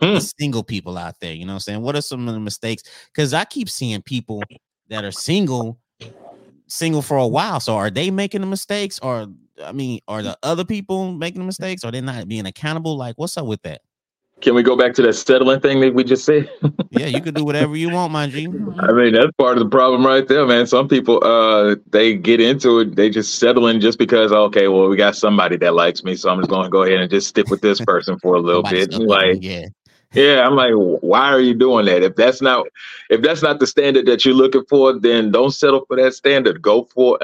Hmm. 0.00 0.18
single 0.18 0.62
people 0.62 0.96
out 0.96 1.16
there, 1.20 1.32
you 1.32 1.44
know 1.44 1.54
what 1.54 1.56
I'm 1.56 1.60
saying? 1.60 1.82
What 1.82 1.96
are 1.96 2.00
some 2.02 2.28
of 2.28 2.34
the 2.34 2.40
mistakes? 2.40 2.84
Because 3.12 3.34
I 3.34 3.44
keep 3.44 3.68
seeing 3.68 4.00
people 4.02 4.42
that 4.90 5.04
are 5.04 5.10
single 5.10 5.78
single 6.68 7.02
for 7.02 7.16
a 7.16 7.26
while. 7.26 7.60
So 7.60 7.74
are 7.76 7.90
they 7.90 8.10
making 8.10 8.42
the 8.42 8.46
mistakes 8.46 8.98
or 9.00 9.26
I 9.64 9.72
mean, 9.72 10.00
are 10.06 10.22
the 10.22 10.38
other 10.44 10.64
people 10.64 11.12
making 11.12 11.40
the 11.40 11.46
mistakes? 11.46 11.82
Are 11.84 11.90
they 11.90 12.00
not 12.00 12.28
being 12.28 12.46
accountable? 12.46 12.96
Like, 12.96 13.16
what's 13.16 13.36
up 13.36 13.46
with 13.46 13.62
that? 13.62 13.80
Can 14.40 14.54
we 14.54 14.62
go 14.62 14.76
back 14.76 14.94
to 14.94 15.02
that 15.02 15.14
settling 15.14 15.60
thing 15.60 15.80
that 15.80 15.94
we 15.94 16.04
just 16.04 16.24
said? 16.24 16.48
Yeah, 16.90 17.06
you 17.06 17.20
can 17.20 17.34
do 17.34 17.44
whatever 17.44 17.76
you 17.76 17.90
want, 17.90 18.12
my 18.12 18.26
G. 18.28 18.46
I 18.46 18.92
mean, 18.92 19.12
that's 19.12 19.30
part 19.36 19.58
of 19.58 19.62
the 19.62 19.68
problem 19.68 20.06
right 20.06 20.26
there, 20.26 20.46
man. 20.46 20.66
Some 20.66 20.88
people, 20.88 21.22
uh, 21.22 21.76
they 21.90 22.16
get 22.16 22.40
into 22.40 22.80
it, 22.80 22.96
they 22.96 23.10
just 23.10 23.38
settle 23.38 23.66
in 23.66 23.80
just 23.80 23.98
because, 23.98 24.32
okay, 24.32 24.68
well, 24.68 24.88
we 24.88 24.96
got 24.96 25.14
somebody 25.14 25.56
that 25.58 25.74
likes 25.74 26.02
me, 26.02 26.16
so 26.16 26.30
I'm 26.30 26.38
just 26.38 26.50
going 26.50 26.64
to 26.64 26.70
go 26.70 26.82
ahead 26.84 27.00
and 27.00 27.10
just 27.10 27.28
stick 27.28 27.48
with 27.50 27.60
this 27.60 27.78
person 27.80 28.18
for 28.20 28.34
a 28.34 28.40
little 28.40 28.62
bit. 28.62 28.94
Like, 28.94 29.38
yeah. 29.42 29.66
yeah, 30.14 30.46
I'm 30.46 30.56
like, 30.56 30.72
why 30.72 31.28
are 31.28 31.40
you 31.40 31.54
doing 31.54 31.84
that? 31.86 32.02
If 32.02 32.16
that's 32.16 32.40
not, 32.40 32.66
if 33.10 33.20
that's 33.20 33.42
not 33.42 33.60
the 33.60 33.66
standard 33.66 34.06
that 34.06 34.24
you're 34.24 34.34
looking 34.34 34.64
for, 34.68 34.98
then 34.98 35.30
don't 35.30 35.52
settle 35.52 35.84
for 35.86 35.96
that 35.96 36.14
standard. 36.14 36.62
Go 36.62 36.88
for. 36.94 37.18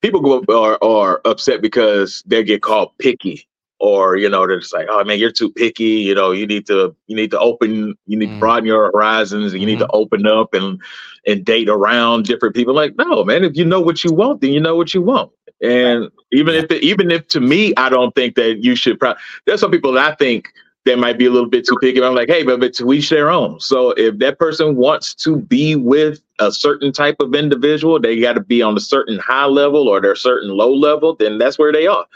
People 0.00 0.22
go 0.22 0.42
are 0.48 0.78
are 0.82 1.20
upset 1.26 1.60
because 1.60 2.22
they 2.26 2.42
get 2.42 2.62
called 2.62 2.96
picky. 2.98 3.46
Or 3.80 4.16
you 4.16 4.28
know, 4.28 4.46
they're 4.46 4.60
just 4.60 4.74
like, 4.74 4.86
oh 4.90 5.04
man, 5.04 5.18
you're 5.18 5.32
too 5.32 5.50
picky. 5.50 5.84
You 5.84 6.14
know, 6.14 6.32
you 6.32 6.46
need 6.46 6.66
to 6.68 6.94
you 7.08 7.16
need 7.16 7.30
to 7.32 7.40
open, 7.40 7.96
you 8.06 8.18
need 8.18 8.30
to 8.30 8.36
Mm. 8.36 8.38
broaden 8.38 8.66
your 8.66 8.86
horizons, 8.92 9.52
and 9.52 9.60
you 9.60 9.66
need 9.66 9.80
to 9.80 9.88
open 9.92 10.26
up 10.26 10.54
and 10.54 10.80
and 11.26 11.44
date 11.44 11.68
around 11.68 12.24
different 12.26 12.54
people. 12.54 12.74
Like, 12.74 12.96
no, 12.96 13.24
man, 13.24 13.44
if 13.44 13.56
you 13.56 13.64
know 13.64 13.80
what 13.80 14.04
you 14.04 14.12
want, 14.12 14.40
then 14.40 14.52
you 14.52 14.60
know 14.60 14.76
what 14.76 14.94
you 14.94 15.02
want. 15.02 15.32
And 15.62 16.10
even 16.32 16.54
if 16.54 16.70
it, 16.70 16.82
even 16.82 17.10
if 17.10 17.26
to 17.28 17.40
me, 17.40 17.74
I 17.76 17.88
don't 17.90 18.14
think 18.14 18.36
that 18.36 18.62
you 18.64 18.74
should. 18.76 18.98
Pro- 19.00 19.14
There's 19.46 19.60
some 19.60 19.70
people 19.70 19.92
that 19.92 20.12
I 20.12 20.14
think 20.14 20.52
that 20.86 20.98
might 20.98 21.18
be 21.18 21.26
a 21.26 21.30
little 21.30 21.48
bit 21.48 21.66
too 21.66 21.76
picky. 21.80 22.02
I'm 22.02 22.14
like, 22.14 22.28
hey, 22.28 22.42
but, 22.42 22.60
but 22.60 22.72
to 22.74 22.92
each 22.92 23.10
their 23.10 23.30
own. 23.30 23.60
So 23.60 23.90
if 23.92 24.18
that 24.18 24.38
person 24.38 24.76
wants 24.76 25.14
to 25.16 25.36
be 25.36 25.76
with 25.76 26.22
a 26.38 26.50
certain 26.50 26.92
type 26.92 27.16
of 27.20 27.34
individual, 27.34 28.00
they 28.00 28.18
got 28.20 28.34
to 28.34 28.40
be 28.40 28.62
on 28.62 28.76
a 28.76 28.80
certain 28.80 29.18
high 29.18 29.44
level 29.46 29.88
or 29.88 30.00
they're 30.00 30.16
certain 30.16 30.50
low 30.50 30.72
level, 30.74 31.14
then 31.14 31.38
that's 31.38 31.58
where 31.58 31.72
they 31.72 31.86
are. 31.86 32.06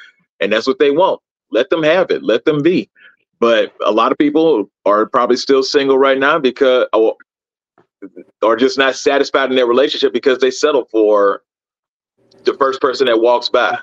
And 0.40 0.52
that's 0.52 0.66
what 0.66 0.78
they 0.78 0.90
want. 0.90 1.20
Let 1.54 1.70
them 1.70 1.82
have 1.84 2.10
it. 2.10 2.22
Let 2.22 2.44
them 2.44 2.62
be. 2.62 2.90
But 3.38 3.72
a 3.84 3.92
lot 3.92 4.12
of 4.12 4.18
people 4.18 4.70
are 4.84 5.06
probably 5.06 5.36
still 5.36 5.62
single 5.62 5.96
right 5.96 6.18
now 6.18 6.38
because 6.38 6.86
oh, 6.92 7.16
or, 8.02 8.08
or 8.42 8.56
just 8.56 8.76
not 8.76 8.96
satisfied 8.96 9.50
in 9.50 9.56
their 9.56 9.66
relationship 9.66 10.12
because 10.12 10.38
they 10.38 10.50
settle 10.50 10.84
for 10.90 11.42
the 12.42 12.54
first 12.54 12.80
person 12.80 13.06
that 13.06 13.20
walks 13.20 13.48
by. 13.48 13.78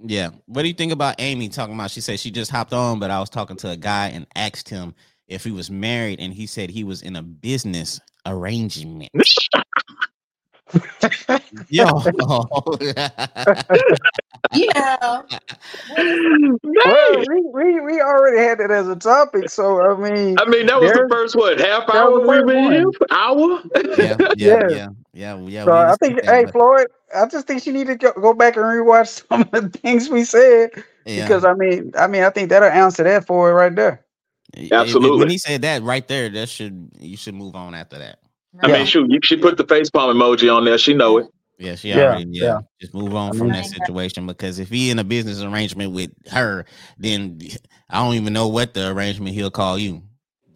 Yeah. 0.00 0.30
What 0.46 0.62
do 0.62 0.68
you 0.68 0.74
think 0.74 0.92
about 0.92 1.16
Amy 1.18 1.48
talking 1.48 1.74
about? 1.74 1.90
She 1.90 2.00
said 2.00 2.20
she 2.20 2.30
just 2.30 2.50
hopped 2.50 2.72
on, 2.72 3.00
but 3.00 3.10
I 3.10 3.18
was 3.18 3.30
talking 3.30 3.56
to 3.58 3.70
a 3.70 3.76
guy 3.76 4.08
and 4.08 4.26
asked 4.36 4.68
him 4.68 4.94
if 5.26 5.44
he 5.44 5.50
was 5.50 5.70
married, 5.70 6.20
and 6.20 6.32
he 6.32 6.46
said 6.46 6.70
he 6.70 6.84
was 6.84 7.02
in 7.02 7.16
a 7.16 7.22
business 7.22 8.00
arrangement. 8.24 9.10
Yo. 11.68 11.86
You 14.54 14.68
know, 14.74 15.24
Well, 15.96 17.24
we, 17.28 17.40
we 17.52 17.80
we 17.80 18.00
already 18.00 18.38
had 18.38 18.60
it 18.60 18.70
as 18.70 18.88
a 18.88 18.96
topic, 18.96 19.50
so 19.50 19.82
I 19.82 19.94
mean, 19.98 20.36
I 20.38 20.44
mean, 20.48 20.66
that 20.66 20.80
was 20.80 20.92
the 20.92 21.06
first 21.10 21.36
what 21.36 21.58
half 21.58 21.88
hour 21.90 22.20
we've 22.20 22.46
been 22.46 22.72
here, 22.72 22.90
hour. 23.10 23.60
yeah, 23.98 24.16
yeah, 24.18 24.26
Yeah. 24.36 24.68
yeah, 24.68 24.88
yeah, 25.12 25.36
yeah. 25.46 25.64
so 25.64 25.72
I 25.72 25.96
think, 25.96 26.24
hey, 26.24 26.44
but- 26.44 26.52
Floyd, 26.52 26.86
I 27.14 27.26
just 27.26 27.46
think 27.46 27.62
she 27.62 27.72
need 27.72 27.88
to 27.88 27.96
go, 27.96 28.12
go 28.12 28.32
back 28.32 28.56
and 28.56 28.64
rewatch 28.64 29.26
some 29.28 29.42
of 29.42 29.50
the 29.50 29.68
things 29.78 30.08
we 30.08 30.24
said 30.24 30.70
yeah. 31.04 31.24
because 31.24 31.44
I 31.44 31.54
mean, 31.54 31.92
I 31.98 32.06
mean, 32.06 32.22
I 32.22 32.30
think 32.30 32.48
that'll 32.50 32.68
answer 32.70 33.02
that 33.04 33.26
for 33.26 33.50
it 33.50 33.54
right 33.54 33.74
there. 33.74 34.04
If- 34.54 34.70
if- 34.72 34.94
When 34.94 35.28
he 35.30 35.38
said 35.38 35.62
that 35.62 35.82
right 35.82 36.06
there, 36.08 36.28
that 36.30 36.48
should 36.48 36.90
you 36.98 37.16
should 37.16 37.34
move 37.34 37.54
on 37.54 37.74
after 37.74 37.98
that. 37.98 38.20
I 38.62 38.68
Yeah. 38.68 38.74
mean, 38.78 38.86
shoot, 38.86 39.10
you 39.10 39.20
should 39.22 39.42
put 39.42 39.56
the 39.56 39.66
face 39.66 39.90
palm 39.90 40.16
emoji 40.16 40.54
on 40.54 40.64
there. 40.64 40.78
She 40.78 40.94
know 40.94 41.18
it. 41.18 41.26
Yeah, 41.58 41.74
she 41.76 41.92
Yeah, 41.92 42.04
already 42.04 42.26
yeah. 42.30 42.46
yeah. 42.46 42.58
Just 42.80 42.94
move 42.94 43.14
on 43.14 43.32
from 43.32 43.52
that 43.52 43.66
situation 43.66 44.26
because 44.26 44.58
if 44.58 44.68
he 44.70 44.90
in 44.90 44.98
a 44.98 45.04
business 45.04 45.42
arrangement 45.42 45.92
with 45.92 46.10
her, 46.30 46.64
then 46.98 47.40
I 47.90 48.02
don't 48.04 48.14
even 48.14 48.32
know 48.32 48.48
what 48.48 48.74
the 48.74 48.90
arrangement 48.90 49.34
he'll 49.34 49.50
call 49.50 49.78
you. 49.78 50.02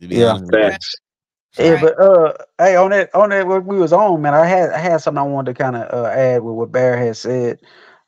to 0.01 0.09
be 0.09 0.21
Yeah. 0.21 0.25
honest. 0.25 0.53
Facts. 0.53 0.95
Yeah, 1.59 1.75
Right. 1.75 1.83
but 1.83 2.01
uh, 2.01 2.35
hey, 2.59 2.77
on 2.77 2.91
that 2.91 3.15
on 3.15 3.31
that 3.31 3.47
what 3.47 3.65
we 3.65 3.79
was 3.79 3.93
on, 3.93 4.23
man, 4.23 4.35
I 4.35 4.47
had 4.47 4.71
I 4.71 4.79
had 4.79 4.99
something 4.99 5.19
I 5.21 5.23
wanted 5.27 5.55
to 5.57 5.63
kind 5.63 5.77
of 5.77 5.93
uh, 6.05 6.09
add 6.09 6.43
with 6.43 6.55
what 6.55 6.73
Bear 6.73 6.97
had 6.97 7.17
said, 7.17 7.61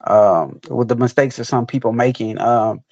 um, 0.06 0.60
with 0.70 0.88
the 0.88 0.96
mistakes 0.96 1.36
that 1.36 1.44
some 1.44 1.66
people 1.66 1.92
making. 1.92 2.40
Um, 2.40 2.82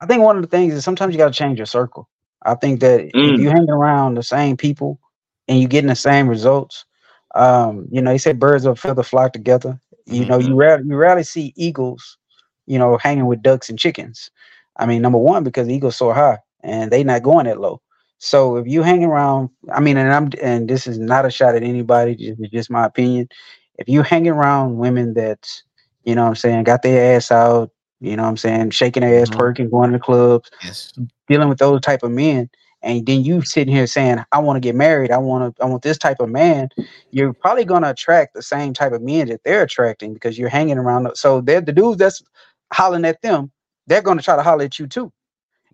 I 0.00 0.06
think 0.06 0.22
one 0.22 0.36
of 0.36 0.42
the 0.42 0.48
things 0.48 0.74
is 0.74 0.84
sometimes 0.84 1.14
you 1.14 1.18
got 1.18 1.32
to 1.32 1.38
change 1.38 1.58
your 1.58 1.66
circle. 1.66 2.08
I 2.42 2.54
think 2.54 2.80
that 2.80 3.00
Mm. 3.14 3.34
if 3.34 3.38
you 3.38 3.48
hang 3.50 3.70
around 3.70 4.14
the 4.14 4.22
same 4.22 4.56
people 4.56 5.00
and 5.48 5.58
you're 5.60 5.68
getting 5.68 5.88
the 5.88 5.96
same 5.96 6.28
results, 6.28 6.84
um, 7.34 7.86
you 7.90 8.00
know, 8.00 8.10
they 8.12 8.18
say 8.18 8.32
birds 8.32 8.64
of 8.64 8.72
a 8.72 8.76
feather 8.76 9.02
flock 9.02 9.32
together. 9.32 9.78
You 10.06 10.24
know, 10.24 10.38
you 10.38 10.54
rarely 10.54 10.84
you 10.86 10.96
rarely 10.96 11.24
see 11.24 11.52
eagles, 11.56 12.18
you 12.66 12.78
know, 12.78 12.96
hanging 12.98 13.26
with 13.26 13.42
ducks 13.42 13.68
and 13.68 13.78
chickens. 13.78 14.30
I 14.76 14.86
mean, 14.86 15.02
number 15.02 15.18
one 15.18 15.44
because 15.44 15.68
eagles 15.68 15.96
soar 15.96 16.14
high 16.14 16.38
and 16.62 16.90
they 16.90 17.04
not 17.04 17.22
going 17.22 17.46
that 17.46 17.60
low. 17.60 17.80
So 18.18 18.56
if 18.56 18.66
you 18.66 18.82
hang 18.82 19.04
around, 19.04 19.50
I 19.72 19.80
mean, 19.80 19.96
and 19.96 20.12
I'm 20.12 20.30
and 20.42 20.68
this 20.68 20.86
is 20.86 20.98
not 20.98 21.26
a 21.26 21.30
shot 21.30 21.54
at 21.54 21.62
anybody, 21.62 22.14
just, 22.16 22.40
just 22.52 22.70
my 22.70 22.84
opinion. 22.86 23.28
If 23.78 23.88
you 23.88 24.02
hang 24.02 24.28
around 24.28 24.76
women 24.78 25.14
that, 25.14 25.48
you 26.04 26.14
know 26.14 26.22
what 26.22 26.28
I'm 26.30 26.34
saying, 26.36 26.64
got 26.64 26.82
their 26.82 27.16
ass 27.16 27.30
out, 27.30 27.70
you 28.00 28.16
know 28.16 28.22
what 28.22 28.28
I'm 28.30 28.36
saying, 28.36 28.70
shaking 28.70 29.02
their 29.02 29.20
ass, 29.22 29.30
Mhm. 29.30 29.38
twerking, 29.38 29.70
going 29.70 29.92
to 29.92 29.98
the 29.98 30.02
clubs, 30.04 30.50
Yes. 30.62 30.92
dealing 31.28 31.48
with 31.48 31.58
those 31.58 31.80
type 31.80 32.02
of 32.02 32.10
men, 32.12 32.48
and 32.84 33.06
then 33.06 33.24
you 33.24 33.42
sitting 33.42 33.74
here 33.74 33.88
saying, 33.88 34.20
I 34.32 34.40
want 34.40 34.56
to 34.58 34.60
get 34.60 34.76
married, 34.76 35.12
I 35.12 35.18
want 35.18 35.56
to 35.56 35.64
I 35.64 35.66
want 35.66 35.82
this 35.82 35.98
type 35.98 36.20
of 36.20 36.30
man, 36.30 36.70
you're 37.12 37.34
probably 37.34 37.66
gonna 37.66 37.90
attract 37.90 38.34
the 38.34 38.42
same 38.42 38.74
type 38.74 38.92
of 38.92 39.02
men 39.02 39.28
that 39.30 39.42
they're 39.44 39.64
attracting 39.64 40.14
because 40.14 40.38
you're 40.38 40.50
hanging 40.50 40.78
around. 40.78 41.10
So 41.16 41.42
they're 41.42 41.62
the 41.62 41.72
dudes 41.72 41.98
that's 41.98 42.22
hollering 42.74 43.06
at 43.06 43.22
them, 43.22 43.52
they're 43.88 44.02
gonna 44.02 44.22
try 44.22 44.36
to 44.36 44.44
holler 44.44 44.64
at 44.66 44.78
you 44.80 44.88
too 44.88 45.10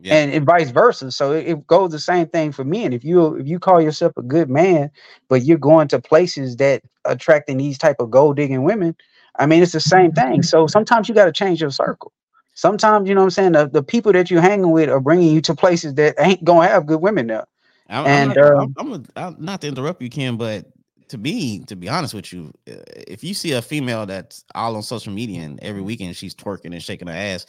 Yeah. 0.00 0.18
and, 0.18 0.32
and 0.32 0.46
vice 0.46 0.70
versa. 0.70 1.10
So 1.10 1.32
it, 1.32 1.48
it 1.48 1.66
goes 1.66 1.90
the 1.92 1.98
same 1.98 2.28
thing 2.28 2.52
for 2.52 2.64
men. 2.64 2.92
If 2.92 3.04
you 3.04 3.36
if 3.36 3.48
you 3.48 3.58
call 3.58 3.80
yourself 3.80 4.14
a 4.16 4.22
good 4.22 4.50
man, 4.50 4.90
but 5.28 5.44
you're 5.44 5.58
going 5.58 5.88
to 5.90 6.00
places 6.00 6.56
that 6.56 6.82
attracting 7.04 7.58
these 7.58 7.78
type 7.78 7.96
of 8.00 8.10
gold 8.10 8.36
digging 8.36 8.64
women, 8.64 8.96
I 9.38 9.46
mean 9.46 9.62
it's 9.62 9.72
the 9.72 9.80
same 9.80 10.12
thing. 10.12 10.42
So 10.42 10.66
sometimes 10.66 11.08
you 11.08 11.14
got 11.14 11.26
to 11.26 11.32
change 11.32 11.60
your 11.60 11.70
circle. 11.70 12.12
Sometimes 12.54 13.08
you 13.08 13.14
know 13.14 13.22
what 13.22 13.26
I'm 13.26 13.30
saying 13.30 13.52
the, 13.52 13.68
the 13.68 13.82
people 13.82 14.12
that 14.12 14.30
you're 14.30 14.40
hanging 14.42 14.70
with 14.70 14.88
are 14.90 15.00
bringing 15.00 15.32
you 15.34 15.40
to 15.42 15.54
places 15.54 15.94
that 15.94 16.16
ain't 16.18 16.44
gonna 16.44 16.68
have 16.68 16.86
good 16.86 17.00
women 17.00 17.28
there. 17.28 17.46
I'm, 17.88 18.06
And, 18.06 18.30
I'm, 18.32 18.36
not, 18.36 18.38
um, 18.38 18.74
I'm, 18.78 18.92
I'm, 18.92 18.92
a, 18.92 19.04
I'm 19.16 19.36
not 19.38 19.60
to 19.62 19.68
interrupt 19.68 20.02
you, 20.02 20.10
Ken, 20.10 20.36
but 20.36 20.66
to 21.08 21.18
be 21.18 21.60
to 21.66 21.76
be 21.76 21.88
honest 21.88 22.14
with 22.14 22.32
you, 22.32 22.52
uh, 22.70 22.74
if 23.08 23.24
you 23.24 23.34
see 23.34 23.52
a 23.52 23.62
female 23.62 24.06
that's 24.06 24.44
all 24.54 24.76
on 24.76 24.82
social 24.82 25.12
media 25.12 25.42
and 25.42 25.58
every 25.62 25.82
weekend 25.82 26.16
she's 26.16 26.34
twerking 26.34 26.72
and 26.72 26.82
shaking 26.82 27.08
her 27.08 27.14
ass, 27.14 27.46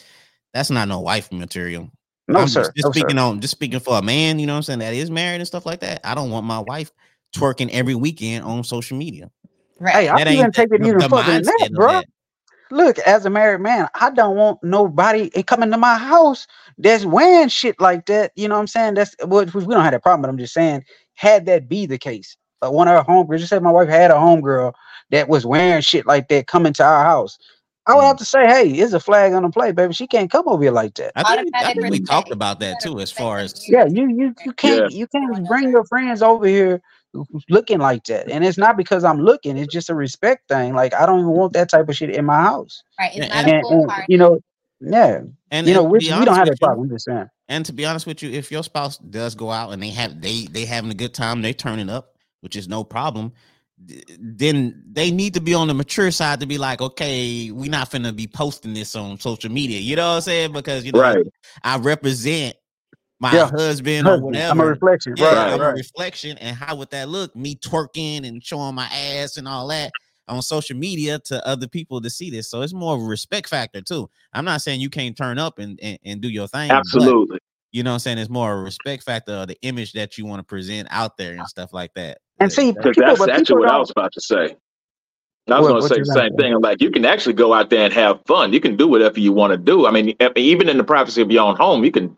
that's 0.54 0.72
not 0.72 0.88
no 0.88 1.00
wife 1.02 1.32
material. 1.32 1.90
No 2.28 2.42
I'm 2.42 2.48
sir. 2.48 2.62
Just, 2.62 2.76
just 2.76 2.88
no, 2.88 2.92
sir. 2.92 3.06
speaking 3.06 3.18
on 3.20 3.42
just 3.42 3.52
speaking 3.52 3.80
for 3.80 3.98
a 3.98 4.02
man, 4.02 4.40
you 4.40 4.48
know 4.48 4.54
what 4.54 4.58
I'm 4.58 4.64
saying, 4.64 4.80
that 4.80 4.94
is 4.94 5.12
married 5.12 5.38
and 5.42 5.48
stuff 5.48 5.66
like 5.66 5.82
that. 5.82 6.02
I 6.04 6.16
don't 6.16 6.32
want 6.32 6.46
my 6.46 6.60
wife 6.60 6.92
twerking 7.36 7.70
every 7.72 7.96
weekend 7.96 8.46
on 8.46 8.64
social 8.64 8.98
media. 8.98 9.30
right? 9.80 9.94
Hey, 9.96 10.10
I 10.10 10.18
That 10.18 10.28
even 10.28 10.46
ain't 10.46 10.54
take 10.54 10.70
the- 10.76 10.76
it 10.76 10.82
even 10.86 11.04
further 11.04 11.34
than 11.34 11.44
that, 11.46 11.70
bro. 11.74 11.88
that. 11.88 12.06
Look, 12.72 13.00
as 13.00 13.26
a 13.26 13.30
married 13.30 13.62
man, 13.62 13.88
I 13.96 14.12
don't 14.12 14.38
want 14.38 14.60
nobody 14.64 15.30
coming 15.44 15.72
to 15.72 15.78
my 15.78 15.98
house 15.98 16.48
that's 16.78 17.06
wearing 17.06 17.50
shit 17.50 17.80
like 17.82 18.06
that. 18.08 18.32
You 18.36 18.48
know 18.48 18.56
what 18.56 18.62
I'm 18.62 18.68
saying? 18.68 18.96
That's 18.96 19.16
what 19.26 19.54
we 19.54 19.66
don't 19.66 19.84
have 19.84 19.92
that 19.94 20.04
problem, 20.04 20.22
but 20.24 20.30
I'm 20.30 20.38
just 20.38 20.54
saying, 20.54 20.84
had 21.16 21.46
that 21.48 21.70
be 21.70 21.86
the 21.86 21.98
case, 21.98 22.38
uh, 22.66 22.72
one 22.72 22.88
of 22.88 22.96
our 22.96 23.06
homegirls, 23.06 23.40
just 23.40 23.50
said 23.50 23.64
my 23.64 23.72
wife 23.72 23.90
had 23.90 24.12
a 24.12 24.16
homegirl 24.16 24.74
that 25.12 25.30
was 25.30 25.46
wearing 25.46 25.82
shit 25.82 26.06
like 26.08 26.28
that 26.30 26.48
coming 26.48 26.74
to 26.74 26.84
our 26.84 27.04
house. 27.04 27.38
I 27.88 27.96
would 27.96 28.04
have 28.06 28.18
to 28.18 28.26
say, 28.26 28.46
hey, 28.48 28.70
it's 28.72 28.94
a 28.94 29.00
flag 29.00 29.34
on 29.34 29.44
the 29.44 29.50
play, 29.50 29.72
baby. 29.72 29.94
She 29.94 30.08
can't 30.08 30.32
come 30.32 30.48
over 30.48 30.64
here 30.64 30.72
like 30.72 30.94
that. 30.96 31.12
I 31.16 31.24
think, 31.36 31.56
I 31.56 31.74
think 31.74 31.90
we 31.90 32.00
talked 32.00 32.32
about 32.32 32.60
that 32.60 32.80
too, 32.80 33.00
as 33.00 33.12
far 33.12 33.40
as 33.40 33.68
Yeah, 33.68 33.86
you 33.86 34.08
you 34.10 34.36
you 34.46 34.54
can't 34.54 34.92
you 34.92 35.08
can't 35.08 35.48
bring 35.48 35.72
your 35.72 35.86
friends 35.86 36.22
over 36.22 36.46
here 36.46 36.82
looking 37.50 37.80
like 37.80 38.04
that. 38.06 38.30
And 38.30 38.44
it's 38.46 38.58
not 38.58 38.78
because 38.78 39.04
I'm 39.04 39.20
looking, 39.22 39.58
it's 39.58 39.74
just 39.74 39.90
a 39.90 39.96
respect 39.96 40.48
thing. 40.48 40.74
Like 40.74 40.94
I 40.94 41.06
don't 41.06 41.20
even 41.20 41.32
want 41.32 41.54
that 41.54 41.70
type 41.70 41.90
of 41.90 41.96
shit 41.96 42.10
in 42.16 42.26
my 42.26 42.42
house. 42.42 42.84
Right. 43.00 43.12
It's 43.16 43.28
Yeah, 43.28 43.28
not 43.28 43.38
and- 43.38 43.50
a 43.50 43.54
And, 43.56 43.64
full 43.64 43.80
and, 43.82 43.90
party. 43.90 44.06
you 44.10 44.18
know, 44.18 44.40
yeah, 44.80 45.22
and 45.52 45.68
you 45.68 45.74
know, 45.74 45.84
to 45.84 45.90
we, 45.90 46.00
be 46.00 46.06
we 46.06 46.10
don't 46.10 46.20
honest 46.30 46.38
have 46.38 46.48
with 46.48 46.60
that 46.60 46.62
you, 46.62 46.66
problem. 46.68 46.88
I'm 46.88 46.96
just 46.96 47.06
saying. 47.06 47.28
And 47.50 47.66
to 47.66 47.74
be 47.74 47.86
honest 47.86 48.08
with 48.08 48.24
you, 48.24 48.32
if 48.32 48.52
your 48.52 48.64
spouse 48.64 48.98
does 48.98 49.36
go 49.36 49.52
out 49.52 49.72
and 49.74 49.84
they 49.84 49.90
have 49.90 50.22
they 50.22 50.46
they 50.52 50.66
having 50.66 50.90
a 50.90 50.96
good 50.96 51.14
time, 51.14 51.42
they 51.42 51.54
turning 51.54 51.90
up, 51.90 52.16
which 52.40 52.56
is 52.56 52.68
no 52.68 52.84
problem. 52.84 53.34
Then 54.20 54.84
they 54.92 55.12
need 55.12 55.34
to 55.36 55.42
be 55.42 55.54
on 55.54 55.68
the 55.68 55.74
mature 55.74 56.12
side 56.12 56.40
to 56.40 56.46
be 56.46 56.58
like, 56.58 56.82
okay, 56.82 57.52
we're 57.52 57.70
not 57.70 57.90
finna 57.92 58.16
be 58.16 58.28
posting 58.28 58.74
this 58.74 58.96
on 58.96 59.20
social 59.20 59.52
media. 59.52 59.80
You 59.80 59.96
know 59.96 60.10
what 60.10 60.16
I'm 60.16 60.22
saying? 60.22 60.54
Because 60.54 60.86
you 60.86 60.92
know, 60.92 61.02
Right. 61.02 61.26
I 61.64 61.78
represent 61.78 62.56
my 63.22 63.34
Yeah, 63.36 63.50
husband 63.50 64.08
or 64.08 64.12
Husband, 64.12 64.24
whatever. 64.26 64.52
I'm 64.52 64.60
a 64.62 64.66
reflection. 64.66 65.14
yeah, 65.16 65.26
right, 65.26 65.54
I'm 65.54 65.62
a 65.62 65.74
reflection. 65.74 66.38
And 66.40 66.56
how 66.56 66.76
would 66.76 66.90
that 66.90 67.08
look? 67.08 67.36
Me 67.36 67.56
twerking 67.56 68.28
and 68.28 68.44
showing 68.44 68.76
my 68.76 68.86
ass 68.88 69.38
and 69.38 69.48
all 69.48 69.68
that 69.70 69.92
on 70.28 70.42
social 70.42 70.76
media 70.76 71.20
to 71.20 71.46
other 71.48 71.68
people 71.68 72.02
to 72.02 72.10
see 72.10 72.30
this. 72.32 72.50
So 72.50 72.62
it's 72.62 72.74
more 72.74 72.96
of 72.96 73.02
a 73.02 73.06
respect 73.06 73.48
factor 73.48 73.82
too. 73.82 74.10
I'm 74.34 74.46
not 74.46 74.62
saying 74.62 74.82
you 74.82 74.90
can't 74.90 75.16
turn 75.16 75.38
up 75.38 75.60
and 75.60 75.80
and, 75.82 76.00
and 76.04 76.22
do 76.22 76.30
your 76.30 76.48
thing. 76.48 76.70
but 76.70 76.78
Absolutely. 76.78 77.40
you 77.72 77.84
know 77.84 77.92
what 77.92 77.96
I'm 77.96 78.00
saying? 78.00 78.18
It's 78.18 78.30
more 78.30 78.54
a 78.54 78.62
respect 78.62 79.04
factor 79.04 79.34
of 79.34 79.48
the 79.48 79.58
image 79.62 79.94
that 79.94 80.18
you 80.18 80.26
want 80.26 80.40
to 80.40 80.44
present 80.44 80.88
out 80.92 81.16
there 81.18 81.34
and 81.34 81.48
stuff 81.48 81.74
like 81.74 81.94
that. 81.94 82.18
And 82.40 82.52
see, 82.52 82.72
that- 82.72 82.84
people, 82.84 83.06
that's 83.06 83.20
but 83.20 83.30
actually 83.30 83.60
what 83.60 83.68
I 83.70 83.72
don't. 83.74 83.80
was 83.82 83.92
about 83.92 84.12
to 84.14 84.22
say. 84.22 84.56
I 85.50 85.60
was 85.60 85.68
going 85.68 85.82
to 85.82 85.88
say 85.88 86.00
the 86.00 86.06
same 86.06 86.32
say? 86.32 86.44
thing. 86.44 86.54
I'm 86.54 86.62
like, 86.62 86.82
you 86.82 86.92
can 86.92 87.04
actually 87.06 87.34
go 87.34 87.54
out 87.54 87.70
there 87.70 87.84
and 87.86 87.94
have 87.94 88.22
fun. 88.26 88.54
You 88.54 88.60
can 88.60 88.78
do 88.78 88.88
whatever 88.88 89.20
you 89.20 89.34
want 89.34 89.52
to 89.52 89.58
do. 89.58 89.86
I 89.86 89.92
mean, 89.92 90.16
even 90.38 90.70
in 90.70 90.78
the 90.78 90.84
privacy 90.84 91.22
of 91.22 91.30
your 91.32 91.44
own 91.44 91.56
home, 91.56 91.84
you 91.84 91.92
can 91.92 92.16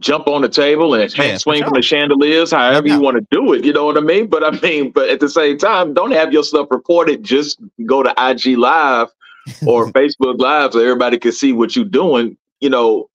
jump 0.00 0.26
on 0.28 0.42
the 0.42 0.48
table 0.48 0.94
and 0.94 1.12
Yeah, 1.16 1.34
for 1.34 1.38
swing 1.38 1.64
from 1.64 1.74
the 1.74 1.82
chandeliers, 1.82 2.50
however 2.50 2.88
you 2.88 3.00
want 3.00 3.16
to 3.16 3.26
do 3.30 3.52
it. 3.52 3.64
You 3.64 3.72
know 3.72 3.86
what 3.86 3.96
I 3.96 4.00
mean? 4.00 4.26
But 4.26 4.44
I 4.44 4.50
mean, 4.60 4.90
but 4.90 5.08
at 5.08 5.20
the 5.20 5.28
same 5.28 5.58
time, 5.58 5.94
don't 5.94 6.12
have 6.12 6.32
your 6.32 6.42
stuff 6.42 6.68
reported. 6.70 7.22
Just 7.22 7.60
go 7.86 8.02
to 8.02 8.10
IG 8.18 8.58
Live 8.58 9.08
or 9.66 9.86
Facebook 9.92 10.40
Live 10.40 10.72
so 10.72 10.80
everybody 10.80 11.18
can 11.18 11.32
see 11.32 11.52
what 11.52 11.76
you're 11.76 11.84
doing. 11.84 12.36
You 12.60 12.70
know, 12.70 13.08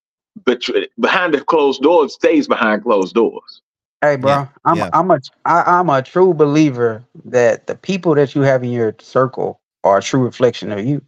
but 0.45 0.63
behind 0.99 1.33
the 1.33 1.41
closed 1.41 1.81
doors 1.81 2.13
stays 2.13 2.47
behind 2.47 2.83
closed 2.83 3.15
doors. 3.15 3.61
Hey, 4.01 4.15
bro, 4.15 4.31
Yeah, 4.31 4.47
I'm 4.65 4.77
yeah. 4.77 4.89
I'm 4.93 5.11
a 5.11 5.19
I, 5.45 5.63
I'm 5.65 5.89
a 5.89 6.01
true 6.01 6.33
believer 6.33 7.03
that 7.25 7.67
the 7.67 7.75
people 7.75 8.15
that 8.15 8.35
you 8.35 8.41
have 8.41 8.63
in 8.63 8.71
your 8.71 8.95
circle 8.99 9.59
are 9.83 9.97
a 9.97 10.01
true 10.01 10.23
reflection 10.23 10.71
of 10.71 10.85
you. 10.85 11.01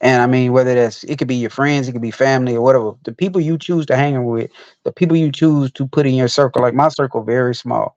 And 0.00 0.22
I 0.22 0.26
mean, 0.26 0.52
whether 0.52 0.74
that's 0.74 1.04
it 1.04 1.18
could 1.18 1.28
be 1.28 1.36
your 1.36 1.50
friends, 1.50 1.88
it 1.88 1.92
could 1.92 2.02
be 2.02 2.10
family 2.10 2.56
or 2.56 2.62
whatever. 2.62 2.92
The 3.04 3.12
people 3.12 3.40
you 3.40 3.58
choose 3.58 3.86
to 3.86 3.96
hang 3.96 4.24
with, 4.24 4.50
the 4.84 4.92
people 4.92 5.16
you 5.16 5.32
choose 5.32 5.72
to 5.72 5.88
put 5.88 6.06
in 6.06 6.14
your 6.14 6.28
circle, 6.28 6.62
like 6.62 6.74
my 6.74 6.88
circle, 6.88 7.22
very 7.22 7.54
small, 7.54 7.96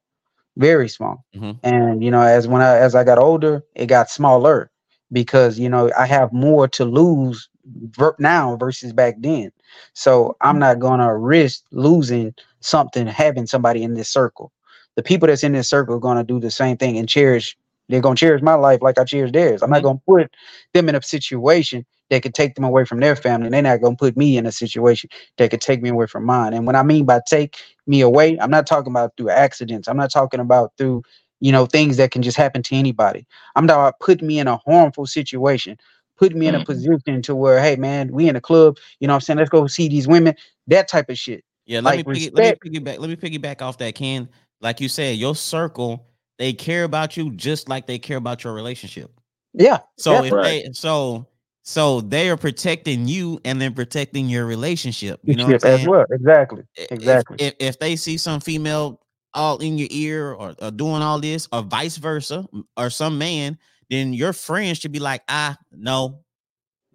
very 0.57 0.89
small. 0.89 1.25
Mhm. 1.35 1.59
And 1.63 2.03
you 2.03 2.11
know, 2.11 2.21
as 2.21 2.47
when 2.47 2.61
I 2.61 2.77
as 2.77 2.95
I 2.95 3.03
got 3.03 3.19
older, 3.19 3.63
it 3.75 3.87
got 3.87 4.09
smaller 4.09 4.71
because 5.11 5.59
you 5.59 5.69
know 5.69 5.91
I 5.97 6.05
have 6.07 6.33
more 6.33 6.67
to 6.69 6.85
lose 6.85 7.49
ver- 7.97 8.15
now 8.19 8.55
versus 8.57 8.93
back 8.93 9.15
then. 9.19 9.51
So 9.93 10.35
I'm 10.41 10.59
not 10.59 10.79
gonna 10.79 11.15
risk 11.17 11.63
losing 11.71 12.33
something 12.61 13.07
having 13.07 13.47
somebody 13.47 13.83
in 13.83 13.93
this 13.93 14.09
circle. 14.09 14.51
The 14.95 15.03
people 15.03 15.27
that's 15.27 15.43
in 15.43 15.53
this 15.53 15.69
circle 15.69 15.95
are 15.95 15.99
gonna 16.01 16.23
do 16.23 16.39
the 16.39 16.51
same 16.51 16.77
thing 16.77 16.97
and 16.97 17.09
cherish. 17.09 17.57
They're 17.89 18.01
gonna 18.01 18.15
cherish 18.15 18.41
my 18.41 18.55
life 18.55 18.81
like 18.81 18.97
I 18.97 19.03
cherish 19.05 19.31
theirs. 19.31 19.61
I'm 19.63 19.69
not 19.69 19.81
Mhm. 19.81 19.83
gonna 19.83 20.01
put 20.07 20.31
them 20.73 20.89
in 20.89 20.95
a 20.95 21.01
situation 21.01 21.85
that 22.09 22.23
could 22.23 22.33
take 22.33 22.55
them 22.55 22.63
away 22.63 22.85
from 22.85 22.99
their 22.99 23.15
family. 23.15 23.47
And 23.47 23.53
they're 23.53 23.61
not 23.61 23.81
gonna 23.81 23.95
put 23.95 24.17
me 24.17 24.37
in 24.37 24.45
a 24.45 24.51
situation 24.51 25.09
that 25.37 25.51
could 25.51 25.61
take 25.61 25.81
me 25.81 25.89
away 25.89 26.07
from 26.07 26.25
mine. 26.25 26.53
And 26.53 26.65
when 26.67 26.75
I 26.75 26.83
mean 26.83 27.05
by 27.05 27.21
take 27.27 27.57
me 27.87 28.01
away, 28.01 28.37
I'm 28.39 28.51
not 28.51 28.67
talking 28.67 28.91
about 28.91 29.13
through 29.17 29.29
accidents. 29.29 29.87
I'm 29.87 29.97
not 29.97 30.11
talking 30.11 30.39
about 30.39 30.73
through 30.77 31.03
you 31.41 31.51
know 31.51 31.65
things 31.65 31.97
that 31.97 32.11
can 32.11 32.21
just 32.21 32.37
happen 32.37 32.63
to 32.63 32.75
anybody. 32.75 33.25
I'm 33.55 33.67
talking 33.67 33.81
about 33.81 33.99
putting 33.99 34.27
me 34.27 34.39
in 34.39 34.47
a 34.47 34.57
harmful 34.57 35.05
situation, 35.05 35.77
putting 36.17 36.39
me 36.39 36.47
in 36.47 36.55
a 36.55 36.59
Mhm. 36.61 36.65
position 36.65 37.21
to 37.23 37.35
where, 37.35 37.59
hey 37.61 37.75
man, 37.75 38.11
we 38.11 38.29
in 38.29 38.35
a 38.35 38.41
club, 38.41 38.77
you 38.99 39.07
know 39.07 39.13
what 39.13 39.17
I'm 39.17 39.21
saying? 39.21 39.37
Let's 39.39 39.49
go 39.49 39.67
see 39.67 39.89
these 39.89 40.07
women, 40.07 40.35
that 40.67 40.87
type 40.87 41.09
of 41.09 41.17
shit. 41.17 41.43
Yeah, 41.65 41.79
let 41.79 41.85
Like, 41.85 42.07
me 42.07 42.13
piggy, 42.13 42.29
let 42.31 42.43
me 42.63 42.69
piggyback. 42.71 42.99
Let 42.99 43.09
me 43.09 43.15
piggyback 43.15 43.61
off 43.61 43.77
that, 43.79 43.95
Ken. 43.95 44.29
Like 44.61 44.79
you 44.81 44.89
said, 44.89 45.17
your 45.17 45.35
circle 45.35 46.05
they 46.43 46.51
care 46.51 46.83
about 46.83 47.15
you 47.15 47.31
just 47.31 47.69
like 47.69 47.87
they 47.87 47.97
care 47.97 48.17
about 48.17 48.43
your 48.43 48.51
relationship. 48.51 49.09
Yeah. 49.53 49.77
So 49.97 50.25
if 50.25 50.31
Right. 50.33 50.65
they 50.65 50.73
so 50.73 51.25
so 51.61 52.01
they 52.01 52.29
are 52.29 52.35
protecting 52.35 53.07
you 53.07 53.39
and 53.45 53.61
then 53.61 53.73
protecting 53.73 54.27
your 54.27 54.45
relationship. 54.45 55.21
You 55.23 55.37
know 55.37 55.47
as 55.63 55.87
well. 55.87 56.05
Exactly. 56.11 56.63
I- 56.77 56.81
if- 56.81 56.91
Exactly. 56.91 57.37
If, 57.39 57.53
if 57.59 57.79
they 57.79 57.95
see 57.95 58.17
some 58.17 58.41
female 58.41 58.99
all 59.33 59.59
in 59.59 59.77
your 59.77 59.87
ear 59.89 60.33
or, 60.33 60.53
or 60.61 60.69
doing 60.71 61.01
all 61.01 61.21
this, 61.21 61.47
or 61.53 61.61
vice 61.61 61.95
versa, 61.95 62.45
or 62.75 62.89
some 62.89 63.17
man, 63.17 63.57
then 63.89 64.11
your 64.11 64.33
friends 64.33 64.79
should 64.79 64.91
be 64.91 64.99
like, 64.99 65.21
ah, 65.29 65.57
no. 65.71 66.19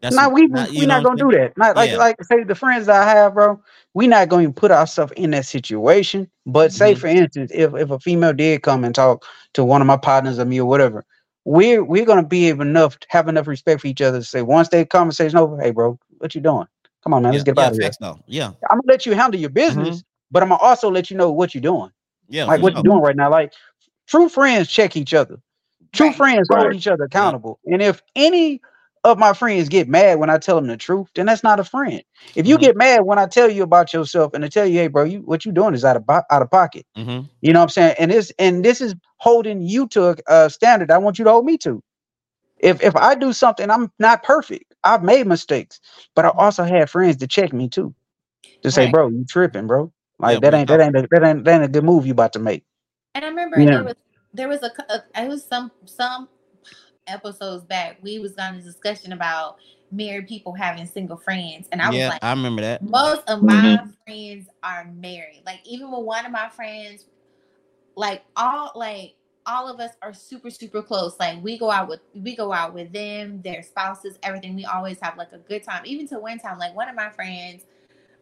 That's 0.00 0.14
Nah, 0.14 0.28
we 0.28 0.46
not- 0.46 0.70
we 0.70 0.86
not 0.86 1.02
gonna 1.02 1.16
do 1.16 1.30
that. 1.32 1.56
Not 1.56 1.76
like 1.76 1.90
Yeah. 1.90 1.96
like 1.98 2.16
say 2.24 2.44
the 2.44 2.54
friends 2.54 2.86
that 2.86 3.02
I 3.02 3.10
have, 3.10 3.34
bro. 3.34 3.60
We 3.94 4.06
not 4.06 4.28
going 4.28 4.46
to 4.46 4.52
put 4.52 4.70
ourselves 4.70 5.12
in 5.16 5.30
that 5.32 5.44
situation. 5.46 6.28
But 6.46 6.72
say 6.72 6.94
Mhm. 6.94 6.98
for 6.98 7.06
instance, 7.08 7.50
if 7.54 7.74
if 7.74 7.90
a 7.90 7.98
female 7.98 8.32
did 8.32 8.62
come 8.62 8.84
and 8.84 8.94
talk 8.94 9.24
to 9.54 9.64
one 9.64 9.80
of 9.80 9.86
my 9.86 9.96
partners 9.96 10.38
or 10.38 10.44
me 10.44 10.60
or 10.60 10.66
whatever, 10.66 11.04
we're 11.44 11.82
we're 11.82 12.04
gonna 12.04 12.22
be 12.22 12.48
able 12.48 12.62
enough 12.62 12.96
have 13.08 13.28
enough 13.28 13.46
respect 13.48 13.80
for 13.80 13.88
each 13.88 14.00
other 14.02 14.18
to 14.18 14.24
say 14.24 14.42
once 14.42 14.68
they 14.68 14.84
conversation 14.84 15.36
over, 15.38 15.60
hey 15.60 15.72
bro, 15.72 15.98
what 16.18 16.34
you 16.34 16.40
doing? 16.40 16.66
Come 17.02 17.14
on, 17.14 17.22
man, 17.22 17.32
let's 17.32 17.44
get 17.44 17.56
yeah, 17.56 17.64
out 17.64 17.72
of 17.72 17.78
here. 17.78 17.90
though. 18.00 18.18
Yeah, 18.26 18.48
I'm 18.70 18.78
gonna 18.78 18.82
let 18.86 19.04
you 19.06 19.14
handle 19.14 19.40
your 19.40 19.50
business, 19.50 20.04
but 20.30 20.42
I'm 20.42 20.50
gonna 20.50 20.60
also 20.62 20.90
let 20.90 21.10
you 21.10 21.16
know 21.16 21.30
what 21.32 21.54
you're 21.54 21.62
doing. 21.62 21.90
yeah. 22.28 22.44
like 22.44 22.60
what 22.62 22.74
you're 22.74 22.82
doing 22.82 23.00
right 23.00 23.16
now. 23.16 23.30
Like 23.30 23.52
true 24.06 24.28
friends 24.28 24.68
check 24.68 24.96
each 24.96 25.14
other. 25.14 25.40
True 25.92 26.08
Right. 26.08 26.16
friends 26.16 26.48
hold 26.50 26.66
Right. 26.66 26.76
each 26.76 26.86
other 26.86 27.04
accountable. 27.04 27.58
And 27.66 27.80
if 27.80 28.02
any 28.14 28.60
of 29.08 29.18
my 29.18 29.34
friends 29.34 29.68
get 29.70 29.88
mad 29.88 30.20
when 30.20 30.30
I 30.30 30.38
tell 30.38 30.56
them 30.56 30.68
the 30.68 30.78
truth, 30.78 31.08
then 31.16 31.26
that's 31.26 31.44
not 31.44 31.60
a 31.60 31.64
friend. 31.64 32.02
If 32.36 32.46
you 32.48 32.58
Mhm. 32.58 32.60
get 32.60 32.76
mad 32.76 33.02
when 33.04 33.18
I 33.18 33.26
tell 33.26 33.50
you 33.50 33.64
about 33.64 33.94
yourself 33.94 34.34
and 34.34 34.44
I 34.44 34.48
tell 34.48 34.66
you, 34.66 34.78
hey, 34.80 34.88
bro, 34.88 35.04
you 35.04 35.20
what 35.20 35.44
you 35.46 35.52
doing 35.52 35.74
is 35.74 35.84
out 35.84 35.96
of 35.96 36.06
po- 36.06 36.22
out 36.30 36.42
of 36.42 36.50
pocket. 36.50 36.86
Mhm. 36.98 37.30
You 37.42 37.52
know 37.52 37.60
what 37.60 37.64
I'm 37.64 37.70
saying? 37.70 37.96
And 37.98 38.10
this 38.10 38.32
and 38.38 38.64
this 38.64 38.80
is 38.80 38.94
holding 39.18 39.62
you 39.62 39.88
to 39.90 40.10
a, 40.10 40.16
a 40.28 40.50
standard 40.50 40.90
I 40.90 40.98
want 40.98 41.18
you 41.18 41.24
to 41.26 41.32
hold 41.32 41.46
me 41.46 41.58
to. 41.58 41.82
If 42.58 42.82
if 42.82 42.96
I 42.96 43.14
do 43.16 43.32
something, 43.32 43.70
I'm 43.70 43.92
not 43.98 44.24
perfect. 44.24 44.74
I've 44.84 45.04
made 45.04 45.26
mistakes, 45.26 45.80
but 46.16 46.24
I 46.26 46.30
also 46.30 46.64
had 46.64 46.90
friends 46.90 47.18
to 47.18 47.28
check 47.28 47.52
me 47.52 47.68
too, 47.68 47.94
to 48.62 48.70
say, 48.72 48.86
Right. 48.86 48.88
bro, 48.88 49.08
you 49.08 49.24
tripping, 49.28 49.66
bro. 49.68 49.92
Like 50.20 50.40
Yeah, 50.40 50.42
that 50.42 50.54
real 50.54 50.54
ain't 50.54 50.68
that 50.68 50.80
ain't 50.80 50.94
that 50.94 51.24
ain't 51.24 51.44
that 51.44 51.54
ain't 51.54 51.64
a 51.64 51.68
good 51.68 51.84
move 51.84 52.06
you 52.06 52.12
about 52.12 52.34
to 52.34 52.40
make. 52.40 52.64
And 53.14 53.24
I 53.26 53.28
remember 53.28 53.66
Yeah. 53.66 53.70
there 53.70 53.84
was 53.84 53.96
there 54.34 54.48
was 54.48 54.62
a, 54.64 54.72
a 54.90 55.04
it 55.24 55.28
was 55.28 55.44
some 55.44 55.72
some 55.86 56.28
episodes 57.08 57.64
back 57.64 57.98
we 58.02 58.18
was 58.18 58.34
on 58.38 58.56
a 58.56 58.62
discussion 58.62 59.12
about 59.12 59.58
married 59.90 60.28
people 60.28 60.52
having 60.52 60.86
single 60.86 61.16
friends, 61.16 61.68
and 61.72 61.80
I 61.80 61.90
was 61.90 61.98
like, 61.98 62.24
I 62.24 62.30
remember 62.30 62.62
that. 62.62 62.82
most 62.82 63.28
of 63.28 63.42
my 63.42 63.54
mm-hmm. 63.54 63.90
friends 64.04 64.48
are 64.62 64.90
married. 64.94 65.42
Like 65.46 65.60
even 65.64 65.90
with 65.90 66.04
one 66.04 66.26
of 66.26 66.32
my 66.32 66.48
friends, 66.48 67.06
like 67.96 68.24
all 68.36 68.72
like 68.74 69.14
all 69.46 69.68
of 69.68 69.80
us 69.80 69.92
are 70.02 70.12
super 70.12 70.50
super 70.50 70.82
close. 70.82 71.16
Like 71.18 71.42
we 71.42 71.58
go 71.58 71.70
out 71.70 71.88
with 71.88 72.00
we 72.14 72.36
go 72.36 72.52
out 72.52 72.74
with 72.74 72.92
them, 72.92 73.40
their 73.42 73.62
spouses, 73.62 74.18
everything. 74.22 74.54
We 74.54 74.64
always 74.64 74.98
have 75.00 75.16
like 75.16 75.32
a 75.32 75.38
good 75.38 75.62
time. 75.62 75.82
Even 75.86 76.06
to 76.08 76.18
one 76.18 76.38
time, 76.38 76.58
like 76.58 76.76
one 76.76 76.88
of 76.88 76.94
my 76.94 77.10
friends, 77.10 77.64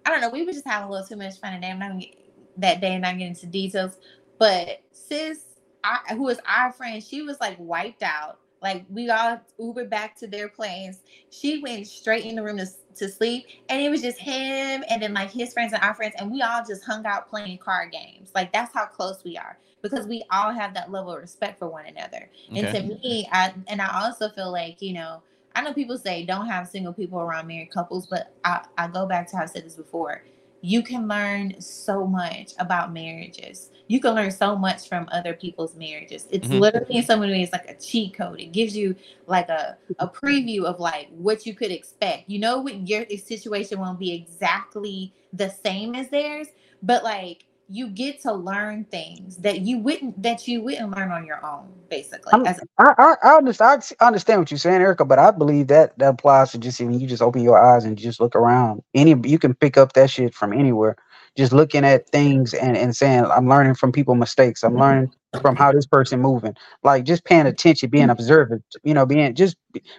I 0.05 0.11
don't 0.11 0.21
know, 0.21 0.31
we 0.31 0.45
were 0.45 0.53
just 0.53 0.67
having 0.67 0.89
a 0.89 0.91
little 0.91 1.07
too 1.07 1.17
much 1.17 1.39
fun 1.41 1.55
and 1.55 1.65
I'm 1.65 1.79
not 1.79 1.91
gonna 1.91 2.01
get, 2.01 2.17
that 2.59 2.81
day, 2.81 2.99
not 2.99 3.15
getting 3.19 3.29
into 3.29 3.47
details. 3.47 3.99
But 4.39 4.83
sis, 4.93 5.41
I, 5.83 6.15
who 6.15 6.25
was 6.25 6.39
our 6.47 6.73
friend, 6.73 7.03
she 7.03 7.23
was 7.23 7.41
like 7.41 7.57
wiped 7.59 8.03
out. 8.03 8.39
Like 8.63 8.85
we 8.89 9.11
all 9.11 9.41
Ubered 9.61 9.91
back 9.91 10.17
to 10.19 10.27
their 10.27 10.49
place. 10.49 11.01
She 11.31 11.61
went 11.61 11.87
straight 11.87 12.25
in 12.25 12.37
the 12.37 12.43
room 12.43 12.59
to, 12.59 12.67
to 12.97 13.09
sleep, 13.09 13.47
and 13.69 13.81
it 13.81 13.91
was 13.91 14.03
just 14.03 14.19
him 14.19 14.85
and 14.89 15.03
then 15.03 15.15
like 15.15 15.31
his 15.31 15.53
friends 15.53 15.73
and 15.73 15.83
our 15.83 15.95
friends, 15.95 16.15
and 16.19 16.31
we 16.31 16.43
all 16.43 16.63
just 16.67 16.85
hung 16.85 17.07
out 17.07 17.29
playing 17.29 17.59
card 17.59 17.93
games. 17.93 18.31
Like 18.35 18.53
that's 18.53 18.73
how 18.75 18.87
close 18.87 19.23
we 19.25 19.37
are 19.37 19.59
because 19.83 20.07
we 20.07 20.25
all 20.31 20.53
have 20.53 20.75
that 20.75 20.91
level 20.91 21.13
of 21.13 21.21
respect 21.21 21.59
for 21.59 21.69
one 21.69 21.87
another. 21.87 22.31
And 22.55 22.69
to 22.69 22.83
me, 22.83 23.29
I 23.33 23.53
and 23.69 23.81
I 23.81 24.05
also 24.05 24.29
feel 24.31 24.51
like 24.51 24.81
you 24.81 24.95
know 24.95 25.23
I 25.57 25.63
know 25.63 25.73
people 25.73 25.97
say 25.97 26.25
don't 26.25 26.47
have 26.47 26.69
single 26.69 26.93
people 26.93 27.19
around 27.21 27.47
married 27.47 27.71
couples, 27.71 28.07
but 28.07 28.35
I, 28.45 28.65
I 28.77 28.89
go 28.89 29.07
back 29.07 29.29
to 29.31 29.39
how 29.39 29.45
I 29.45 29.47
said 29.47 29.65
this 29.65 29.75
before. 29.75 30.23
You 30.61 30.83
can 30.83 31.09
learn 31.09 31.61
so 31.61 32.07
much 32.07 32.53
about 32.59 32.93
marriages. 32.93 33.71
You 33.89 34.01
can 34.01 34.15
learn 34.15 34.31
so 34.31 34.57
much 34.57 34.89
from 34.89 35.09
other 35.13 35.35
people's 35.35 35.75
marriages. 35.77 36.27
It's 36.31 36.49
Mhm. 36.49 36.61
literally 36.61 36.97
in 36.97 37.05
so 37.05 37.19
many 37.19 37.33
ways 37.33 37.51
like 37.53 37.69
a 37.71 37.75
cheat 37.75 38.15
code. 38.15 38.41
It 38.41 38.53
gives 38.53 38.77
you 38.77 38.97
like 39.27 39.49
a, 39.49 39.77
a 39.99 40.09
preview 40.09 40.65
of 40.65 40.81
like 40.81 41.09
what 41.11 41.47
you 41.47 41.55
could 41.55 41.71
expect. 41.73 42.29
You 42.29 42.39
know 42.41 42.61
what 42.61 42.89
your 42.89 43.07
situation 43.19 43.81
won't 43.81 43.99
be 43.99 44.13
exactly 44.15 45.13
the 45.33 45.51
same 45.51 45.95
as 45.95 46.09
theirs, 46.11 46.49
but 46.83 47.05
like 47.05 47.47
you 47.69 47.89
get 47.89 48.21
to 48.23 48.33
learn 48.33 48.85
things 48.87 49.39
that 49.39 49.61
you 49.63 49.79
wouldn't 49.79 50.23
that 50.23 50.47
you 50.47 50.63
wouldn't 50.63 50.95
learn 50.97 51.11
on 51.11 51.27
your 51.27 51.45
own, 51.45 51.69
basically. 51.91 52.33
I'm- 52.33 52.47
As 52.47 52.61
I, 52.79 52.95
I, 52.99 53.17
I, 53.23 53.37
understand, 53.39 53.91
I 54.01 54.07
understand 54.07 54.41
what 54.41 54.51
you're 54.51 54.59
saying, 54.59 54.81
Erica, 54.83 55.05
but 55.05 55.19
I 55.19 55.31
believe 55.33 55.69
that 55.69 55.99
that 55.99 56.11
applies 56.11 56.53
to 56.53 56.59
just 56.59 56.81
even 56.81 57.01
you 57.01 57.07
just 57.09 57.23
open 57.23 57.43
your 57.43 57.59
eyes 57.59 57.85
and 57.85 57.97
just 57.99 58.21
look 58.21 58.37
around. 58.37 58.83
Any 58.95 59.17
you 59.29 59.39
can 59.39 59.55
pick 59.55 59.77
up 59.79 59.95
that 59.95 60.11
shit 60.11 60.35
from 60.35 60.53
anywhere. 60.53 60.97
Just 61.37 61.53
looking 61.53 61.85
at 61.85 62.09
things 62.09 62.55
and, 62.55 62.77
and 62.77 62.97
saying, 62.97 63.27
I'm 63.27 63.49
learning 63.49 63.75
from 63.75 63.93
people 63.93 64.15
mistakes. 64.15 64.63
I'm 64.63 64.79
learning 64.79 65.13
from 65.43 65.55
how 65.55 65.71
this 65.71 65.87
person 65.87 66.21
moving. 66.21 66.55
Like 66.83 67.05
just 67.05 67.25
paying 67.25 67.47
attention, 67.47 67.91
being 67.91 68.09
observant, 68.11 68.65
you 68.85 68.95
know, 68.95 69.05
being 69.05 69.35
just 69.35 69.57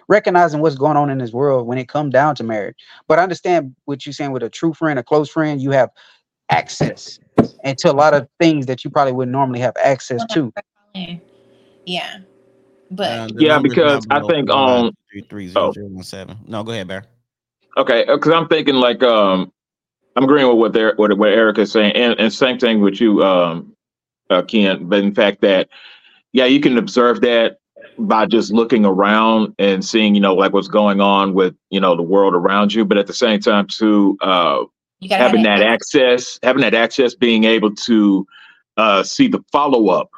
recognizing 0.08 0.60
what's 0.60 0.74
going 0.74 0.96
on 0.96 1.10
in 1.10 1.18
this 1.18 1.32
world 1.32 1.66
when 1.66 1.78
it 1.78 1.88
comes 1.88 2.12
down 2.12 2.34
to 2.36 2.44
marriage. 2.44 2.76
But 3.06 3.18
I 3.18 3.22
understand 3.22 3.76
what 3.84 4.04
you're 4.04 4.12
saying 4.12 4.32
with 4.32 4.42
a 4.42 4.50
true 4.50 4.74
friend, 4.74 4.98
a 4.98 5.02
close 5.02 5.30
friend, 5.30 5.60
you 5.60 5.70
have 5.70 5.90
access 6.50 7.20
and 7.62 7.76
to 7.78 7.90
a 7.90 7.94
lot 7.94 8.14
of 8.14 8.28
things 8.40 8.66
that 8.66 8.84
you 8.84 8.90
probably 8.90 9.12
wouldn't 9.12 9.32
normally 9.32 9.60
have 9.60 9.76
access 9.82 10.24
to. 10.30 10.52
yeah. 11.84 12.18
But 12.90 13.10
Uh, 13.10 13.28
Yeah, 13.36 13.58
because 13.58 14.06
I 14.10 14.20
think, 14.20 14.48
409 14.50 14.86
um, 14.86 14.96
330-017. 15.14 16.48
No, 16.48 16.62
go 16.64 16.72
ahead, 16.72 16.88
Bear. 16.88 17.04
Okay, 17.76 18.04
because 18.06 18.32
I'm 18.32 18.48
thinking 18.48 18.76
like 18.76 19.02
um, 19.02 19.52
I'm 20.16 20.24
agreeing 20.24 20.48
with 20.48 20.58
what 20.58 20.72
there 20.72 20.94
what, 20.96 21.16
what 21.16 21.30
Erica 21.30 21.62
is 21.62 21.72
saying, 21.72 21.92
and, 21.92 22.18
and 22.18 22.32
same 22.32 22.58
thing 22.58 22.80
with 22.80 23.00
you, 23.00 23.22
um, 23.22 23.74
uh, 24.30 24.42
Ken. 24.42 24.88
But 24.88 25.00
in 25.00 25.14
fact, 25.14 25.40
that 25.42 25.68
yeah, 26.32 26.46
you 26.46 26.60
can 26.60 26.76
observe 26.78 27.20
that 27.22 27.58
by 27.98 28.26
just 28.26 28.52
looking 28.52 28.84
around 28.84 29.54
and 29.58 29.84
seeing, 29.84 30.14
you 30.14 30.20
know, 30.20 30.34
like 30.34 30.52
what's 30.52 30.68
going 30.68 31.00
on 31.00 31.34
with 31.34 31.54
you 31.70 31.80
know 31.80 31.96
the 31.96 32.02
world 32.02 32.34
around 32.34 32.72
you. 32.72 32.84
But 32.84 32.98
at 32.98 33.06
the 33.06 33.14
same 33.14 33.40
time, 33.40 33.66
too, 33.66 34.16
uh, 34.20 34.64
having 35.10 35.42
that 35.44 35.62
access, 35.62 36.38
having 36.42 36.62
that 36.62 36.74
access, 36.74 37.14
being 37.14 37.44
able 37.44 37.74
to 37.74 38.26
uh, 38.76 39.02
see 39.02 39.28
the 39.28 39.42
follow 39.52 39.88
up 39.88 40.10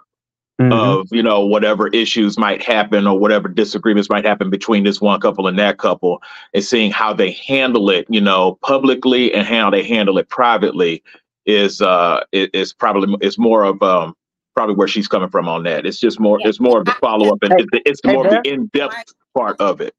Mhm. 0.60 0.72
of 0.72 1.08
you 1.10 1.22
know 1.22 1.44
whatever 1.46 1.88
issues 1.88 2.36
might 2.38 2.62
happen 2.62 3.06
or 3.06 3.18
whatever 3.18 3.48
disagreements 3.48 4.10
might 4.10 4.24
happen 4.26 4.50
between 4.50 4.84
this 4.84 5.00
one 5.00 5.18
couple 5.20 5.46
and 5.46 5.58
that 5.58 5.78
couple 5.78 6.22
and 6.54 6.62
seeing 6.62 6.90
how 6.90 7.12
they 7.14 7.30
handle 7.32 7.88
it 7.90 8.06
you 8.10 8.20
know 8.20 8.58
publicly 8.62 9.32
and 9.32 9.46
how 9.46 9.70
they 9.70 9.82
handle 9.82 10.18
it 10.18 10.28
privately 10.28 11.02
is 11.46 11.80
uh 11.80 12.20
i- 12.34 12.50
is 12.52 12.72
probably 12.74 13.16
is 13.26 13.38
more 13.38 13.64
of 13.64 13.82
um 13.82 14.14
probably 14.54 14.74
where 14.74 14.88
she's 14.88 15.08
coming 15.08 15.30
from 15.30 15.48
on 15.48 15.62
that 15.62 15.86
it's 15.86 15.98
just 15.98 16.20
more 16.20 16.38
Yeah. 16.40 16.48
it's 16.48 16.60
more 16.60 16.78
of 16.80 16.84
the 16.84 16.92
follow 16.92 17.32
up 17.32 17.38
and 17.42 17.52
Hey, 17.56 17.64
it's, 17.72 17.82
it's 17.86 18.04
more 18.04 18.26
of 18.26 18.30
the 18.32 18.50
in-depth 18.50 19.14
part 19.34 19.58
of 19.60 19.80
it 19.80 19.94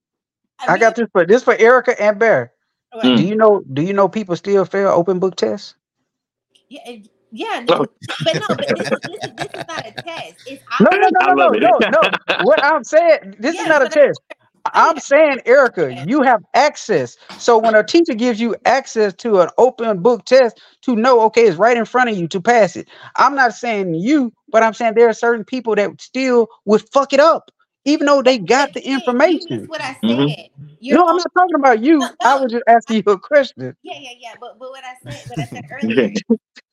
I 0.67 0.77
got 0.77 0.95
this 0.95 1.07
for 1.11 1.25
this 1.25 1.43
for 1.43 1.55
Erica 1.55 1.99
and 1.99 2.19
Bear. 2.19 2.51
Mm. 2.93 3.17
Do 3.17 3.23
you 3.25 3.35
know? 3.35 3.63
Do 3.73 3.81
you 3.81 3.93
know 3.93 4.07
people 4.07 4.35
still 4.35 4.63
fail 4.65 4.89
open 4.89 5.17
book 5.17 5.35
tests? 5.35 5.73
Yeah, 6.69 6.81
it- 6.85 7.07
yeah, 7.31 7.61
no, 7.61 7.87
but 8.19 8.37
no, 8.37 8.47
but 8.57 8.73
this, 8.75 8.87
is- 8.91 9.01
this, 9.05 9.23
is, 9.25 9.37
this 9.37 9.53
is 9.55 9.67
not 9.67 9.85
a 9.87 9.91
test. 10.07 10.35
It's 10.45 10.63
No, 10.79 10.91
no, 10.93 11.09
no, 11.11 11.21
no, 11.33 11.33
no, 11.35 11.49
no, 11.59 11.83
no. 11.89 12.11
What 12.37 12.63
I'm 12.63 12.85
saying, 12.85 13.35
this 13.39 13.55
Yeah, 13.55 13.61
is 13.61 13.67
not 13.67 13.83
a 13.83 13.89
test. 13.89 14.21
I'm 14.73 14.99
saying, 14.99 15.41
Erica, 15.47 15.93
you 15.93 16.23
have 16.23 16.41
access. 16.55 17.17
So 17.37 17.57
when 17.57 17.75
a 17.75 17.83
teacher 17.85 18.13
gives 18.15 18.41
you 18.41 18.55
access 18.65 19.15
to 19.15 19.41
an 19.41 19.49
open 19.57 20.03
book 20.03 20.25
test 20.25 20.61
to 20.83 20.95
know, 20.97 21.21
okay, 21.23 21.47
it's 21.47 21.57
right 21.57 21.77
in 21.77 21.85
front 21.85 22.11
of 22.11 22.17
you 22.17 22.27
to 22.29 22.41
pass 22.41 22.75
it. 22.77 22.89
I'm 23.17 23.35
not 23.35 23.53
saying 23.55 23.95
you, 23.95 24.33
but 24.51 24.63
I'm 24.63 24.75
saying 24.75 24.95
there 24.95 25.09
are 25.09 25.13
certain 25.15 25.45
people 25.45 25.75
that 25.77 26.01
still 26.01 26.49
would 26.65 26.83
fuck 26.93 27.13
it 27.13 27.21
up, 27.21 27.51
even 27.85 28.07
though 28.07 28.23
they 28.23 28.39
got 28.39 28.73
the 28.75 28.81
information. 28.87 29.39
missed 29.49 29.69
what 29.69 29.81
I 29.81 29.97
said. 30.05 30.13
Mhm. 30.19 30.35
You're 30.81 30.99
No, 30.99 31.07
I'm 31.07 31.17
not 31.17 31.31
talking 31.37 31.55
about 31.57 31.83
you. 31.83 32.15
I 32.23 32.35
was 32.37 32.51
just 32.51 32.65
asking 32.67 33.03
you 33.05 33.13
a 33.13 33.19
question. 33.19 33.75
Yeah, 33.83 33.95
yeah, 33.99 34.11
yeah. 34.19 34.33
But 34.39 34.59
but 34.59 34.71
what 34.71 34.83
I 34.83 34.95
said, 35.03 35.23
what 35.29 35.39
I 35.39 35.45
said 35.53 35.63
earlier, 35.71 36.13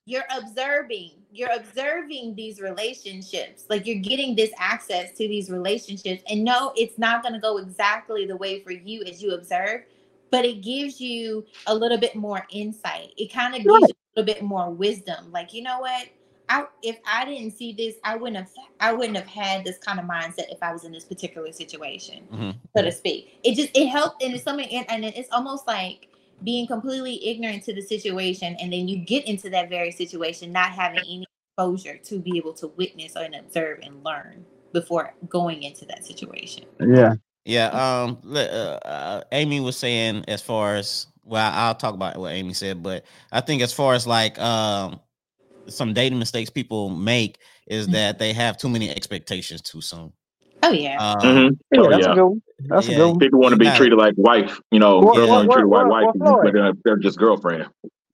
you're 0.08 0.24
observing, 0.34 1.10
you're 1.30 1.52
observing 1.54 2.34
these 2.34 2.60
relationships. 2.62 3.64
Like 3.68 3.86
you're 3.86 4.00
getting 4.00 4.34
this 4.34 4.50
access 4.58 5.10
to 5.12 5.28
these 5.28 5.50
relationships. 5.50 6.22
And 6.30 6.42
no, 6.44 6.72
it's 6.76 6.98
not 6.98 7.22
gonna 7.22 7.38
go 7.38 7.58
exactly 7.58 8.24
the 8.24 8.36
way 8.36 8.60
for 8.62 8.72
you 8.72 9.02
as 9.04 9.22
you 9.22 9.34
observe, 9.34 9.82
but 10.30 10.46
it 10.46 10.62
gives 10.62 10.98
you 10.98 11.44
a 11.66 11.74
little 11.74 11.98
bit 11.98 12.16
more 12.16 12.46
insight. 12.50 13.12
It 13.18 13.30
kind 13.30 13.54
of 13.54 13.62
gives 13.62 13.88
you 13.88 13.94
a 14.16 14.20
little 14.20 14.34
bit 14.34 14.42
more 14.42 14.70
wisdom. 14.70 15.30
Like, 15.30 15.52
you 15.52 15.62
know 15.62 15.80
what? 15.80 16.08
I 16.48 16.64
if 16.82 16.96
I 17.06 17.26
didn't 17.26 17.50
see 17.50 17.74
this, 17.74 17.96
I 18.02 18.16
wouldn't 18.16 18.38
have 18.38 18.48
I 18.80 18.94
wouldn't 18.94 19.18
have 19.18 19.26
had 19.26 19.62
this 19.66 19.76
kind 19.76 20.00
of 20.00 20.06
mindset 20.06 20.50
if 20.50 20.62
I 20.62 20.72
was 20.72 20.84
in 20.84 20.92
this 20.92 21.04
particular 21.04 21.52
situation 21.52 22.26
Mhm. 22.32 22.54
so 22.74 22.82
to 22.82 22.90
speak. 22.90 23.38
It 23.44 23.56
just 23.56 23.76
it 23.76 23.88
helped, 23.88 24.22
and 24.22 24.32
it's 24.34 24.44
something, 24.44 24.66
and, 24.70 24.90
and 24.90 25.04
it's 25.04 25.28
almost 25.30 25.66
like 25.66 26.08
being 26.42 26.66
completely 26.66 27.26
ignorant 27.26 27.64
to 27.64 27.74
the 27.74 27.82
situation, 27.82 28.56
and 28.60 28.72
then 28.72 28.88
you 28.88 28.98
get 28.98 29.26
into 29.26 29.50
that 29.50 29.68
very 29.68 29.90
situation, 29.90 30.52
not 30.52 30.70
having 30.72 31.00
any 31.00 31.26
exposure 31.56 31.98
to 31.98 32.18
be 32.20 32.36
able 32.36 32.52
to 32.54 32.68
witness 32.68 33.16
and 33.16 33.34
observe 33.34 33.80
and 33.82 34.04
learn 34.04 34.44
before 34.72 35.14
going 35.28 35.62
into 35.62 35.84
that 35.86 36.04
situation. 36.04 36.64
Yeah. 36.80 37.14
Yeah. 37.44 37.68
Um. 37.68 38.18
Uh, 38.26 38.38
uh, 38.38 39.24
Amy 39.32 39.60
was 39.60 39.76
saying 39.76 40.24
as 40.28 40.42
far 40.42 40.76
as 40.76 41.06
well, 41.24 41.50
I'll 41.54 41.74
talk 41.74 41.94
about 41.94 42.16
what 42.16 42.32
Amy 42.32 42.52
said, 42.54 42.82
but 42.82 43.04
I 43.32 43.40
think 43.40 43.62
as 43.62 43.72
far 43.72 43.94
as 43.94 44.06
like 44.06 44.38
um 44.38 45.00
some 45.68 45.92
dating 45.94 46.18
mistakes 46.18 46.50
people 46.50 46.88
make 46.90 47.38
is 47.66 47.88
Mhm. 47.88 47.92
that 47.92 48.18
they 48.18 48.32
have 48.32 48.56
too 48.58 48.68
many 48.68 48.90
expectations 48.90 49.60
too 49.62 49.80
soon. 49.80 50.12
Oh 50.62 50.70
yeah, 50.70 50.96
Um, 51.00 51.20
Mhm. 51.20 51.58
Yeah, 51.72 51.80
Oh, 51.80 51.90
that's 51.90 52.06
yeah. 52.06 52.12
a 52.12 52.14
good 52.14 52.24
one. 52.24 52.42
That's 52.60 52.88
Yeah. 52.88 52.94
a 52.94 52.98
good 52.98 53.08
one. 53.10 53.18
People 53.18 53.40
want 53.40 53.52
to 53.52 53.58
be 53.58 53.64
got 53.66 53.76
treated 53.76 53.96
like 53.96 54.14
wife, 54.16 54.60
you 54.70 54.78
know, 54.80 54.98
Well, 55.00 55.14
girls 55.14 55.28
well, 55.28 55.36
want 55.38 55.42
to 55.44 55.48
be 55.48 55.52
treated 55.54 55.68
well, 55.68 55.82
like 55.82 55.90
well, 55.90 56.06
wife, 56.06 56.14
well, 56.16 56.40
but 56.52 56.56
uh, 56.60 56.72
they're 56.84 56.96
just 56.96 57.18
girlfriend. 57.18 57.66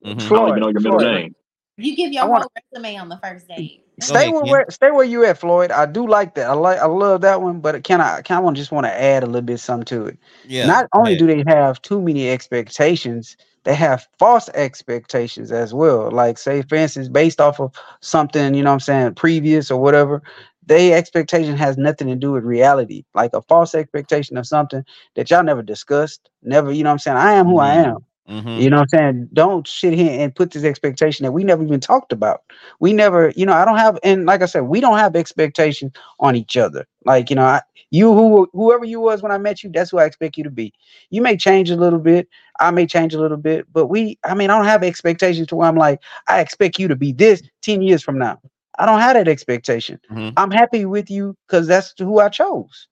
mhm. 0.05 0.23
I 0.23 0.29
don't 0.29 0.49
even 0.51 0.61
know 0.61 0.69
your 0.69 0.81
middle 0.81 0.99
Floyd. 0.99 1.15
name. 1.15 1.35
you 1.77 1.97
give 1.97 2.13
your 2.13 2.23
I 2.23 2.27
wanna- 2.27 2.43
whole 2.45 2.81
resume 2.83 2.97
on 2.99 3.09
the 3.09 3.19
first 3.23 3.49
date. 3.49 3.81
Stay 4.01 4.15
ahead, 4.29 4.33
where, 4.33 4.43
Ken. 4.43 4.51
where 4.51 4.67
stay 4.71 4.91
where 4.93 5.05
you 5.05 5.25
at, 5.25 5.39
Floyd. 5.39 5.71
I 5.73 5.87
do 5.87 6.07
like 6.07 6.35
that. 6.37 6.49
I 6.51 6.53
like 6.53 6.79
I 6.79 6.87
love 6.87 7.21
that 7.23 7.41
one, 7.43 7.59
but 7.61 7.83
can 7.85 8.01
I 8.01 8.21
kind 8.23 8.39
of 8.39 8.45
want 8.45 8.57
just 8.57 8.71
want 8.73 8.87
to 8.87 8.93
add 8.93 9.23
a 9.23 9.27
little 9.27 9.41
bit 9.43 9.59
something 9.59 9.85
to 9.87 10.07
it. 10.07 10.19
Yeah. 10.47 10.67
Not 10.67 10.87
only 10.95 11.13
ahead. 11.15 11.19
do 11.21 11.27
they 11.27 11.45
have 11.51 11.81
too 11.83 12.01
many 12.01 12.29
expectations, 12.31 13.37
they 13.65 13.75
have 13.75 14.07
false 14.19 14.49
expectations 14.55 15.51
as 15.53 15.73
well. 15.75 16.11
Like 16.11 16.39
say 16.39 16.63
for 16.63 16.75
instance, 16.77 17.09
based 17.09 17.41
off 17.41 17.59
of 17.61 17.73
something, 18.01 18.55
you 18.55 18.63
know 18.63 18.71
what 18.71 18.75
I'm 18.75 18.81
saying, 18.81 19.15
previous 19.15 19.71
or 19.71 19.81
whatever, 19.81 20.23
they 20.67 20.93
expectation 20.93 21.57
has 21.57 21.77
nothing 21.79 22.09
to 22.09 22.17
do 22.17 22.33
with 22.33 22.45
reality. 22.45 23.05
Like 23.15 23.33
a 23.35 23.43
false 23.43 23.75
expectation 23.75 24.37
of 24.37 24.47
something 24.47 24.85
that 25.17 25.31
y'all 25.31 25.43
never 25.45 25.63
discussed, 25.63 26.31
never, 26.43 26.73
you 26.73 26.83
know 26.83 26.91
what 26.91 26.95
I'm 26.95 26.99
saying? 26.99 27.17
I 27.19 27.33
am 27.33 27.47
who 27.47 27.59
I 27.61 27.75
Mhm. 27.75 27.85
am. 27.87 27.99
Mhm. 28.29 28.57
You 28.57 28.71
know 28.71 28.79
what 28.79 28.89
I'm 28.95 28.99
saying? 28.99 29.29
Don't 29.33 29.67
sit 29.67 29.95
here 29.95 30.21
and 30.21 30.35
put 30.35 30.51
this 30.53 30.65
expectation 30.65 31.25
that 31.25 31.33
we 31.33 31.45
never 31.45 31.63
even 31.65 31.81
talked 31.81 32.13
about. 32.13 32.43
We 32.81 32.93
never, 32.93 33.33
you 33.37 33.47
know, 33.47 33.53
I 33.53 33.65
don't 33.65 33.79
have, 33.79 33.99
and 34.03 34.27
like 34.27 34.43
I 34.43 34.47
said, 34.47 34.63
we 34.63 34.81
don't 34.81 34.99
have 34.99 35.17
expectations 35.17 35.93
on 36.21 36.37
each 36.37 36.57
other. 36.57 36.87
Like, 37.05 37.31
you 37.31 37.37
know, 37.37 37.45
I, 37.45 37.63
you 37.91 38.13
who 38.13 38.49
whoever 38.53 38.85
you 38.85 39.01
was 39.01 39.23
when 39.23 39.33
I 39.33 39.39
met 39.39 39.63
you, 39.63 39.71
that's 39.73 39.91
who 39.91 39.99
I 39.99 40.05
expect 40.05 40.37
you 40.37 40.45
to 40.45 40.51
be. 40.51 40.73
You 41.11 41.23
may 41.23 41.37
change 41.37 41.71
a 41.71 41.77
little 41.77 41.99
bit, 41.99 42.29
I 42.61 42.71
may 42.71 42.87
change 42.87 43.15
a 43.15 43.21
little 43.21 43.37
bit, 43.39 43.67
but 43.73 43.87
we, 43.87 44.19
I 44.25 44.35
mean, 44.35 44.51
I 44.51 44.57
don't 44.57 44.67
have 44.67 44.83
expectations 44.85 45.49
to 45.49 45.57
where 45.57 45.69
I'm 45.69 45.77
like, 45.77 46.01
I 46.29 46.41
expect 46.41 46.79
you 46.79 46.89
to 46.89 46.97
be 46.97 47.13
this 47.13 47.43
10 47.63 47.83
years 47.83 48.03
from 48.03 48.19
now. 48.19 48.41
I 48.79 48.87
don't 48.87 49.01
have 49.01 49.15
that 49.15 49.29
expectation. 49.29 50.01
Mhm. 50.11 50.39
I'm 50.39 50.51
happy 50.53 50.87
with 50.87 51.11
you 51.11 51.37
because 51.49 51.67
that's 51.69 51.95
who 51.99 52.21
I 52.21 52.29
chose. 52.31 52.89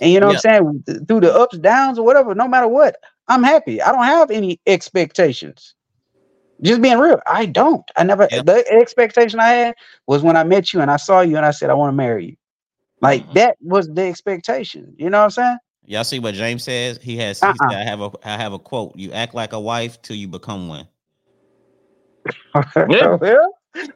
And 0.00 0.12
you 0.12 0.20
know 0.20 0.28
what 0.28 0.44
I'm 0.46 0.54
saying? 0.54 0.84
Th- 0.86 0.98
Through 1.08 1.20
the 1.22 1.34
ups, 1.34 1.58
downs, 1.58 1.98
or 1.98 2.04
whatever, 2.06 2.34
no 2.34 2.48
matter 2.48 2.68
what, 2.68 2.96
I'm 3.28 3.42
happy. 3.44 3.82
I 3.82 3.92
don't 3.92 4.04
have 4.04 4.30
any 4.30 4.60
expectations. 4.66 5.74
Just 6.62 6.82
being 6.82 6.98
real, 6.98 7.20
I 7.26 7.46
don't. 7.46 7.84
I 7.96 8.04
never. 8.04 8.30
Yeah. 8.30 8.42
The 8.44 8.64
expectation 8.70 9.40
I 9.40 9.48
had 9.48 9.74
was 10.06 10.22
when 10.22 10.36
I 10.36 10.44
met 10.44 10.72
you 10.72 10.80
and 10.80 10.90
I 10.90 10.96
saw 10.96 11.20
you 11.22 11.36
and 11.36 11.46
I 11.46 11.52
said 11.52 11.70
I 11.70 11.74
want 11.74 11.92
to 11.92 11.96
marry 11.96 12.26
you. 12.26 12.36
Like 13.02 13.26
Mhm. 13.26 13.34
that 13.34 13.56
was 13.60 13.88
the 13.88 14.02
expectation. 14.04 14.94
You 14.98 15.10
know 15.10 15.18
what 15.20 15.24
I'm 15.24 15.30
saying? 15.30 15.58
Y'all 15.86 16.04
see 16.04 16.20
what 16.20 16.34
James 16.34 16.64
says? 16.64 16.98
He 17.02 17.16
has. 17.18 17.44
He 17.44 17.58
Uh-uh. 17.60 17.68
said, 17.68 17.78
I 17.78 17.84
have 17.84 18.00
a. 18.00 18.10
I 18.24 18.36
have 18.38 18.52
a 18.54 18.58
quote. 18.58 18.96
You 18.96 19.12
act 19.12 19.34
like 19.34 19.52
a 19.54 19.60
wife 19.60 20.02
till 20.02 20.16
you 20.16 20.28
become 20.28 20.68
one. 20.68 20.88
saying? 23.00 23.18
Yeah. 23.22 23.46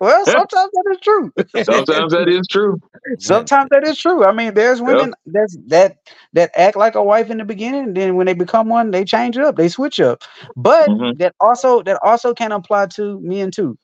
Well, 0.00 0.26
sometimes 0.26 0.70
that 0.72 0.84
is 0.92 0.98
true. 1.02 1.32
Sometimes 1.56 2.12
that 2.12 2.28
is 2.28 2.46
true. 2.48 2.80
Sometimes 3.18 3.68
that 3.70 3.84
is 3.84 3.98
true. 3.98 4.24
I 4.24 4.32
mean, 4.32 4.54
there's 4.54 4.80
women 4.82 5.14
that's 5.26 5.56
that 5.68 5.96
that 6.32 6.50
act 6.56 6.76
like 6.76 6.94
a 6.94 7.02
wife 7.02 7.30
in 7.30 7.38
the 7.38 7.44
beginning, 7.44 7.84
and 7.84 7.96
then 7.96 8.16
when 8.16 8.26
they 8.26 8.34
become 8.34 8.68
one, 8.68 8.90
they 8.90 9.04
change 9.04 9.36
up, 9.38 9.56
they 9.56 9.68
switch 9.68 10.00
up. 10.00 10.22
But 10.56 10.92
Mhm. 10.92 11.12
that 11.12 11.34
also 11.40 11.82
that 11.82 11.98
also 12.02 12.34
can 12.34 12.52
apply 12.52 12.86
to 12.96 13.20
men 13.20 13.50
too. 13.50 13.78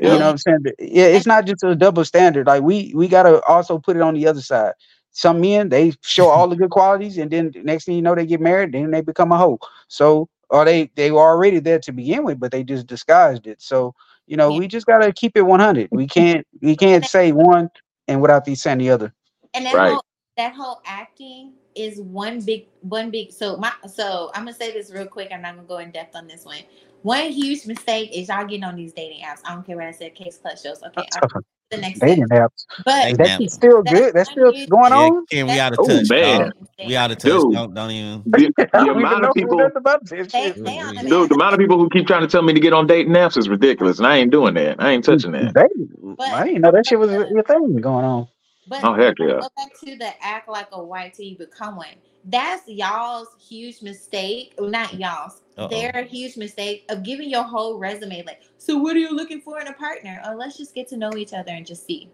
Yeah. 0.00 0.08
You 0.08 0.18
know 0.18 0.26
what 0.26 0.30
I'm 0.32 0.38
saying? 0.38 0.58
Yeah, 0.78 1.06
it's 1.06 1.26
not 1.26 1.46
just 1.46 1.62
a 1.64 1.74
double 1.74 2.04
standard. 2.04 2.46
Like 2.46 2.62
we 2.62 2.92
we 2.94 3.08
gotta 3.08 3.42
also 3.46 3.78
put 3.78 3.96
it 3.96 4.02
on 4.02 4.14
the 4.14 4.26
other 4.26 4.40
side. 4.40 4.72
Some 5.10 5.40
men 5.40 5.68
they 5.68 5.92
show 6.02 6.28
all 6.28 6.48
the 6.48 6.56
good 6.56 6.70
qualities, 6.70 7.18
and 7.18 7.30
then 7.30 7.52
next 7.64 7.84
thing 7.84 7.96
you 7.96 8.02
know, 8.02 8.14
they 8.14 8.26
get 8.26 8.40
married, 8.40 8.72
then 8.72 8.90
they 8.90 9.00
become 9.00 9.32
a 9.32 9.38
hoe. 9.38 9.58
So 9.88 10.28
or 10.50 10.64
they 10.64 10.90
they 10.96 11.10
were 11.10 11.20
already 11.20 11.60
there 11.60 11.78
to 11.80 11.92
begin 11.92 12.24
with, 12.24 12.40
but 12.40 12.52
they 12.52 12.64
just 12.64 12.86
disguised 12.86 13.46
it. 13.46 13.60
So 13.62 13.94
you 14.26 14.36
know, 14.36 14.50
Yeah. 14.52 14.58
we 14.58 14.68
just 14.68 14.86
gotta 14.86 15.12
keep 15.12 15.36
it 15.36 15.42
100. 15.42 15.88
We 15.90 16.06
can't 16.06 16.46
we 16.60 16.76
can't 16.76 17.04
say 17.14 17.32
one 17.32 17.70
and 18.08 18.20
without 18.20 18.44
these 18.44 18.62
saying 18.62 18.78
the 18.78 18.90
other. 18.90 19.12
and 19.54 19.66
that 19.66 19.74
Right. 19.74 19.92
whole 19.92 20.04
that 20.36 20.54
whole 20.54 20.80
acting 20.84 21.52
is 21.74 22.00
one 22.00 22.40
big 22.40 22.66
one 22.80 23.10
big 23.10 23.30
so 23.32 23.56
my 23.56 23.72
so 23.86 24.30
i'm 24.34 24.42
gonna 24.44 24.52
say 24.54 24.72
this 24.72 24.90
real 24.90 25.06
quick 25.06 25.30
i'm 25.32 25.42
not 25.42 25.54
gonna 25.56 25.66
go 25.68 25.78
in 25.78 25.90
depth 25.90 26.14
on 26.16 26.26
this 26.26 26.44
one 26.44 26.58
one 27.02 27.30
huge 27.30 27.66
mistake 27.66 28.10
is 28.14 28.28
y'all 28.28 28.44
getting 28.46 28.64
on 28.64 28.74
these 28.76 28.92
dating 28.92 29.22
apps 29.22 29.40
i 29.44 29.54
don't 29.54 29.64
care 29.66 29.76
what 29.76 29.86
i 29.86 29.90
said 29.90 30.14
case 30.14 30.38
clutch 30.38 30.62
shows 30.62 30.82
okay 30.82 31.06
That's 31.12 31.16
I'm- 31.22 31.42
the 31.70 31.76
next 31.78 31.98
Dating 32.00 32.26
step. 32.26 32.50
apps. 32.50 32.64
but 32.84 33.02
Dating 33.02 33.16
That's 33.16 33.42
apps. 33.42 33.50
still 33.50 33.82
That's 33.82 33.98
good. 34.00 34.14
That's 34.14 34.28
one 34.30 34.34
still 34.34 34.52
huge- 34.52 34.68
going 34.68 34.92
Yeah, 34.92 34.98
on. 34.98 35.26
Ken, 35.26 35.46
we 35.46 35.58
out 35.58 35.72
of 35.72 35.78
Oh, 35.80 35.86
touch. 35.88 36.10
man. 36.10 36.40
dog. 36.40 36.52
We 36.86 36.96
out 36.96 37.10
of 37.10 37.18
touch. 37.18 37.30
Dude. 37.32 37.52
Don't, 37.54 37.74
don't 37.74 37.90
even. 37.90 38.22
The, 38.26 38.52
the 38.56 38.66
don't 38.72 38.90
amount 38.98 39.22
know 39.22 39.28
of 39.28 39.34
people, 39.34 39.58
nothing 39.58 39.76
about 39.76 40.04
this 40.08 40.30
They- 40.32 40.50
they 40.52 40.78
on 40.78 40.94
the 40.94 41.02
dude, 41.02 41.30
the 41.30 41.34
amount 41.34 41.54
of 41.54 41.58
people 41.60 41.78
who 41.78 41.88
keep 41.90 42.06
trying 42.06 42.22
to 42.22 42.28
tell 42.28 42.42
me 42.42 42.52
to 42.52 42.60
get 42.60 42.72
on 42.72 42.86
dating 42.86 43.12
apps 43.14 43.36
is 43.36 43.48
ridiculous, 43.48 43.98
and 43.98 44.06
I 44.06 44.16
ain't 44.18 44.30
doing 44.30 44.54
that. 44.54 44.76
I 44.82 44.90
ain't 44.92 45.04
touching 45.04 45.32
that. 45.32 45.54
But- 45.54 46.28
I 46.28 46.44
didn't 46.46 46.62
know 46.62 46.72
that 46.72 46.86
shit 46.86 46.98
was 46.98 47.10
a 47.10 47.20
a 47.22 47.42
thing 47.42 47.76
going 47.76 48.04
on. 48.04 48.28
But 48.68 48.82
Oh, 48.84 48.94
heck 48.94 49.14
if 49.18 49.20
I 49.20 49.24
yeah. 49.26 49.40
Go 49.40 49.48
back 49.56 49.78
to 49.84 49.96
the 49.96 50.10
act 50.24 50.48
like 50.48 50.68
a 50.72 50.82
white 50.82 51.14
till 51.14 51.24
you 51.26 51.36
become 51.38 51.76
one. 51.76 51.86
That's 52.26 52.66
y'all's 52.68 53.28
huge 53.48 53.82
mistake. 53.82 54.54
Well, 54.58 54.68
not 54.70 54.94
y'all's. 54.94 55.42
Uh-oh. 55.56 55.68
Their 55.68 56.04
huge 56.04 56.36
mistake 56.36 56.84
of 56.88 57.02
giving 57.04 57.30
your 57.30 57.44
whole 57.44 57.78
resume. 57.78 58.22
Like, 58.26 58.42
so 58.58 58.76
what 58.78 58.96
are 58.96 58.98
you 59.00 59.10
looking 59.14 59.40
for 59.40 59.60
in 59.60 59.68
a 59.68 59.72
partner? 59.72 60.20
Oh, 60.26 60.34
let's 60.34 60.56
just 60.56 60.74
get 60.74 60.88
to 60.88 60.96
know 60.96 61.12
each 61.16 61.32
other 61.32 61.52
and 61.52 61.64
just 61.64 61.86
see 61.86 62.10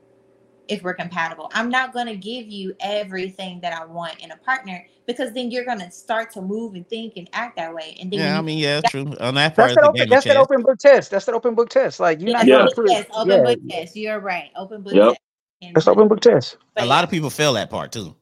if 0.68 0.82
we're 0.82 0.94
compatible. 0.94 1.50
I'm 1.54 1.68
not 1.70 1.92
gonna 1.92 2.14
give 2.16 2.46
you 2.48 2.74
everything 2.80 3.60
that 3.60 3.72
I 3.72 3.84
want 3.84 4.20
in 4.20 4.30
a 4.32 4.36
partner 4.36 4.86
because 5.06 5.32
then 5.32 5.50
you're 5.50 5.64
gonna 5.64 5.90
start 5.90 6.30
to 6.32 6.42
move 6.42 6.74
and 6.74 6.88
think 6.88 7.14
and 7.16 7.28
act 7.32 7.56
that 7.56 7.74
way. 7.74 7.96
And 8.00 8.10
then 8.12 8.20
when 8.20 8.28
Yeah, 8.28 8.38
I 8.38 8.42
mean, 8.42 8.58
yeah, 8.58 8.80
true. 8.82 9.14
On 9.20 9.34
that 9.34 9.56
part, 9.56 9.68
That's 9.68 9.72
it's 9.72 9.76
that 9.76 9.84
open. 9.88 10.08
That's 10.08 10.26
that 10.26 10.36
open 10.36 10.62
book 10.62 10.78
test. 10.78 11.10
That's 11.10 11.24
that 11.26 11.34
open 11.34 11.54
book 11.54 11.70
test. 11.70 12.00
Like 12.00 12.20
you're 12.20 12.32
not 12.32 12.46
Yes, 12.46 12.56
going 12.58 12.68
Yeah. 12.68 12.74
through. 12.74 12.90
yes, 12.90 13.06
open 13.14 13.30
yeah, 13.30 13.42
book 13.42 13.58
test. 13.70 13.96
You're 13.96 14.20
right. 14.20 14.50
Open 14.56 14.82
book 14.82 14.92
Yep. 14.94 15.08
test. 15.08 15.20
And- 15.62 15.74
That's 15.76 15.88
open 15.88 16.08
book 16.08 16.20
test. 16.20 16.56
but 16.74 16.84
A 16.84 16.86
lot 16.86 17.04
of 17.04 17.10
people 17.10 17.30
fail 17.30 17.54
that 17.54 17.70
part 17.70 17.92
too. 17.92 18.14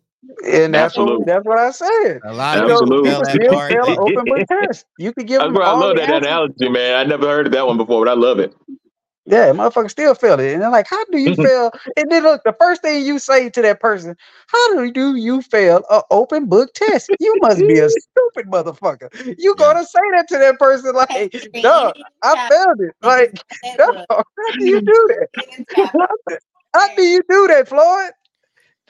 And 0.46 0.74
that's 0.74 0.96
what 0.96 1.26
that's 1.26 1.44
what 1.44 1.58
I 1.58 1.70
said. 1.70 2.22
A 2.24 2.32
lot 2.32 2.58
of 2.58 2.66
You 2.66 2.82
people 2.82 2.88
Absolutely. 2.88 3.02
fail 3.02 3.24
people 3.24 3.24
still 3.24 3.60
part. 3.60 3.70
fail 3.70 3.92
an 3.92 3.98
open 3.98 4.26
book 4.26 4.44
test. 4.46 4.86
You 4.98 5.12
could 5.12 5.26
give 5.26 5.42
I, 5.42 5.46
them 5.46 5.52
bro, 5.52 5.66
I 5.66 5.72
love 5.72 5.96
the 5.96 6.06
that 6.06 6.10
answers. 6.10 6.22
analogy, 6.22 6.68
man. 6.68 6.94
I 6.96 7.04
never 7.04 7.26
heard 7.26 7.46
of 7.46 7.52
that 7.52 7.66
one 7.66 7.76
before, 7.78 8.04
but 8.04 8.10
I 8.10 8.14
love 8.14 8.38
it. 8.40 8.54
Yeah, 9.26 9.52
motherfuckers 9.52 9.90
still 9.90 10.14
fail 10.14 10.40
it. 10.40 10.54
And 10.54 10.62
they're 10.62 10.70
like, 10.70 10.88
how 10.88 11.04
do 11.06 11.18
you 11.18 11.34
fail? 11.36 11.70
And 11.96 12.10
then 12.10 12.24
look, 12.24 12.42
the 12.44 12.54
first 12.60 12.82
thing 12.82 13.04
you 13.04 13.18
say 13.18 13.50
to 13.50 13.62
that 13.62 13.80
person, 13.80 14.16
how 14.48 14.74
do 14.74 14.92
you, 15.00 15.14
you 15.14 15.42
fail 15.42 15.82
an 15.90 16.02
open 16.10 16.46
book 16.46 16.72
test? 16.74 17.10
You 17.20 17.38
must 17.40 17.66
be 17.66 17.78
a 17.78 17.88
stupid 17.90 18.46
motherfucker. 18.50 19.08
You 19.38 19.54
Yeah. 19.56 19.74
gonna 19.74 19.84
say 19.84 20.00
that 20.16 20.28
to 20.28 20.38
that 20.38 20.58
person 20.58 20.94
like, 20.94 21.34
no, 21.62 21.92
I 22.22 22.34
child 22.34 22.50
failed 22.50 22.80
it. 22.80 22.94
Like, 23.02 23.32
that 23.62 23.78
dog, 23.78 23.94
book, 24.08 24.26
how 24.38 24.52
do 24.58 24.66
you 24.66 24.80
do 24.84 25.08
that? 25.10 25.28
any 25.76 25.88
How 26.74 26.88
do 26.96 27.02
you 27.02 27.22
do 27.28 27.46
that, 27.48 27.68
Floyd? 27.68 28.12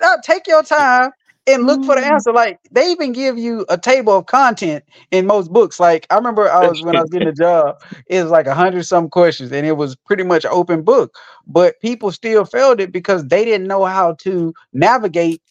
Now, 0.00 0.16
take 0.22 0.46
your 0.46 0.62
time 0.62 1.10
and 1.54 1.66
look 1.66 1.84
for 1.84 1.94
the 1.94 2.00
mm. 2.00 2.10
answer. 2.10 2.32
Like 2.32 2.58
they 2.70 2.90
even 2.90 3.12
give 3.12 3.38
you 3.38 3.64
a 3.68 3.78
table 3.78 4.16
of 4.16 4.26
content 4.26 4.84
in 5.10 5.26
most 5.26 5.52
books. 5.52 5.80
Like 5.80 6.06
I 6.10 6.16
remember 6.16 6.50
I 6.50 6.66
was 6.66 6.82
when 6.82 6.96
I 6.96 7.02
was 7.02 7.10
getting 7.10 7.28
a 7.28 7.32
job, 7.40 7.82
it 8.06 8.22
was 8.22 8.30
like 8.30 8.46
a 8.46 8.54
hundred 8.54 8.84
some 8.84 9.08
questions, 9.08 9.52
and 9.52 9.66
it 9.66 9.76
was 9.76 9.96
pretty 9.96 10.24
much 10.24 10.44
open 10.46 10.82
book. 10.82 11.14
But 11.46 11.80
people 11.80 12.12
still 12.12 12.44
failed 12.44 12.80
it 12.80 12.92
because 12.92 13.26
they 13.26 13.44
didn't 13.44 13.66
know 13.66 13.84
how 13.84 14.14
to 14.20 14.54
navigate 14.72 15.42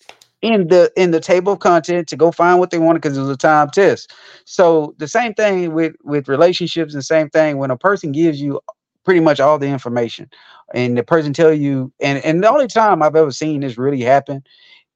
in 0.41 0.68
the 0.68 0.91
in 0.95 1.12
the 1.12 1.20
table 1.20 1.54
of 1.54 1.60
content 1.60 2.08
to 2.08 2.16
go 2.16 2.32
find 2.32 2.60
what 2.60 2.72
they 2.72 2.80
wanted 2.80 3.02
because 3.02 3.18
it 3.18 3.22
was 3.22 3.30
a 3.30 3.38
time 3.38 3.70
test. 3.70 4.14
So 4.45 4.95
the 4.97 5.08
same 5.08 5.34
thing 5.34 5.74
with 5.74 5.95
with 6.04 6.30
relationships, 6.30 6.93
and 6.93 7.04
same 7.04 7.30
thing 7.30 7.58
when 7.58 7.72
a 7.72 7.78
person 7.78 8.12
gives 8.12 8.41
you 8.41 8.60
pretty 9.04 9.20
much 9.20 9.39
all 9.39 9.60
the 9.60 9.68
information, 9.68 10.30
and 10.74 10.97
the 10.97 11.04
person 11.04 11.34
tell 11.34 11.54
you, 11.54 11.91
and 12.00 12.24
and 12.24 12.43
the 12.43 12.50
only 12.50 12.68
time 12.68 13.04
I've 13.04 13.16
ever 13.16 13.32
seen 13.32 13.62
this 13.62 13.78
really 13.78 14.02
happen 14.02 14.43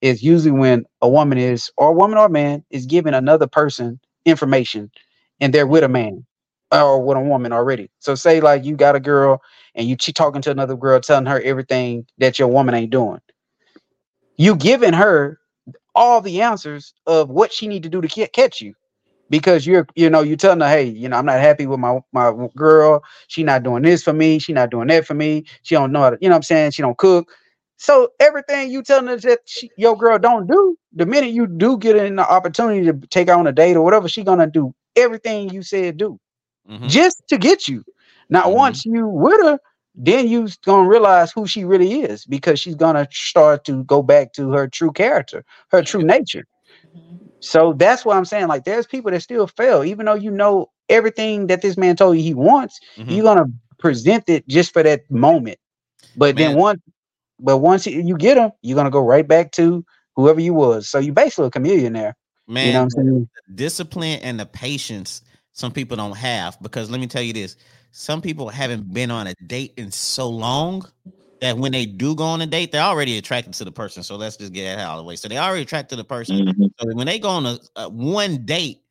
is 0.03 0.23
usually 0.23 0.51
when 0.51 0.85
a 1.01 1.09
woman 1.09 1.39
is 1.39 1.71
or 1.77 1.89
a 1.91 1.93
woman 1.93 2.19
or 2.19 2.27
a 2.27 2.31
man 2.31 2.65
is 2.71 2.87
giving 2.87 3.15
another 3.15 3.47
person 3.47 3.99
information, 4.25 4.91
and 5.41 5.53
they're 5.55 5.67
with 5.67 5.85
a 5.85 5.89
man 5.89 6.25
or 6.71 7.03
with 7.03 7.17
a 7.17 7.21
woman 7.21 7.53
already. 7.53 7.91
So 8.01 8.15
say 8.15 8.41
like 8.41 8.65
you 8.65 8.77
got 8.77 8.97
a 8.97 9.01
girl 9.01 9.41
and 9.75 9.87
you 9.89 9.97
she 10.01 10.13
talking 10.13 10.43
to 10.43 10.51
another 10.51 10.77
girl, 10.77 11.01
telling 11.01 11.27
her 11.27 11.41
everything 11.41 12.07
that 12.19 12.39
your 12.39 12.49
woman 12.49 12.75
ain't 12.75 12.91
doing. 12.91 13.21
You 14.37 14.55
giving 14.57 14.93
her 14.93 15.39
all 15.95 16.21
the 16.21 16.41
answers 16.41 16.93
of 17.07 17.29
what 17.29 17.53
she 17.53 17.67
need 17.67 17.83
to 17.83 17.89
do 17.89 18.01
to 18.01 18.09
ca- 18.09 18.29
catch 18.29 18.61
you 18.61 18.75
because 19.29 19.67
you're 19.67 19.87
you 19.95 20.09
know 20.09 20.21
you 20.21 20.37
telling 20.37 20.61
her 20.61 20.69
hey 20.69 20.85
you 20.85 21.09
know 21.09 21.17
i'm 21.17 21.25
not 21.27 21.39
happy 21.41 21.67
with 21.67 21.79
my 21.79 21.99
my 22.13 22.33
girl. 22.57 23.03
She 23.29 23.43
not 23.43 23.63
doing 23.63 23.83
this 23.83 24.03
for 24.03 24.13
me. 24.13 24.39
She 24.39 24.53
not 24.53 24.71
doing 24.71 24.89
that 24.89 25.07
for 25.07 25.15
me. 25.15 25.45
She 25.63 25.75
don't 25.75 25.93
know 25.93 26.01
how 26.01 26.11
to 26.11 26.19
you 26.21 26.29
know 26.29 26.35
what 26.35 26.39
i'm 26.39 26.43
saying? 26.43 26.71
She 26.71 26.83
don't 26.83 26.97
cook 26.99 27.31
so 27.83 28.09
everything 28.21 28.71
you 28.71 28.83
telling 28.83 29.07
her 29.07 29.17
that 29.17 29.41
she, 29.45 29.71
your 29.77 29.97
girl 29.97 30.19
don't 30.19 30.47
do 30.47 30.77
the 30.93 31.05
minute 31.05 31.31
you 31.31 31.47
do 31.47 31.77
get 31.77 31.97
an 31.97 32.19
opportunity 32.19 32.85
to 32.85 33.07
take 33.09 33.29
on 33.29 33.47
a 33.47 33.53
date 33.53 33.77
or 33.77 33.83
whatever 33.83 34.09
she 34.09 34.23
gonna 34.23 34.47
do 34.47 34.73
everything 34.95 35.49
you 35.51 35.63
said 35.63 35.97
do 35.97 36.19
Mhm. 36.67 37.03
just 37.03 37.23
to 37.29 37.37
get 37.37 37.67
you 37.67 37.83
now 38.29 38.49
Mhm. 38.49 38.51
once 38.51 38.85
you 38.85 39.07
with 39.07 39.41
her 39.43 39.59
then 39.95 40.27
you 40.27 40.47
gonna 40.65 40.87
realize 40.87 41.31
who 41.31 41.47
she 41.47 41.65
really 41.65 42.01
is 42.03 42.25
because 42.25 42.59
she's 42.59 42.75
gonna 42.75 43.07
start 43.11 43.65
to 43.65 43.83
go 43.85 44.01
back 44.03 44.33
to 44.33 44.51
her 44.51 44.67
true 44.67 44.91
character 44.91 45.45
her 45.71 45.83
true 45.83 46.03
nature 46.03 46.45
Mhm. 46.93 47.29
so 47.39 47.73
that's 47.73 48.05
what 48.05 48.17
i'm 48.17 48.25
saying 48.25 48.47
like 48.47 48.65
there's 48.65 48.87
people 48.87 49.11
that 49.11 49.21
still 49.21 49.47
fail 49.47 49.83
even 49.83 50.05
though 50.05 50.15
you 50.15 50.31
know 50.31 50.69
everything 50.89 51.47
that 51.47 51.61
this 51.61 51.77
man 51.77 51.95
told 51.95 52.17
you 52.17 52.23
he 52.23 52.33
wants 52.33 52.79
Mhm. 52.97 53.19
you're 53.19 53.23
gonna 53.23 53.45
present 53.79 54.29
it 54.29 54.47
just 54.47 54.73
for 54.73 54.83
that 54.83 55.01
moment 55.09 55.57
but 56.15 56.37
then 56.37 56.53
Man. 56.53 56.55
once 56.55 56.81
but 57.43 57.57
once 57.59 57.85
you 57.85 58.01
you 58.01 58.17
get 58.17 58.35
them, 58.35 58.51
you're 58.61 58.75
gonna 58.75 58.89
go 58.89 59.01
right 59.01 59.27
back 59.27 59.51
to 59.53 59.85
whoever 60.15 60.39
you 60.39 60.53
was. 60.53 60.89
So 60.89 60.99
you 60.99 61.13
basically 61.13 61.47
a 61.47 61.51
chameleon 61.51 61.93
there 61.93 62.15
Man, 62.47 62.67
you 62.67 62.71
know 62.73 62.79
what 62.79 62.83
i'm 62.83 62.89
saying? 62.89 63.29
discipline 63.55 64.19
and 64.21 64.39
the 64.39 64.45
patience 64.45 65.21
some 65.51 65.71
people 65.71 65.95
don't 65.95 66.17
have 66.17 66.57
because 66.61 66.89
let 66.89 66.99
me 66.99 67.07
tell 67.07 67.21
you 67.21 67.33
this 67.33 67.55
some 67.91 68.21
people 68.21 68.49
haven't 68.49 68.91
been 68.91 69.11
on 69.11 69.27
a 69.27 69.33
date 69.47 69.73
in 69.77 69.91
so 69.91 70.27
long 70.27 70.83
that 71.41 71.57
when 71.57 71.71
they 71.71 71.85
do 71.85 72.15
go 72.15 72.23
on 72.23 72.41
a 72.41 72.47
date 72.47 72.71
they're 72.71 72.81
already 72.81 73.17
attracted 73.17 73.53
to 73.53 73.63
the 73.65 73.71
person. 73.71 74.01
So 74.01 74.15
let's 74.15 74.37
just 74.37 74.53
get 74.53 74.63
that 74.75 74.79
out 74.81 74.93
of 74.93 74.97
the 74.99 75.03
way. 75.03 75.15
So 75.15 75.27
they 75.27 75.37
already 75.37 75.61
attracted 75.61 75.89
to 75.89 75.95
the 75.97 76.03
person. 76.03 76.47
Mhm. 76.47 76.71
so 76.79 76.95
when 76.95 77.05
they 77.05 77.19
go 77.19 77.29
on 77.29 77.45
a, 77.45 77.59
a 77.75 77.89
one 77.89 78.45
date 78.45 78.81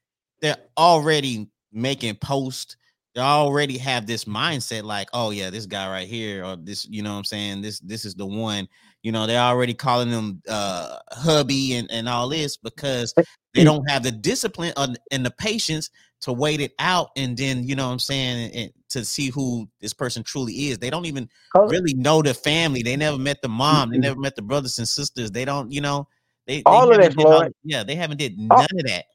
they're 0.41 0.57
already 0.77 1.49
making 1.73 2.15
posts 2.17 2.77
they 2.77 2.82
already 3.19 3.77
have 3.79 4.07
this 4.07 4.25
mindset 4.25 4.85
like 4.85 5.09
oh 5.13 5.31
yeah 5.31 5.51
this 5.51 5.67
guy 5.67 5.89
right 5.91 6.09
here 6.09 6.45
or 6.45 6.57
this 6.57 6.87
you 6.89 7.03
know 7.03 7.13
what 7.13 7.19
i'm 7.19 7.25
saying 7.25 7.61
this 7.61 7.79
this 7.81 8.05
is 8.05 8.15
the 8.15 8.25
one 8.25 8.67
you 9.03 9.13
know 9.13 9.27
they're 9.27 9.41
already 9.41 9.75
calling 9.75 10.11
them 10.11 10.41
uh 10.49 10.97
hubby 11.11 11.75
and 11.75 11.91
and 11.91 12.09
all 12.09 12.29
this 12.29 12.57
because 12.57 13.13
they 13.55 13.65
don't 13.65 13.89
have 13.91 14.03
the 14.03 14.11
discipline 14.11 14.73
and 15.11 15.27
the 15.27 15.31
patience 15.33 15.91
to 16.23 16.33
wait 16.33 16.61
it 16.61 16.73
out 16.79 17.11
and 17.17 17.37
then 17.37 17.63
you 17.69 17.75
know 17.77 17.87
what 17.87 17.93
i'm 17.93 17.99
saying 17.99 18.47
and, 18.47 18.55
and 18.55 18.73
to 18.93 19.05
see 19.05 19.29
who 19.31 19.67
this 19.81 19.95
person 19.95 20.23
truly 20.23 20.69
is. 20.69 20.79
They 20.79 20.91
don't 20.91 21.07
even 21.07 21.29
really 21.71 21.95
know 21.95 22.21
the 22.21 22.35
family. 22.35 22.83
They 22.83 22.95
never 22.97 23.17
met 23.17 23.41
the 23.41 23.49
mom. 23.49 23.91
They 23.91 23.97
never 23.99 24.21
met 24.21 24.37
the 24.37 24.43
brothers 24.43 24.79
and 24.79 24.87
sisters. 24.87 25.31
They 25.31 25.45
don't 25.47 25.73
you 25.73 25.81
know 25.81 26.07
they, 26.47 26.59
they 26.59 26.63
All 26.67 26.91
of 26.93 26.99
that, 26.99 27.17
did 27.17 27.27
all- 27.27 27.49
yeah 27.65 27.83
they 27.83 27.95
haven't 27.95 28.19
did 28.19 28.35
All- 28.51 28.59
none 28.59 28.69
of 28.79 28.87
that 28.87 29.07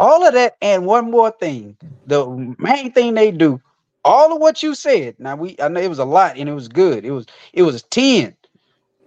all 0.00 0.26
of 0.26 0.34
that 0.34 0.56
and 0.62 0.86
one 0.86 1.10
more 1.12 1.32
thing. 1.32 1.78
The 2.06 2.56
main 2.58 2.92
thing 2.92 3.14
they 3.14 3.32
do 3.32 3.62
all 4.04 4.34
of 4.34 4.40
what 4.40 4.62
you 4.62 4.74
said 4.74 5.16
now 5.18 5.36
we 5.36 5.56
i 5.62 5.68
know 5.68 5.80
it 5.80 5.88
was 5.90 5.98
a 6.00 6.06
lot 6.06 6.38
and 6.38 6.48
it 6.48 6.54
was 6.54 6.68
good. 6.68 7.04
It 7.04 7.12
was 7.12 7.26
it 7.54 7.62
was 7.62 7.84
10 7.84 8.36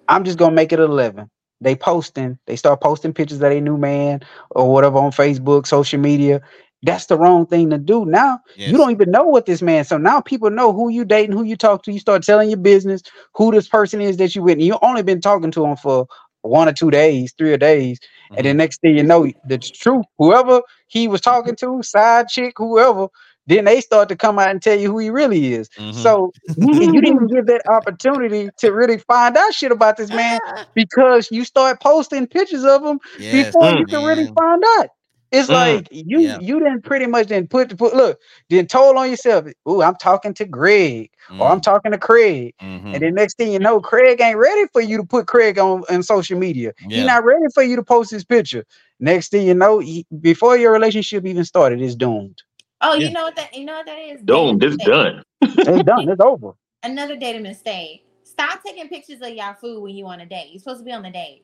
i'm 0.09 0.25
just 0.25 0.37
gonna 0.39 0.55
make 0.55 0.73
it 0.73 0.79
11 0.79 1.29
they 1.61 1.75
posting 1.75 2.39
they 2.47 2.55
start 2.57 2.81
posting 2.81 3.13
pictures 3.13 3.41
of 3.41 3.51
a 3.51 3.61
new 3.61 3.77
man 3.77 4.21
or 4.51 4.71
whatever 4.73 4.99
on 4.99 5.11
facebook 5.11 5.67
social 5.67 5.99
media. 5.99 6.41
That's 6.83 7.07
the 7.07 7.17
wrong 7.17 7.47
thing 7.47 7.71
to 7.71 7.79
do. 7.79 8.05
Now 8.05 8.39
yes. 8.55 8.71
you 8.71 8.77
don't 8.77 8.91
even 8.91 9.11
know 9.11 9.23
what 9.25 9.45
this 9.45 9.61
man 9.61 9.85
so 9.85 9.97
now 9.97 10.21
people 10.21 10.51
know 10.51 10.73
who 10.73 10.89
you 10.89 11.05
dating 11.05 11.33
who 11.35 11.43
you 11.43 11.57
talk 11.57 11.83
to. 11.83 11.93
You 11.93 11.99
start 11.99 12.23
telling 12.23 12.49
your 12.49 12.59
business 12.59 13.03
who 13.35 13.51
this 13.51 13.67
person 13.69 14.01
is 14.01 14.17
that 14.17 14.35
you 14.35 14.43
with 14.43 14.53
and 14.53 14.63
you 14.63 14.77
only 14.83 15.03
been 15.03 15.21
talking 15.21 15.51
to 15.51 15.65
him 15.65 15.77
for 15.77 16.07
one 16.41 16.69
or 16.69 16.73
two 16.73 16.91
days 16.91 17.33
three 17.37 17.53
or 17.53 17.57
days 17.57 17.99
and 18.35 18.45
Mhm. 18.45 18.47
then 18.47 18.57
next 18.57 18.81
thing 18.81 18.97
you 18.97 19.03
know, 19.03 19.27
the 19.45 19.57
truth, 19.57 20.05
whoever 20.17 20.61
he 20.93 21.07
was 21.07 21.21
talking 21.21 21.55
to, 21.57 21.81
side 21.81 22.27
chick, 22.29 22.53
whoever, 22.57 23.07
then 23.47 23.65
they 23.65 23.81
start 23.81 24.07
to 24.09 24.15
come 24.15 24.37
out 24.39 24.49
and 24.49 24.61
tell 24.61 24.77
you 24.77 24.91
who 24.91 24.99
he 24.99 25.09
really 25.09 25.53
is. 25.53 25.67
Mhm. 25.77 25.93
So 25.93 26.31
you 26.57 27.01
didn't 27.01 27.27
give 27.27 27.47
that 27.47 27.63
opportunity 27.67 28.49
to 28.59 28.71
really 28.71 28.99
find 28.99 29.35
out 29.35 29.53
shit 29.53 29.71
about 29.71 29.97
this 29.97 30.11
man 30.11 30.39
because 30.75 31.29
you 31.31 31.43
start 31.43 31.81
posting 31.81 32.27
pictures 32.27 32.63
of 32.63 32.85
him 32.85 32.99
yes, 33.19 33.47
before 33.47 33.71
you 33.71 33.85
can 33.87 34.03
really 34.03 34.27
find 34.35 34.63
out. 34.79 34.87
It's 35.33 35.49
Mm. 35.49 35.53
like 35.53 35.87
you 35.91 36.19
Yeah. 36.19 36.37
you 36.39 36.59
didn't 36.59 36.83
pretty 36.83 37.07
much 37.07 37.27
didn't 37.27 37.49
put 37.49 37.75
put 37.77 37.95
look, 37.95 38.19
then 38.51 38.67
told 38.67 38.95
on 38.97 39.09
yourself, 39.09 39.47
ooh, 39.67 39.81
I'm 39.81 39.95
talking 39.95 40.33
to 40.35 40.45
Greg 40.45 41.09
or 41.39 41.47
I'm 41.47 41.59
talking 41.59 41.91
to 41.91 41.97
Craig. 41.97 42.53
Mhm. 42.61 42.93
And 42.93 43.01
then 43.01 43.15
next 43.15 43.37
thing 43.37 43.51
you 43.51 43.57
know, 43.57 43.81
Craig 43.81 44.21
ain't 44.21 44.37
ready 44.37 44.67
for 44.71 44.79
you 44.81 44.97
to 44.97 45.03
put 45.03 45.25
Craig 45.25 45.57
on, 45.57 45.83
on 45.89 46.03
social 46.03 46.37
media. 46.37 46.71
Yeah. 46.87 46.97
He's 46.97 47.05
not 47.07 47.25
ready 47.25 47.45
for 47.53 47.63
you 47.63 47.75
to 47.75 47.83
post 47.83 48.11
his 48.11 48.23
picture. 48.23 48.63
Next 48.99 49.29
thing 49.31 49.47
you 49.47 49.55
know, 49.55 49.79
he, 49.79 50.05
before 50.21 50.55
your 50.55 50.71
relationship 50.71 51.25
even 51.25 51.43
started, 51.45 51.81
it's 51.81 51.95
doomed. 51.95 52.43
Oh, 52.81 52.93
Yeah. 52.93 53.07
you 53.07 53.13
know 53.13 53.23
what 53.23 53.35
that 53.35 53.55
you 53.55 53.65
know 53.65 53.77
what 53.77 53.87
that 53.87 53.97
is? 53.97 54.21
Doomed. 54.21 54.63
It's 54.63 54.77
done. 54.77 55.23
It's 55.41 55.83
done. 55.83 56.07
It's 56.09 56.21
over. 56.21 56.51
Another 56.83 57.15
dating 57.15 57.41
mistake. 57.43 58.05
Stop 58.23 58.61
taking 58.63 58.87
pictures 58.87 59.21
of 59.21 59.29
y'all 59.29 59.55
food 59.55 59.81
when 59.81 59.95
you 59.95 60.05
on 60.05 60.19
a 60.21 60.25
date. 60.27 60.49
You're 60.51 60.59
supposed 60.59 60.79
to 60.81 60.85
be 60.85 60.91
on 60.91 61.01
the 61.01 61.09
date. 61.09 61.43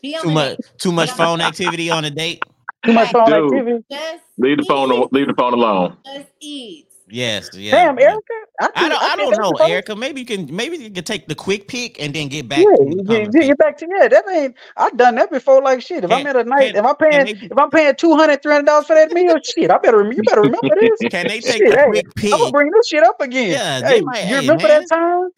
Be 0.00 0.16
on 0.16 0.22
too 0.22 0.28
the 0.28 0.34
much 0.34 0.56
date. 0.56 0.66
too 0.78 0.92
much 0.92 1.10
phone 1.10 1.40
activity 1.40 1.90
on 1.90 2.04
a 2.04 2.10
date 2.10 2.42
Too 2.84 2.92
much 2.92 3.10
phone 3.12 3.26
Dude. 3.26 3.52
activity. 3.52 3.84
Just 3.90 4.24
Leave 4.38 4.58
the 4.58 4.64
phone. 4.68 4.92
eat. 4.92 5.12
Leave 5.12 5.28
the 5.28 5.34
phone 5.34 5.54
alone. 5.54 5.96
Just 6.06 6.28
eat. 6.40 6.88
yes 7.08 7.50
yeah 7.54 7.72
Damn. 7.72 7.98
Erica. 7.98 8.34
I, 8.60 8.70
I 8.76 8.88
don't. 8.88 9.02
I 9.02 9.16
think 9.16 9.34
don't 9.34 9.38
know, 9.60 9.64
Erica. 9.66 9.96
Maybe 9.96 10.20
you 10.20 10.26
can. 10.26 10.54
Maybe 10.54 10.76
you 10.78 10.90
can 10.90 11.04
take 11.04 11.26
the 11.28 11.34
quick 11.34 11.68
pick 11.68 12.00
and 12.00 12.14
then 12.14 12.28
get 12.28 12.48
back 12.48 12.58
Yeah, 12.60 12.76
to 12.76 12.84
the 13.04 13.28
get, 13.32 13.32
get 13.32 13.58
back 13.58 13.76
to 13.78 13.88
yeah. 13.90 14.08
That 14.08 14.24
ain't 14.30 14.56
I've 14.76 14.96
done 14.96 15.16
that 15.16 15.30
before. 15.30 15.62
Like 15.62 15.82
shit. 15.82 16.04
If 16.04 16.10
I'm 16.12 16.26
at 16.26 16.36
a 16.36 16.44
night, 16.44 16.74
can- 16.74 16.84
if 16.84 16.84
I'm 16.84 16.96
paying, 16.96 17.26
they- 17.26 17.46
if 17.46 17.58
I'm 17.58 17.70
paying 17.70 17.94
200 17.96 18.42
300 18.42 18.66
dollars 18.66 18.86
for 18.86 18.94
that 18.94 19.12
meal, 19.12 19.36
shit, 19.44 19.70
I 19.70 19.78
better 19.78 20.10
you 20.12 20.22
better 20.22 20.42
remember 20.42 20.74
this. 20.80 21.00
Can 21.10 21.26
they 21.28 21.40
take 21.40 21.58
Shit, 21.58 21.70
the 21.70 21.76
hey, 21.76 21.84
quick 21.84 22.06
I'm 22.32 22.38
gonna 22.40 22.50
bring 22.52 22.70
this 22.70 22.88
shit 22.88 23.02
up 23.04 23.20
again. 23.20 23.50
Yeah, 23.50 23.80
hey, 23.88 24.00
might- 24.02 24.20
you 24.28 24.36
hey, 24.36 24.40
remember 24.40 24.68
man. 24.68 24.84
that 24.88 24.88
time? 24.88 25.28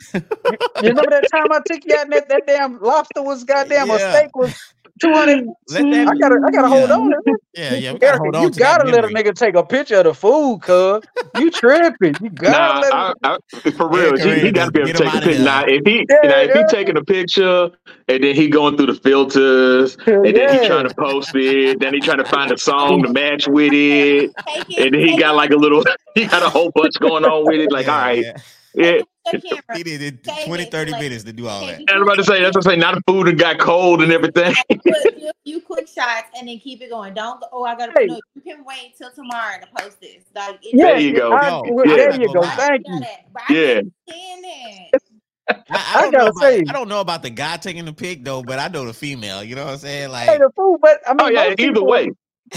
you, 0.44 0.58
you 0.80 0.88
remember 0.90 1.10
that 1.10 1.28
time 1.30 1.52
I 1.52 1.60
took 1.66 1.82
you 1.86 1.94
out 1.96 2.04
and 2.04 2.12
that, 2.12 2.28
that 2.28 2.46
damn 2.46 2.80
lobster 2.80 3.22
was 3.22 3.44
goddamn 3.46 3.90
a 3.90 3.98
steak 3.98 4.36
was 4.36 4.54
200. 5.00 5.46
Let 5.68 5.90
that. 5.90 6.08
I 6.08 6.14
gotta 6.16 6.40
I 6.46 6.50
gotta 6.50 6.68
hold 6.68 6.90
on 6.90 7.10
to. 7.10 7.38
Yeah, 7.54 7.74
yeah. 7.74 7.92
We 7.92 7.98
gotta 8.00 8.18
Erica, 8.18 8.22
hold 8.22 8.34
on 8.34 8.42
you 8.42 8.50
to 8.50 8.60
gotta 8.60 8.84
let 8.90 9.04
a 9.04 9.08
nigga 9.08 9.34
take 9.34 9.54
a 9.54 9.64
picture 9.64 9.96
of 9.98 10.04
the 10.04 10.14
food, 10.14 10.60
cuz 10.62 11.02
you 11.36 11.50
tripping. 11.50 12.16
You 12.20 12.30
gotta 12.30 12.74
Nah, 12.74 12.80
let 12.80 12.92
him. 12.94 13.14
I, 13.22 13.70
for 13.76 13.88
real, 13.88 14.20
Erica 14.20 14.28
he, 14.28 14.40
he 14.46 14.52
got 14.52 14.66
to 14.66 14.72
be 14.72 14.80
able 14.80 14.92
to 14.92 14.98
take 15.04 15.14
a 15.14 15.20
picture. 15.20 15.44
Now, 15.44 15.64
if 15.66 15.82
he, 15.84 16.06
Yeah, 16.08 16.28
now, 16.28 16.38
if 16.40 16.52
he 16.52 16.64
taking 16.64 16.96
a 16.96 17.04
picture 17.04 17.70
and 18.08 18.24
then 18.24 18.34
he 18.34 18.48
going 18.48 18.76
through 18.76 18.86
the 18.86 18.94
filters 18.94 19.96
and 20.06 20.24
then 20.36 20.48
he 20.48 20.58
trying 20.66 20.88
to 20.88 20.94
post 20.94 21.30
it, 21.34 21.80
then 21.80 21.94
he 21.94 22.00
trying 22.00 22.18
to 22.18 22.24
find 22.24 22.52
a 22.52 22.58
song 22.58 23.02
to 23.02 23.08
match 23.08 23.46
with 23.48 23.72
it, 23.74 24.32
and 24.76 24.94
then 24.94 25.00
he 25.00 25.16
got 25.16 25.34
like 25.36 25.50
a 25.50 25.56
little, 25.56 25.84
he 26.14 26.26
got 26.26 26.42
a 26.42 26.50
whole 26.50 26.70
bunch 26.74 26.98
going 27.00 27.24
on 27.24 27.46
with 27.46 27.60
it. 27.60 27.70
Like, 27.72 27.88
all 27.88 27.98
right, 27.98 28.26
yeah. 28.74 29.00
Yeah. 29.26 29.32
with 29.32 29.42
the 29.42 29.48
camera. 29.48 29.76
He 29.78 29.82
needed 29.84 30.20
Save 30.24 30.46
20, 30.46 30.62
it, 30.64 30.70
30 30.70 30.92
like, 30.92 31.00
minutes 31.02 31.24
to 31.24 31.32
do 31.32 31.48
all 31.48 31.66
that. 31.66 31.78
Take 31.78 31.92
I'm 31.92 32.02
about 32.02 32.16
to 32.16 32.24
say 32.24 32.42
that's 32.42 32.56
what 32.56 32.64
I'm 32.66 32.70
saying. 32.70 32.80
Now 32.80 32.94
the 32.94 33.02
food 33.06 33.28
and 33.28 33.38
got 33.38 33.58
cold 33.58 34.02
and 34.02 34.12
everything. 34.12 34.54
Put 34.68 34.82
do 34.82 35.28
a 35.28 35.32
few 35.44 35.60
quick 35.60 35.88
shots 35.88 36.28
and 36.38 36.48
then 36.48 36.58
keep 36.58 36.82
it 36.82 36.90
going. 36.90 37.14
Don't 37.14 37.40
go, 37.40 37.46
oh 37.52 37.64
I 37.64 37.74
gotta 37.76 37.92
Hey. 37.96 38.06
no, 38.06 38.20
you 38.34 38.42
can 38.42 38.64
wait 38.64 38.94
till 38.98 39.10
tomorrow 39.10 39.56
to 39.60 39.66
post 39.82 40.00
this. 40.00 40.24
Like 40.34 40.56
it, 40.62 40.74
Yeah, 40.76 40.86
There 40.86 41.00
you 41.00 41.16
go. 41.16 41.32
I- 41.32 41.48
Yo, 41.48 41.62
well, 41.72 41.90
I'm 41.90 41.96
there 41.96 42.20
you 42.20 42.32
go. 42.32 42.40
lie. 42.40 42.56
Thank 42.56 42.86
you. 42.86 42.94
I 42.94 43.52
Yeah. 43.52 43.74
can't 43.74 43.92
stand 44.08 44.44
it. 44.44 45.02
I, 45.46 45.54
I 45.68 45.98
I 45.98 46.00
don't 46.02 46.12
know 46.12 46.18
gotta 46.18 46.30
about 46.30 46.42
say- 46.42 46.64
I 46.68 46.72
don't 46.72 46.88
know 46.88 47.00
about 47.00 47.22
the 47.22 47.30
guy 47.30 47.56
taking 47.58 47.84
the 47.84 47.92
pic 47.92 48.24
though, 48.24 48.42
but 48.42 48.58
I 48.58 48.68
know 48.68 48.84
the 48.86 48.94
female. 48.94 49.42
You 49.44 49.54
know 49.56 49.64
what 49.64 49.72
I'm 49.74 49.78
saying? 49.78 50.10
Like, 50.10 50.28
Hey, 50.28 50.38
the 50.38 50.50
food, 50.56 50.78
but 50.80 51.00
I 51.06 51.10
oh, 51.10 51.14
mean, 51.14 51.20
Oh 51.20 51.28
yeah, 51.28 51.46
either 51.48 51.56
people 51.56 51.86
way. 51.86 52.10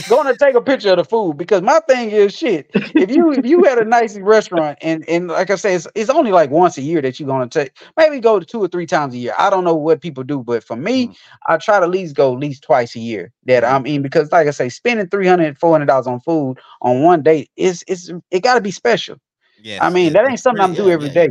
Going 0.05 0.27
to 0.27 0.35
take 0.35 0.55
a 0.55 0.61
picture 0.61 0.91
of 0.91 0.97
the 0.97 1.05
food 1.05 1.37
because 1.37 1.61
my 1.61 1.79
thing 1.87 2.11
is 2.11 2.35
shit. 2.35 2.69
If 2.95 3.09
you 3.11 3.31
if 3.33 3.45
you 3.45 3.63
had 3.63 3.77
a 3.79 3.85
nice 3.85 4.17
restaurant 4.17 4.77
and 4.81 5.07
and 5.09 5.27
like 5.29 5.49
I 5.49 5.55
say, 5.55 5.75
it's, 5.75 5.87
it's 5.95 6.09
only 6.09 6.31
like 6.31 6.49
once 6.51 6.77
a 6.77 6.81
year 6.81 7.01
that 7.01 7.19
you're 7.19 7.27
gonna 7.27 7.47
take. 7.49 7.71
Maybe 7.97 8.19
go 8.19 8.39
to 8.39 8.45
two 8.45 8.61
or 8.63 8.67
three 8.67 8.85
times 8.87 9.13
a 9.13 9.17
year. 9.17 9.33
I 9.37 9.49
don't 9.49 9.63
know 9.63 9.75
what 9.75 10.01
people 10.01 10.23
do, 10.23 10.43
but 10.43 10.63
for 10.63 10.75
me, 10.75 11.09
Mm. 11.09 11.17
I 11.47 11.57
try 11.57 11.79
to 11.79 11.85
at 11.85 11.91
least 11.91 12.15
go 12.15 12.33
at 12.33 12.39
least 12.39 12.63
twice 12.63 12.95
a 12.95 12.99
year 12.99 13.31
that. 13.45 13.63
I'm 13.65 13.85
in 13.85 14.01
because 14.01 14.31
like 14.31 14.47
I 14.47 14.51
say, 14.51 14.69
spending 14.69 15.07
300 15.09 15.57
400 15.59 15.85
dollars 15.87 16.07
on 16.07 16.19
food 16.21 16.57
on 16.81 17.03
one 17.03 17.23
date 17.23 17.51
is 17.57 17.83
it's 17.87 18.11
it 18.31 18.41
got 18.43 18.55
to 18.55 18.61
be 18.61 18.71
special. 18.71 19.17
Yeah, 19.61 19.79
I 19.81 19.89
mean, 19.89 20.13
that 20.13 20.29
ain't 20.29 20.39
something 20.39 20.61
I'm 20.61 20.75
pretty- 20.75 20.83
do 20.83 20.89
yeah, 20.89 20.93
every 20.93 21.09
yeah, 21.09 21.13
day. 21.13 21.29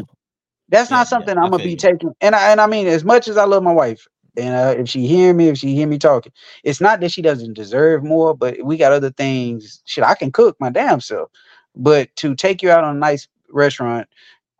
That's 0.69 0.91
Yeah, 0.91 0.99
not 0.99 1.09
something 1.09 1.37
I'm 1.39 1.51
gonna 1.51 1.63
be 1.65 1.77
taking. 1.77 2.13
And 2.21 2.35
I 2.35 2.51
and 2.53 2.61
I 2.61 2.67
mean, 2.67 2.87
as 2.89 3.05
much 3.05 3.29
as 3.29 3.37
I 3.37 3.45
love 3.45 3.63
my 3.63 3.73
wife, 3.73 4.07
and 4.39 4.55
uh, 4.55 4.81
if 4.81 4.89
she 4.89 5.07
hear 5.07 5.35
me, 5.35 5.49
if 5.49 5.59
she 5.59 5.75
hear 5.75 5.87
me 5.89 5.99
talking, 5.99 6.33
it's 6.65 6.81
not 6.81 7.01
that 7.01 7.13
she 7.13 7.23
doesn't 7.23 7.55
deserve 7.55 8.05
more, 8.05 8.35
but 8.35 8.63
we 8.65 8.77
got 8.77 8.93
other 8.93 9.11
things. 9.11 9.83
Shit, 9.87 10.05
I 10.05 10.15
can 10.15 10.33
cook 10.33 10.57
my 10.61 10.71
damn 10.71 11.01
self, 11.01 11.31
but 11.77 12.15
to 12.17 12.35
take 12.35 12.63
you 12.63 12.71
out 12.71 12.85
on 12.85 12.97
a 12.97 13.01
nice 13.01 13.29
restaurant, 13.51 14.09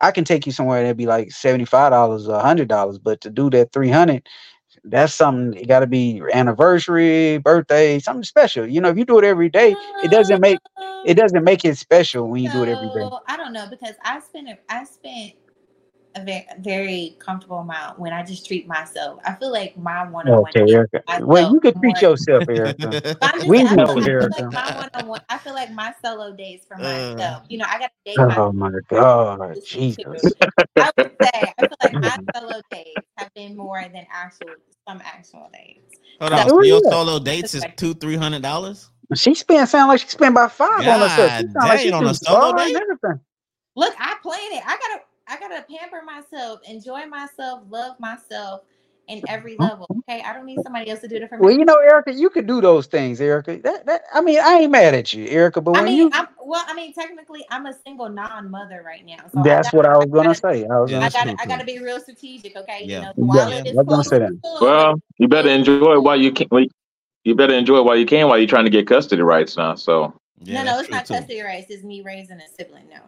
I 0.01 0.11
can 0.11 0.23
take 0.25 0.45
you 0.45 0.51
somewhere 0.51 0.81
that'd 0.83 0.97
be 0.97 1.07
like 1.07 1.31
seventy 1.31 1.65
five 1.65 1.91
dollars 1.91 2.27
or 2.27 2.39
hundred 2.39 2.67
dollars, 2.69 2.99
but 2.99 3.21
to 3.21 3.29
do 3.29 3.49
that 3.51 3.71
three 3.73 3.89
hundred, 3.89 4.27
that's 4.83 5.13
something. 5.13 5.59
It 5.59 5.67
got 5.67 5.79
to 5.81 5.87
be 5.87 6.21
anniversary, 6.33 7.39
birthday, 7.39 7.99
something 7.99 8.23
special. 8.23 8.67
You 8.67 8.81
know, 8.81 8.89
if 8.89 8.97
you 8.97 9.05
do 9.05 9.19
it 9.19 9.25
every 9.25 9.49
day, 9.49 9.75
it 10.03 10.11
doesn't 10.11 10.41
make 10.41 10.59
it 11.05 11.15
doesn't 11.15 11.43
make 11.43 11.65
it 11.65 11.77
special 11.77 12.29
when 12.29 12.43
you 12.43 12.49
do 12.49 12.63
it 12.63 12.69
every 12.69 12.89
day. 12.89 13.09
I 13.27 13.37
don't 13.37 13.53
know 13.53 13.67
because 13.69 13.95
I 14.03 14.19
spent 14.21 14.49
I 14.69 14.83
spent 14.85 15.33
a 16.17 16.25
very, 16.25 16.45
very 16.59 17.17
comfortable 17.19 17.59
amount 17.59 17.99
when 17.99 18.13
I 18.13 18.23
just 18.23 18.47
treat 18.47 18.67
myself. 18.67 19.19
I 19.25 19.35
feel 19.35 19.51
like 19.51 19.77
my 19.77 20.09
one 20.09 20.27
on 20.27 20.41
one. 20.41 20.53
Okay, 20.55 20.71
Erica. 20.73 21.03
Well, 21.19 21.41
you 21.53 21.59
can 21.61 21.73
treat 21.81 22.01
yourself, 22.01 22.45
Erica. 22.49 22.97
We 23.47 23.63
I 23.63 23.75
know, 23.75 23.85
like, 23.97 24.07
Erica. 24.07 24.51
my 24.53 24.71
one 24.75 24.89
on 24.95 25.07
one. 25.07 25.21
I 25.29 25.37
feel 25.39 25.53
like 25.55 25.71
my 25.71 25.93
solo 26.03 26.33
days 26.35 26.61
for 26.67 26.77
Uh. 26.77 26.83
myself. 27.17 27.43
You 27.49 27.59
know, 27.59 27.65
I 27.67 27.79
got 27.79 27.91
to 27.91 28.11
date 28.11 28.17
Oh 28.19 28.25
myself. 28.25 28.53
my 28.53 28.71
God, 28.89 29.57
Jesus. 29.65 30.35
I 30.79 30.91
would 30.97 31.07
say 31.23 31.53
I 31.57 31.63
feel 31.69 31.77
like 31.81 31.99
my 32.01 32.17
solo 32.35 32.61
days 32.71 33.03
have 33.17 33.29
been 33.35 33.57
more 33.57 33.81
than 33.93 34.07
actual 34.11 34.57
some 34.87 35.01
actual 35.05 35.49
days. 35.53 35.81
Hold 36.21 36.33
on, 36.33 36.49
So- 36.49 36.49
so 36.49 36.63
your 36.63 36.81
Yeah. 36.83 36.89
solo 36.89 37.19
dates 37.19 37.55
is 37.55 37.67
two, 37.77 37.93
three 37.95 38.15
hundred 38.17 38.41
dollars. 38.43 38.89
She 39.15 39.35
spent 39.35 39.69
sound 39.69 39.89
like 39.89 40.01
she 40.01 40.07
spent 40.09 40.33
about 40.33 40.53
five 40.53 40.87
on 40.87 41.01
herself. 41.01 41.33
She 41.33 41.43
God 41.43 41.51
sound 41.53 41.69
like 41.69 41.79
she 41.79 41.91
on 41.91 42.07
a 42.07 42.13
solo 42.15 42.53
date? 42.53 42.83
Look, 43.75 43.95
I 43.99 44.15
plan 44.23 44.39
it. 44.53 44.63
I 44.65 44.77
gotta 44.77 45.01
I 45.29 45.37
gotta 45.39 45.65
pamper 45.69 46.01
myself, 46.05 46.59
enjoy 46.67 47.05
myself, 47.05 47.63
love 47.69 47.99
myself 47.99 48.61
in 49.07 49.21
every 49.29 49.57
uh-huh. 49.57 49.69
level. 49.69 49.87
Okay. 50.09 50.21
I 50.21 50.33
don't 50.33 50.45
need 50.45 50.59
somebody 50.63 50.89
else 50.89 50.99
to 51.01 51.07
do 51.07 51.15
it 51.15 51.29
for 51.29 51.37
me. 51.37 51.45
Well, 51.45 51.53
you 51.57 51.63
know, 51.65 51.75
Erica, 51.77 52.13
you 52.13 52.29
could 52.29 52.45
do 52.45 52.59
those 52.61 52.87
things, 52.87 53.21
Erica. 53.21 53.57
That, 53.63 53.85
that 53.85 54.01
I 54.13 54.21
mean, 54.21 54.39
I 54.39 54.59
ain't 54.59 54.71
mad 54.71 54.93
at 54.93 55.13
you, 55.13 55.25
Erica, 55.27 55.61
but 55.61 55.77
I 55.77 55.81
when 55.81 55.85
mean, 55.85 55.97
you 55.97 56.09
I'm 56.13 56.27
well, 56.43 56.63
I 56.67 56.73
mean, 56.73 56.93
technically 56.93 57.45
I'm 57.49 57.65
a 57.65 57.73
single 57.85 58.09
non-mother 58.09 58.83
right 58.85 59.05
now. 59.05 59.17
So 59.33 59.41
that's 59.43 59.67
gotta- 59.71 59.77
what 59.77 59.85
I 59.85 59.97
was 59.97 60.05
gonna 60.07 60.29
gotta- 60.29 60.35
say. 60.35 60.65
I 60.65 60.79
was 60.79 60.91
Yeah, 60.91 60.97
gonna 60.97 61.05
that's 61.05 61.15
say. 61.15 61.25
gotta, 61.25 61.41
I 61.41 61.45
gotta 61.45 61.65
be 61.65 61.79
real 61.79 61.99
strategic, 61.99 62.55
okay? 62.55 62.83
Yeah. 62.85 63.11
You 63.17 63.23
know, 63.25 63.33
Yeah, 63.35 63.61
yeah, 63.65 63.79
I'm 63.79 63.85
gonna 63.85 64.03
say 64.03 64.19
that. 64.19 64.31
Well, 64.61 64.99
you 65.17 65.27
better 65.27 65.49
enjoy 65.49 65.93
it 65.95 66.03
while 66.03 66.19
you 66.19 66.31
can. 66.31 66.47
well, 66.51 66.65
You 67.23 67.35
better 67.35 67.53
enjoy 67.53 67.79
it 67.79 67.85
while 67.85 67.97
you 67.97 68.05
can 68.05 68.27
while 68.29 68.37
you're 68.37 68.47
trying 68.47 68.63
to 68.65 68.71
get 68.71 68.87
custody 68.87 69.21
rights 69.21 69.57
now. 69.57 69.75
So 69.75 70.13
Yeah, 70.43 70.63
no, 70.63 70.71
no, 70.73 70.79
it's 70.79 70.89
not 70.89 71.05
true, 71.05 71.15
too. 71.15 71.19
custody 71.21 71.41
rights. 71.41 71.67
It's 71.69 71.83
me 71.83 72.01
raising 72.01 72.37
a 72.39 72.47
sibling. 72.57 72.87
No. 72.89 72.99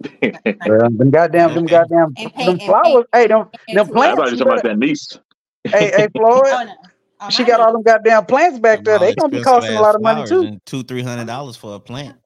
Well, 0.66 0.90
them 0.90 1.10
goddamn, 1.10 1.54
them 1.54 1.64
Okay. 1.64 1.70
goddamn, 1.70 2.12
And 2.16 2.34
pay- 2.34 2.44
them 2.44 2.48
and 2.50 2.58
pay- 2.60 2.66
flowers. 2.66 3.04
Hey, 3.12 3.26
them, 3.26 3.48
and 3.68 3.78
them 3.78 3.86
to- 3.86 3.92
I 3.92 3.94
plants. 3.94 4.16
thought 4.18 4.30
you 4.32 4.36
you 4.38 4.44
were 4.44 4.50
talking 4.50 4.52
about 4.52 4.62
that 4.64 4.78
niece. 4.78 5.08
Hey, 5.64 5.92
hey, 5.96 6.08
Floyd. 6.16 6.42
Oh 6.46 6.64
no. 6.64 6.72
Oh, 7.20 7.30
She 7.30 7.44
got 7.44 7.60
all 7.60 7.72
them 7.72 7.82
goddamn 7.82 8.26
plants 8.26 8.58
back 8.58 8.84
there. 8.84 8.98
They 8.98 9.08
all 9.10 9.14
gonna 9.14 9.36
be 9.38 9.42
costing 9.42 9.76
a 9.76 9.80
lot 9.80 9.94
of 9.94 10.02
money 10.02 10.26
too. 10.26 10.58
Two, 10.66 10.82
three 10.82 11.02
hundred 11.02 11.26
dollars 11.26 11.56
for 11.56 11.74
a 11.76 11.80
plant. 11.80 12.16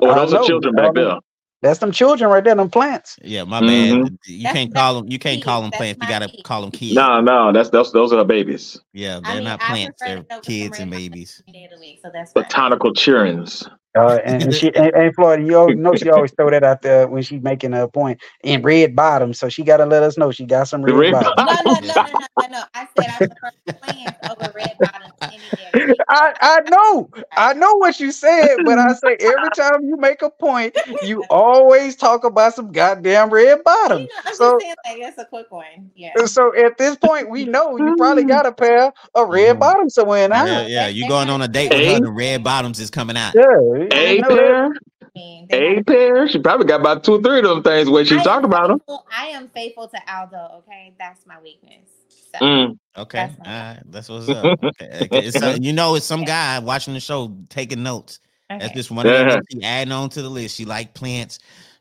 Oh, 0.00 0.08
I 0.10 0.14
those 0.14 0.32
are 0.34 0.44
children 0.44 0.74
back 0.74 0.94
there. 0.94 1.16
That's 1.62 1.78
them 1.80 1.90
children 1.90 2.30
right 2.30 2.44
there. 2.44 2.54
Them 2.54 2.70
plants. 2.70 3.16
Yeah, 3.22 3.44
my 3.44 3.60
Mhm. 3.60 4.02
bad. 4.04 4.16
You 4.26 4.42
That's- 4.44 4.52
can't 4.54 4.74
call 4.74 4.94
them. 4.94 5.10
You 5.10 5.18
can't 5.18 5.36
kids. 5.36 5.44
call 5.44 5.62
them 5.62 5.70
That's 5.70 5.78
plants. 5.80 5.98
You 6.02 6.08
gotta 6.08 6.28
kids. 6.28 6.42
call 6.44 6.60
them 6.62 6.70
kids. 6.70 6.94
No, 6.94 7.20
no, 7.20 7.52
that's 7.52 7.70
those 7.70 7.92
those 7.92 8.12
are 8.12 8.16
the 8.16 8.24
babies. 8.24 8.80
Yeah, 8.92 9.20
they're 9.22 9.34
mean, 9.36 9.44
not 9.44 9.60
plants. 9.60 10.00
They're 10.00 10.22
kids 10.42 10.78
and 10.78 10.90
babies. 10.90 11.42
every 11.48 11.58
day 11.60 11.64
of 11.64 11.72
the 11.72 11.80
week, 11.80 11.98
so 12.02 12.10
that's 12.12 12.32
fine. 12.32 12.44
Botanical 12.44 12.94
childrens. 12.94 13.68
Uh, 13.96 14.18
and, 14.24 14.42
and 14.42 14.54
she 14.54 14.74
and, 14.74 14.94
and 14.94 15.14
Florida, 15.14 15.42
you 15.42 15.56
always 15.56 15.78
know 15.78 15.94
she 15.96 16.10
always 16.10 16.32
throw 16.32 16.50
that 16.50 16.64
out 16.64 16.82
there 16.82 17.08
when 17.08 17.22
she's 17.22 17.42
making 17.42 17.74
a 17.74 17.88
point 17.88 18.20
in 18.44 18.62
red 18.62 18.94
bottoms. 18.96 19.38
So 19.38 19.48
she 19.48 19.64
gotta 19.64 19.86
let 19.86 20.02
us 20.02 20.18
know 20.18 20.30
she 20.30 20.46
got 20.46 20.68
some 20.68 20.82
The 20.86 20.94
red, 20.94 20.94
red 20.94 21.10
bottoms. 21.10 21.36
No, 21.44 21.54
no, 21.62 21.80
no, 21.80 22.00
no, 22.04 22.14
no, 22.14 22.26
no, 22.38 22.46
no. 22.48 22.62
I 22.74 22.86
said 22.96 23.08
I 23.10 23.20
prefer 23.20 23.50
plants 23.80 24.18
over 24.30 24.52
red 24.54 24.78
bottoms 24.80 25.14
any 25.30 25.52
day. 25.56 25.68
of 25.68 25.74
the 25.76 25.86
week. 25.86 26.06
I, 26.08 26.34
I 26.40 26.60
know, 26.68 27.10
I 27.36 27.54
know 27.54 27.74
what 27.76 28.00
you 28.00 28.12
said, 28.12 28.58
but 28.64 28.78
I 28.78 28.92
say 28.94 29.16
every 29.20 29.50
time 29.50 29.84
you 29.84 29.96
make 29.96 30.22
a 30.22 30.30
point, 30.30 30.74
you 31.02 31.24
always 31.30 31.96
talk 31.96 32.24
about 32.24 32.54
some 32.54 32.72
goddamn 32.72 33.30
red 33.30 33.58
You 33.58 33.64
bottoms. 33.64 34.02
know, 34.04 34.08
I'm 34.26 34.34
So, 34.36 34.50
just 34.50 34.60
saying 34.60 34.74
like 34.84 34.98
that's 35.02 35.18
a 35.18 35.24
quick 35.26 35.50
one. 35.50 35.90
Yeah. 35.94 36.12
so 36.26 36.54
at 36.56 36.78
this 36.78 36.96
point, 36.96 37.30
we 37.30 37.44
know 37.44 37.76
you 37.76 37.94
probably 37.94 38.24
got 38.24 38.46
a 38.46 38.52
pair 38.52 38.92
of 39.14 39.28
red 39.28 39.58
Mhm. 39.58 39.60
bottoms 39.60 39.94
somewhere 39.94 40.24
in 40.24 40.30
the 40.30 40.36
Yeah, 40.36 40.62
house. 40.62 40.70
yeah. 40.70 40.86
You 40.88 41.04
going 41.06 41.30
on 41.30 41.42
a 41.42 41.48
date 41.48 41.72
with 41.72 41.84
her? 41.84 42.00
The 42.00 42.10
red 42.10 42.42
bottoms 42.44 42.80
is 42.80 42.90
coming 42.90 43.16
out. 43.16 43.34
Yeah, 43.34 43.85
A 43.92 44.14
you 44.16 44.22
know 44.22 44.28
that. 44.28 44.36
pair, 44.36 44.64
I 44.66 45.06
mean, 45.14 45.46
they 45.50 45.76
a 45.78 45.84
pair. 45.84 46.28
She 46.28 46.38
probably 46.38 46.66
got 46.66 46.80
about 46.80 47.04
two, 47.04 47.14
or 47.14 47.22
three 47.22 47.38
of 47.38 47.44
them 47.44 47.62
things 47.62 47.88
when 47.88 48.04
she 48.04 48.16
I 48.16 48.22
talk 48.22 48.38
am 48.38 48.44
about 48.44 48.68
them. 48.68 48.98
I 49.16 49.26
am 49.26 49.48
faithful 49.48 49.88
to 49.88 49.98
Aldo. 50.12 50.62
Okay, 50.66 50.94
that's 50.98 51.26
my 51.26 51.40
weakness. 51.42 51.88
So, 52.32 52.44
Mm. 52.44 52.78
Okay, 52.98 53.18
That's 53.18 53.34
all 53.40 53.46
my- 53.46 53.52
right, 53.74 53.82
that's 53.86 54.08
what's 54.08 54.28
up. 54.28 54.58
Okay, 54.62 54.90
okay. 55.02 55.26
It's, 55.26 55.40
uh, 55.42 55.56
you 55.60 55.72
know, 55.72 55.94
it's 55.94 56.06
some 56.06 56.24
guy 56.24 56.58
watching 56.58 56.94
the 56.94 57.00
show 57.00 57.34
taking 57.48 57.82
notes. 57.82 58.20
That's 58.48 58.72
just 58.72 58.90
one 58.90 59.06
of 59.06 59.12
the 59.12 59.32
things 59.32 59.44
she 59.52 59.62
adding 59.64 59.92
on 59.92 60.08
to 60.10 60.22
the 60.22 60.28
list. 60.28 60.56
She 60.56 60.64
like 60.64 60.94
plants, 60.94 61.38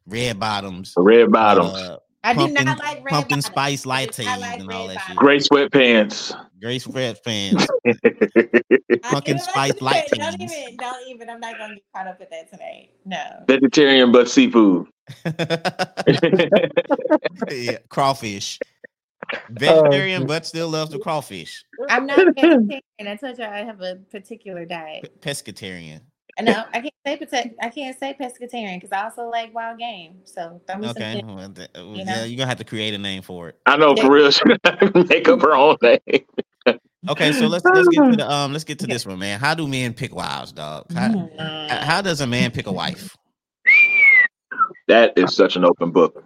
red 0.08 0.40
bottoms, 0.40 0.94
Red 0.98 1.32
bottoms, 1.32 1.74
uh, 1.74 1.98
I 2.26 2.34
do 2.34 2.40
pumpkin- 2.40 2.66
not 2.66 2.80
like 2.80 3.04
red 3.04 3.06
pumpkin 3.12 3.38
bottoms. 3.40 3.46
spice 3.46 3.86
I 3.86 4.08
lattes 4.08 4.26
like 4.40 4.60
and 4.60 4.72
all 4.72 4.88
that 4.88 5.02
shit. 5.02 5.16
gray 5.16 5.38
sweatpants. 5.38 6.36
Grace 6.62 6.88
Red 6.96 7.20
fans. 7.24 7.68
I 7.86 7.92
pumpkin 9.04 9.38
spice 9.38 9.80
like 9.82 10.08
lattes. 10.08 10.18
Don't 10.18 10.42
even, 10.42 10.78
don't 10.78 11.08
even. 11.08 11.30
I'm 11.30 11.40
not 11.40 11.58
gonna 11.60 11.76
get 11.76 11.84
caught 11.96 12.08
up 12.08 12.20
with 12.20 12.32
that 12.32 12.50
tonight. 12.52 12.90
No. 13.06 13.24
Vegetarian 13.48 14.12
but 14.12 14.28
seafood. 14.30 14.88
yeah, 17.52 17.78
crawfish. 17.90 18.58
Oh, 19.34 19.38
Vegetarian, 19.52 20.26
but 20.26 20.46
still 20.46 20.70
loves 20.70 20.92
the 20.92 21.00
crawfish. 21.00 21.64
I'm 21.90 22.06
not 22.06 22.18
vegetarian. 22.36 22.82
I 23.00 23.16
told 23.16 23.38
you 23.38 23.44
I 23.44 23.58
have 23.64 23.82
a 23.82 23.98
particular 24.12 24.66
diet. 24.66 25.04
P- 25.22 25.30
pescatarian. 25.30 26.02
No, 26.42 26.64
I 26.74 26.82
can't 26.82 26.94
say 27.06 27.18
pota- 27.18 27.54
I 27.62 27.70
can't 27.70 27.98
say 27.98 28.16
pescatarian 28.20 28.76
because 28.82 28.92
I 28.92 29.04
also 29.06 29.30
like 29.30 29.54
wild 29.56 29.80
game. 29.80 30.16
So 30.26 30.62
throw 30.68 30.80
me 30.80 30.88
Okay, 30.90 31.22
some. 31.22 31.36
well, 31.36 31.50
th- 31.50 31.70
You 31.76 31.84
yeah, 31.98 32.04
know? 32.04 32.24
you're 32.26 32.38
gonna 32.38 32.50
have 32.50 32.58
to 32.58 32.66
create 32.66 32.94
a 32.94 32.98
name 32.98 33.22
for 33.22 33.50
it. 33.50 33.60
I 33.66 33.78
know 33.78 33.96
for 33.96 34.12
real. 34.12 34.32
Make 35.10 35.30
up 35.30 35.42
her 35.42 35.56
own 35.56 35.78
name. 35.82 36.00
Okay, 37.08 37.32
so 37.34 37.48
let's 37.48 37.64
let's 37.66 37.88
get 37.88 38.04
to 38.12 38.18
the 38.18 38.30
um 38.30 38.52
let's 38.52 38.64
get 38.66 38.80
to 38.80 38.88
this 38.88 39.06
one, 39.06 39.20
man. 39.20 39.40
How 39.40 39.54
do 39.54 39.68
men 39.68 39.94
pick 39.94 40.14
wives, 40.14 40.52
dog? 40.52 40.92
How, 40.94 41.10
Mm. 41.10 41.70
how 41.70 42.02
does 42.02 42.20
a 42.22 42.28
man 42.28 42.52
pick 42.52 42.68
a 42.68 42.72
wife? 42.72 43.16
That 44.88 45.18
is 45.18 45.36
such 45.36 45.56
an 45.56 45.66
open 45.66 45.92
book. 45.92 46.24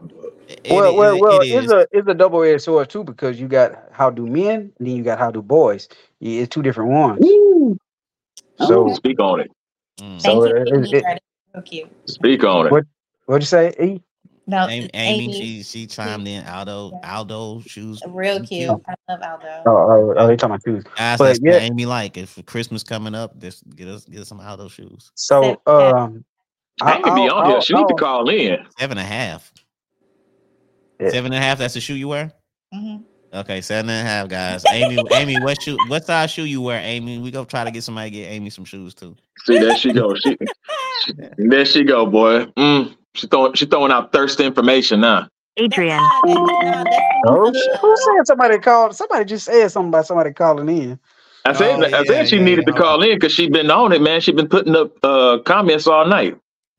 It- 0.47 0.71
well, 0.71 0.91
it- 0.91 0.95
well, 0.97 1.15
it- 1.15 1.21
well, 1.21 1.41
it 1.41 1.47
it's 1.51 1.71
a 1.71 1.87
it's 1.91 2.07
a 2.07 2.13
double 2.15 2.43
edged 2.43 2.63
sword 2.63 2.89
too 2.89 3.03
because 3.03 3.39
you 3.39 3.47
got 3.47 3.89
how 3.91 4.09
do 4.09 4.25
men, 4.25 4.71
and 4.79 4.87
then 4.87 4.95
you 4.95 5.03
got 5.03 5.19
how 5.19 5.31
do 5.31 5.41
boys. 5.41 5.87
It's 6.21 6.49
two 6.49 6.61
different 6.63 6.91
ones. 6.91 7.25
So 8.57 8.85
Okay. 8.85 8.93
Speak 8.95 9.19
on 9.21 9.41
it. 9.41 9.51
Mm. 10.01 10.21
So 10.21 10.41
Thank 10.41 10.53
you. 10.53 10.55
it- 10.55 10.67
Amy. 10.77 10.91
it- 10.97 11.03
That 11.03 11.13
is 11.15 11.21
so 11.55 11.61
cute. 11.61 12.09
Speak 12.09 12.43
on 12.43 12.67
it. 12.67 12.71
What- 12.71 12.85
what'd 13.25 13.43
you 13.43 13.47
say? 13.47 13.73
E? 13.81 14.01
No, 14.47 14.67
Amy, 14.67 14.89
Amy, 14.95 15.31
she 15.33 15.61
she 15.63 15.85
chimed 15.85 16.27
in. 16.27 16.43
Aldo, 16.47 16.91
Yeah. 17.03 17.17
Aldo 17.17 17.61
shoes. 17.67 18.01
real 18.07 18.37
cute. 18.39 18.47
cute. 18.67 18.81
I 18.87 18.95
love 19.07 19.19
Aldo. 19.21 19.61
Oh, 19.67 19.71
oh, 19.71 20.13
oh, 20.17 20.27
they 20.27 20.35
talking 20.35 20.55
about 20.55 20.63
shoes. 20.65 20.83
Guys, 20.97 21.19
But 21.19 21.37
yeah. 21.43 21.57
Amy 21.57 21.85
like. 21.85 22.17
If 22.17 22.43
Christmas 22.47 22.81
coming 22.83 23.13
up, 23.13 23.37
just 23.37 23.63
get 23.75 23.87
us 23.87 24.05
get 24.05 24.21
us 24.21 24.27
some 24.27 24.39
Aldo 24.39 24.67
shoes. 24.69 25.11
So 25.13 25.61
um, 25.67 26.25
I 26.81 26.95
ain't 26.95 27.03
be 27.05 27.09
I'll- 27.11 27.33
on 27.35 27.45
here. 27.45 27.55
I'll- 27.57 27.61
She 27.61 27.73
need 27.75 27.81
to 27.89 27.93
I'll- 27.93 27.97
call 27.97 28.29
in. 28.29 28.57
Seven 28.79 28.97
and 28.97 29.05
a 29.05 29.09
half. 29.09 29.53
Yeah. 30.99 31.09
Seven 31.09 31.31
and 31.31 31.43
a 31.43 31.45
half. 31.45 31.59
That's 31.59 31.75
the 31.75 31.81
shoe 31.81 31.93
you 31.93 32.07
wear. 32.07 32.31
Mhm. 32.73 33.03
Okay, 33.33 33.61
seven 33.61 33.89
and 33.91 34.07
a 34.07 34.09
half, 34.09 34.27
guys. 34.27 34.63
Amy, 34.71 34.97
Amy, 35.13 35.39
what 35.41 35.61
shoe? 35.61 35.77
What 35.87 36.05
size 36.05 36.31
shoe 36.31 36.45
you 36.45 36.61
wear, 36.61 36.79
Amy? 36.81 37.19
We 37.19 37.29
go 37.31 37.45
try 37.45 37.63
to 37.63 37.71
get 37.71 37.83
somebody 37.83 38.09
to 38.09 38.15
get 38.17 38.31
Amy 38.31 38.49
some 38.49 38.65
shoes 38.65 38.93
too. 38.95 39.15
See, 39.45 39.59
there 39.59 39.75
she 39.75 39.93
go. 39.93 40.15
She, 40.15 40.37
she- 41.05 41.13
there 41.37 41.65
she 41.65 41.83
go, 41.83 42.05
boy. 42.07 42.45
Mm, 42.57 42.95
she 43.13 43.27
throwing 43.27 43.53
she 43.53 43.65
throwing 43.65 43.91
out 43.91 44.11
thirst 44.11 44.39
information 44.39 45.01
now. 45.01 45.27
Adrian. 45.57 45.99
That's 46.25 46.35
not- 46.39 46.47
that's- 46.63 46.85
no, 47.25 47.45
that's- 47.45 47.45
Oh, 47.51 47.53
shit. 47.53 47.79
who 47.81 47.95
said 47.97 48.27
somebody 48.27 48.57
called? 48.59 48.95
Somebody 48.95 49.25
just 49.25 49.45
said 49.45 49.67
something 49.69 49.89
about 49.89 50.07
somebody 50.07 50.31
calling 50.31 50.69
in. 50.69 50.99
I 51.45 51.53
said 51.53 51.79
Oh, 51.79 51.83
I 51.85 51.87
yeah, 51.89 52.03
said 52.05 52.29
she 52.29 52.37
yeah, 52.37 52.43
needed 52.43 52.65
yeah. 52.67 52.73
to 52.73 52.79
call 52.79 53.01
in 53.03 53.15
because 53.15 53.33
she 53.33 53.47
been 53.49 53.69
on 53.69 53.91
it, 53.91 54.01
man. 54.01 54.21
She 54.21 54.31
been 54.31 54.47
putting 54.49 54.75
up 54.75 54.91
uh 55.03 55.39
comments 55.45 55.85
all 55.85 56.05
night. 56.07 56.37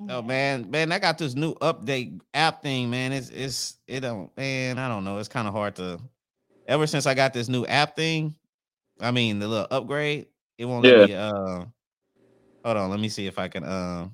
Oh 0.08 0.22
man, 0.22 0.70
man, 0.70 0.92
I 0.92 0.98
got 0.98 1.18
this 1.18 1.34
new 1.34 1.54
update 1.56 2.20
app 2.34 2.62
thing, 2.62 2.88
man. 2.90 3.12
It's 3.12 3.28
it's 3.30 3.76
it 3.86 4.00
don't 4.00 4.34
man, 4.36 4.78
I 4.78 4.88
don't 4.88 5.04
know. 5.04 5.18
It's 5.18 5.28
kind 5.28 5.46
of 5.46 5.52
hard 5.54 5.76
to 5.76 6.00
ever 6.70 6.86
since 6.86 7.06
I 7.06 7.14
got 7.14 7.34
this 7.34 7.48
new 7.48 7.66
app 7.66 7.96
thing. 7.96 8.34
I 9.00 9.10
mean 9.10 9.38
the 9.38 9.48
little 9.48 9.66
upgrade, 9.70 10.26
it 10.56 10.64
won't 10.64 10.84
let 10.84 10.94
me 10.96 11.14
uh 11.14 11.64
hold 12.64 12.76
on, 12.76 12.90
let 12.90 13.00
me 13.00 13.08
see 13.08 13.26
if 13.26 13.38
I 13.38 13.48
can 13.48 13.64
uh 13.64 14.08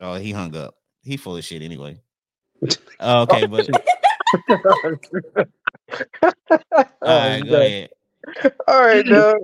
oh 0.00 0.14
he 0.14 0.32
hung 0.32 0.56
up. 0.56 0.74
He 1.02 1.16
full 1.16 1.36
of 1.36 1.44
shit 1.44 1.62
anyway. 1.62 2.00
Okay, 3.02 3.46
but 3.46 3.66
all 6.50 6.90
right, 7.02 7.46
go 7.46 7.60
ahead. 7.60 7.90
All 8.68 8.80
right, 8.82 9.06
Doug. 9.06 9.38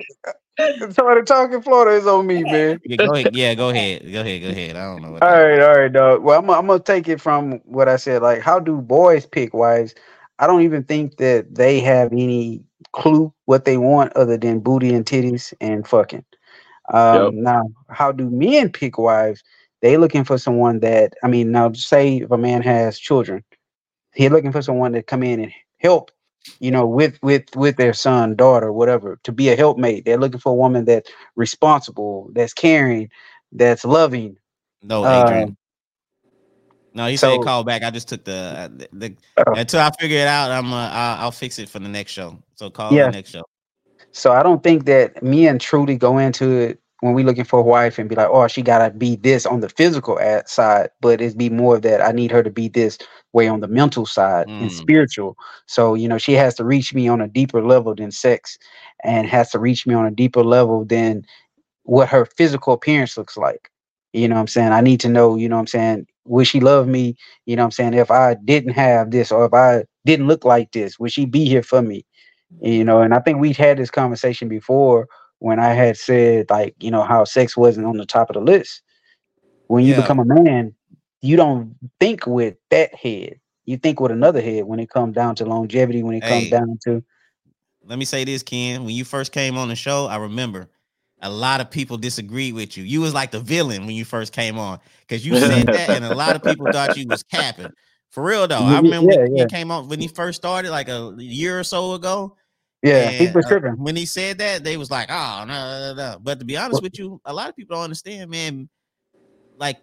Somebody 0.92 1.22
talking 1.22 1.62
Florida 1.62 1.96
is 1.96 2.06
on 2.06 2.26
me, 2.26 2.44
man. 2.44 2.80
Yeah, 2.84 2.96
go 2.98 3.14
ahead. 3.14 3.34
Yeah, 3.34 3.54
go 3.54 3.70
ahead. 3.70 4.12
Go 4.12 4.20
ahead. 4.20 4.42
Go 4.42 4.48
ahead. 4.48 4.76
I 4.76 4.84
don't 4.84 5.02
know 5.02 5.12
What 5.12 5.22
all 5.22 5.30
right, 5.30 5.60
all 5.60 5.78
right, 5.78 5.92
dog. 5.92 6.22
Well, 6.22 6.38
I'm, 6.38 6.50
I'm 6.50 6.66
gonna 6.66 6.80
take 6.80 7.08
it 7.08 7.20
from 7.20 7.60
what 7.64 7.88
I 7.88 7.96
said. 7.96 8.22
Like, 8.22 8.40
how 8.42 8.58
do 8.58 8.80
boys 8.80 9.26
pick 9.26 9.54
wives? 9.54 9.94
I 10.38 10.46
don't 10.46 10.62
even 10.62 10.84
think 10.84 11.16
that 11.16 11.54
they 11.54 11.80
have 11.80 12.12
any 12.12 12.62
clue 12.92 13.32
what 13.46 13.64
they 13.64 13.76
want 13.76 14.12
other 14.14 14.36
than 14.36 14.60
booty 14.60 14.94
and 14.94 15.04
titties 15.04 15.54
and 15.60 15.86
fucking. 15.86 16.24
Um, 16.92 17.14
Yep. 17.14 17.32
Now, 17.34 17.70
how 17.88 18.12
do 18.12 18.28
men 18.30 18.70
pick 18.70 18.98
wives? 18.98 19.42
They 19.82 19.96
looking 19.96 20.24
for 20.24 20.38
someone 20.38 20.80
that 20.80 21.14
I 21.22 21.28
mean, 21.28 21.52
now 21.52 21.72
say 21.72 22.18
if 22.18 22.30
a 22.30 22.38
man 22.38 22.62
has 22.62 22.98
children, 22.98 23.44
he 24.14 24.28
looking 24.28 24.52
for 24.52 24.62
someone 24.62 24.92
to 24.92 25.02
come 25.02 25.22
in 25.22 25.40
and 25.40 25.52
help, 25.78 26.10
you 26.58 26.70
know, 26.70 26.86
with 26.86 27.18
with 27.22 27.44
with 27.54 27.76
their 27.76 27.92
son, 27.92 28.34
daughter, 28.34 28.72
whatever, 28.72 29.18
to 29.24 29.32
be 29.32 29.48
a 29.50 29.56
helpmate. 29.56 30.04
They're 30.04 30.18
looking 30.18 30.40
for 30.40 30.52
a 30.52 30.56
woman 30.56 30.84
that's 30.86 31.10
responsible, 31.36 32.30
that's 32.32 32.54
caring, 32.54 33.10
that's 33.52 33.84
loving. 33.84 34.36
No, 34.82 35.04
Uh, 35.04 35.24
Adrian. 35.24 35.56
No, 36.96 37.06
he 37.06 37.16
said 37.16 37.42
call 37.42 37.62
back. 37.64 37.82
I 37.82 37.90
just 37.90 38.08
took 38.08 38.24
the, 38.24 38.32
uh, 38.34 38.68
the, 38.68 38.88
the 38.92 39.16
Oh. 39.46 39.52
until 39.54 39.80
I 39.80 39.90
figure 40.00 40.18
it 40.18 40.26
out. 40.26 40.50
I'm 40.50 40.72
uh, 40.72 40.88
I'll, 40.90 41.24
I'll 41.24 41.30
fix 41.32 41.58
it 41.58 41.68
for 41.68 41.78
the 41.78 41.88
next 41.88 42.12
show. 42.12 42.42
So 42.54 42.70
call 42.70 42.92
Yeah. 42.94 43.06
the 43.06 43.12
next 43.12 43.30
show. 43.30 43.44
So 44.12 44.32
I 44.32 44.42
don't 44.42 44.62
think 44.62 44.86
that 44.86 45.22
me 45.22 45.46
and 45.46 45.60
Trudy 45.60 45.96
go 45.96 46.18
into 46.18 46.50
it 46.50 46.80
when 47.00 47.12
we 47.12 47.22
looking 47.22 47.44
for 47.44 47.60
a 47.60 47.62
wife 47.62 47.98
and 47.98 48.08
be 48.08 48.14
like, 48.14 48.28
oh, 48.30 48.48
she 48.48 48.62
gotta 48.62 48.90
be 48.92 49.16
this 49.16 49.44
on 49.44 49.60
the 49.60 49.68
physical 49.68 50.18
side, 50.46 50.90
but 51.02 51.20
it's 51.20 51.34
be 51.34 51.50
more 51.50 51.76
of 51.76 51.82
that 51.82 52.00
I 52.00 52.12
need 52.12 52.30
her 52.30 52.42
to 52.42 52.50
be 52.50 52.68
this 52.68 52.98
way 53.34 53.46
on 53.48 53.60
the 53.60 53.68
mental 53.68 54.06
side 54.06 54.48
and 54.58 54.70
Mm. 54.70 54.74
spiritual. 54.74 55.36
So 55.66 55.94
you 55.94 56.08
know, 56.08 56.18
she 56.18 56.32
has 56.32 56.54
to 56.56 56.64
reach 56.64 56.94
me 56.94 57.08
on 57.08 57.20
a 57.20 57.28
deeper 57.28 57.62
level 57.62 57.94
than 57.94 58.10
sex, 58.10 58.58
and 59.04 59.28
has 59.28 59.50
to 59.50 59.58
reach 59.58 59.86
me 59.86 59.94
on 59.94 60.06
a 60.06 60.10
deeper 60.10 60.42
level 60.42 60.84
than 60.86 61.24
what 61.84 62.08
her 62.08 62.24
physical 62.24 62.72
appearance 62.72 63.16
looks 63.18 63.36
like. 63.36 63.70
You 64.14 64.28
know 64.28 64.36
what 64.36 64.40
I'm 64.42 64.46
saying? 64.48 64.72
I 64.72 64.80
need 64.80 65.00
to 65.00 65.08
know, 65.10 65.36
you 65.36 65.48
know 65.48 65.56
what 65.56 65.60
I'm 65.60 65.66
saying, 65.66 66.06
would 66.26 66.46
she 66.46 66.60
love 66.60 66.88
me? 66.88 67.16
You 67.46 67.56
know 67.56 67.62
what 67.62 67.66
I'm 67.66 67.70
saying? 67.72 67.94
If 67.94 68.10
I 68.10 68.34
didn't 68.44 68.72
have 68.74 69.10
this 69.10 69.32
or 69.32 69.46
if 69.46 69.54
I 69.54 69.84
didn't 70.04 70.28
look 70.28 70.44
like 70.44 70.72
this, 70.72 70.98
would 70.98 71.12
she 71.12 71.26
be 71.26 71.46
here 71.46 71.62
for 71.62 71.82
me? 71.82 72.04
you 72.60 72.84
know 72.84 73.02
and 73.02 73.14
i 73.14 73.20
think 73.20 73.38
we've 73.38 73.56
had 73.56 73.78
this 73.78 73.90
conversation 73.90 74.48
before 74.48 75.08
when 75.40 75.58
i 75.60 75.68
had 75.72 75.96
said 75.96 76.46
like 76.50 76.74
you 76.80 76.90
know 76.90 77.02
how 77.02 77.24
sex 77.24 77.56
wasn't 77.56 77.86
on 77.86 77.96
the 77.96 78.06
top 78.06 78.30
of 78.30 78.34
the 78.34 78.40
list 78.40 78.82
when 79.68 79.84
you 79.84 79.92
Yeah. 79.92 79.96
become 79.96 80.18
a 80.20 80.24
man 80.24 80.74
you 81.22 81.36
don't 81.36 81.76
think 82.00 82.26
with 82.26 82.54
that 82.70 82.94
head 82.94 83.38
you 83.66 83.76
think 83.76 84.00
with 84.00 84.12
another 84.12 84.40
head 84.40 84.64
when 84.64 84.80
it 84.80 84.90
comes 84.90 85.14
down 85.14 85.34
to 85.36 85.44
longevity 85.44 86.02
when 86.02 86.14
it 86.16 86.24
comes 86.24 86.48
down 86.50 86.78
to 86.84 87.02
Let 87.84 87.98
me 87.98 88.04
say 88.04 88.24
this, 88.24 88.42
Ken. 88.42 88.84
When 88.84 88.94
you 88.94 89.04
first 89.04 89.32
came 89.32 89.56
on 89.56 89.68
the 89.68 89.76
show, 89.76 90.06
I 90.06 90.16
remember 90.16 90.68
a 91.22 91.30
lot 91.30 91.60
of 91.60 91.70
people 91.70 91.96
disagreed 91.96 92.54
with 92.54 92.76
you. 92.76 92.84
You 92.84 93.00
was 93.00 93.14
like 93.14 93.30
the 93.30 93.40
villain 93.40 93.86
when 93.86 93.96
you 93.96 94.04
first 94.04 94.32
came 94.32 94.58
on 94.58 94.78
because 95.00 95.26
you 95.26 95.36
said 95.36 95.66
that, 95.72 95.90
and 95.90 96.04
a 96.04 96.14
lot 96.14 96.36
of 96.36 96.42
people 96.42 96.66
thought 96.70 96.96
you 96.96 97.08
was 97.08 97.22
capping. 97.22 97.72
For 98.10 98.22
real 98.22 98.46
though, 98.46 98.60
I 98.62 98.72
Yeah, 98.72 98.80
remember 98.80 99.06
when 99.20 99.36
yeah. 99.36 99.44
he 99.44 99.46
came 99.46 99.70
on 99.70 99.88
when 99.88 100.00
he 100.00 100.08
first 100.08 100.36
started, 100.40 100.70
like 100.70 100.88
a 100.88 101.14
year 101.18 101.58
or 101.58 101.64
so 101.64 101.94
ago. 101.94 102.36
yeah 102.82 103.10
And, 103.10 103.28
people 103.28 103.42
uh, 103.44 103.48
tripping 103.48 103.82
when 103.82 103.96
he 103.96 104.06
said 104.06 104.38
that, 104.38 104.64
they 104.64 104.76
was 104.76 104.90
like, 104.90 105.10
"Oh 105.10 105.44
no, 105.46 105.54
no, 105.54 105.94
no, 105.94 106.12
no." 106.12 106.18
But 106.20 106.38
to 106.38 106.44
be 106.44 106.56
honest 106.56 106.82
with 106.82 106.98
you, 106.98 107.20
a 107.24 107.32
lot 107.32 107.48
of 107.48 107.56
people 107.56 107.76
don't 107.76 107.84
understand, 107.84 108.30
man. 108.30 108.68
Like, 109.58 109.78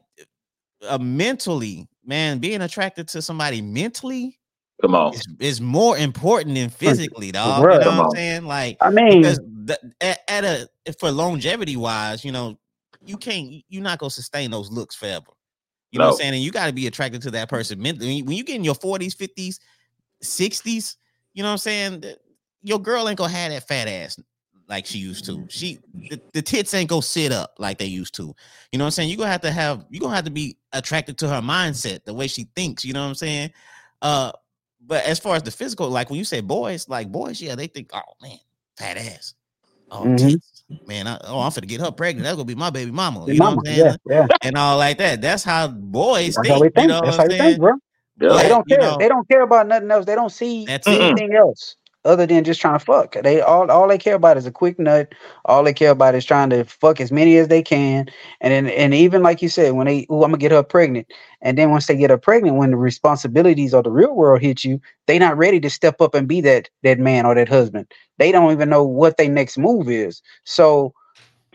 uh, 0.87 0.97
mentally, 0.99 1.87
man, 2.05 2.39
being 2.39 2.61
attracted 2.61 3.07
to 3.09 3.21
somebody 3.21 3.61
mentally 3.61 4.39
Come 4.81 4.95
on. 4.95 5.13
is, 5.13 5.27
is 5.39 5.61
more 5.61 5.97
important 5.97 6.55
than 6.55 6.69
physically, 6.69 7.31
dog. 7.31 7.71
You 7.71 7.79
know 7.79 7.89
what 7.89 8.05
I'm 8.05 8.09
saying? 8.11 8.45
Like, 8.45 8.77
i 8.81 8.89
mean 8.89 9.21
because 9.21 9.39
the, 9.65 9.93
at, 10.01 10.19
at 10.27 10.43
a 10.43 10.93
for 10.99 11.11
longevity 11.11 11.75
wise, 11.75 12.23
you 12.23 12.31
know, 12.31 12.57
you 13.05 13.17
can't, 13.17 13.63
you're 13.69 13.83
not 13.83 13.99
gonna 13.99 14.09
sustain 14.09 14.51
those 14.51 14.71
looks 14.71 14.95
forever. 14.95 15.27
You 15.91 15.99
know 15.99 16.05
what 16.05 16.11
I'm 16.13 16.17
saying? 16.17 16.33
And 16.33 16.43
you 16.43 16.51
got 16.51 16.65
to 16.65 16.73
be 16.73 16.87
attracted 16.87 17.21
to 17.21 17.31
that 17.31 17.49
person 17.49 17.79
mentally. 17.79 18.23
When 18.23 18.35
you, 18.35 18.43
get 18.43 18.55
in 18.55 18.63
your 18.63 18.73
40s, 18.73 19.15
50s, 19.15 19.59
60s, 20.23 20.95
you 21.35 21.43
know 21.43 21.49
what 21.49 21.51
I'm 21.51 21.57
saying? 21.59 22.03
Your 22.63 22.79
girl 22.79 23.07
ain't 23.07 23.17
gonna 23.19 23.31
have 23.31 23.51
that 23.51 23.67
fat 23.67 23.87
ass 23.87 24.19
like 24.67 24.85
she 24.85 24.97
used 24.97 25.25
to. 25.25 25.45
She 25.49 25.79
the, 26.09 26.19
the 26.33 26.41
tits 26.41 26.73
ain't 26.73 26.89
gonna 26.89 27.01
sit 27.01 27.31
up 27.31 27.53
like 27.59 27.77
they 27.77 27.85
used 27.85 28.15
to. 28.15 28.33
You 28.71 28.79
know 28.79 28.85
what 28.85 28.87
I'm 28.87 28.91
saying? 28.91 29.09
You're 29.09 29.17
gonna 29.17 29.31
have 29.31 29.41
to 29.41 29.51
have 29.51 29.85
you're 29.89 30.01
gonna 30.01 30.15
have 30.15 30.25
to 30.25 30.31
be 30.31 30.57
attracted 30.71 31.17
to 31.19 31.29
her 31.29 31.41
mindset, 31.41 32.05
the 32.05 32.13
way 32.13 32.27
she 32.27 32.47
thinks, 32.55 32.85
you 32.85 32.93
know 32.93 33.01
what 33.01 33.09
I'm 33.09 33.15
saying? 33.15 33.51
Uh 34.01 34.31
but 34.85 35.03
as 35.05 35.19
far 35.19 35.35
as 35.35 35.43
the 35.43 35.51
physical, 35.51 35.89
like 35.89 36.09
when 36.09 36.19
you 36.19 36.25
say 36.25 36.41
boys, 36.41 36.89
like 36.89 37.11
boys, 37.11 37.41
yeah, 37.41 37.55
they 37.55 37.67
think, 37.67 37.91
oh 37.93 38.01
man, 38.21 38.37
fat 38.77 38.97
ass. 38.97 39.33
Oh, 39.93 40.03
Mhm. 40.05 40.41
Man, 40.87 41.07
I, 41.07 41.19
oh, 41.25 41.39
I'm 41.39 41.51
finna 41.51 41.67
get 41.67 41.81
her 41.81 41.91
pregnant. 41.91 42.23
That's 42.23 42.35
gonna 42.35 42.45
be 42.45 42.55
my 42.55 42.71
baby 42.71 42.89
mama. 42.91 43.19
your 43.27 43.33
You 43.33 43.39
know 43.39 43.55
what 43.55 43.59
I'm 43.59 43.65
saying? 43.65 43.77
yeah 43.77 43.95
yeah 44.09 44.27
And 44.41 44.57
all 44.57 44.77
like 44.77 44.97
that. 44.97 45.21
That's 45.21 45.43
how 45.43 45.67
boys 45.67 46.35
that's 46.35 46.47
think. 46.47 46.53
how 46.55 46.59
think 46.61 46.77
You 46.77 46.87
know 46.87 47.01
that's 47.01 47.05
what 47.05 47.17
how 47.17 47.23
I'm 47.25 47.29
saying? 47.29 47.41
think 47.43 47.59
bro 47.59 47.73
Yeah. 48.19 48.41
they 48.43 48.49
don't 48.49 48.65
you 48.69 48.77
care 48.77 48.85
know- 48.89 48.97
they 48.97 49.07
don't 49.07 49.29
care 49.29 49.41
about 49.41 49.67
nothing 49.67 49.91
else 49.91 50.05
they 50.05 50.15
don't 50.15 50.31
see 50.31 50.65
anything 50.87 51.35
else 51.35 51.75
other 52.05 52.25
than 52.25 52.43
just 52.43 52.61
trying 52.61 52.77
to 52.77 52.83
fuck. 52.83 53.13
They 53.23 53.41
all 53.41 53.69
all 53.71 53.87
they 53.87 53.97
care 53.97 54.15
about 54.15 54.37
is 54.37 54.45
a 54.45 54.51
quick 54.51 54.79
nut. 54.79 55.13
All 55.45 55.63
they 55.63 55.73
care 55.73 55.91
about 55.91 56.15
is 56.15 56.25
trying 56.25 56.49
to 56.51 56.63
fuck 56.65 56.99
as 56.99 57.11
many 57.11 57.37
as 57.37 57.47
they 57.47 57.61
can. 57.61 58.07
And 58.41 58.51
then 58.53 58.67
and 58.67 58.93
even 58.93 59.23
like 59.23 59.41
you 59.41 59.49
said, 59.49 59.73
when 59.73 59.87
they 59.87 60.05
oh 60.09 60.23
I'm 60.23 60.31
gonna 60.31 60.37
get 60.37 60.51
her 60.51 60.63
pregnant, 60.63 61.07
and 61.41 61.57
then 61.57 61.71
once 61.71 61.87
they 61.87 61.95
get 61.95 62.09
her 62.09 62.17
pregnant, 62.17 62.57
when 62.57 62.71
the 62.71 62.77
responsibilities 62.77 63.73
of 63.73 63.83
the 63.85 63.91
real 63.91 64.15
world 64.15 64.41
hit 64.41 64.63
you, 64.63 64.79
they 65.07 65.17
not 65.19 65.37
ready 65.37 65.59
to 65.61 65.69
step 65.69 66.01
up 66.01 66.13
and 66.15 66.27
be 66.27 66.41
that 66.41 66.69
that 66.83 66.99
man 66.99 67.25
or 67.25 67.35
that 67.35 67.49
husband. 67.49 67.87
They 68.17 68.31
don't 68.31 68.51
even 68.51 68.69
know 68.69 68.83
what 68.83 69.17
their 69.17 69.29
next 69.29 69.57
move 69.57 69.89
is. 69.89 70.21
So, 70.45 70.93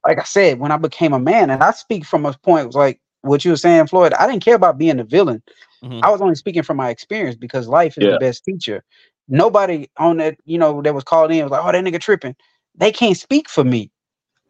like 0.06 0.18
I 0.18 0.24
said, 0.24 0.58
when 0.60 0.72
I 0.72 0.76
became 0.76 1.12
a 1.12 1.20
man, 1.20 1.50
and 1.50 1.62
I 1.62 1.70
speak 1.72 2.04
from 2.04 2.26
a 2.26 2.32
point 2.32 2.74
like 2.74 3.00
what 3.22 3.44
you 3.44 3.50
were 3.52 3.56
saying, 3.56 3.88
Floyd, 3.88 4.14
I 4.14 4.26
didn't 4.26 4.44
care 4.44 4.54
about 4.54 4.78
being 4.78 5.00
a 5.00 5.04
villain. 5.04 5.42
Mhm. 5.84 6.00
I 6.02 6.10
was 6.10 6.20
only 6.20 6.34
speaking 6.36 6.62
from 6.62 6.76
my 6.76 6.90
experience 6.90 7.36
because 7.36 7.68
life 7.68 7.98
is 7.98 8.04
Yeah. 8.04 8.12
the 8.12 8.18
best 8.18 8.44
teacher. 8.44 8.84
Nobody 9.28 9.88
on 9.98 10.18
that, 10.18 10.38
you 10.44 10.58
know, 10.58 10.82
that 10.82 10.94
was 10.94 11.04
called 11.04 11.32
in 11.32 11.44
was 11.44 11.52
like, 11.52 11.64
oh, 11.64 11.72
that 11.72 11.84
nigga 11.84 12.00
tripping. 12.00 12.36
They 12.76 12.92
can't 12.92 13.16
speak 13.16 13.48
for 13.48 13.64
me. 13.64 13.90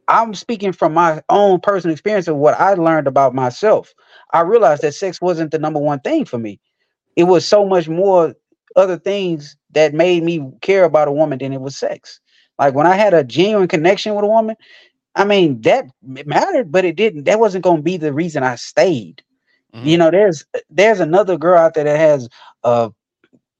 I'm 0.08 0.34
speaking 0.34 0.72
from 0.72 0.94
my 0.94 1.22
own 1.30 1.60
personal 1.60 1.92
experience 1.92 2.28
of 2.28 2.36
what 2.36 2.60
I 2.60 2.74
learned 2.74 3.08
about 3.08 3.34
myself. 3.34 3.94
I 4.32 4.40
realized 4.42 4.82
that 4.82 4.94
sex 4.94 5.20
wasn't 5.20 5.52
the 5.52 5.58
number 5.58 5.80
one 5.80 6.00
thing 6.00 6.24
for 6.26 6.38
me. 6.38 6.60
It 7.16 7.24
was 7.24 7.46
so 7.46 7.66
much 7.66 7.88
more 7.88 8.34
other 8.76 8.98
things 8.98 9.56
that 9.72 9.94
made 9.94 10.24
me 10.24 10.50
care 10.62 10.84
about 10.84 11.08
a 11.08 11.12
woman 11.12 11.38
than 11.38 11.52
it 11.52 11.60
was 11.60 11.78
sex. 11.78 12.20
Like 12.58 12.74
when 12.74 12.86
I 12.86 12.96
had 12.96 13.14
a 13.14 13.24
genuine 13.24 13.68
connection 13.68 14.14
with 14.14 14.24
a 14.24 14.28
woman, 14.28 14.56
I 15.16 15.24
mean, 15.24 15.62
that 15.62 15.86
mattered, 16.02 16.72
but 16.72 16.84
it 16.84 16.96
didn't. 16.96 17.24
That 17.24 17.40
wasn't 17.40 17.64
going 17.64 17.78
to 17.78 17.82
be 17.82 17.96
the 17.98 18.12
reason 18.14 18.42
I 18.44 18.56
stayed 18.56 19.16
Mhm. 19.74 19.82
you 19.82 19.98
know 19.98 20.10
there's 20.10 20.44
there's 20.70 21.00
another 21.00 21.38
girl 21.38 21.58
out 21.58 21.74
there 21.74 21.84
that 21.84 21.98
has 21.98 22.28
uh 22.64 22.90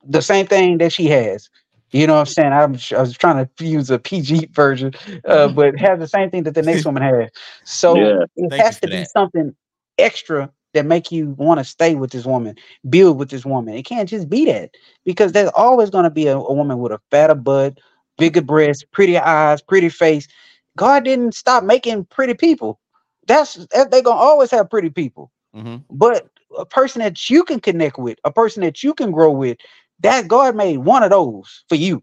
the 0.08 0.22
same 0.22 0.46
thing 0.46 0.78
that 0.78 0.92
she 0.92 1.06
has. 1.06 1.50
You 1.92 2.06
know 2.06 2.14
what 2.14 2.20
i'm 2.20 2.26
saying? 2.26 2.52
I'm, 2.52 2.78
i 2.98 3.00
was 3.00 3.16
trying 3.16 3.46
to 3.46 3.64
use 3.64 3.90
a 3.90 3.98
pg 3.98 4.46
version 4.52 4.92
uh 5.26 5.48
but 5.48 5.78
has 5.78 5.98
the 5.98 6.08
same 6.08 6.30
thing 6.30 6.42
that 6.44 6.54
the 6.54 6.62
next 6.62 6.84
woman 6.84 7.02
has 7.02 7.30
so 7.64 7.96
Yeah. 7.96 8.24
it 8.36 8.50
Thank 8.50 8.62
has 8.64 8.80
to 8.80 8.88
be 8.88 8.98
that. 8.98 9.10
something 9.10 9.54
extra 9.98 10.50
that 10.74 10.84
make 10.86 11.10
you 11.10 11.30
want 11.30 11.60
to 11.60 11.64
stay 11.64 11.94
with 11.94 12.10
this 12.10 12.26
woman 12.26 12.56
build 12.90 13.18
with 13.18 13.30
this 13.30 13.46
woman. 13.46 13.74
It 13.74 13.84
can't 13.84 14.08
just 14.08 14.28
be 14.28 14.44
that 14.46 14.70
because 15.04 15.32
there's 15.32 15.50
always 15.56 15.90
going 15.90 16.04
to 16.04 16.10
be 16.10 16.26
a, 16.26 16.36
a 16.36 16.52
woman 16.52 16.78
with 16.78 16.92
a 16.92 17.00
fatter 17.10 17.34
butt 17.34 17.78
bigger 18.18 18.42
breasts 18.42 18.84
pretty 18.92 19.16
eyes 19.16 19.62
pretty 19.62 19.88
face. 19.88 20.28
God 20.76 21.04
didn't 21.04 21.34
stop 21.34 21.64
making 21.64 22.04
pretty 22.06 22.34
people. 22.34 22.78
That's 23.26 23.54
that, 23.72 23.90
they're 23.90 24.02
going 24.02 24.18
to 24.18 24.22
always 24.22 24.50
have 24.50 24.70
pretty 24.70 24.90
people. 24.90 25.30
Mhm. 25.56 25.84
but 25.90 26.28
a 26.58 26.66
person 26.66 27.00
that 27.00 27.30
you 27.30 27.44
can 27.44 27.60
connect 27.60 27.98
with, 27.98 28.18
a 28.24 28.30
person 28.30 28.62
that 28.62 28.82
you 28.82 28.94
can 28.94 29.10
grow 29.10 29.30
with, 29.30 29.56
that 30.00 30.28
God 30.28 30.56
made 30.56 30.78
one 30.78 31.02
of 31.02 31.10
those 31.10 31.64
for 31.68 31.74
you. 31.76 32.02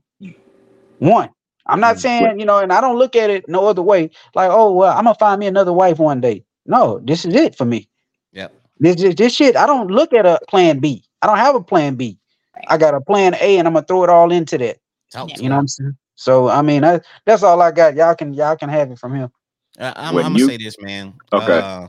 One. 1.00 1.30
I'm 1.68 1.80
not 1.80 1.98
Mm. 1.98 2.02
saying, 2.02 2.40
you 2.40 2.46
know, 2.46 2.60
and 2.60 2.72
I 2.74 2.82
don't 2.82 2.98
look 2.98 3.16
at 3.16 3.30
it 3.30 3.50
no 3.50 3.68
other 3.68 3.82
way. 3.82 4.12
Like, 4.36 4.52
oh 4.52 4.72
well, 4.74 4.96
I'm 4.98 5.06
gonna 5.06 5.16
find 5.16 5.40
me 5.40 5.48
another 5.48 5.74
wife 5.74 6.00
one 6.00 6.22
day. 6.22 6.44
No, 6.66 7.00
this 7.04 7.26
is 7.26 7.36
it 7.36 7.56
for 7.56 7.66
me. 7.66 7.90
Yeah. 8.32 8.50
This 8.80 8.98
this, 8.98 9.16
this 9.16 9.34
shit. 9.36 9.56
I 9.56 9.66
don't 9.68 9.88
look 9.90 10.14
at 10.14 10.26
a 10.26 10.40
plan 10.48 10.80
B. 10.80 11.04
I 11.22 11.28
don't 11.28 11.38
have 11.38 11.56
a 11.56 11.64
plan 11.64 11.96
B. 11.96 12.20
I 12.68 12.78
got 12.78 12.94
a 12.94 13.02
plan 13.02 13.36
A, 13.42 13.58
and 13.58 13.68
I'm 13.68 13.74
gonna 13.74 13.86
throw 13.86 14.04
it 14.04 14.10
all 14.10 14.32
into 14.32 14.58
that. 14.60 14.78
Talk 15.12 15.30
Yeah. 15.30 15.36
to 15.38 15.44
You 15.44 15.50
know 15.50 15.56
what 15.56 15.62
I'm 15.62 15.68
saying? 15.68 15.98
So 16.16 16.50
I 16.50 16.62
mean, 16.62 16.82
that, 16.84 17.06
that's 17.26 17.44
all 17.44 17.62
I 17.62 17.72
got. 17.72 17.96
Y'all 17.96 18.16
can 18.16 18.34
y'all 18.34 18.56
can 18.56 18.70
have 18.70 18.92
it 18.92 19.00
from 19.00 19.16
him. 19.16 19.32
Uh, 19.80 19.94
I'm, 19.96 20.18
I'm 20.18 20.24
gonna 20.24 20.40
say 20.40 20.58
this, 20.58 20.76
man. 20.82 21.14
Okay. 21.34 21.60
Uh, 21.60 21.88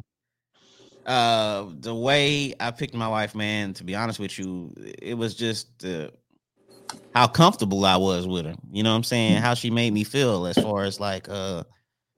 uh, 1.07 1.67
the 1.81 1.95
way 1.95 2.53
I 2.59 2.71
picked 2.73 2.95
my 2.95 3.09
wife, 3.09 3.35
man. 3.35 3.73
To 3.75 3.85
be 3.85 3.95
honest 3.95 4.19
with 4.19 4.39
you, 4.39 4.75
it 5.01 5.15
was 5.15 5.35
just 5.35 5.85
uh, 5.85 6.11
how 7.15 7.29
comfortable 7.29 7.85
I 7.85 7.97
was 7.97 8.27
with 8.27 8.45
her. 8.45 8.57
You 8.71 8.83
know 8.83 8.91
what 8.91 8.97
I'm 8.97 9.05
saying? 9.05 9.37
How 9.37 9.55
she 9.55 9.71
made 9.71 9.93
me 9.93 10.05
feel 10.05 10.47
as 10.47 10.57
far 10.57 10.83
as 10.83 10.99
like, 10.99 11.29
uh, 11.29 11.63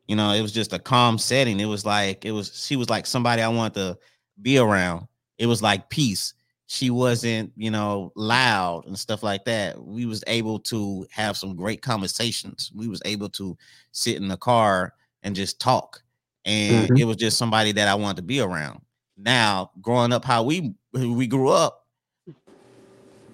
you 0.07 0.17
know, 0.17 0.33
it 0.33 0.41
was 0.41 0.53
just 0.53 0.73
a 0.73 0.79
calm 0.79 1.19
setting. 1.19 1.61
It 1.61 1.67
was 1.67 1.85
like 1.85 2.25
it 2.25 2.33
was. 2.33 2.65
She 2.67 2.77
was 2.77 2.89
like 2.89 3.07
somebody 3.07 3.43
I 3.43 3.49
wanted 3.49 3.75
to 3.75 3.99
be 4.41 4.59
around. 4.59 5.07
It 5.37 5.47
was 5.47 5.63
like 5.63 5.91
peace. 5.91 6.33
She 6.67 6.91
wasn't, 6.91 7.53
you 7.57 7.71
know, 7.71 8.13
loud 8.15 8.87
and 8.87 8.99
stuff 8.99 9.23
like 9.23 9.45
that. 9.47 9.83
We 9.83 10.05
was 10.05 10.23
able 10.27 10.59
to 10.61 11.07
have 11.11 11.37
some 11.37 11.57
great 11.57 11.81
conversations. 11.81 12.71
We 12.75 12.89
was 12.89 13.01
able 13.07 13.31
to 13.31 13.57
sit 13.93 14.17
in 14.17 14.29
the 14.29 14.37
car 14.37 14.95
and 15.23 15.35
just 15.35 15.61
talk. 15.61 16.03
And 16.49 16.91
Mhm. 16.91 16.99
it 16.99 17.05
was 17.05 17.17
just 17.19 17.37
somebody 17.37 17.73
that 17.73 17.89
I 17.89 17.95
wanted 17.95 18.17
to 18.17 18.23
be 18.23 18.41
around. 18.41 18.81
Now, 19.19 19.71
growing 19.83 20.13
up 20.15 20.25
how 20.25 20.43
we 20.45 20.75
we 20.95 21.27
grew 21.27 21.51
up, 21.51 21.85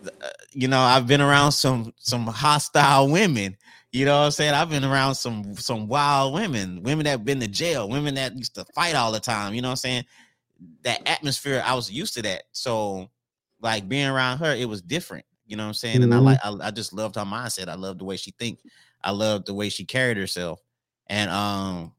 uh, 0.06 0.28
you 0.52 0.66
know, 0.68 0.80
I've 0.80 1.06
been 1.06 1.20
around 1.20 1.52
some 1.52 1.92
some 1.96 2.26
hostile 2.26 3.08
women. 3.08 3.56
You 3.92 4.04
know 4.04 4.18
what 4.18 4.24
I'm 4.24 4.30
saying? 4.32 4.54
I've 4.54 4.68
been 4.70 4.84
around 4.84 5.14
some 5.14 5.54
some 5.54 5.86
wild 5.86 6.34
women, 6.34 6.82
women 6.82 7.04
that 7.04 7.24
been 7.24 7.38
to 7.40 7.46
jail, 7.46 7.88
women 7.88 8.16
that 8.16 8.36
used 8.36 8.56
to 8.56 8.64
fight 8.74 8.96
all 8.96 9.12
the 9.12 9.20
time. 9.20 9.54
You 9.54 9.62
know 9.62 9.68
what 9.68 9.72
I'm 9.72 9.76
saying? 9.76 10.04
That 10.82 11.00
atmosphere, 11.06 11.62
I 11.64 11.74
was 11.74 11.90
used 11.92 12.14
to 12.14 12.22
that. 12.22 12.44
So, 12.52 13.08
like 13.60 13.88
being 13.88 14.08
around 14.08 14.38
her, 14.38 14.54
it 14.54 14.68
was 14.68 14.82
different. 14.82 15.24
You 15.46 15.56
know 15.56 15.62
what 15.64 15.68
I'm 15.68 15.74
saying? 15.74 15.96
Mm-hmm. 16.00 16.12
And 16.12 16.14
I 16.14 16.18
like, 16.18 16.38
I, 16.42 16.56
I 16.60 16.70
just 16.72 16.92
loved 16.92 17.14
her 17.14 17.22
mindset. 17.22 17.68
I 17.68 17.76
loved 17.76 18.00
the 18.00 18.04
way 18.04 18.16
she 18.16 18.32
think. 18.32 18.58
I 19.02 19.12
loved 19.12 19.46
the 19.46 19.54
way 19.54 19.68
she 19.68 19.84
carried 19.84 20.16
herself, 20.16 20.60
and 21.06 21.30
um, 21.30 21.92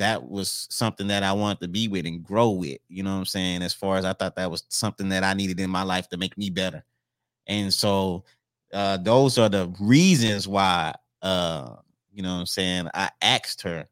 that 0.00 0.28
was 0.28 0.66
something 0.70 1.06
that 1.06 1.22
I 1.22 1.32
wanted 1.32 1.60
to 1.60 1.68
be 1.68 1.88
with 1.88 2.06
and 2.06 2.22
grow 2.22 2.50
with. 2.50 2.78
You 2.88 3.02
know 3.02 3.12
what 3.12 3.18
I'm 3.20 3.24
saying? 3.26 3.62
As 3.62 3.72
far 3.72 3.96
as 3.96 4.04
I 4.04 4.12
thought 4.12 4.36
that 4.36 4.50
was 4.50 4.64
something 4.68 5.08
that 5.10 5.22
I 5.22 5.34
needed 5.34 5.60
in 5.60 5.70
my 5.70 5.82
life 5.82 6.08
to 6.08 6.16
make 6.16 6.36
me 6.36 6.50
better. 6.50 6.84
And 7.46 7.72
so 7.72 8.24
uh, 8.72 8.96
those 8.96 9.38
are 9.38 9.48
the 9.48 9.72
reasons 9.80 10.48
why 10.48 10.94
uh, 11.22 11.76
you 12.12 12.22
know 12.22 12.34
what 12.34 12.40
I'm 12.40 12.46
saying, 12.46 12.88
I 12.94 13.10
asked 13.22 13.62
her 13.62 13.86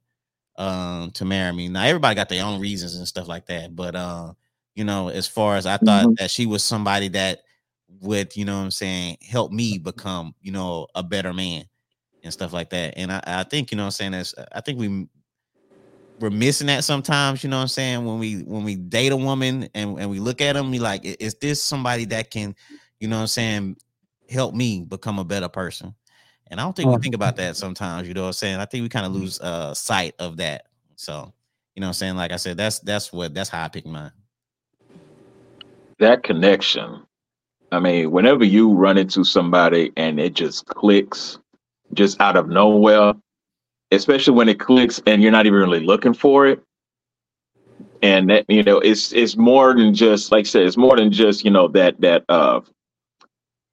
um 0.56 1.12
to 1.12 1.24
marry 1.24 1.52
me. 1.52 1.68
Now 1.68 1.85
everybody 1.85 2.16
got 2.16 2.28
their 2.28 2.44
own 2.44 2.60
reasons 2.60 2.97
and 2.97 3.06
stuff 3.06 3.28
like 3.28 3.47
that, 3.47 3.76
but 3.76 3.94
uh, 3.94 4.32
you 4.74 4.85
know, 4.85 5.09
as 5.09 5.26
far 5.26 5.56
as 5.56 5.66
I 5.66 5.76
thought 5.76 6.05
mm-hmm. 6.05 6.14
that 6.18 6.30
she 6.30 6.47
was 6.47 6.64
somebody 6.64 7.09
that 7.09 7.40
would, 8.01 8.36
you 8.36 8.44
know 8.44 8.59
what 8.59 8.64
I'm 8.64 8.70
saying, 8.70 9.18
help 9.22 9.51
me 9.51 9.78
become, 9.78 10.35
you 10.40 10.52
know, 10.52 10.86
a 10.94 11.02
better 11.02 11.32
man 11.32 11.64
and 12.22 12.32
stuff 12.32 12.52
like 12.52 12.70
that. 12.70 12.94
And 12.97 13.10
I, 13.10 13.22
I 13.26 13.43
think, 13.44 13.70
you 13.70 13.76
know 13.76 13.85
what 13.85 13.86
I'm 13.86 13.93
saying, 13.93 14.12
that's 14.12 14.35
I 14.52 14.60
think 14.60 14.78
we 14.78 15.06
we're 16.20 16.31
missing 16.31 16.66
that 16.66 16.85
sometimes, 16.85 17.43
you 17.45 17.51
know 17.51 17.57
what 17.57 17.62
I'm 17.62 17.69
saying? 17.69 18.05
When 18.05 18.19
we 18.19 18.43
when 18.43 18.65
we 18.65 18.77
date 18.77 19.12
a 19.12 19.16
woman 19.16 19.69
and, 19.74 19.99
and 19.99 20.11
we 20.11 20.19
look 20.19 20.40
at 20.40 20.55
them, 20.55 20.70
we 20.70 20.78
like, 20.78 21.05
is 21.05 21.35
this 21.35 21.62
somebody 21.62 22.05
that 22.07 22.31
can, 22.31 22.55
you 23.01 23.09
know 23.09 23.16
what 23.16 23.23
I'm 23.23 23.28
saying, 23.28 23.77
help 24.28 24.55
me 24.55 24.85
become 24.85 25.19
a 25.19 25.24
better 25.24 25.49
person? 25.49 25.95
And 26.51 26.61
I 26.61 26.65
don't 26.65 26.74
think 26.74 26.90
we 26.90 26.97
think 26.99 27.15
about 27.15 27.36
that 27.36 27.57
sometimes, 27.57 28.09
you 28.09 28.15
know 28.15 28.23
what 28.23 28.28
I'm 28.28 28.32
saying? 28.32 28.57
I 28.59 28.65
think 28.65 28.82
we 28.82 28.89
kind 28.89 29.07
of 29.07 29.12
lose 29.12 29.40
uh 29.40 29.74
sight 29.74 30.15
of 30.19 30.39
that. 30.39 30.66
So, 30.97 31.32
you 31.74 31.81
know 31.81 31.86
what 31.86 31.90
I'm 31.90 31.95
saying? 31.95 32.16
Like 32.16 32.32
I 32.32 32.36
said, 32.36 32.57
that's 32.57 32.81
that's 32.81 33.12
what 33.12 33.35
that's 33.35 33.51
how 33.51 33.65
I 33.65 33.69
pick 33.69 33.86
mine. 33.86 34.12
That 35.99 36.23
connection. 36.23 37.03
I 37.70 37.81
mean, 37.81 38.11
whenever 38.11 38.45
you 38.45 38.73
run 38.73 38.97
into 38.97 39.24
somebody 39.24 39.93
and 39.97 40.19
it 40.19 40.32
just 40.32 40.66
clicks 40.66 41.39
just 41.93 42.20
out 42.20 42.36
of 42.36 42.49
nowhere, 42.49 43.12
especially 43.90 44.35
when 44.35 44.48
it 44.48 44.60
clicks 44.60 45.01
and 45.06 45.23
you're 45.23 45.32
not 45.32 45.47
even 45.47 45.59
really 45.59 45.81
looking 45.81 46.15
for 46.15 46.47
it. 46.47 46.62
And 48.02 48.31
that 48.31 48.44
you 48.48 48.62
know, 48.62 48.78
it's 48.78 49.12
it's 49.12 49.36
more 49.36 49.74
than 49.74 49.93
just 49.93 50.31
like 50.31 50.47
I 50.47 50.48
said, 50.48 50.62
it's 50.62 50.77
more 50.77 50.97
than 50.97 51.10
just 51.10 51.44
you 51.44 51.51
know 51.51 51.69
that 51.69 52.01
that 52.01 52.24
uh, 52.28 52.60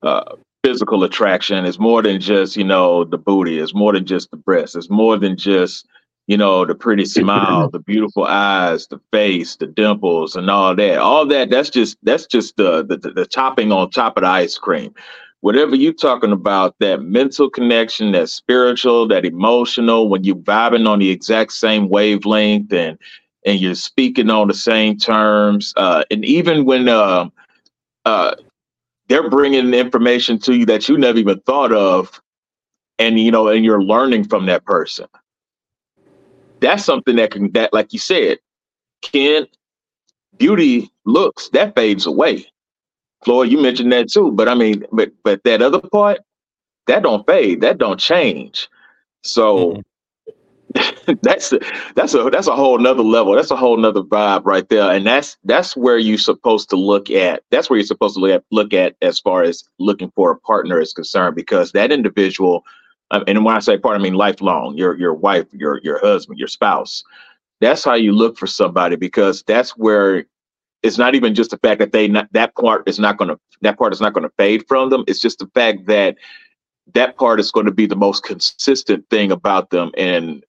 uh, 0.02 0.36
physical 0.64 1.04
attraction. 1.04 1.64
It's 1.66 1.78
more 1.78 2.02
than 2.02 2.20
just 2.20 2.58
you 2.58 2.64
know 2.64 3.04
the 3.04 3.20
booty. 3.20 3.60
It's 3.60 3.76
more 3.76 3.94
than 3.94 4.06
just 4.06 4.32
the 4.32 4.38
breasts. 4.38 4.76
It's 4.76 4.90
more 4.90 5.18
than 5.18 5.38
just 5.38 5.88
you 6.26 6.38
know 6.38 6.66
the 6.66 6.74
pretty 6.74 7.06
smile, 7.06 7.70
the 7.70 7.80
beautiful 7.80 8.24
eyes, 8.24 8.88
the 8.88 9.00
face, 9.12 9.58
the 9.58 9.68
dimples, 9.68 10.36
and 10.36 10.50
all 10.50 10.76
that. 10.76 10.98
All 10.98 11.28
that 11.28 11.52
that's 11.52 11.70
just 11.70 11.98
that's 12.02 12.26
just 12.26 12.58
the 12.58 12.84
the, 12.84 12.98
the 12.98 13.28
topping 13.28 13.72
on 13.72 13.92
top 13.92 14.18
of 14.18 14.24
the 14.24 14.30
ice 14.30 14.58
cream 14.58 14.96
whatever 15.42 15.76
you're 15.76 15.94
talking 15.94 16.32
about, 16.32 16.76
that 16.80 17.04
mental 17.04 17.50
connection, 17.50 18.12
that 18.14 18.30
spiritual, 18.30 19.08
that 19.08 19.26
emotional, 19.26 20.10
when 20.10 20.24
you're 20.24 20.36
vibing 20.38 20.88
on 20.88 21.00
the 21.00 21.10
exact 21.10 21.54
same 21.54 21.90
wavelength 21.90 22.72
and 22.74 22.98
and 23.46 23.60
you're 23.60 23.76
speaking 23.76 24.32
on 24.32 24.48
the 24.48 24.56
same 24.56 24.98
terms, 24.98 25.72
uh, 25.78 26.04
and 26.10 26.26
even 26.26 26.66
when 26.66 26.90
uh, 26.90 27.30
uh, 28.06 28.34
they're 29.08 29.30
bringing 29.30 29.72
information 29.72 30.40
to 30.40 30.56
you 30.56 30.66
that 30.66 30.90
you 30.90 30.98
never 30.98 31.20
even 31.20 31.40
thought 31.42 31.72
of, 31.72 32.20
and 32.98 33.20
you 33.20 33.30
know, 33.30 33.48
and 33.48 33.64
you're 33.64 33.84
learning 33.84 34.24
from 34.24 34.48
that 34.48 34.66
person. 34.66 35.06
That's 36.60 36.84
something 36.84 37.18
that 37.18 37.30
can 37.32 37.52
that, 37.52 37.72
like 37.72 37.94
you 37.94 38.00
said, 38.00 38.40
can 39.04 39.46
beauty 40.38 40.90
looks 41.06 41.50
that 41.50 41.76
fades 41.76 42.08
away 42.08 42.48
Floyd, 43.26 43.52
you 43.52 43.60
mentioned 43.60 43.92
that 43.92 44.10
too, 44.10 44.32
but 44.32 44.48
I 44.48 44.54
mean, 44.54 44.86
but 44.92 45.12
but 45.24 45.44
that 45.44 45.62
other 45.62 45.82
part, 45.82 46.20
that 46.88 47.04
don't 47.04 47.26
fade, 47.26 47.62
that 47.62 47.80
don't 47.80 48.00
change. 48.00 48.70
So 49.24 49.72
mm-hmm. 50.76 51.14
that's 51.24 51.52
that's 51.96 52.14
a 52.14 52.30
that's 52.30 52.48
a 52.48 52.56
whole 52.56 52.78
nother 52.78 53.04
level. 53.04 53.34
That's 53.34 53.50
a 53.50 53.56
whole 53.56 53.78
nother 53.78 54.04
vibe 54.04 54.46
right 54.46 54.68
there, 54.70 54.92
and 54.92 55.08
that's 55.08 55.38
that's 55.44 55.76
where 55.76 55.98
you're 55.98 56.20
supposed 56.20 56.70
to 56.70 56.76
look 56.76 57.10
at. 57.10 57.42
That's 57.50 57.70
where 57.70 57.78
you're 57.78 57.88
supposed 57.88 58.16
to 58.16 58.22
look 58.22 58.32
at, 58.32 58.44
look 58.52 58.74
at 58.74 58.96
as 59.02 59.20
far 59.20 59.44
as 59.44 59.64
looking 59.80 60.12
for 60.16 60.32
a 60.32 60.40
partner 60.40 60.80
is 60.80 60.94
concerned, 60.94 61.36
because 61.36 61.72
that 61.72 61.92
individual, 61.92 62.64
um, 63.10 63.24
and 63.28 63.44
when 63.44 63.56
I 63.56 63.60
say 63.60 63.78
partner, 63.78 64.02
I 64.02 64.04
mean 64.04 64.14
lifelong. 64.16 64.78
Your 64.78 64.96
your 64.98 65.16
wife, 65.16 65.48
your 65.52 65.80
your 65.84 66.00
husband, 66.00 66.38
your 66.38 66.48
spouse. 66.48 67.04
That's 67.62 67.84
how 67.84 67.96
you 67.96 68.12
look 68.12 68.38
for 68.38 68.48
somebody 68.48 68.98
because 68.98 69.42
that's 69.48 69.72
where 69.78 70.26
it's 70.86 71.00
not 71.00 71.16
even 71.16 71.34
just 71.34 71.50
the 71.50 71.58
fact 71.58 71.80
that 71.80 71.92
they 71.92 72.08
not, 72.08 72.32
that 72.32 72.54
part 72.54 72.88
is 72.88 73.00
not 73.00 73.18
going 73.18 73.30
to 73.30 73.40
that 73.62 73.78
part 73.78 73.92
is 73.92 74.00
not 74.00 74.14
going 74.14 74.24
to 74.24 74.34
fade 74.38 74.64
from 74.68 74.92
them. 74.92 75.04
It's 75.08 75.20
just 75.20 75.40
the 75.40 75.48
fact 75.48 75.88
that 75.88 76.16
that 76.94 77.18
part 77.18 77.40
is 77.40 77.52
going 77.52 77.66
to 77.66 77.72
be 77.72 77.88
the 77.88 77.96
most 77.96 78.24
consistent 78.24 79.10
thing 79.10 79.32
about 79.32 79.72
them, 79.72 79.92
and 79.98 80.46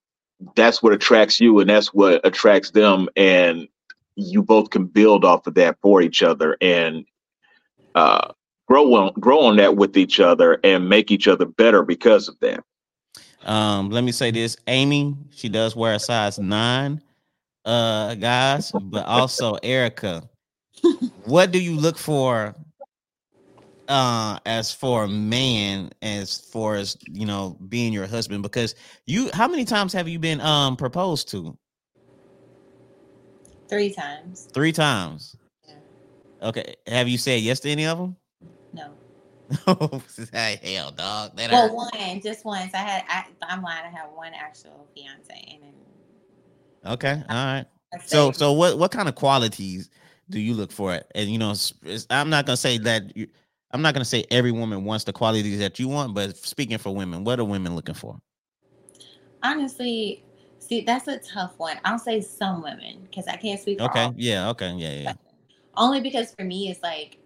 that's 0.55 0.83
what 0.83 0.93
attracts 0.93 1.39
you, 1.39 1.59
and 1.59 1.69
that's 1.69 1.91
what 1.93 2.21
attracts 2.23 2.69
them, 2.69 3.09
and 3.15 3.67
you 4.15 4.43
both 4.43 4.69
can 4.69 4.85
build 4.85 5.25
off 5.25 5.47
of 5.47 5.55
that 5.55 5.77
for 5.81 6.01
each 6.01 6.21
other 6.21 6.55
and 6.61 7.05
uh, 7.95 8.31
grow 8.67 8.93
on 8.93 9.13
grow 9.13 9.39
on 9.41 9.57
that 9.57 9.75
with 9.75 9.97
each 9.97 10.19
other 10.19 10.59
and 10.63 10.87
make 10.87 11.09
each 11.09 11.27
other 11.27 11.45
better 11.45 11.83
because 11.83 12.27
of 12.27 12.39
that. 12.41 12.63
Um, 13.43 13.89
let 13.89 14.03
me 14.03 14.11
say 14.11 14.29
this: 14.29 14.55
Amy, 14.67 15.15
she 15.31 15.49
does 15.49 15.75
wear 15.75 15.95
a 15.95 15.99
size 15.99 16.37
nine 16.37 17.01
uh 17.67 18.15
guys, 18.15 18.71
but 18.71 19.05
also 19.05 19.55
Erica. 19.61 20.27
what 21.25 21.51
do 21.51 21.61
you 21.61 21.75
look 21.75 21.97
for 21.97 22.55
uh 23.87 24.39
as 24.45 24.71
for 24.71 25.03
a 25.03 25.07
man 25.07 25.91
as 26.01 26.37
far 26.51 26.75
as 26.75 26.97
you 27.11 27.25
know 27.25 27.57
being 27.69 27.93
your 27.93 28.07
husband? 28.07 28.41
Because 28.41 28.73
you 29.05 29.29
how 29.33 29.47
many 29.47 29.65
times 29.65 29.93
have 29.93 30.07
you 30.07 30.17
been 30.17 30.41
um 30.41 30.75
proposed 30.75 31.29
to? 31.31 31.57
Three 33.69 33.91
times. 33.91 34.47
Three 34.53 34.71
times. 34.71 35.35
Yeah. 35.67 35.75
okay 36.41 36.75
have 36.87 37.09
you 37.09 37.17
said 37.17 37.41
yes 37.41 37.59
to 37.61 37.69
any 37.69 37.85
of 37.85 37.97
them 37.97 38.15
no. 38.73 38.93
Hell 40.33 40.91
dog 40.91 41.35
that 41.37 41.51
well 41.51 41.73
one 41.75 42.21
just 42.21 42.43
once. 42.43 42.73
I 42.73 42.77
had 42.77 43.03
I, 43.07 43.25
i'm 43.47 43.61
lying 43.61 43.85
i 43.85 43.89
have 43.89 44.09
one 44.13 44.33
actual 44.33 44.87
fiance 44.93 45.33
and 45.53 45.63
then 45.63 45.73
Okay. 46.85 47.23
All 47.29 47.35
right. 47.35 47.65
So 48.05 48.31
so 48.31 48.53
what 48.53 48.77
what 48.77 48.91
kind 48.91 49.07
of 49.07 49.15
qualities 49.15 49.89
do 50.29 50.39
you 50.39 50.53
look 50.53 50.71
for? 50.71 51.01
And 51.15 51.29
you 51.29 51.37
know, 51.37 51.53
I'm 52.09 52.29
not 52.29 52.45
gonna 52.45 52.57
say 52.57 52.77
that. 52.79 53.15
You, 53.15 53.27
I'm 53.71 53.81
not 53.81 53.93
gonna 53.93 54.05
say 54.05 54.23
every 54.31 54.51
woman 54.51 54.85
wants 54.85 55.03
the 55.03 55.13
qualities 55.13 55.59
that 55.59 55.79
you 55.79 55.87
want, 55.87 56.13
but 56.13 56.37
speaking 56.37 56.77
for 56.77 56.93
women, 56.93 57.23
what 57.23 57.39
are 57.39 57.45
women 57.45 57.75
looking 57.75 57.95
for? 57.95 58.19
Honestly, 59.43 60.23
see, 60.59 60.81
that's 60.81 61.07
a 61.07 61.17
tough 61.19 61.53
one. 61.57 61.77
I'll 61.85 61.99
say 61.99 62.21
some 62.21 62.61
women 62.61 63.07
because 63.09 63.27
I 63.27 63.35
can't 63.35 63.59
speak. 63.59 63.81
okay. 63.81 64.11
Yeah. 64.15 64.49
Okay. 64.49 64.73
Yeah. 64.73 64.93
Yeah. 64.93 65.13
Only 65.75 66.01
because 66.01 66.33
for 66.33 66.43
me, 66.43 66.69
it's 66.69 66.81
like 66.81 67.17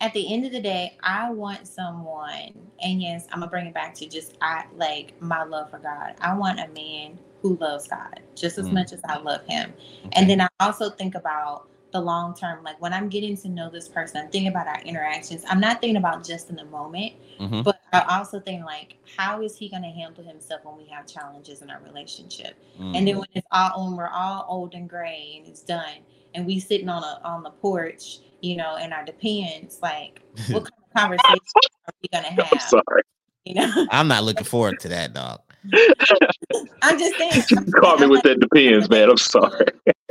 at 0.00 0.12
the 0.12 0.32
end 0.32 0.44
of 0.44 0.52
the 0.52 0.60
day, 0.60 0.96
I 1.02 1.30
want 1.30 1.66
someone, 1.66 2.52
and 2.82 3.00
yes, 3.00 3.26
I'm 3.32 3.40
gonna 3.40 3.50
bring 3.50 3.66
it 3.66 3.74
back 3.74 3.94
to 3.96 4.08
just 4.08 4.36
I 4.42 4.64
like 4.76 5.14
my 5.20 5.44
love 5.44 5.70
for 5.70 5.78
God. 5.78 6.14
I 6.20 6.34
want 6.36 6.60
a 6.60 6.68
man 6.68 7.18
who 7.44 7.58
loves 7.58 7.86
God 7.86 8.20
just 8.34 8.56
as 8.56 8.66
mm. 8.66 8.72
much 8.72 8.94
as 8.94 9.00
I 9.06 9.18
love 9.18 9.44
him. 9.44 9.74
Okay. 10.06 10.08
And 10.14 10.30
then 10.30 10.40
I 10.40 10.48
also 10.60 10.88
think 10.88 11.14
about 11.14 11.68
the 11.92 12.00
long 12.00 12.34
term, 12.34 12.64
like 12.64 12.80
when 12.80 12.94
I'm 12.94 13.10
getting 13.10 13.36
to 13.36 13.48
know 13.50 13.68
this 13.68 13.86
person, 13.86 14.22
I'm 14.22 14.30
thinking 14.30 14.48
about 14.48 14.66
our 14.66 14.80
interactions. 14.80 15.44
I'm 15.46 15.60
not 15.60 15.82
thinking 15.82 15.98
about 15.98 16.24
just 16.24 16.48
in 16.48 16.56
the 16.56 16.64
moment, 16.64 17.12
mm-hmm. 17.38 17.60
but 17.60 17.78
I 17.92 18.18
also 18.18 18.40
think 18.40 18.64
like, 18.64 18.96
how 19.16 19.42
is 19.42 19.58
he 19.58 19.68
going 19.68 19.82
to 19.82 19.90
handle 19.90 20.24
himself 20.24 20.62
when 20.64 20.78
we 20.78 20.86
have 20.86 21.06
challenges 21.06 21.60
in 21.60 21.68
our 21.70 21.80
relationship? 21.84 22.56
Mm-hmm. 22.76 22.94
And 22.96 23.06
then 23.06 23.14
mm. 23.14 23.18
when 23.18 23.28
it's 23.34 23.46
all 23.52 23.84
when 23.84 23.96
we're 23.96 24.08
all 24.08 24.46
old 24.48 24.74
and 24.74 24.88
gray 24.88 25.34
and 25.36 25.46
it's 25.46 25.62
done, 25.62 25.98
and 26.34 26.46
we 26.46 26.58
sitting 26.58 26.88
on 26.88 27.04
a 27.04 27.20
on 27.24 27.42
the 27.42 27.50
porch, 27.50 28.20
you 28.40 28.56
know, 28.56 28.76
and 28.76 28.94
our 28.94 29.04
depends, 29.04 29.80
like, 29.82 30.22
what 30.48 30.64
kind 30.64 30.82
of 30.82 30.96
conversation 30.96 31.38
are 31.86 31.94
we 32.02 32.08
going 32.10 32.24
to 32.24 32.30
have? 32.30 32.48
I'm 32.50 32.58
sorry. 32.58 33.02
You 33.44 33.54
know, 33.54 33.86
I'm 33.90 34.08
not 34.08 34.24
looking 34.24 34.44
forward 34.44 34.80
to 34.80 34.88
that, 34.88 35.12
dog. 35.12 35.40
I'm 36.82 36.98
just 36.98 37.16
saying. 37.16 37.42
You 37.50 37.72
caught 37.72 38.00
me 38.00 38.06
with 38.06 38.22
that 38.22 38.40
depends, 38.40 38.88
man. 38.88 39.10
I'm 39.10 39.16
sorry. 39.16 39.66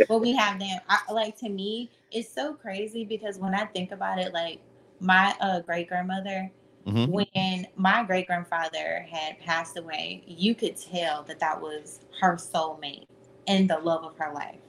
Well, 0.09 0.19
we 0.19 0.33
have 0.33 0.59
them. 0.59 0.79
I, 0.89 1.11
like 1.11 1.37
to 1.39 1.49
me, 1.49 1.91
it's 2.11 2.33
so 2.33 2.53
crazy 2.53 3.05
because 3.05 3.37
when 3.37 3.53
I 3.53 3.65
think 3.65 3.91
about 3.91 4.19
it, 4.19 4.33
like 4.33 4.59
my 4.99 5.35
uh, 5.39 5.59
great 5.61 5.89
grandmother, 5.89 6.51
mm-hmm. 6.87 7.11
when 7.11 7.67
my 7.75 8.03
great 8.03 8.27
grandfather 8.27 9.05
had 9.09 9.39
passed 9.39 9.77
away, 9.77 10.23
you 10.25 10.55
could 10.55 10.75
tell 10.77 11.23
that 11.23 11.39
that 11.39 11.61
was 11.61 11.99
her 12.21 12.35
soulmate 12.35 13.05
and 13.47 13.69
the 13.69 13.77
love 13.77 14.03
of 14.03 14.17
her 14.17 14.33
life. 14.33 14.59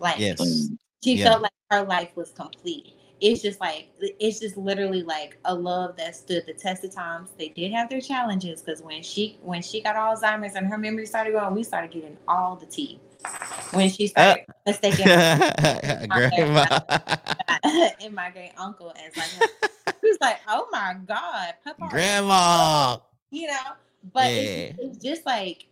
Like 0.00 0.18
yes. 0.18 0.68
she 1.02 1.14
yeah. 1.14 1.24
felt 1.24 1.42
like 1.42 1.52
her 1.70 1.84
life 1.84 2.10
was 2.16 2.30
complete. 2.30 2.93
It's 3.20 3.42
just 3.42 3.60
like 3.60 3.88
it's 4.00 4.40
just 4.40 4.56
literally 4.56 5.02
like 5.02 5.38
a 5.44 5.54
love 5.54 5.96
that 5.96 6.16
stood 6.16 6.44
the 6.46 6.52
test 6.52 6.84
of 6.84 6.94
times. 6.94 7.30
They 7.38 7.48
did 7.48 7.72
have 7.72 7.88
their 7.88 8.00
challenges 8.00 8.62
because 8.62 8.82
when 8.82 9.02
she 9.02 9.38
when 9.42 9.62
she 9.62 9.80
got 9.80 9.96
Alzheimer's 9.96 10.54
and 10.54 10.66
her 10.66 10.78
memory 10.78 11.06
started 11.06 11.32
going, 11.32 11.54
we 11.54 11.62
started 11.62 11.90
getting 11.90 12.16
all 12.28 12.56
the 12.56 12.66
tea. 12.66 13.00
When 13.72 13.88
she 13.88 14.08
started 14.08 14.44
uh, 14.48 14.52
mistaking 14.66 15.06
grandma 16.08 16.66
and 18.00 18.14
my 18.14 18.30
great 18.30 18.52
uncle 18.58 18.92
as 18.96 19.16
like 19.16 19.50
he 20.02 20.08
was 20.08 20.18
like, 20.20 20.40
oh 20.48 20.66
my 20.70 20.96
god, 21.06 21.54
Papa 21.64 21.88
grandma, 21.88 22.98
you 23.30 23.46
know. 23.46 23.72
But 24.12 24.32
yeah. 24.32 24.40
it's, 24.40 24.78
it's 24.80 24.98
just 24.98 25.24
like 25.24 25.66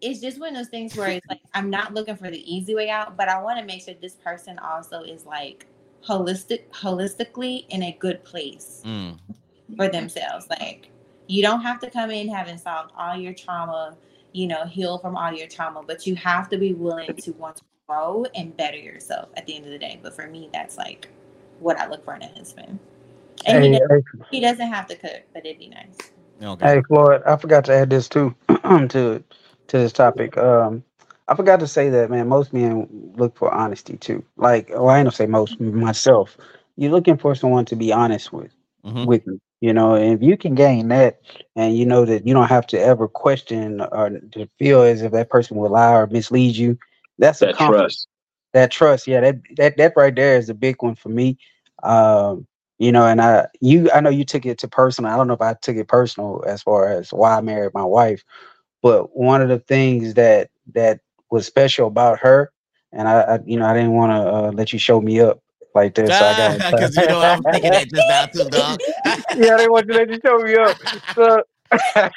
it's 0.00 0.20
just 0.20 0.40
one 0.40 0.50
of 0.50 0.56
those 0.56 0.68
things 0.68 0.96
where 0.96 1.10
it's 1.10 1.26
like 1.28 1.40
I'm 1.54 1.70
not 1.70 1.94
looking 1.94 2.16
for 2.16 2.30
the 2.30 2.52
easy 2.52 2.74
way 2.74 2.90
out, 2.90 3.16
but 3.16 3.28
I 3.28 3.40
want 3.40 3.60
to 3.60 3.64
make 3.64 3.82
sure 3.82 3.94
this 4.00 4.14
person 4.14 4.58
also 4.58 5.02
is 5.02 5.24
like 5.24 5.66
holistic 6.06 6.68
holistically 6.70 7.66
in 7.70 7.82
a 7.82 7.96
good 7.98 8.22
place 8.24 8.82
mm. 8.84 9.18
for 9.76 9.88
themselves. 9.88 10.46
Like 10.48 10.90
you 11.26 11.42
don't 11.42 11.60
have 11.62 11.80
to 11.80 11.90
come 11.90 12.10
in 12.10 12.28
having 12.28 12.58
solved 12.58 12.92
all 12.96 13.16
your 13.16 13.34
trauma, 13.34 13.96
you 14.32 14.46
know, 14.46 14.64
heal 14.64 14.98
from 14.98 15.16
all 15.16 15.32
your 15.32 15.48
trauma, 15.48 15.82
but 15.86 16.06
you 16.06 16.14
have 16.16 16.48
to 16.50 16.58
be 16.58 16.74
willing 16.74 17.14
to 17.14 17.32
want 17.32 17.56
to 17.56 17.62
grow 17.88 18.24
and 18.34 18.56
better 18.56 18.76
yourself 18.76 19.28
at 19.36 19.46
the 19.46 19.56
end 19.56 19.64
of 19.64 19.70
the 19.70 19.78
day. 19.78 19.98
But 20.02 20.14
for 20.14 20.26
me, 20.28 20.50
that's 20.52 20.76
like 20.76 21.08
what 21.60 21.78
I 21.78 21.88
look 21.88 22.04
for 22.04 22.14
in 22.14 22.22
a 22.22 22.28
husband. 22.28 22.78
And 23.44 23.64
hey, 23.64 23.70
he, 23.70 23.78
doesn't, 23.78 23.90
hey. 23.90 24.26
he 24.30 24.40
doesn't 24.40 24.72
have 24.72 24.86
to 24.86 24.96
cook, 24.96 25.22
but 25.32 25.44
it'd 25.44 25.58
be 25.58 25.68
nice. 25.68 25.96
Okay. 26.42 26.66
Hey 26.66 26.82
Floyd, 26.86 27.22
I 27.26 27.36
forgot 27.36 27.64
to 27.66 27.74
add 27.74 27.90
this 27.90 28.08
too 28.08 28.34
to 28.48 28.88
to 28.88 29.22
this 29.78 29.92
topic. 29.92 30.36
Um, 30.36 30.84
I 31.28 31.34
forgot 31.34 31.60
to 31.60 31.66
say 31.66 31.90
that, 31.90 32.10
man. 32.10 32.28
Most 32.28 32.52
men 32.52 32.88
look 33.16 33.36
for 33.36 33.52
honesty 33.52 33.96
too. 33.96 34.24
Like, 34.36 34.70
well, 34.70 34.88
I 34.88 34.98
ain't 34.98 35.06
gonna 35.06 35.16
say 35.16 35.26
most 35.26 35.60
myself. 35.60 36.36
You're 36.76 36.92
looking 36.92 37.16
for 37.16 37.34
someone 37.34 37.64
to 37.66 37.76
be 37.76 37.92
honest 37.92 38.32
with, 38.32 38.52
mm-hmm. 38.84 39.06
with 39.06 39.26
you. 39.26 39.40
You 39.60 39.72
know, 39.72 39.94
and 39.94 40.12
if 40.12 40.22
you 40.22 40.36
can 40.36 40.54
gain 40.54 40.88
that, 40.88 41.20
and 41.56 41.76
you 41.76 41.86
know 41.86 42.04
that 42.04 42.26
you 42.26 42.34
don't 42.34 42.48
have 42.48 42.66
to 42.68 42.80
ever 42.80 43.08
question 43.08 43.80
or 43.80 44.10
to 44.10 44.48
feel 44.58 44.82
as 44.82 45.00
if 45.00 45.12
that 45.12 45.30
person 45.30 45.56
will 45.56 45.70
lie 45.70 45.94
or 45.94 46.06
mislead 46.06 46.54
you, 46.56 46.78
that's 47.18 47.38
that 47.38 47.54
a 47.54 47.66
trust. 47.66 48.06
That 48.52 48.70
trust, 48.70 49.06
yeah. 49.06 49.20
That 49.20 49.36
that 49.56 49.76
that 49.78 49.94
right 49.96 50.14
there 50.14 50.36
is 50.36 50.50
a 50.50 50.54
big 50.54 50.82
one 50.82 50.94
for 50.94 51.08
me. 51.08 51.38
Um, 51.82 52.46
you 52.78 52.92
know, 52.92 53.06
and 53.06 53.20
I 53.20 53.46
you 53.60 53.90
I 53.90 54.00
know 54.00 54.10
you 54.10 54.24
took 54.24 54.44
it 54.44 54.58
to 54.58 54.68
personal. 54.68 55.10
I 55.10 55.16
don't 55.16 55.26
know 55.26 55.34
if 55.34 55.40
I 55.40 55.54
took 55.54 55.76
it 55.76 55.88
personal 55.88 56.44
as 56.46 56.62
far 56.62 56.88
as 56.88 57.10
why 57.10 57.36
I 57.36 57.40
married 57.40 57.74
my 57.74 57.84
wife, 57.84 58.22
but 58.82 59.16
one 59.16 59.40
of 59.40 59.48
the 59.48 59.58
things 59.58 60.14
that 60.14 60.50
that 60.74 61.00
was 61.30 61.46
special 61.46 61.88
about 61.88 62.18
her, 62.20 62.50
and 62.92 63.08
I, 63.08 63.20
I 63.20 63.38
you 63.44 63.58
know, 63.58 63.66
I 63.66 63.74
didn't 63.74 63.92
want 63.92 64.12
to 64.12 64.32
uh, 64.32 64.52
let 64.52 64.72
you 64.72 64.78
show 64.78 65.00
me 65.00 65.20
up 65.20 65.40
like 65.74 65.94
this. 65.94 66.10
Ah, 66.12 66.56
so 66.58 66.76
because 66.76 66.96
you 66.96 67.06
know 67.06 67.20
I'm 67.20 67.42
thinking 67.44 67.72
that 67.72 67.90
just 67.90 68.06
now 68.08 68.26
too, 68.26 68.50
dog. 68.50 68.80
yeah, 69.04 69.54
I 69.54 69.58
didn't 69.58 69.72
want 69.72 69.88
to 69.88 69.94
let 69.94 70.08
you 70.10 70.18
show 70.24 70.38
me 70.38 70.54
up. 70.56 70.76
So. 71.16 71.42
uh, 71.72 72.08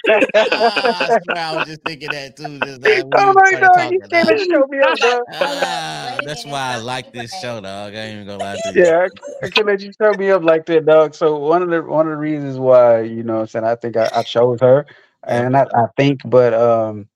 I 1.36 1.54
was 1.56 1.66
just 1.66 1.82
thinking 1.84 2.12
that 2.12 2.36
too. 2.36 2.60
Just 2.60 2.82
like 2.82 3.04
oh 3.04 3.34
my 3.34 3.56
god, 3.60 3.92
you 3.92 4.00
came 4.12 4.28
and 4.30 4.40
show 4.40 4.66
me 4.70 4.80
up, 4.80 5.00
dog. 5.00 5.24
Uh, 5.34 6.22
that's 6.26 6.46
why 6.46 6.74
I 6.74 6.78
like 6.78 7.12
this 7.12 7.34
show, 7.34 7.60
dog. 7.60 7.94
I 7.94 7.98
ain't 7.98 8.16
even 8.16 8.28
gonna 8.28 8.40
lie 8.40 8.58
to 8.58 8.70
you. 8.70 8.84
Yeah, 8.84 9.08
I, 9.42 9.46
I 9.46 9.50
can 9.50 9.66
let 9.66 9.82
you 9.82 9.92
show 10.00 10.14
me 10.14 10.30
up 10.30 10.44
like 10.44 10.66
that, 10.68 10.86
dog. 10.86 11.16
So 11.16 11.38
one 11.38 11.64
of 11.64 11.70
the 11.70 11.82
one 11.82 12.08
of 12.08 12.12
the 12.12 12.18
reasons 12.18 12.58
why 12.60 13.02
you 13.02 13.24
know, 13.24 13.40
I'm 13.40 13.48
saying 13.48 13.66
I 13.66 13.76
think 13.76 13.98
I, 13.98 14.10
I 14.14 14.24
chose 14.24 14.60
her, 14.62 14.86
and 15.28 15.58
I, 15.58 15.64
I 15.64 15.86
think, 15.98 16.20
but 16.26 16.54
um, 16.54 17.08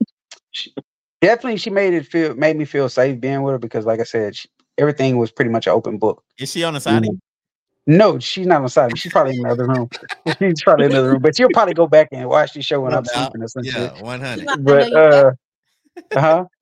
she, 0.52 0.74
definitely 1.24 1.58
she 1.58 1.70
made 1.70 1.94
it 1.94 2.06
feel 2.06 2.36
made 2.36 2.58
me 2.58 2.66
feel 2.66 2.90
safe 2.90 3.20
being 3.20 3.42
with 3.42 3.54
her 3.54 3.58
because, 3.58 3.86
like 3.86 4.00
I 4.00 4.04
said, 4.04 4.36
she, 4.36 4.50
everything 4.78 5.18
was 5.18 5.32
pretty 5.32 5.50
much 5.50 5.66
an 5.68 5.74
open 5.74 5.98
book. 5.98 6.24
Is 6.38 6.52
she 6.52 6.64
on 6.64 6.74
the 6.74 6.80
side? 6.80 7.04
Mm-hmm. 7.04 7.16
No, 7.86 8.18
she's 8.20 8.48
not 8.48 8.58
on 8.58 8.64
the 8.64 8.70
side. 8.70 8.98
She's 8.98 9.12
probably 9.12 9.36
in 9.36 9.46
another 9.46 9.68
room. 9.68 9.90
she's 10.40 10.64
probably 10.64 10.86
in 10.86 10.92
another 10.92 11.12
room. 11.12 11.22
But 11.22 11.38
you'll 11.38 11.50
probably 11.54 11.74
go 11.74 11.88
back 11.88 12.10
and 12.12 12.30
watch 12.30 12.54
the 12.54 12.62
show 12.62 12.82
when 12.82 12.94
I'm 12.94 13.04
sleeping 13.04 13.42
or 13.42 13.48
something. 13.48 13.74
Yeah, 13.74 14.02
one 14.02 14.22
hundred. 14.22 14.48
But 14.64 14.94
uh, 14.94 15.32
huh. 16.14 16.46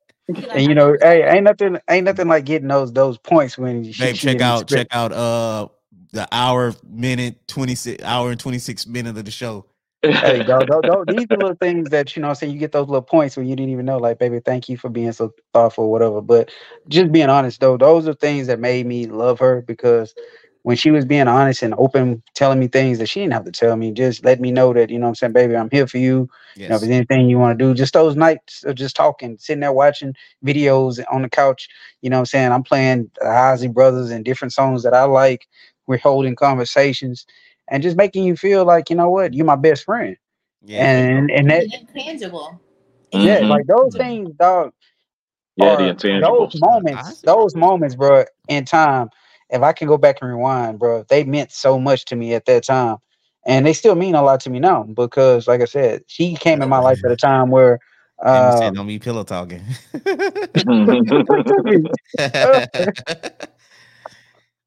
And 0.51 0.61
you 0.61 0.73
know, 0.75 0.95
hey, 1.01 1.27
ain't 1.29 1.43
nothing, 1.43 1.77
ain't 1.89 2.05
nothing 2.05 2.27
like 2.29 2.45
getting 2.45 2.69
those 2.69 2.93
those 2.93 3.17
points 3.17 3.57
when 3.57 3.83
you 3.83 3.93
Babe, 3.99 4.15
check 4.15 4.39
out, 4.39 4.65
check 4.65 4.87
out, 4.91 5.11
uh, 5.11 5.67
the 6.13 6.25
hour, 6.31 6.73
minute, 6.89 7.45
twenty 7.49 7.75
six, 7.75 8.01
hour 8.03 8.31
and 8.31 8.39
twenty 8.39 8.59
six 8.59 8.87
minute 8.87 9.17
of 9.17 9.25
the 9.25 9.31
show 9.31 9.65
hey, 10.03 10.43
go, 10.43 10.65
go, 10.65 10.81
go. 10.81 11.05
These 11.05 11.27
are 11.29 11.37
little 11.37 11.55
things 11.55 11.89
that 11.89 12.15
you 12.15 12.21
know. 12.21 12.29
I'm 12.29 12.35
saying 12.35 12.53
you 12.53 12.59
get 12.59 12.71
those 12.71 12.87
little 12.87 13.01
points 13.01 13.37
when 13.37 13.47
you 13.47 13.55
didn't 13.55 13.71
even 13.71 13.85
know. 13.85 13.97
Like, 13.97 14.19
baby, 14.19 14.39
thank 14.43 14.67
you 14.67 14.77
for 14.77 14.89
being 14.89 15.11
so 15.11 15.33
thoughtful, 15.53 15.91
whatever. 15.91 16.21
But 16.21 16.49
just 16.87 17.11
being 17.11 17.29
honest, 17.29 17.59
though, 17.59 17.77
those 17.77 18.07
are 18.07 18.13
things 18.13 18.47
that 18.47 18.59
made 18.59 18.85
me 18.85 19.05
love 19.05 19.39
her 19.39 19.61
because 19.61 20.15
when 20.63 20.75
she 20.77 20.91
was 20.91 21.05
being 21.05 21.27
honest 21.27 21.63
and 21.63 21.73
open, 21.77 22.21
telling 22.35 22.59
me 22.59 22.67
things 22.67 22.99
that 22.99 23.09
she 23.09 23.19
didn't 23.19 23.33
have 23.33 23.45
to 23.45 23.51
tell 23.51 23.75
me, 23.75 23.91
just 23.91 24.23
let 24.23 24.39
me 24.39 24.51
know 24.51 24.73
that 24.73 24.89
you 24.89 24.99
know. 24.99 25.07
I'm 25.07 25.15
saying, 25.15 25.33
baby, 25.33 25.55
I'm 25.55 25.69
here 25.71 25.87
for 25.87 25.97
you. 25.97 26.29
Yes. 26.55 26.63
You 26.63 26.69
know, 26.69 26.75
if 26.75 26.81
there's 26.81 26.93
anything 26.93 27.29
you 27.29 27.37
want 27.37 27.57
to 27.57 27.65
do, 27.65 27.73
just 27.73 27.93
those 27.93 28.15
nights 28.15 28.63
of 28.63 28.75
just 28.75 28.95
talking, 28.95 29.37
sitting 29.39 29.61
there 29.61 29.73
watching 29.73 30.15
videos 30.45 31.03
on 31.11 31.21
the 31.21 31.29
couch. 31.29 31.67
You 32.01 32.09
know, 32.09 32.19
I'm 32.19 32.25
saying 32.25 32.51
I'm 32.51 32.63
playing 32.63 33.11
the 33.19 33.27
Isley 33.27 33.67
Brothers 33.67 34.09
and 34.09 34.25
different 34.25 34.53
songs 34.53 34.83
that 34.83 34.93
I 34.93 35.03
like. 35.03 35.47
We're 35.87 35.97
holding 35.97 36.35
conversations 36.35 37.25
and 37.71 37.81
just 37.81 37.97
making 37.97 38.25
you 38.25 38.35
feel 38.35 38.65
like 38.65 38.91
you 38.91 38.95
know 38.95 39.09
what 39.09 39.33
you're 39.33 39.45
my 39.45 39.55
best 39.55 39.85
friend. 39.85 40.15
Yeah, 40.61 40.85
and 40.85 41.31
and 41.31 41.49
that 41.49 41.63
intangible. 41.73 42.61
Yeah, 43.11 43.39
mm-hmm. 43.39 43.49
like 43.49 43.65
those 43.65 43.95
things, 43.95 44.29
dog. 44.35 44.73
Yeah, 45.55 45.77
the 45.77 45.89
intangible. 45.89 46.47
Those 46.47 46.61
moments, 46.61 47.21
those 47.21 47.55
moments, 47.55 47.95
bro, 47.95 48.25
in 48.47 48.65
time. 48.65 49.09
If 49.49 49.63
I 49.63 49.73
can 49.73 49.87
go 49.87 49.97
back 49.97 50.19
and 50.21 50.29
rewind, 50.29 50.79
bro, 50.79 51.03
they 51.09 51.25
meant 51.25 51.51
so 51.51 51.77
much 51.77 52.05
to 52.05 52.15
me 52.15 52.33
at 52.35 52.45
that 52.45 52.63
time, 52.65 52.97
and 53.45 53.65
they 53.65 53.73
still 53.73 53.95
mean 53.95 54.15
a 54.15 54.21
lot 54.21 54.39
to 54.41 54.49
me 54.49 54.59
now 54.59 54.83
because, 54.83 55.47
like 55.47 55.61
I 55.61 55.65
said, 55.65 56.03
she 56.07 56.35
came 56.35 56.61
in 56.61 56.69
my 56.69 56.77
life 56.77 57.03
at 57.03 57.11
a 57.11 57.17
time 57.17 57.49
where. 57.49 57.79
Um, 58.23 58.57
said, 58.57 58.75
don't 58.75 58.87
be 58.87 58.99
pillow 58.99 59.23
talking. 59.23 59.63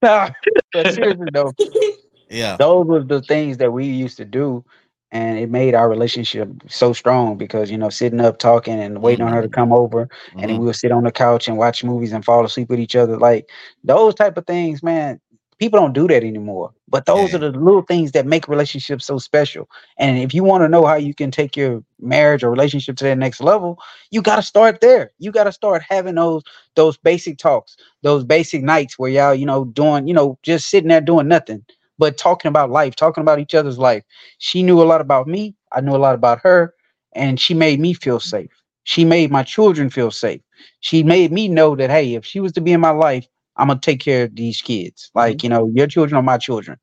nah, 0.02 0.28
but 0.72 0.92
seriously 0.92 1.28
though, 1.32 1.52
yeah. 2.28 2.56
Those 2.56 2.86
were 2.86 3.02
the 3.02 3.22
things 3.22 3.58
that 3.58 3.72
we 3.72 3.86
used 3.86 4.16
to 4.18 4.24
do. 4.24 4.64
And 5.12 5.38
it 5.38 5.48
made 5.48 5.76
our 5.76 5.88
relationship 5.88 6.48
so 6.68 6.92
strong 6.92 7.36
because, 7.36 7.70
you 7.70 7.78
know, 7.78 7.88
sitting 7.88 8.18
up 8.18 8.38
talking 8.38 8.80
and 8.80 9.00
waiting 9.00 9.24
mm-hmm. 9.24 9.28
on 9.28 9.34
her 9.34 9.42
to 9.42 9.48
mm-hmm. 9.48 9.54
come 9.54 9.72
over. 9.72 10.06
Mm-hmm. 10.06 10.38
And 10.40 10.50
then 10.50 10.58
we 10.58 10.66
would 10.66 10.74
sit 10.74 10.90
on 10.90 11.04
the 11.04 11.12
couch 11.12 11.46
and 11.46 11.56
watch 11.56 11.84
movies 11.84 12.12
and 12.12 12.24
fall 12.24 12.44
asleep 12.44 12.68
with 12.68 12.80
each 12.80 12.96
other. 12.96 13.16
Like 13.16 13.48
those 13.84 14.16
type 14.16 14.36
of 14.36 14.46
things, 14.46 14.82
man, 14.82 15.20
people 15.58 15.78
don't 15.78 15.92
do 15.92 16.08
that 16.08 16.24
anymore. 16.24 16.72
But 16.88 17.06
those 17.06 17.30
yeah. 17.30 17.36
are 17.36 17.38
the 17.38 17.50
little 17.50 17.82
things 17.82 18.12
that 18.12 18.26
make 18.26 18.48
relationships 18.48 19.06
so 19.06 19.18
special. 19.18 19.68
And 19.98 20.18
if 20.18 20.34
you 20.34 20.44
want 20.44 20.62
to 20.62 20.68
know 20.68 20.84
how 20.84 20.96
you 20.96 21.14
can 21.14 21.30
take 21.30 21.56
your 21.56 21.82
marriage 22.00 22.42
or 22.42 22.50
relationship 22.50 22.96
to 22.96 23.04
that 23.04 23.18
next 23.18 23.40
level, 23.40 23.78
you 24.10 24.20
got 24.20 24.36
to 24.36 24.42
start 24.42 24.80
there. 24.80 25.12
You 25.18 25.30
got 25.32 25.44
to 25.44 25.52
start 25.52 25.82
having 25.88 26.16
those 26.16 26.42
those 26.74 26.96
basic 26.96 27.38
talks, 27.38 27.76
those 28.02 28.24
basic 28.24 28.62
nights 28.62 28.98
where 28.98 29.10
y'all, 29.10 29.34
you 29.34 29.46
know, 29.46 29.66
doing, 29.66 30.08
you 30.08 30.14
know, 30.14 30.38
just 30.42 30.70
sitting 30.70 30.88
there 30.88 31.00
doing 31.00 31.28
nothing 31.28 31.64
but 31.98 32.16
talking 32.18 32.48
about 32.48 32.70
life, 32.70 32.96
talking 32.96 33.22
about 33.22 33.38
each 33.38 33.54
other's 33.54 33.78
life. 33.78 34.02
She 34.38 34.62
knew 34.62 34.82
a 34.82 34.84
lot 34.84 35.00
about 35.00 35.26
me. 35.28 35.54
I 35.72 35.80
knew 35.80 35.94
a 35.94 35.98
lot 35.98 36.14
about 36.14 36.40
her, 36.42 36.74
and 37.14 37.38
she 37.40 37.54
made 37.54 37.80
me 37.80 37.94
feel 37.94 38.20
safe. 38.20 38.50
She 38.84 39.04
made 39.04 39.30
my 39.30 39.42
children 39.42 39.90
feel 39.90 40.10
safe. 40.10 40.40
She 40.80 41.02
made 41.02 41.32
me 41.32 41.48
know 41.48 41.74
that 41.76 41.90
hey, 41.90 42.14
if 42.14 42.24
she 42.24 42.40
was 42.40 42.52
to 42.52 42.60
be 42.60 42.72
in 42.72 42.80
my 42.80 42.90
life, 42.90 43.26
I'm 43.56 43.68
gonna 43.68 43.80
take 43.80 44.00
care 44.00 44.24
of 44.24 44.36
these 44.36 44.60
kids. 44.60 45.10
Like 45.14 45.42
you 45.42 45.48
know, 45.48 45.70
your 45.74 45.86
children 45.86 46.18
are 46.18 46.22
my 46.22 46.38
children, 46.38 46.78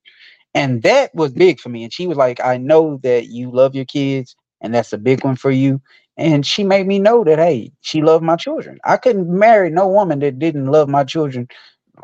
and 0.54 0.84
that 0.84 1.14
was 1.16 1.34
big 1.34 1.60
for 1.60 1.70
me. 1.70 1.84
And 1.84 1.94
she 1.94 2.08
was 2.08 2.18
like, 2.18 2.40
I 2.44 2.58
know 2.58 3.00
that 3.04 3.28
you 3.28 3.52
love 3.52 3.76
your 3.76 3.86
kids, 3.86 4.36
and 4.62 4.74
that's 4.74 4.94
a 4.94 4.98
big 4.98 5.24
one 5.24 5.36
for 5.36 5.52
you. 5.52 5.82
And 6.18 6.46
she 6.46 6.64
made 6.64 6.88
me 6.88 7.00
know 7.00 7.24
that 7.24 7.40
hey, 7.40 7.72
she 7.82 8.02
loved 8.02 8.24
my 8.24 8.36
children. 8.36 8.80
I 8.86 8.98
couldn't 8.98 9.30
marry 9.30 9.70
no 9.70 9.88
woman 9.88 10.20
that 10.20 10.40
didn't 10.40 10.68
love 10.68 10.90
my 10.90 11.04
children. 11.04 11.48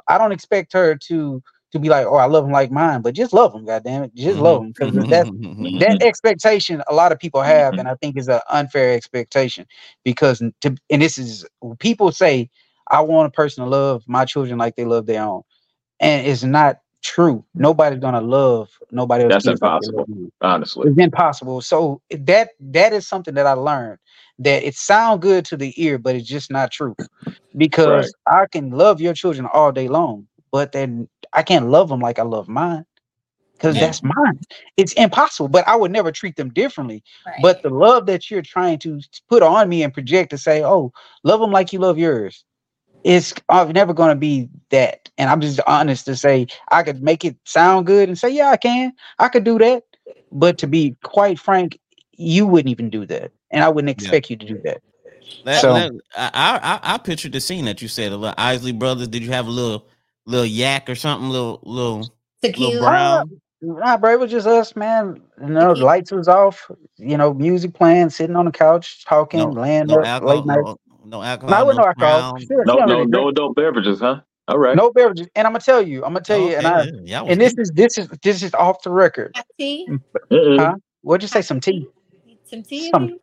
I 0.08 0.18
don't 0.18 0.32
expect 0.32 0.74
her 0.74 0.96
to 1.08 1.42
to 1.72 1.80
be 1.80 1.90
like, 1.90 2.06
oh, 2.06 2.16
I 2.16 2.26
love 2.26 2.46
them 2.46 2.54
like 2.54 2.72
mine, 2.72 3.02
but 3.02 3.14
just 3.14 3.34
love 3.34 3.52
them, 3.54 3.66
goddamn 3.66 4.04
it, 4.04 4.16
just 4.16 4.40
love 4.40 4.62
them 4.62 4.72
because 4.72 4.94
that 5.10 5.26
mm-hmm. 5.26 5.80
that 5.80 6.02
expectation 6.02 6.82
a 6.88 6.94
lot 6.94 7.12
of 7.12 7.20
people 7.20 7.42
have, 7.42 7.72
mm-hmm. 7.74 7.80
and 7.80 7.90
I 7.90 7.96
think 7.96 8.18
is 8.18 8.30
an 8.30 8.42
unfair 8.50 8.94
expectation 8.94 9.66
because 10.04 10.42
to 10.62 10.76
and 10.90 11.02
this 11.02 11.18
is 11.18 11.46
people 11.80 12.12
say 12.12 12.50
I 12.90 13.02
want 13.02 13.28
a 13.28 13.32
person 13.32 13.64
to 13.64 13.70
love 13.70 14.04
my 14.08 14.26
children 14.26 14.58
like 14.58 14.76
they 14.76 14.86
love 14.86 15.06
their 15.06 15.24
own, 15.24 15.44
and 16.00 16.26
it's 16.26 16.44
not 16.44 16.80
true. 17.04 17.44
Nobody's 17.54 18.00
gonna 18.00 18.22
love 18.22 18.70
nobody 18.92 19.26
else. 19.26 19.34
That's 19.34 19.48
impossible. 19.48 20.06
Honestly, 20.42 20.90
it's 20.90 21.00
impossible. 21.00 21.62
So 21.62 22.02
that 22.12 22.52
that 22.60 22.94
is 22.94 23.08
something 23.08 23.34
that 23.34 23.48
I 23.48 23.54
learned 23.54 24.00
that 24.40 24.64
it 24.64 24.76
sound 24.76 25.22
good 25.22 25.46
to 25.46 25.58
the 25.58 25.74
ear, 25.82 25.98
but 25.98 26.16
it's 26.16 26.28
just 26.28 26.52
not 26.52 26.72
true 26.72 26.96
because 27.56 28.14
right. 28.28 28.42
I 28.42 28.46
can 28.48 28.70
love 28.70 29.02
your 29.02 29.14
children 29.14 29.48
all 29.52 29.72
day 29.72 29.88
long, 29.88 30.28
but 30.58 30.72
then 30.72 31.08
I 31.34 31.44
can't 31.44 31.70
love 31.70 31.88
them 31.90 32.00
like 32.00 32.18
I 32.18 32.24
love 32.24 32.48
mine 32.48 32.84
because 33.54 33.76
yeah. 33.76 33.82
that's 33.82 34.02
mine. 34.02 34.40
It's 34.76 34.94
impossible, 34.94 35.50
but 35.50 35.68
I 35.68 35.76
would 35.76 35.92
never 35.92 36.12
treat 36.12 36.36
them 36.36 36.50
differently. 36.50 37.04
Right. 37.28 37.36
But 37.44 37.62
the 37.62 37.70
love 37.70 38.08
that 38.08 38.32
you're 38.32 38.42
trying 38.42 38.80
to 38.80 39.00
put 39.30 39.44
on 39.44 39.70
me 39.70 39.84
and 39.84 39.94
project 39.94 40.32
to 40.32 40.38
say, 40.40 40.64
oh, 40.64 40.92
love 41.24 41.42
them 41.42 41.52
like 41.52 41.74
you 41.74 41.78
love 41.78 42.00
yours, 42.00 42.44
it's 43.04 43.36
I'm 43.50 43.72
never 43.72 43.94
going 43.94 44.10
to 44.10 44.16
be 44.16 44.50
that. 44.72 45.12
And 45.20 45.30
I'm 45.30 45.42
just 45.42 45.60
honest 45.68 46.06
to 46.06 46.16
say 46.16 46.48
I 46.72 46.82
could 46.82 47.04
make 47.04 47.24
it 47.24 47.36
sound 47.44 47.86
good 47.86 48.10
and 48.10 48.18
say, 48.18 48.30
yeah, 48.32 48.50
I 48.50 48.58
can. 48.58 48.94
I 49.20 49.30
could 49.30 49.44
do 49.44 49.60
that. 49.60 49.84
But 50.32 50.58
to 50.58 50.66
be 50.66 50.96
quite 51.04 51.38
frank, 51.38 51.80
you 52.14 52.48
wouldn't 52.48 52.72
even 52.72 52.90
do 52.90 53.06
that. 53.06 53.32
And 53.52 53.64
I 53.64 53.70
wouldn't 53.70 53.92
expect 53.92 54.32
yeah. 54.32 54.34
you 54.34 54.38
to 54.40 54.54
do 54.56 54.62
that. 54.64 54.82
Let, 55.46 55.62
so, 55.62 55.74
let, 55.74 55.92
I, 56.18 56.80
I 56.84 56.96
I 56.96 56.98
pictured 56.98 57.34
the 57.34 57.42
scene 57.42 57.66
that 57.66 57.80
you 57.80 57.88
said. 57.88 58.12
A 58.12 58.18
little 58.18 58.34
Isley 58.40 58.72
Brothers. 58.72 59.08
Did 59.08 59.22
you 59.22 59.32
have 59.32 59.46
a 59.46 59.52
little 59.52 59.86
little 60.28 60.46
yak 60.46 60.90
or 60.90 60.96
something? 60.96 61.30
Little 61.30 61.60
little, 61.64 62.14
Tequila. 62.44 62.70
little 62.70 62.88
brown. 62.88 63.42
Nah, 63.62 63.98
bro, 63.98 64.14
it 64.14 64.20
was 64.20 64.30
just 64.30 64.46
us, 64.46 64.76
man. 64.76 65.20
You 65.42 65.50
know, 65.50 65.74
the 65.74 65.84
lights 65.84 66.12
was 66.12 66.28
off. 66.28 66.70
You 66.98 67.18
know, 67.18 67.34
music 67.34 67.74
playing, 67.74 68.12
sitting 68.12 68.36
on 68.36 68.46
the 68.46 68.52
couch, 68.52 69.04
talking, 69.06 69.40
no, 69.40 69.50
laying 69.50 69.88
no 69.88 70.00
up 70.00 70.06
alcohol, 70.06 70.36
late 70.36 70.46
night. 70.46 70.64
No, 70.64 70.78
no 71.06 71.24
alcohol. 71.24 71.66
No, 71.66 71.72
no 71.72 71.86
alcohol. 71.86 72.38
Sure, 72.40 72.66
no, 72.66 72.76
no, 72.86 73.04
no 73.04 73.30
adult 73.30 73.56
beverages, 73.56 74.00
huh? 74.00 74.22
All 74.48 74.60
right. 74.60 74.76
No 74.78 74.92
beverages, 74.92 75.28
and 75.36 75.48
I'm 75.48 75.54
gonna 75.54 75.64
tell 75.64 75.82
you, 75.82 76.06
I'm 76.06 76.14
gonna 76.14 76.24
tell 76.24 76.40
okay. 76.40 76.52
you, 76.52 76.58
and 76.58 76.68
I, 76.68 76.88
yeah, 77.04 77.24
and 77.24 77.42
this 77.42 77.56
is 77.58 77.72
this 77.72 77.98
is 77.98 78.08
this 78.22 78.44
is 78.44 78.54
off 78.54 78.82
the 78.84 78.92
record. 78.92 79.36
Tea? 79.60 79.88
Mm, 80.32 80.60
huh? 80.60 80.76
What'd 81.02 81.24
you 81.24 81.28
say? 81.28 81.42
Some 81.42 81.60
tea? 81.60 81.88
Some 82.46 82.64
tea? 82.64 82.90
Some, 82.94 83.18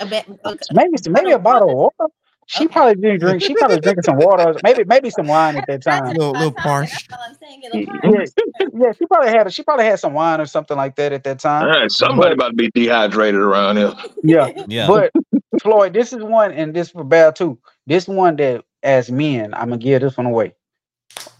a 0.00 0.06
bit, 0.06 0.26
okay. 0.44 0.58
Maybe 0.72 0.96
maybe 1.08 1.30
a 1.30 1.38
bottle 1.38 1.70
of 1.70 1.76
water. 1.76 2.12
She 2.48 2.64
okay. 2.64 2.72
probably 2.72 2.94
didn't 2.94 3.20
drink. 3.20 3.42
She 3.42 3.54
probably 3.54 3.80
drinking 3.80 4.04
some 4.04 4.18
water, 4.18 4.54
maybe 4.62 4.84
maybe 4.84 5.10
some 5.10 5.26
wine 5.26 5.56
at 5.56 5.66
that 5.66 5.82
time. 5.82 6.04
A 6.04 6.08
little, 6.10 6.30
little 6.30 6.52
parched. 6.52 7.10
Yeah, 7.72 8.24
yeah, 8.72 8.92
she 8.92 9.06
probably 9.06 9.30
had 9.30 9.52
she 9.52 9.64
probably 9.64 9.84
had 9.84 9.98
some 9.98 10.12
wine 10.12 10.40
or 10.40 10.46
something 10.46 10.76
like 10.76 10.94
that 10.94 11.12
at 11.12 11.24
that 11.24 11.40
time. 11.40 11.66
Right, 11.66 11.90
somebody 11.90 12.30
but, 12.30 12.32
about 12.34 12.48
to 12.50 12.54
be 12.54 12.70
dehydrated 12.72 13.40
around 13.40 13.78
here. 13.78 13.92
Yeah, 14.22 14.52
yeah. 14.68 14.86
But 14.86 15.12
Floyd, 15.60 15.92
this 15.92 16.12
is 16.12 16.22
one, 16.22 16.52
and 16.52 16.72
this 16.72 16.90
for 16.90 17.02
Bear 17.02 17.32
too. 17.32 17.58
This 17.88 18.06
one 18.06 18.36
that 18.36 18.64
as 18.84 19.10
men, 19.10 19.52
I'm 19.52 19.70
gonna 19.70 19.78
give 19.78 20.02
this 20.02 20.16
one 20.16 20.26
away. 20.26 20.54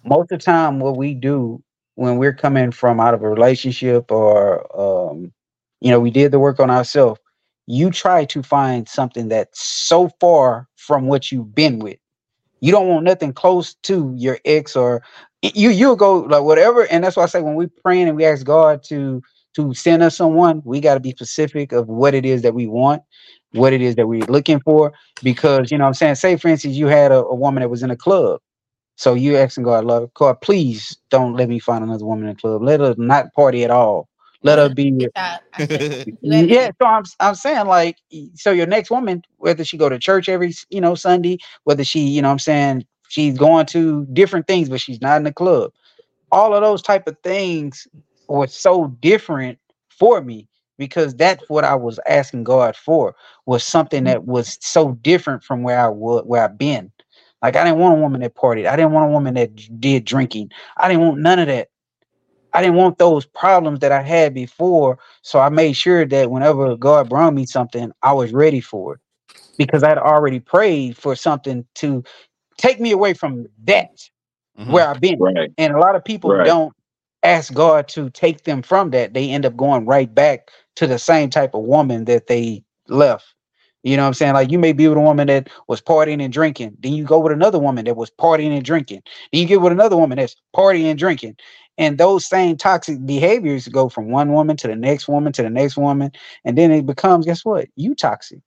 Most 0.04 0.32
of 0.32 0.40
the 0.40 0.44
time, 0.44 0.80
what 0.80 0.96
we 0.96 1.14
do 1.14 1.62
when 1.94 2.18
we're 2.18 2.34
coming 2.34 2.72
from 2.72 2.98
out 2.98 3.14
of 3.14 3.22
a 3.22 3.30
relationship 3.30 4.10
or 4.10 5.10
um, 5.10 5.32
you 5.80 5.92
know, 5.92 6.00
we 6.00 6.10
did 6.10 6.32
the 6.32 6.40
work 6.40 6.58
on 6.58 6.68
ourselves 6.68 7.20
you 7.66 7.90
try 7.90 8.24
to 8.24 8.42
find 8.42 8.88
something 8.88 9.28
that's 9.28 9.62
so 9.62 10.10
far 10.20 10.68
from 10.86 11.06
what 11.06 11.32
you've 11.32 11.54
been 11.54 11.80
with. 11.80 11.98
You 12.60 12.72
don't 12.72 12.88
want 12.88 13.04
nothing 13.04 13.32
close 13.32 13.74
to 13.84 14.14
your 14.16 14.38
ex 14.44 14.76
or 14.76 15.02
you 15.42 15.70
you'll 15.70 15.96
go 15.96 16.20
like 16.20 16.42
whatever. 16.42 16.86
And 16.90 17.04
that's 17.04 17.16
why 17.16 17.24
I 17.24 17.26
say 17.26 17.42
when 17.42 17.54
we 17.56 17.66
praying 17.66 18.08
and 18.08 18.16
we 18.16 18.24
ask 18.24 18.46
God 18.46 18.82
to 18.84 19.22
to 19.56 19.74
send 19.74 20.02
us 20.02 20.16
someone, 20.16 20.62
we 20.64 20.80
got 20.80 20.94
to 20.94 21.00
be 21.00 21.10
specific 21.12 21.72
of 21.72 21.88
what 21.88 22.14
it 22.14 22.26
is 22.26 22.42
that 22.42 22.54
we 22.54 22.66
want, 22.66 23.02
what 23.52 23.72
it 23.72 23.82
is 23.82 23.96
that 23.96 24.06
we're 24.08 24.24
looking 24.26 24.60
for. 24.60 24.92
Because 25.22 25.70
you 25.70 25.78
know 25.78 25.86
I'm 25.86 25.94
saying, 25.94 26.16
say 26.16 26.36
for 26.36 26.48
instance, 26.48 26.76
you 26.76 26.88
had 26.88 27.12
a, 27.12 27.18
a 27.24 27.34
woman 27.34 27.62
that 27.62 27.70
was 27.70 27.82
in 27.82 27.90
a 27.90 27.96
club. 27.96 28.40
So 28.96 29.14
you 29.14 29.36
asking 29.36 29.64
God, 29.64 29.84
love 29.84 30.12
God, 30.14 30.40
please 30.40 30.96
don't 31.10 31.34
let 31.36 31.48
me 31.48 31.58
find 31.58 31.84
another 31.84 32.06
woman 32.06 32.28
in 32.28 32.34
the 32.34 32.40
club. 32.40 32.62
Let 32.62 32.80
her 32.80 32.94
not 32.98 33.32
party 33.34 33.64
at 33.64 33.70
all. 33.70 34.08
Let 34.42 34.58
her 34.58 34.68
be. 34.68 35.08
yeah, 36.20 36.70
so 36.80 36.86
I'm 36.86 37.04
I'm 37.20 37.34
saying 37.34 37.66
like 37.66 37.96
so 38.34 38.50
your 38.50 38.66
next 38.66 38.90
woman, 38.90 39.22
whether 39.38 39.64
she 39.64 39.76
go 39.76 39.88
to 39.88 39.98
church 39.98 40.28
every 40.28 40.52
you 40.70 40.80
know 40.80 40.94
Sunday, 40.94 41.38
whether 41.64 41.84
she 41.84 42.00
you 42.00 42.22
know 42.22 42.30
I'm 42.30 42.38
saying 42.38 42.86
she's 43.08 43.38
going 43.38 43.66
to 43.66 44.06
different 44.12 44.46
things, 44.46 44.68
but 44.68 44.80
she's 44.80 45.00
not 45.00 45.16
in 45.16 45.24
the 45.24 45.32
club. 45.32 45.72
All 46.32 46.54
of 46.54 46.62
those 46.62 46.82
type 46.82 47.06
of 47.06 47.16
things 47.22 47.86
were 48.28 48.48
so 48.48 48.88
different 49.00 49.58
for 49.88 50.20
me 50.20 50.48
because 50.78 51.14
that's 51.14 51.48
what 51.48 51.64
I 51.64 51.74
was 51.74 51.98
asking 52.06 52.44
God 52.44 52.76
for 52.76 53.14
was 53.46 53.64
something 53.64 54.00
mm-hmm. 54.00 54.12
that 54.12 54.26
was 54.26 54.58
so 54.60 54.92
different 55.02 55.42
from 55.42 55.62
where 55.62 55.80
I 55.80 55.88
was 55.88 56.24
where 56.26 56.44
I've 56.44 56.58
been. 56.58 56.92
Like 57.42 57.56
I 57.56 57.64
didn't 57.64 57.78
want 57.78 57.98
a 57.98 58.00
woman 58.00 58.20
that 58.22 58.34
partied. 58.34 58.68
I 58.68 58.76
didn't 58.76 58.92
want 58.92 59.10
a 59.10 59.12
woman 59.12 59.34
that 59.34 59.80
did 59.80 60.04
drinking. 60.04 60.50
I 60.76 60.88
didn't 60.88 61.02
want 61.02 61.20
none 61.20 61.38
of 61.38 61.46
that. 61.48 61.68
I 62.56 62.62
didn't 62.62 62.76
want 62.76 62.96
those 62.96 63.26
problems 63.26 63.80
that 63.80 63.92
I 63.92 64.00
had 64.00 64.32
before. 64.32 64.98
So 65.20 65.40
I 65.40 65.50
made 65.50 65.74
sure 65.74 66.06
that 66.06 66.30
whenever 66.30 66.74
God 66.74 67.10
brought 67.10 67.34
me 67.34 67.44
something, 67.44 67.92
I 68.02 68.14
was 68.14 68.32
ready 68.32 68.62
for 68.62 68.94
it 68.94 69.00
because 69.58 69.82
I'd 69.82 69.98
already 69.98 70.40
prayed 70.40 70.96
for 70.96 71.14
something 71.14 71.66
to 71.76 72.02
take 72.56 72.80
me 72.80 72.92
away 72.92 73.12
from 73.12 73.46
that 73.64 73.92
mm-hmm. 74.58 74.72
where 74.72 74.88
I've 74.88 75.02
been. 75.02 75.18
Right. 75.18 75.52
And 75.58 75.74
a 75.74 75.78
lot 75.78 75.96
of 75.96 76.04
people 76.04 76.30
right. 76.30 76.46
don't 76.46 76.72
ask 77.22 77.52
God 77.52 77.88
to 77.88 78.08
take 78.08 78.44
them 78.44 78.62
from 78.62 78.88
that. 78.92 79.12
They 79.12 79.28
end 79.28 79.44
up 79.44 79.54
going 79.54 79.84
right 79.84 80.12
back 80.14 80.50
to 80.76 80.86
the 80.86 80.98
same 80.98 81.28
type 81.28 81.52
of 81.52 81.62
woman 81.62 82.06
that 82.06 82.26
they 82.26 82.64
left. 82.88 83.34
You 83.82 83.96
know 83.96 84.02
what 84.02 84.08
I'm 84.08 84.14
saying? 84.14 84.34
Like 84.34 84.50
you 84.50 84.58
may 84.58 84.72
be 84.72 84.88
with 84.88 84.98
a 84.98 85.00
woman 85.00 85.28
that 85.28 85.48
was 85.68 85.80
partying 85.80 86.22
and 86.22 86.32
drinking. 86.32 86.76
Then 86.80 86.92
you 86.92 87.04
go 87.04 87.18
with 87.20 87.32
another 87.32 87.58
woman 87.58 87.84
that 87.84 87.96
was 87.96 88.10
partying 88.10 88.54
and 88.54 88.64
drinking. 88.64 89.02
Then 89.32 89.42
you 89.42 89.46
get 89.46 89.60
with 89.60 89.72
another 89.72 89.96
woman 89.96 90.18
that's 90.18 90.36
partying 90.54 90.84
and 90.84 90.98
drinking. 90.98 91.36
And 91.78 91.98
those 91.98 92.26
same 92.26 92.56
toxic 92.56 93.04
behaviors 93.04 93.68
go 93.68 93.88
from 93.88 94.10
one 94.10 94.32
woman 94.32 94.56
to 94.58 94.68
the 94.68 94.76
next 94.76 95.08
woman 95.08 95.32
to 95.34 95.42
the 95.42 95.50
next 95.50 95.76
woman. 95.76 96.10
And 96.44 96.56
then 96.56 96.72
it 96.72 96.86
becomes, 96.86 97.26
guess 97.26 97.44
what? 97.44 97.68
You 97.76 97.94
toxic. 97.94 98.40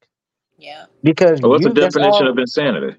Yeah. 0.57 0.85
Because 1.03 1.39
what's 1.41 1.63
you, 1.63 1.73
the 1.73 1.81
definition 1.81 2.27
of 2.27 2.37
insanity? 2.37 2.97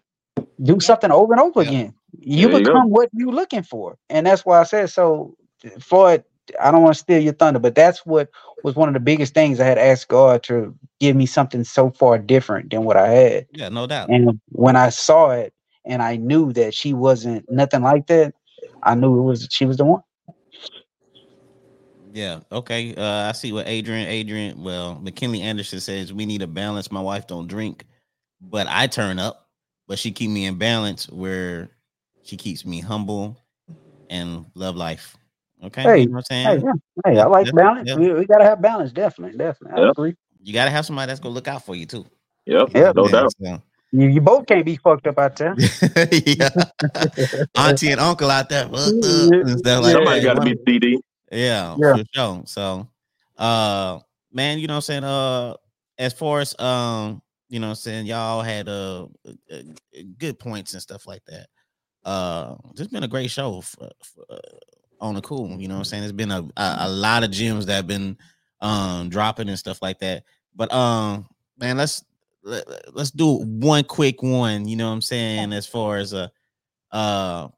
Do 0.62 0.80
something 0.80 1.10
over 1.10 1.32
and 1.34 1.42
over 1.42 1.62
yeah. 1.62 1.68
again. 1.68 1.94
You 2.20 2.48
there 2.48 2.60
become 2.60 2.86
you 2.86 2.92
what 2.92 3.08
you're 3.12 3.32
looking 3.32 3.64
for. 3.64 3.98
And 4.08 4.26
that's 4.26 4.46
why 4.46 4.60
I 4.60 4.64
said 4.64 4.88
so 4.90 5.36
Floyd, 5.78 6.24
I 6.60 6.70
don't 6.70 6.82
want 6.82 6.94
to 6.94 7.00
steal 7.00 7.20
your 7.20 7.32
thunder, 7.32 7.60
but 7.60 7.74
that's 7.74 8.04
what 8.06 8.30
was 8.62 8.74
one 8.74 8.88
of 8.88 8.94
the 8.94 9.00
biggest 9.00 9.34
things 9.34 9.60
I 9.60 9.64
had 9.66 9.78
asked 9.78 10.08
God 10.08 10.42
to 10.44 10.74
give 10.98 11.16
me 11.16 11.26
something 11.26 11.64
so 11.64 11.90
far 11.90 12.18
different 12.18 12.70
than 12.70 12.84
what 12.84 12.96
I 12.96 13.08
had. 13.08 13.46
Yeah, 13.52 13.68
no 13.68 13.86
doubt. 13.86 14.10
And 14.10 14.40
when 14.50 14.76
I 14.76 14.90
saw 14.90 15.30
it 15.30 15.52
and 15.84 16.02
I 16.02 16.16
knew 16.16 16.52
that 16.54 16.74
she 16.74 16.92
wasn't 16.92 17.50
nothing 17.50 17.82
like 17.82 18.06
that, 18.08 18.34
I 18.82 18.94
knew 18.94 19.18
it 19.18 19.22
was 19.22 19.48
she 19.50 19.66
was 19.66 19.76
the 19.76 19.84
one. 19.84 20.02
Yeah. 22.12 22.40
Okay. 22.50 22.94
Uh, 22.94 23.28
I 23.28 23.32
see 23.32 23.52
what 23.52 23.68
Adrian. 23.68 24.08
Adrian. 24.08 24.62
Well, 24.62 24.98
McKinley 25.00 25.42
Anderson 25.42 25.80
says 25.80 26.12
we 26.12 26.26
need 26.26 26.42
a 26.42 26.46
balance. 26.46 26.90
My 26.90 27.00
wife 27.00 27.26
don't 27.26 27.46
drink, 27.46 27.86
but 28.40 28.66
I 28.68 28.86
turn 28.86 29.18
up. 29.18 29.48
But 29.86 29.98
she 29.98 30.12
keep 30.12 30.30
me 30.30 30.44
in 30.46 30.56
balance 30.56 31.08
where 31.08 31.70
she 32.22 32.36
keeps 32.36 32.64
me 32.64 32.80
humble 32.80 33.36
and 34.08 34.46
love 34.54 34.76
life. 34.76 35.16
Okay. 35.62 35.82
Hey, 35.82 35.98
you 36.00 36.06
know 36.06 36.12
what 36.12 36.18
I'm 36.18 36.24
saying? 36.24 36.60
Hey, 36.60 36.64
yeah. 36.64 37.12
hey 37.12 37.20
I 37.20 37.26
like 37.26 37.52
balance. 37.54 37.94
We, 37.94 38.12
we, 38.12 38.26
gotta 38.26 38.44
have 38.44 38.62
balance. 38.62 38.92
Definitely. 38.92 39.38
Definitely. 39.38 39.80
Yep. 39.80 39.86
I 39.86 39.90
agree. 39.90 40.14
You 40.42 40.52
gotta 40.52 40.70
have 40.70 40.86
somebody 40.86 41.08
that's 41.08 41.20
gonna 41.20 41.34
look 41.34 41.48
out 41.48 41.64
for 41.64 41.74
you 41.74 41.86
too. 41.86 42.06
Yep. 42.46 42.74
Yep. 42.74 42.96
No 42.96 43.08
doubt. 43.08 43.32
So, 43.40 43.62
you, 43.92 44.08
you 44.08 44.20
both 44.20 44.46
can't 44.46 44.64
be 44.64 44.76
fucked 44.76 45.06
up 45.06 45.18
out 45.18 45.36
there. 45.36 45.54
yeah. 46.26 46.48
Auntie 47.56 47.90
and 47.90 48.00
uncle 48.00 48.30
out 48.30 48.48
there 48.48 48.64
fucked 48.68 49.04
up 49.04 49.32
and 49.32 49.58
stuff 49.58 49.82
like 49.82 49.92
Somebody 49.92 50.22
got 50.22 50.34
to 50.34 50.40
be 50.42 50.56
CD. 50.66 51.00
Yeah, 51.32 51.76
yeah, 51.78 51.96
for 51.96 52.04
sure. 52.12 52.42
So, 52.46 52.88
uh, 53.38 54.00
man, 54.32 54.58
you 54.58 54.66
know 54.66 54.74
what 54.74 54.78
I'm 54.78 54.82
saying? 54.82 55.04
Uh, 55.04 55.54
as 55.98 56.12
far 56.12 56.40
as 56.40 56.58
um, 56.58 57.22
you 57.48 57.60
know 57.60 57.68
what 57.68 57.72
I'm 57.72 57.76
saying, 57.76 58.06
y'all 58.06 58.42
had 58.42 58.68
uh, 58.68 59.06
uh, 59.26 59.56
good 60.18 60.38
points 60.38 60.72
and 60.72 60.82
stuff 60.82 61.06
like 61.06 61.24
that. 61.26 61.46
Uh, 62.04 62.56
this 62.72 62.80
has 62.80 62.88
been 62.88 63.02
a 63.02 63.08
great 63.08 63.30
show 63.30 63.60
for, 63.60 63.90
for, 64.02 64.24
uh, 64.30 64.38
on 65.00 65.14
the 65.14 65.20
cool. 65.20 65.60
You 65.60 65.68
know 65.68 65.74
what 65.74 65.80
I'm 65.80 65.84
saying? 65.84 66.02
There's 66.02 66.12
been 66.12 66.30
a, 66.30 66.42
a, 66.56 66.76
a 66.80 66.88
lot 66.88 67.24
of 67.24 67.30
gems 67.30 67.66
that 67.66 67.74
have 67.74 67.86
been 67.86 68.16
um 68.60 69.08
dropping 69.08 69.48
and 69.48 69.58
stuff 69.58 69.80
like 69.82 69.98
that. 70.00 70.24
But 70.54 70.72
um, 70.72 71.26
man, 71.58 71.76
let's 71.76 72.04
let, 72.42 72.64
let's 72.94 73.10
do 73.10 73.36
one 73.44 73.84
quick 73.84 74.22
one. 74.22 74.66
You 74.68 74.76
know 74.76 74.88
what 74.88 74.94
I'm 74.94 75.02
saying? 75.02 75.52
As 75.52 75.66
far 75.66 75.96
as 75.96 76.12
a 76.12 76.30
uh 76.92 77.48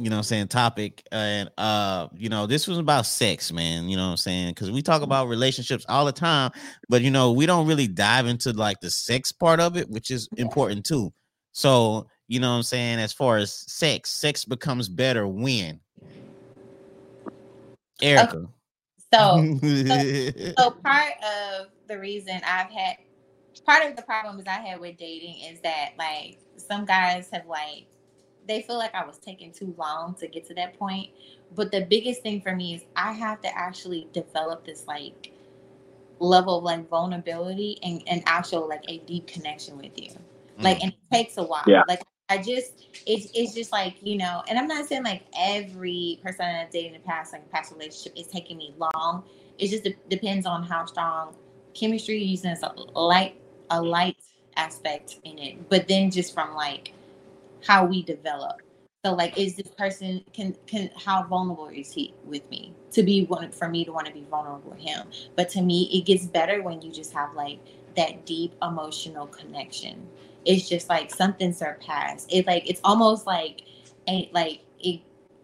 you 0.00 0.08
know 0.08 0.16
I'm 0.16 0.22
saying, 0.22 0.48
topic. 0.48 1.06
And 1.12 1.50
uh, 1.58 2.08
you 2.14 2.30
know, 2.30 2.46
this 2.46 2.66
was 2.66 2.78
about 2.78 3.04
sex, 3.04 3.52
man. 3.52 3.88
You 3.88 3.96
know 3.98 4.06
what 4.06 4.12
I'm 4.12 4.16
saying? 4.16 4.54
Because 4.54 4.70
we 4.70 4.80
talk 4.80 5.02
about 5.02 5.28
relationships 5.28 5.84
all 5.88 6.06
the 6.06 6.12
time, 6.12 6.52
but 6.88 7.02
you 7.02 7.10
know, 7.10 7.32
we 7.32 7.44
don't 7.44 7.66
really 7.66 7.86
dive 7.86 8.26
into 8.26 8.52
like 8.52 8.80
the 8.80 8.90
sex 8.90 9.30
part 9.30 9.60
of 9.60 9.76
it, 9.76 9.90
which 9.90 10.10
is 10.10 10.28
important 10.38 10.86
too. 10.86 11.12
So, 11.52 12.06
you 12.28 12.40
know 12.40 12.50
what 12.50 12.56
I'm 12.56 12.62
saying, 12.62 12.98
as 12.98 13.12
far 13.12 13.36
as 13.36 13.52
sex, 13.52 14.10
sex 14.10 14.46
becomes 14.46 14.88
better 14.88 15.28
when 15.28 15.80
Erica. 18.02 18.48
So, 19.12 19.58
so, 19.62 20.52
so 20.58 20.70
part 20.70 21.14
of 21.22 21.66
the 21.88 21.98
reason 21.98 22.40
I've 22.46 22.70
had 22.70 22.96
part 23.66 23.88
of 23.88 23.96
the 23.96 24.02
problems 24.02 24.44
I 24.46 24.60
had 24.60 24.80
with 24.80 24.96
dating 24.96 25.40
is 25.40 25.60
that 25.60 25.90
like 25.98 26.38
some 26.56 26.84
guys 26.84 27.28
have 27.32 27.46
like 27.46 27.86
they 28.46 28.62
feel 28.62 28.78
like 28.78 28.94
I 28.94 29.04
was 29.04 29.18
taking 29.18 29.52
too 29.52 29.74
long 29.78 30.14
to 30.16 30.26
get 30.26 30.46
to 30.48 30.54
that 30.54 30.78
point. 30.78 31.10
But 31.54 31.70
the 31.70 31.82
biggest 31.82 32.22
thing 32.22 32.40
for 32.40 32.54
me 32.54 32.74
is 32.74 32.84
I 32.96 33.12
have 33.12 33.40
to 33.42 33.56
actually 33.56 34.08
develop 34.12 34.64
this 34.64 34.86
like 34.86 35.32
level 36.18 36.58
of 36.58 36.64
like 36.64 36.88
vulnerability 36.88 37.78
and, 37.82 38.02
and 38.06 38.22
actual 38.26 38.68
like 38.68 38.84
a 38.88 38.98
deep 38.98 39.26
connection 39.26 39.76
with 39.76 39.92
you. 39.96 40.10
Mm. 40.10 40.64
Like 40.64 40.82
and 40.82 40.92
it 40.92 41.14
takes 41.14 41.36
a 41.36 41.44
while. 41.44 41.64
Yeah. 41.66 41.82
Like 41.86 42.02
I 42.30 42.38
just 42.38 42.86
it's 43.06 43.28
it's 43.34 43.54
just 43.54 43.72
like, 43.72 43.96
you 44.02 44.16
know, 44.16 44.42
and 44.48 44.56
I'm 44.56 44.68
not 44.68 44.86
saying 44.86 45.02
like 45.02 45.22
every 45.36 46.20
person 46.22 46.46
I've 46.46 46.70
dated 46.70 46.94
in 46.94 47.02
the 47.02 47.06
past, 47.06 47.32
like 47.32 47.50
past 47.50 47.72
relationship 47.72 48.12
is 48.16 48.28
taking 48.28 48.56
me 48.56 48.72
long. 48.78 49.24
It 49.58 49.68
just 49.68 49.82
de- 49.82 49.96
depends 50.08 50.46
on 50.46 50.62
how 50.62 50.86
strong 50.86 51.34
chemistry 51.74 52.22
using 52.22 52.52
as 52.52 52.62
a 52.62 52.72
light 52.98 53.40
a 53.70 53.82
light 53.82 54.16
aspect 54.56 55.18
in 55.24 55.38
it. 55.40 55.68
But 55.68 55.88
then 55.88 56.12
just 56.12 56.32
from 56.32 56.54
like 56.54 56.92
how 57.66 57.84
we 57.84 58.04
develop. 58.04 58.62
So 59.04 59.14
like, 59.14 59.36
is 59.36 59.56
this 59.56 59.68
person 59.68 60.24
can 60.32 60.56
can 60.68 60.90
how 60.96 61.24
vulnerable 61.24 61.68
is 61.68 61.92
he 61.92 62.14
with 62.24 62.48
me 62.48 62.72
to 62.92 63.02
be 63.02 63.24
one 63.24 63.50
for 63.50 63.68
me 63.68 63.84
to 63.84 63.92
want 63.92 64.06
to 64.06 64.12
be 64.12 64.24
vulnerable 64.30 64.70
with 64.70 64.80
him? 64.80 65.08
But 65.34 65.48
to 65.50 65.62
me, 65.62 65.90
it 65.92 66.06
gets 66.06 66.26
better 66.26 66.62
when 66.62 66.80
you 66.80 66.92
just 66.92 67.12
have 67.12 67.34
like 67.34 67.58
that 67.96 68.24
deep 68.24 68.54
emotional 68.62 69.26
connection. 69.26 70.06
It's 70.44 70.68
just 70.68 70.88
like 70.88 71.10
something 71.10 71.52
surpassed. 71.52 72.32
It 72.32 72.46
like 72.46 72.68
it's 72.68 72.80
almost 72.84 73.26
like 73.26 73.62
a 74.08 74.30
like 74.32 74.60
it, 74.78 75.00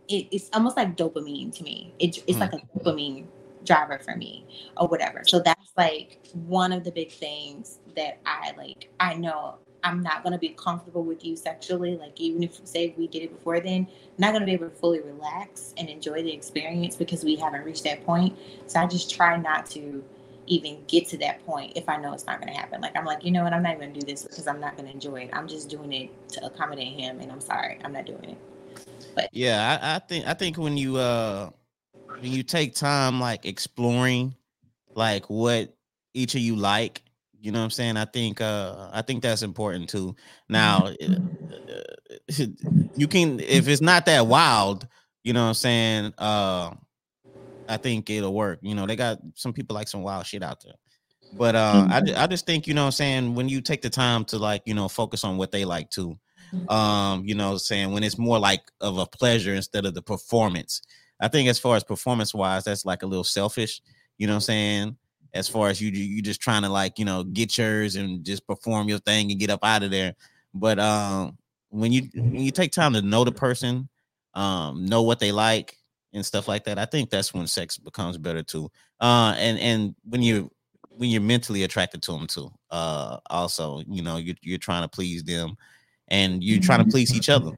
it 0.09 0.29
it's 0.31 0.51
almost 0.53 0.77
like 0.77 0.97
dopamine 0.97 1.55
to 1.57 1.63
me. 1.63 1.93
It, 1.99 2.19
it's 2.27 2.39
mm. 2.39 2.41
like 2.41 2.53
a 2.55 2.79
dopamine 2.79 3.27
driver 3.65 3.99
for 3.99 4.17
me 4.17 4.47
or 4.77 4.89
whatever. 4.89 5.23
So 5.27 5.41
that's 5.41 5.73
like 5.77 6.21
one 6.33 6.73
of 6.73 6.85
the 6.85 6.93
big 6.93 7.13
things 7.13 7.79
that 7.97 8.19
I 8.25 8.53
like. 8.57 8.89
I 9.01 9.15
know 9.15 9.57
I'm 9.87 10.03
not 10.03 10.25
gonna 10.25 10.39
be 10.39 10.51
comfortable 10.51 11.05
with 11.05 11.25
you 11.25 11.37
sexually. 11.37 11.97
Like 11.97 12.19
even 12.21 12.43
if 12.43 12.67
say 12.67 12.95
we 12.97 13.07
did 13.07 13.23
it 13.23 13.33
before 13.33 13.61
then, 13.61 13.87
I'm 13.87 14.15
not 14.19 14.33
gonna 14.33 14.47
be 14.47 14.53
able 14.53 14.71
to 14.71 14.77
fully 14.77 15.01
relax 15.01 15.75
and 15.77 15.89
enjoy 15.89 16.23
the 16.23 16.33
experience 16.33 16.97
because 16.97 17.23
we 17.23 17.37
haven't 17.37 17.65
reached 17.65 17.85
that 17.85 18.05
point. 18.05 18.37
So 18.67 18.81
I 18.81 18.87
just 18.87 19.11
try 19.11 19.37
not 19.37 19.67
to 19.71 20.03
even 20.47 20.85
get 20.87 21.09
to 21.09 21.19
that 21.19 21.45
point 21.45 21.73
if 21.77 21.89
I 21.89 21.97
know 21.97 22.13
it's 22.13 22.27
not 22.27 22.41
gonna 22.41 22.57
happen. 22.57 22.81
Like 22.81 22.97
I'm 22.97 23.05
like, 23.05 23.25
you 23.25 23.31
know 23.31 23.45
what, 23.45 23.53
I'm 23.53 23.63
not 23.63 23.77
even 23.77 23.89
gonna 23.89 24.01
do 24.01 24.07
this 24.07 24.23
because 24.25 24.47
I'm 24.47 24.61
not 24.61 24.77
gonna 24.77 24.91
enjoy 24.91 25.23
it. 25.23 25.31
I'm 25.33 25.49
just 25.49 25.69
doing 25.69 25.93
it 25.93 26.29
to 26.31 26.47
accommodate 26.47 26.99
him 26.99 27.21
and 27.21 27.31
I'm 27.31 27.41
sorry, 27.41 27.79
I'm 27.85 27.93
not 27.93 28.07
doing 28.07 28.25
it. 28.25 28.39
But 29.15 29.31
yeah, 29.33 29.79
I, 29.83 29.97
I 29.97 29.99
think 29.99 30.27
I 30.27 30.35
think 30.35 30.57
when 30.59 30.77
you 30.77 30.97
uh 30.97 31.51
when 32.19 32.33
you 32.33 32.43
take 32.43 32.75
time 32.75 33.21
like 33.21 33.47
exploring 33.47 34.35
like 34.95 35.29
what 35.29 35.75
each 36.15 36.35
of 36.35 36.41
you 36.41 36.57
like 36.57 37.03
you 37.41 37.53
know 37.53 37.59
what 37.59 37.65
I'm 37.65 37.71
saying? 37.71 37.97
I 37.97 38.05
think 38.07 38.41
uh 38.41 38.91
I 38.93 39.03
think 39.03 39.23
that's 39.23 39.43
important 39.43 39.89
too. 39.89 40.17
Now 40.49 40.87
uh, 40.87 40.93
you 42.95 43.09
can 43.09 43.41
if 43.41 43.69
it's 43.69 43.83
not 43.83 44.07
that 44.07 44.27
wild, 44.27 44.87
you 45.25 45.33
know 45.33 45.43
what 45.43 45.49
I'm 45.49 45.55
saying? 45.55 46.15
Uh 46.19 46.71
I 47.69 47.77
think 47.77 48.09
it'll 48.11 48.35
work. 48.35 48.59
You 48.63 48.75
know, 48.75 48.87
they 48.87 48.97
got 48.97 49.19
some 49.35 49.53
people 49.53 49.75
like 49.75 49.89
some 49.89 50.03
wild 50.03 50.27
shit 50.27 50.43
out 50.43 50.63
there. 50.65 50.75
But 51.33 51.55
uh 51.55 51.87
I, 51.91 52.03
I 52.17 52.27
just 52.27 52.47
think, 52.47 52.67
you 52.67 52.75
know 52.75 52.83
what 52.83 52.87
I'm 52.87 52.93
saying, 52.93 53.35
when 53.35 53.49
you 53.49 53.61
take 53.61 53.83
the 53.83 53.91
time 53.91 54.25
to 54.27 54.39
like, 54.39 54.63
you 54.67 54.75
know, 54.75 54.89
focus 54.89 55.25
on 55.25 55.37
what 55.37 55.53
they 55.53 55.65
like 55.65 55.91
too. 55.91 56.19
Um, 56.69 57.25
you 57.25 57.35
know, 57.35 57.53
I'm 57.53 57.59
saying 57.59 57.93
when 57.93 58.03
it's 58.03 58.19
more 58.19 58.39
like 58.39 58.63
of 58.81 58.99
a 58.99 59.07
pleasure 59.07 59.55
instead 59.55 59.87
of 59.87 59.95
the 59.95 60.03
performance. 60.03 60.83
I 61.21 61.29
think 61.29 61.49
as 61.49 61.59
far 61.59 61.77
as 61.77 61.85
performance 61.85 62.35
wise, 62.35 62.65
that's 62.65 62.85
like 62.85 63.03
a 63.03 63.07
little 63.07 63.25
selfish, 63.25 63.81
you 64.19 64.27
know 64.27 64.35
what 64.35 64.37
I'm 64.37 64.41
saying? 64.43 64.97
as 65.37 65.49
far 65.49 65.69
as 65.69 65.81
you 65.81 65.91
you 65.91 66.23
just 66.23 66.41
trying 66.41 66.63
to 66.63 66.69
like 66.69 66.99
you 66.99 67.05
know 67.05 67.23
get 67.23 67.57
yours 67.59 67.97
and 67.97 68.25
just 68.25 68.47
perform 68.47 68.89
your 68.89 68.99
thing 69.01 69.31
and 69.31 69.39
get 69.39 69.51
up 69.51 69.61
out 69.63 69.83
of 69.83 69.91
there 69.91 70.15
but 70.55 70.79
um 70.79 71.37
when 71.69 71.93
you 71.93 72.09
when 72.15 72.43
you 72.43 72.51
take 72.51 72.73
time 72.73 72.93
to 72.93 73.03
know 73.03 73.25
the 73.25 73.33
person 73.33 73.89
um 74.35 74.87
know 74.87 75.03
what 75.03 75.19
they 75.19 75.33
like 75.33 75.77
and 76.17 76.27
stuff 76.27 76.49
like 76.49 76.65
that 76.65 76.79
i 76.79 76.85
think 76.85 77.11
that's 77.11 77.33
when 77.33 77.47
sex 77.47 77.79
becomes 77.79 78.19
better 78.19 78.43
too 78.43 78.71
uh 79.01 79.35
and 79.39 79.59
and 79.59 79.95
when 80.05 80.23
you 80.23 80.51
when 80.91 81.11
you're 81.11 81.21
mentally 81.21 81.63
attracted 81.63 82.03
to 82.03 82.13
them 82.13 82.27
too 82.27 82.51
uh 82.71 83.19
also 83.31 83.83
you 83.87 84.03
know 84.03 84.17
you're, 84.17 84.37
you're 84.43 84.59
trying 84.59 84.83
to 84.83 84.89
please 84.89 85.23
them 85.23 85.57
and 86.09 86.43
you're 86.43 86.61
trying 86.61 86.85
to 86.85 86.91
please 86.91 87.15
each 87.15 87.29
other 87.29 87.53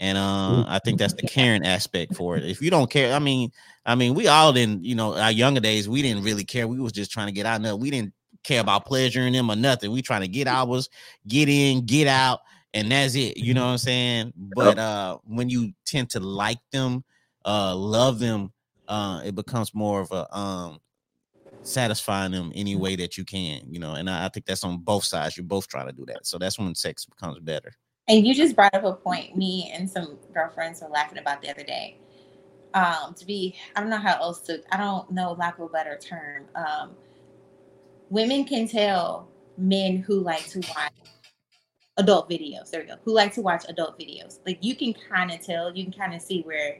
and 0.00 0.18
uh, 0.18 0.64
I 0.68 0.78
think 0.84 0.98
that's 0.98 1.14
the 1.14 1.22
caring 1.26 1.64
aspect 1.64 2.14
for 2.14 2.36
it. 2.36 2.44
If 2.44 2.60
you 2.60 2.70
don't 2.70 2.90
care, 2.90 3.14
I 3.14 3.18
mean, 3.18 3.50
I 3.84 3.94
mean, 3.94 4.14
we 4.14 4.28
all 4.28 4.52
didn't, 4.52 4.84
you 4.84 4.94
know, 4.94 5.16
our 5.16 5.30
younger 5.30 5.60
days, 5.60 5.88
we 5.88 6.02
didn't 6.02 6.22
really 6.22 6.44
care. 6.44 6.68
We 6.68 6.78
was 6.78 6.92
just 6.92 7.10
trying 7.10 7.28
to 7.28 7.32
get 7.32 7.46
out. 7.46 7.60
No, 7.60 7.76
we 7.76 7.90
didn't 7.90 8.12
care 8.44 8.60
about 8.60 8.86
pleasuring 8.86 9.32
them 9.32 9.50
or 9.50 9.56
nothing. 9.56 9.90
We 9.90 10.02
trying 10.02 10.20
to 10.22 10.28
get 10.28 10.46
ours, 10.46 10.88
get 11.26 11.48
in, 11.48 11.86
get 11.86 12.06
out, 12.06 12.40
and 12.74 12.90
that's 12.90 13.14
it. 13.14 13.38
You 13.38 13.54
know 13.54 13.64
what 13.64 13.72
I'm 13.72 13.78
saying? 13.78 14.32
But 14.36 14.78
uh, 14.78 15.18
when 15.24 15.48
you 15.48 15.72
tend 15.84 16.10
to 16.10 16.20
like 16.20 16.60
them, 16.72 17.04
uh, 17.46 17.74
love 17.74 18.18
them, 18.18 18.52
uh, 18.88 19.22
it 19.24 19.34
becomes 19.34 19.74
more 19.74 20.00
of 20.00 20.10
a 20.12 20.36
um 20.36 20.78
satisfying 21.62 22.32
them 22.32 22.52
any 22.54 22.76
way 22.76 22.96
that 22.96 23.18
you 23.18 23.24
can, 23.24 23.60
you 23.68 23.80
know. 23.80 23.94
And 23.94 24.08
I, 24.08 24.26
I 24.26 24.28
think 24.28 24.46
that's 24.46 24.64
on 24.64 24.78
both 24.78 25.04
sides. 25.04 25.36
You're 25.36 25.44
both 25.44 25.66
trying 25.68 25.86
to 25.86 25.92
do 25.92 26.04
that. 26.06 26.26
So 26.26 26.38
that's 26.38 26.58
when 26.58 26.74
sex 26.74 27.04
becomes 27.04 27.38
better. 27.40 27.72
And 28.08 28.24
you 28.24 28.34
just 28.34 28.54
brought 28.54 28.74
up 28.74 28.84
a 28.84 28.92
point 28.92 29.36
me 29.36 29.72
and 29.74 29.90
some 29.90 30.18
girlfriends 30.32 30.80
were 30.80 30.88
laughing 30.88 31.18
about 31.18 31.42
the 31.42 31.50
other 31.50 31.64
day. 31.64 31.98
Um, 32.74 33.14
to 33.14 33.26
be, 33.26 33.56
I 33.74 33.80
don't 33.80 33.90
know 33.90 33.96
how 33.96 34.14
else 34.20 34.40
to, 34.42 34.62
I 34.72 34.76
don't 34.76 35.10
know 35.10 35.32
lack 35.32 35.58
of 35.58 35.64
a 35.64 35.68
better 35.68 35.98
term. 35.98 36.44
Um, 36.54 36.90
women 38.10 38.44
can 38.44 38.68
tell 38.68 39.28
men 39.58 39.96
who 39.96 40.20
like 40.20 40.46
to 40.50 40.58
watch 40.58 40.92
adult 41.96 42.30
videos. 42.30 42.70
There 42.70 42.82
we 42.82 42.86
go. 42.86 42.96
Who 43.04 43.12
like 43.12 43.32
to 43.34 43.40
watch 43.40 43.64
adult 43.68 43.98
videos. 43.98 44.38
Like 44.46 44.58
you 44.60 44.76
can 44.76 44.94
kind 44.94 45.32
of 45.32 45.40
tell, 45.40 45.74
you 45.74 45.84
can 45.84 45.92
kind 45.92 46.14
of 46.14 46.22
see 46.22 46.42
where 46.42 46.78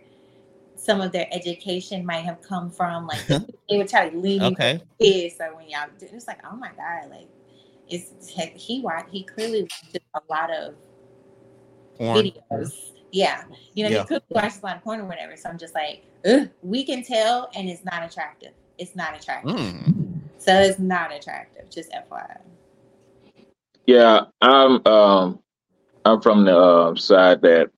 some 0.77 1.01
of 1.01 1.13
their 1.13 1.27
education 1.33 2.05
might 2.05 2.25
have 2.25 2.41
come 2.43 2.71
from. 2.71 3.07
Like 3.07 3.27
they 3.69 3.79
would 3.79 3.89
try 3.89 4.09
to 4.09 4.17
lean 4.17 4.43
okay. 4.43 4.81
kids. 5.01 5.37
So 5.37 5.55
when 5.57 5.69
y'all, 5.69 5.89
it's 6.01 6.27
like, 6.27 6.41
oh 6.51 6.57
my 6.57 6.71
god, 6.77 7.11
like 7.11 7.29
it's 7.89 8.13
he 8.55 8.81
watched. 8.81 9.11
He 9.11 9.23
clearly 9.23 9.63
watched 9.63 9.99
a 10.15 10.21
lot 10.31 10.51
of 10.53 10.75
porn. 11.97 12.17
videos. 12.17 12.93
Yeah. 13.13 13.45
You 13.75 13.85
know, 13.85 13.91
yeah. 13.91 14.01
you 14.01 14.07
could 14.07 14.23
watch 14.29 14.55
a 14.63 14.67
lot 14.67 14.77
of 14.77 14.83
porn 14.83 15.01
or 15.01 15.07
whatever. 15.07 15.37
So 15.37 15.49
I'm 15.49 15.59
just 15.59 15.75
like, 15.75 16.05
we 16.63 16.85
can 16.85 17.03
tell 17.03 17.51
and 17.55 17.69
it's 17.69 17.85
not 17.85 18.03
attractive. 18.03 18.53
It's 18.79 18.95
not 18.95 19.19
attractive. 19.19 19.57
Mm. 19.57 20.21
So 20.39 20.53
it's 20.53 20.79
not 20.79 21.15
attractive, 21.15 21.71
just 21.71 21.91
FYI. 21.93 22.39
Yeah, 23.87 24.23
I'm 24.43 24.87
um 24.87 25.41
I'm 26.05 26.21
from 26.21 26.45
the 26.45 26.57
uh, 26.57 26.95
side 26.95 27.41
that 27.43 27.71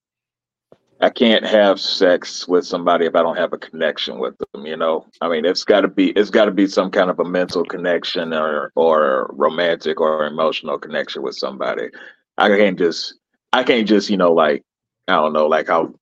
I 1.01 1.11
can't 1.11 1.45
have 1.45 1.81
sex 1.81 2.49
with 2.49 2.67
somebody 2.67 3.07
if 3.07 3.15
I 3.15 3.23
don't 3.23 3.37
have 3.37 3.53
a 3.53 3.59
connection 3.59 4.19
with 4.19 4.35
them. 4.39 4.67
You 4.67 4.77
know, 4.77 5.07
I 5.21 5.29
mean, 5.29 5.45
it's 5.45 5.65
got 5.65 5.83
to 5.83 5.89
be 5.89 6.11
it's 6.11 6.31
got 6.31 6.47
to 6.47 6.51
be 6.51 6.67
some 6.67 6.91
kind 6.91 7.11
of 7.11 7.21
a 7.21 7.25
mental 7.25 7.65
connection 7.65 8.33
or 8.33 8.73
or 8.75 9.31
romantic 9.33 10.01
or 10.01 10.27
emotional 10.27 10.79
connection 10.79 11.23
with 11.23 11.37
somebody. 11.37 11.89
I 12.37 12.49
can't 12.49 12.79
just 12.79 13.15
I 13.53 13.63
can't 13.63 13.89
just, 13.89 14.11
you 14.11 14.17
know, 14.17 14.33
like 14.33 14.65
I 15.07 15.15
don't 15.15 15.33
know, 15.33 15.47
like 15.47 15.69
how 15.69 15.95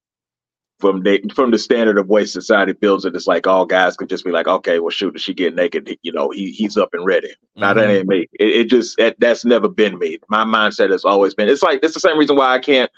from 0.79 1.03
the 1.03 1.23
from 1.35 1.51
the 1.51 1.59
standard 1.59 1.99
of 1.99 2.09
way 2.09 2.25
society 2.25 2.73
builds 2.73 3.05
it, 3.05 3.15
it's 3.15 3.27
like 3.27 3.47
all 3.47 3.65
guys 3.65 3.97
could 3.97 4.09
just 4.09 4.25
be 4.25 4.31
like, 4.31 4.47
okay, 4.47 4.79
well, 4.79 4.91
shoot, 4.91 5.17
if 5.17 5.23
she 5.23 5.33
get 5.33 5.55
naked, 5.55 5.97
you 6.03 6.13
know, 6.13 6.31
he 6.31 6.51
he's 6.51 6.77
up 6.77 6.93
and 6.93 7.05
ready. 7.05 7.29
Mm-hmm. 7.29 7.61
Now 7.61 7.75
that 7.75 7.89
ain't 7.89 8.09
me. 8.09 8.29
It, 8.35 8.49
it 8.49 8.65
just 8.71 8.99
it, 8.99 9.19
that's 9.19 9.45
never 9.45 9.69
been 9.69 9.99
me. 9.99 10.19
My 10.29 10.45
mindset 10.45 10.91
has 10.91 11.05
always 11.05 11.35
been. 11.35 11.49
It's 11.49 11.63
like 11.63 11.81
it's 11.83 11.95
the 11.95 12.01
same 12.01 12.19
reason 12.19 12.37
why 12.37 12.55
I 12.55 12.59
can't. 12.59 12.91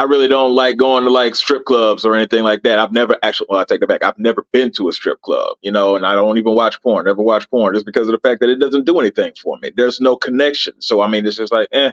I 0.00 0.04
really 0.04 0.28
don't 0.28 0.54
like 0.54 0.78
going 0.78 1.04
to 1.04 1.10
like 1.10 1.34
strip 1.34 1.66
clubs 1.66 2.06
or 2.06 2.16
anything 2.16 2.42
like 2.42 2.62
that. 2.62 2.78
I've 2.78 2.90
never 2.90 3.18
actually. 3.22 3.48
Well, 3.50 3.60
I 3.60 3.64
take 3.64 3.82
it 3.82 3.86
back. 3.86 4.02
I've 4.02 4.18
never 4.18 4.46
been 4.50 4.72
to 4.72 4.88
a 4.88 4.92
strip 4.92 5.20
club, 5.20 5.58
you 5.60 5.70
know, 5.70 5.94
and 5.94 6.06
I 6.06 6.14
don't 6.14 6.38
even 6.38 6.54
watch 6.54 6.80
porn. 6.80 7.04
Never 7.04 7.20
watch 7.20 7.50
porn 7.50 7.74
just 7.74 7.84
because 7.84 8.08
of 8.08 8.12
the 8.12 8.26
fact 8.26 8.40
that 8.40 8.48
it 8.48 8.60
doesn't 8.60 8.86
do 8.86 8.98
anything 8.98 9.34
for 9.42 9.58
me. 9.58 9.70
There's 9.76 10.00
no 10.00 10.16
connection. 10.16 10.72
So 10.80 11.02
I 11.02 11.08
mean, 11.08 11.26
it's 11.26 11.36
just 11.36 11.52
like, 11.52 11.68
eh, 11.72 11.92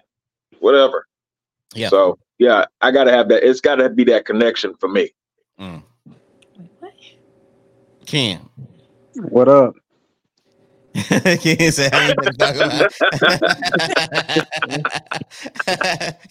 whatever. 0.60 1.06
Yeah. 1.76 1.90
So 1.90 2.18
yeah, 2.38 2.64
I 2.80 2.92
gotta 2.92 3.12
have 3.12 3.28
that. 3.28 3.44
It's 3.44 3.60
gotta 3.60 3.90
be 3.90 4.06
that 4.06 4.24
connection 4.24 4.74
for 4.80 4.88
me. 4.88 5.10
Mm. 5.60 5.84
Ken. 8.06 8.40
What 9.16 9.50
up? 9.50 9.76
Can't 10.98 11.74
say 11.74 11.90
I 11.92 12.10
ain't 12.10 12.40
talk 12.40 12.56
about. 12.56 12.88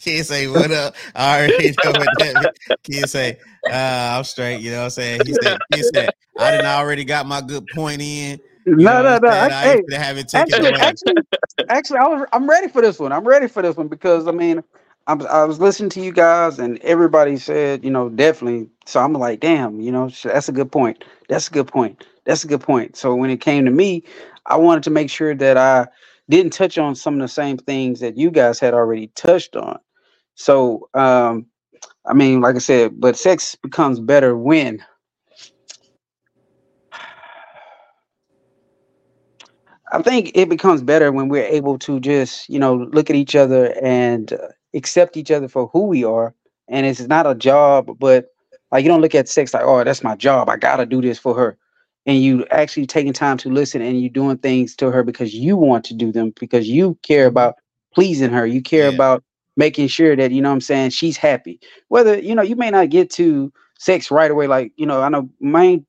Can't 0.03 0.27
say 0.27 0.49
what 0.49 0.73
up. 0.73 0.97
I 1.15 1.39
already 1.39 1.77
know 1.85 1.95
what 1.95 2.19
that 2.19 2.51
Can't 2.91 3.09
say 3.11 3.39
uh, 3.69 4.17
I'm 4.19 4.25
straight. 4.25 4.61
You 4.61 4.73
know 4.73 4.79
what 4.79 4.85
I'm 4.85 4.91
saying? 4.91 5.23
He 5.27 5.35
said, 5.35 5.59
he 5.69 5.83
said 5.83 6.13
I 6.39 6.51
didn't 6.51 6.67
already 6.67 7.05
got 7.05 7.27
my 7.27 7.41
good 7.43 7.71
point 7.71 8.03
in. 8.03 8.41
No, 8.67 9.03
no, 9.03 9.19
no. 9.19 9.29
I, 9.29 9.51
hey, 9.63 9.83
actually, 10.35 10.75
actually, 10.81 11.15
actually, 11.69 11.99
I 11.99 12.09
was, 12.09 12.27
I'm 12.33 12.49
ready 12.51 12.69
for 12.69 12.83
this 12.83 12.99
one. 12.99 13.13
I'm 13.13 13.25
ready 13.27 13.49
for 13.49 13.63
this 13.63 13.77
one 13.77 13.89
because 13.89 14.29
I 14.29 14.33
mean, 14.33 14.65
I 15.07 15.15
was, 15.15 15.27
I 15.27 15.45
was 15.45 15.61
listening 15.61 15.91
to 15.91 16.01
you 16.01 16.13
guys 16.13 16.59
and 16.59 16.79
everybody 16.81 17.37
said, 17.37 17.85
you 17.85 17.91
know, 17.91 18.09
definitely. 18.09 18.71
So 18.87 19.01
I'm 19.01 19.13
like, 19.13 19.41
damn, 19.41 19.81
you 19.81 19.93
know, 19.93 20.11
that's 20.25 20.49
a 20.49 20.53
good 20.53 20.73
point. 20.73 21.05
That's 21.29 21.49
a 21.49 21.53
good 21.53 21.69
point. 21.69 22.07
That's 22.25 22.45
a 22.45 22.49
good 22.49 22.61
point. 22.63 22.97
So 22.97 23.15
when 23.15 23.31
it 23.31 23.41
came 23.41 23.65
to 23.67 23.71
me, 23.71 24.05
I 24.49 24.57
wanted 24.57 24.85
to 24.85 24.91
make 24.91 25.11
sure 25.11 25.35
that 25.35 25.57
I 25.57 25.87
didn't 26.29 26.53
touch 26.53 26.79
on 26.79 26.95
some 26.95 27.15
of 27.15 27.21
the 27.21 27.29
same 27.29 27.57
things 27.59 28.01
that 28.01 28.17
you 28.17 28.31
guys 28.31 28.61
had 28.61 28.75
already 28.75 29.09
touched 29.15 29.57
on. 29.57 29.79
So, 30.35 30.89
um, 30.95 31.47
I 32.07 32.15
mean, 32.15 32.41
like 32.41 32.57
I 32.57 32.59
said, 32.59 33.01
but 33.01 33.17
sex 33.17 33.55
becomes 33.57 34.01
better 34.01 34.37
when 34.37 34.85
I 39.93 40.03
think 40.03 40.33
it 40.35 40.49
becomes 40.49 40.83
better 40.83 41.13
when 41.13 41.29
we're 41.29 41.45
able 41.47 41.79
to 41.81 42.01
just, 42.01 42.49
you 42.49 42.59
know, 42.59 42.75
look 42.75 43.09
at 43.09 43.17
each 43.17 43.37
other 43.37 43.75
and 43.83 44.33
uh, 44.33 44.49
accept 44.75 45.17
each 45.17 45.31
other 45.31 45.49
for 45.49 45.69
who 45.69 45.87
we 45.87 46.05
are. 46.05 46.35
And 46.69 46.87
it's 46.87 47.01
not 47.07 47.27
a 47.27 47.35
job, 47.35 47.97
but 47.99 48.27
like 48.73 48.83
you 48.83 48.89
don't 48.89 49.01
look 49.01 49.15
at 49.15 49.29
sex 49.29 49.55
like, 49.55 49.63
oh, 49.65 49.85
that's 49.85 50.03
my 50.03 50.17
job. 50.17 50.49
I 50.49 50.57
gotta 50.57 50.87
do 50.87 51.01
this 51.01 51.19
for 51.19 51.35
her. 51.35 51.57
And 52.07 52.23
you 52.23 52.47
actually 52.53 52.87
taking 52.87 53.13
time 53.13 53.37
to 53.39 53.49
listen 53.49 53.83
and 53.83 54.01
you 54.01 54.09
doing 54.09 54.39
things 54.39 54.77
to 54.77 54.91
her 54.93 55.03
because 55.03 55.35
you 55.35 55.57
want 55.57 55.85
to 55.87 55.95
do 55.95 56.13
them, 56.13 56.33
because 56.39 56.69
you 56.69 56.97
care 57.03 57.25
mm-hmm. 57.25 57.33
about 57.33 57.57
pleasing 57.95 58.31
her. 58.31 58.47
You 58.47 58.63
care 58.63 58.89
yeah. 58.89 58.95
about 58.95 59.25
making 59.57 59.89
sure 59.89 60.15
that 60.15 60.31
you 60.31 60.41
know 60.41 60.51
what 60.51 60.55
I'm 60.55 60.61
saying 60.61 60.91
she's 60.91 61.17
happy. 61.17 61.59
Whether 61.89 62.19
you 62.19 62.35
know 62.35 62.43
you 62.43 62.57
may 62.57 62.71
not 62.71 62.91
get 62.91 63.11
to 63.13 63.53
sex 63.79 64.11
right 64.11 64.31
away, 64.31 64.47
like 64.47 64.73
you 64.77 64.87
know 64.87 65.03
I 65.03 65.09
know 65.09 65.29
main 65.41 65.85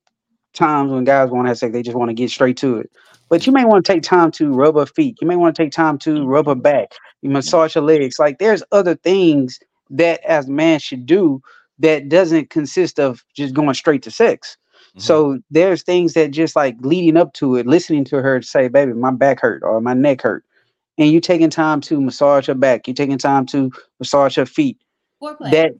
times 0.53 0.91
when 0.91 1.03
guys 1.03 1.30
want 1.30 1.45
to 1.45 1.49
have 1.49 1.57
sex, 1.57 1.73
they 1.73 1.84
just 1.84 1.98
want 1.98 2.10
to 2.10 2.15
get 2.15 2.31
straight 2.31 2.57
to 2.57 2.77
it. 2.77 2.89
But 3.30 3.45
you 3.45 3.52
may 3.52 3.65
want 3.65 3.85
to 3.85 3.94
take 3.94 4.03
time 4.03 4.31
to 4.31 4.53
rub 4.53 4.76
her 4.76 4.85
feet. 4.85 5.18
You 5.22 5.27
may 5.27 5.35
want 5.35 5.56
to 5.56 5.61
take 5.61 5.72
time 5.72 5.98
to 5.99 6.26
rub 6.26 6.48
her 6.48 6.53
mm-hmm. 6.53 6.61
back. 6.61 6.94
You 7.22 7.30
massage 7.30 7.76
her 7.76 7.81
legs. 7.81 8.19
Like 8.19 8.39
there's 8.39 8.64
other 8.72 8.95
things 8.95 9.60
that 9.89 10.23
as 10.23 10.48
a 10.48 10.52
man 10.52 10.80
should 10.80 11.06
do 11.06 11.41
that 11.80 12.10
doesn't 12.10 12.49
consist 12.49 12.99
of 12.99 13.23
just 13.35 13.53
going 13.53 13.73
straight 13.73 14.02
to 14.03 14.11
sex. 14.11 14.57
Mhm. 14.98 15.02
So 15.02 15.40
there's 15.52 15.84
things 15.84 16.14
that 16.14 16.32
just 16.32 16.56
like 16.56 16.76
leading 16.82 17.18
up 17.18 17.34
to 17.36 17.56
it, 17.56 17.68
listening 17.68 18.06
to 18.06 18.22
her 18.22 18.41
say, 18.41 18.68
"Baby, 18.68 18.94
my 18.94 19.11
back 19.11 19.40
hurt" 19.41 19.64
or 19.64 19.80
"My 19.82 19.94
neck 19.94 20.22
hurt," 20.24 20.44
and 20.98 21.11
you 21.11 21.22
taking 21.22 21.49
time 21.52 21.82
to 21.82 22.02
massage 22.02 22.48
her 22.48 22.56
back. 22.56 22.88
You're 22.88 22.95
taking 22.95 23.18
time 23.19 23.45
to 23.48 23.72
massage 23.99 24.36
her 24.38 24.45
feet. 24.45 24.78
Foreplay. 25.22 25.52
That 25.52 25.72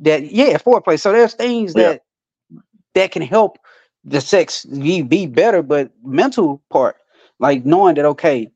that 0.00 0.32
yeah, 0.32 0.58
foreplay. 0.58 1.00
So 1.00 1.12
there's 1.12 1.34
things 1.34 1.74
Yeah. 1.74 1.82
that 1.92 2.02
that 2.94 3.12
can 3.12 3.22
help 3.22 3.58
the 4.04 4.20
sex 4.20 4.64
be, 4.66 5.02
be 5.02 5.26
better, 5.26 5.62
but 5.62 5.90
mental 6.04 6.62
part, 6.70 6.96
like 7.40 7.64
knowing 7.64 7.94
that 7.96 8.04
okay, 8.06 8.50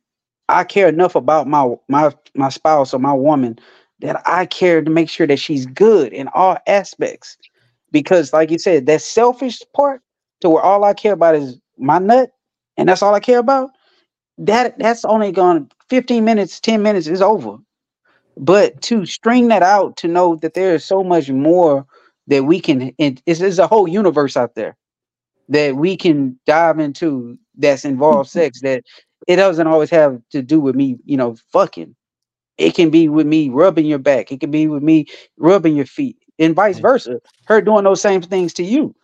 I 0.49 0.65
care 0.65 0.89
enough 0.89 1.15
about 1.15 1.47
my 1.49 1.75
my 1.89 2.13
my 2.35 2.49
spouse 2.51 2.95
or 2.95 2.99
my 3.01 3.13
woman 3.15 3.59
that 4.01 4.23
I 4.27 4.47
care 4.47 4.83
to 4.83 4.91
make 4.91 5.09
sure 5.11 5.27
that 5.27 5.39
she's 5.39 5.67
good 5.67 6.13
in 6.13 6.29
all 6.35 6.59
aspects. 6.67 7.37
Because, 7.93 8.33
like 8.33 8.51
you 8.51 8.59
said, 8.59 8.87
that 8.87 9.03
selfish 9.03 9.63
part 9.75 10.03
to 10.41 10.51
where 10.51 10.63
all 10.63 10.85
I 10.85 10.95
care 10.95 11.13
about 11.13 11.35
is 11.35 11.59
my 11.77 11.99
nut, 11.99 12.31
and 12.77 12.89
that's 12.89 13.03
all 13.03 13.15
I 13.15 13.21
care 13.21 13.39
about. 13.39 13.71
That 14.39 14.79
that's 14.79 15.05
only 15.05 15.33
gone 15.33 15.69
15 15.91 16.25
minutes, 16.25 16.61
10 16.61 16.83
minutes 16.83 17.07
is 17.07 17.23
over. 17.23 17.57
But 18.37 18.81
to 18.83 19.05
string 19.05 19.49
that 19.49 19.63
out, 19.63 19.97
to 19.99 20.09
know 20.09 20.37
that 20.37 20.55
there 20.55 20.75
is 20.75 20.85
so 20.85 21.03
much 21.03 21.29
more 21.29 21.87
that 22.29 22.45
we 22.45 22.61
can, 22.61 22.95
and 22.99 23.21
it's, 23.27 23.41
it's 23.41 23.59
a 23.59 23.67
whole 23.67 23.89
universe 23.89 24.37
out 24.37 24.55
there 24.55 24.77
that 25.49 25.77
we 25.77 25.97
can 25.97 26.39
dive 26.47 26.79
into 26.79 27.37
that's 27.57 27.85
involved 27.85 28.31
mm-hmm. 28.31 28.39
sex 28.39 28.61
that 28.61 28.85
it 29.27 29.37
doesn't 29.37 29.67
always 29.67 29.91
have 29.91 30.21
to 30.31 30.43
do 30.43 30.61
with 30.61 30.77
me, 30.77 30.97
you 31.05 31.17
know, 31.17 31.37
fucking. 31.53 31.95
It 32.59 32.75
can 32.75 32.91
be 32.91 33.09
with 33.09 33.27
me 33.27 33.49
rubbing 33.49 33.87
your 33.87 33.99
back. 33.99 34.33
It 34.33 34.41
can 34.41 34.51
be 34.51 34.67
with 34.67 34.83
me 34.83 35.07
rubbing 35.37 35.77
your 35.77 35.87
feet, 35.87 36.17
and 36.39 36.55
vice 36.55 36.79
versa. 36.79 37.21
Her 37.47 37.61
doing 37.61 37.85
those 37.85 38.01
same 38.01 38.21
things 38.21 38.53
to 38.55 38.65
you. 38.65 38.95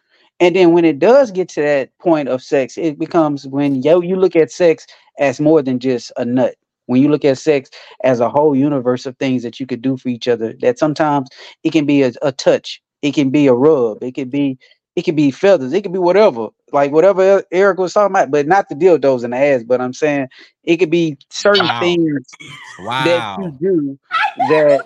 And 0.40 0.56
then 0.56 0.72
when 0.72 0.84
it 0.86 1.00
does 1.00 1.30
get 1.32 1.48
to 1.50 1.62
that 1.62 1.90
point 2.00 2.28
of 2.28 2.42
sex, 2.42 2.78
it 2.78 2.98
becomes 2.98 3.46
when 3.48 3.82
yo 3.82 4.02
you 4.02 4.16
look 4.16 4.36
at 4.36 4.52
sex 4.52 4.86
as 5.20 5.40
more 5.40 5.62
than 5.62 5.80
just 5.80 6.12
a 6.18 6.26
nut. 6.26 6.56
When 6.86 7.02
you 7.02 7.08
look 7.08 7.24
at 7.26 7.38
sex 7.38 7.70
as 8.04 8.20
a 8.20 8.30
whole 8.30 8.56
universe 8.56 9.06
of 9.06 9.16
things 9.18 9.42
that 9.44 9.60
you 9.60 9.66
could 9.66 9.82
do 9.82 9.96
for 9.98 10.08
each 10.08 10.28
other, 10.28 10.54
that 10.62 10.78
sometimes 10.78 11.28
it 11.64 11.72
can 11.72 11.86
be 11.86 12.02
a, 12.04 12.12
a 12.22 12.32
touch, 12.32 12.82
it 13.02 13.14
can 13.14 13.30
be 13.30 13.48
a 13.48 13.54
rub, 13.54 14.02
it 14.02 14.12
could 14.14 14.30
be 14.30 14.58
it 14.96 15.02
could 15.04 15.16
be 15.16 15.30
feathers, 15.30 15.72
it 15.74 15.82
could 15.82 15.92
be 15.92 15.98
whatever, 16.00 16.48
like 16.72 16.92
whatever 16.92 17.44
Eric 17.52 17.78
was 17.78 17.94
talking 17.94 18.12
about, 18.14 18.30
but 18.32 18.46
not 18.48 18.68
the 18.68 18.76
dildos 18.76 19.24
in 19.24 19.32
the 19.32 19.38
ass. 19.38 19.64
But 19.64 19.80
I'm 19.82 19.94
saying 19.94 20.28
it 20.64 20.78
could 20.78 20.90
be 20.90 21.18
certain 21.30 21.70
Wow. 21.70 21.80
things 21.80 22.38
that 23.00 23.24
you 23.36 23.52
do 23.60 23.98
that 24.48 24.82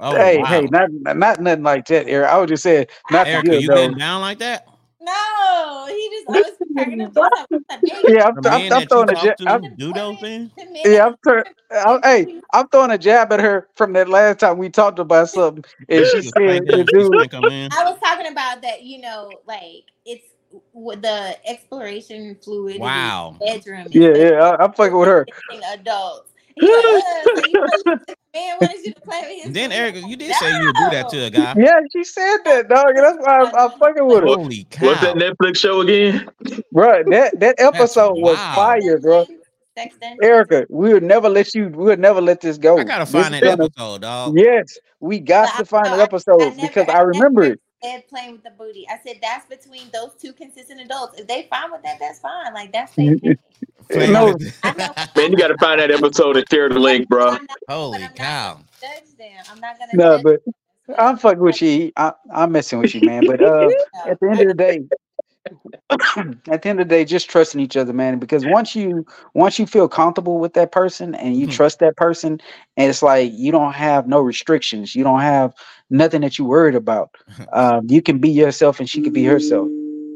Oh, 0.00 0.16
hey, 0.16 0.34
wow. 0.34 0.46
hey, 0.46 0.68
not 0.68 0.90
not 0.92 1.40
nothing 1.40 1.64
like 1.64 1.86
that, 1.88 2.08
Eric. 2.08 2.30
I 2.30 2.38
was 2.38 2.48
just 2.50 2.62
saying 2.64 2.86
not 3.10 3.30
the 3.32 3.38
Erica, 3.38 3.56
you 3.56 3.70
dildo. 3.70 3.70
getting 3.70 3.98
down 3.98 4.20
like 4.22 4.40
that? 4.40 4.66
no, 5.00 5.86
he 5.88 6.10
just 6.12 6.28
always 6.28 6.54
cracking 6.74 7.02
up. 7.02 7.14
jokes. 7.14 7.40
I'm 7.70 8.04
like, 8.04 8.04
Yeah, 8.06 8.26
I'm, 8.28 8.36
The 8.42 8.50
I'm, 8.50 8.64
I'm 8.72 8.86
that 8.86 8.96
you 8.96 9.04
throwing 9.04 9.10
a 9.10 9.16
jab. 9.16 9.36
to 9.38 9.46
I'm, 9.46 9.62
do 9.76 9.92
those 9.92 10.20
things? 10.20 10.50
yeah, 10.84 11.06
I'm, 11.06 11.16
that- 11.24 11.48
I'm, 11.70 12.00
hey, 12.02 12.28
I'm 12.52 12.68
throwing 12.68 12.90
a 12.92 12.98
jab 12.98 13.32
at 13.32 13.40
her 13.40 13.68
from 13.76 13.94
that 13.94 14.08
last 14.08 14.40
time 14.40 14.58
we 14.58 14.70
talked 14.70 14.98
about 15.00 15.30
something, 15.30 15.64
and 15.88 16.06
she 16.06 16.22
said 16.22 16.32
like 16.46 16.66
the 16.66 16.84
dude. 16.84 17.14
like 17.14 17.34
'em 17.34 17.50
in. 17.50 17.76
I 17.76 17.84
was 17.90 17.98
talking 18.00 18.30
about 18.32 18.62
that, 18.62 18.84
you 18.84 19.00
know, 19.00 19.40
like 19.46 19.84
it's 20.06 20.26
with 20.72 21.02
the 21.02 21.36
exploration 21.48 22.36
fluid 22.42 22.80
Wow. 22.80 23.38
bedroom. 23.40 23.88
Yeah, 23.90 24.14
yeah, 24.16 24.32
I, 24.58 24.64
I'm 24.64 24.72
fucking 24.74 24.96
with 24.98 25.08
her. 25.08 25.28
assisting 25.28 25.62
Adults. 25.72 26.30
He's 26.60 26.70
like, 26.70 26.84
"Uh, 26.84 27.42
you 27.46 27.52
know, 27.52 27.98
man 28.34 28.56
wanted 28.60 28.86
you 28.86 28.92
to 28.94 29.00
play 29.00 29.20
with 29.36 29.44
his 29.44 29.52
then. 29.52 29.72
Erica, 29.72 30.00
you 30.06 30.16
did 30.16 30.34
say 30.36 30.58
you 30.58 30.66
would 30.66 30.74
do 30.76 30.90
that 30.90 31.08
to 31.10 31.24
a 31.26 31.30
guy. 31.30 31.54
Yeah, 31.56 31.80
she 31.92 32.04
said 32.04 32.38
that, 32.44 32.68
dog. 32.68 32.88
and 32.88 32.98
That's 32.98 33.18
why 33.20 33.38
I'm, 33.40 33.54
I'm 33.72 33.78
fucking 33.78 34.06
with 34.06 34.20
her, 34.20 34.26
Holy 34.26 34.64
cow. 34.70 34.86
What's 34.86 35.00
that 35.02 35.16
Netflix 35.16 35.56
show 35.58 35.80
again? 35.80 36.28
bro. 36.72 37.02
That 37.10 37.38
that 37.40 37.56
episode 37.58 38.14
was 38.18 38.36
fire, 38.36 38.98
bro. 38.98 39.26
Sex 39.76 39.96
dungeon. 40.00 40.18
Erica, 40.24 40.66
we 40.70 40.92
would 40.92 41.02
never 41.04 41.28
let 41.28 41.54
you. 41.54 41.68
We 41.68 41.84
would 41.84 42.00
never 42.00 42.20
let 42.20 42.40
this 42.40 42.58
go. 42.58 42.78
I 42.78 42.84
gotta 42.84 43.06
find 43.06 43.34
is 43.34 43.40
that 43.42 43.60
episode, 43.60 44.02
dog. 44.02 44.36
Yes, 44.36 44.76
we 45.00 45.20
got 45.20 45.48
But 45.56 45.68
to 45.68 45.76
I- 45.76 45.80
find 45.82 45.90
no, 45.92 45.96
that 45.98 46.02
episode 46.12 46.42
I 46.42 46.44
never- 46.50 46.60
because 46.60 46.88
I 46.88 46.98
I 46.98 47.00
remember 47.02 47.42
never 47.42 47.52
it. 47.54 47.60
Said 47.82 48.08
playing 48.08 48.32
with 48.32 48.42
the 48.44 48.50
booty. 48.50 48.86
I 48.88 48.98
said 49.06 49.18
that's 49.22 49.46
between 49.46 49.88
those 49.92 50.12
two 50.20 50.32
consistent 50.32 50.80
adults. 50.80 51.18
If 51.20 51.26
they 51.26 51.46
fine 51.50 51.70
with 51.70 51.82
that, 51.82 51.98
that's 52.00 52.18
fine. 52.20 52.52
Like 52.54 52.72
that's 52.72 52.94
their 52.94 53.16
thing. 53.16 53.38
No. 54.12 54.26
with- 54.34 54.58
I 54.62 54.72
know. 54.72 54.92
Man, 55.16 55.32
you 55.32 55.38
got 55.38 55.48
to 55.48 55.56
find 55.58 55.80
that 55.80 55.90
episode 55.90 56.36
and 56.36 56.46
share 56.50 56.68
the 56.68 56.78
link, 56.78 57.08
bro. 57.08 57.32
Not- 57.32 57.40
Holy 57.68 58.02
I'm 58.02 58.10
cow. 58.14 58.60
Judge 58.80 59.16
them. 59.18 59.44
I'm 59.50 59.60
not 59.60 59.78
gonna. 59.78 59.92
No, 59.94 60.16
judge 60.16 60.22
but 60.24 60.44
them. 60.44 60.54
I'm 60.98 61.16
fucking 61.18 61.40
with 61.40 61.60
you. 61.62 61.92
I, 61.96 62.12
I'm 62.34 62.52
messing 62.52 62.78
with 62.80 62.94
you, 62.94 63.02
man. 63.02 63.24
But 63.26 63.42
uh, 63.42 63.68
at 64.06 64.18
the 64.20 64.28
end 64.30 64.40
of 64.40 64.48
the 64.48 64.54
day, 64.54 64.80
at 66.50 66.62
the 66.62 66.68
end 66.68 66.80
of 66.80 66.88
the 66.88 66.94
day, 66.94 67.04
just 67.04 67.28
trusting 67.30 67.60
each 67.60 67.76
other, 67.76 67.92
man. 67.92 68.18
Because 68.18 68.44
once 68.46 68.74
you 68.74 69.06
once 69.34 69.58
you 69.58 69.66
feel 69.66 69.88
comfortable 69.88 70.38
with 70.38 70.54
that 70.54 70.72
person 70.72 71.14
and 71.14 71.36
you 71.36 71.46
Hmm. 71.46 71.52
trust 71.52 71.78
that 71.80 71.96
person, 71.96 72.40
and 72.76 72.90
it's 72.90 73.02
like 73.02 73.32
you 73.34 73.52
don't 73.52 73.72
have 73.74 74.06
no 74.08 74.20
restrictions, 74.20 74.94
you 74.94 75.04
don't 75.04 75.20
have 75.20 75.52
nothing 75.90 76.22
that 76.22 76.38
you 76.38 76.44
worried 76.44 76.74
about. 76.74 77.10
Um, 77.52 77.86
you 77.88 78.02
can 78.02 78.18
be 78.18 78.30
yourself, 78.30 78.80
and 78.80 78.88
she 78.88 79.00
can 79.02 79.12
be 79.12 79.24
herself. 79.24 79.68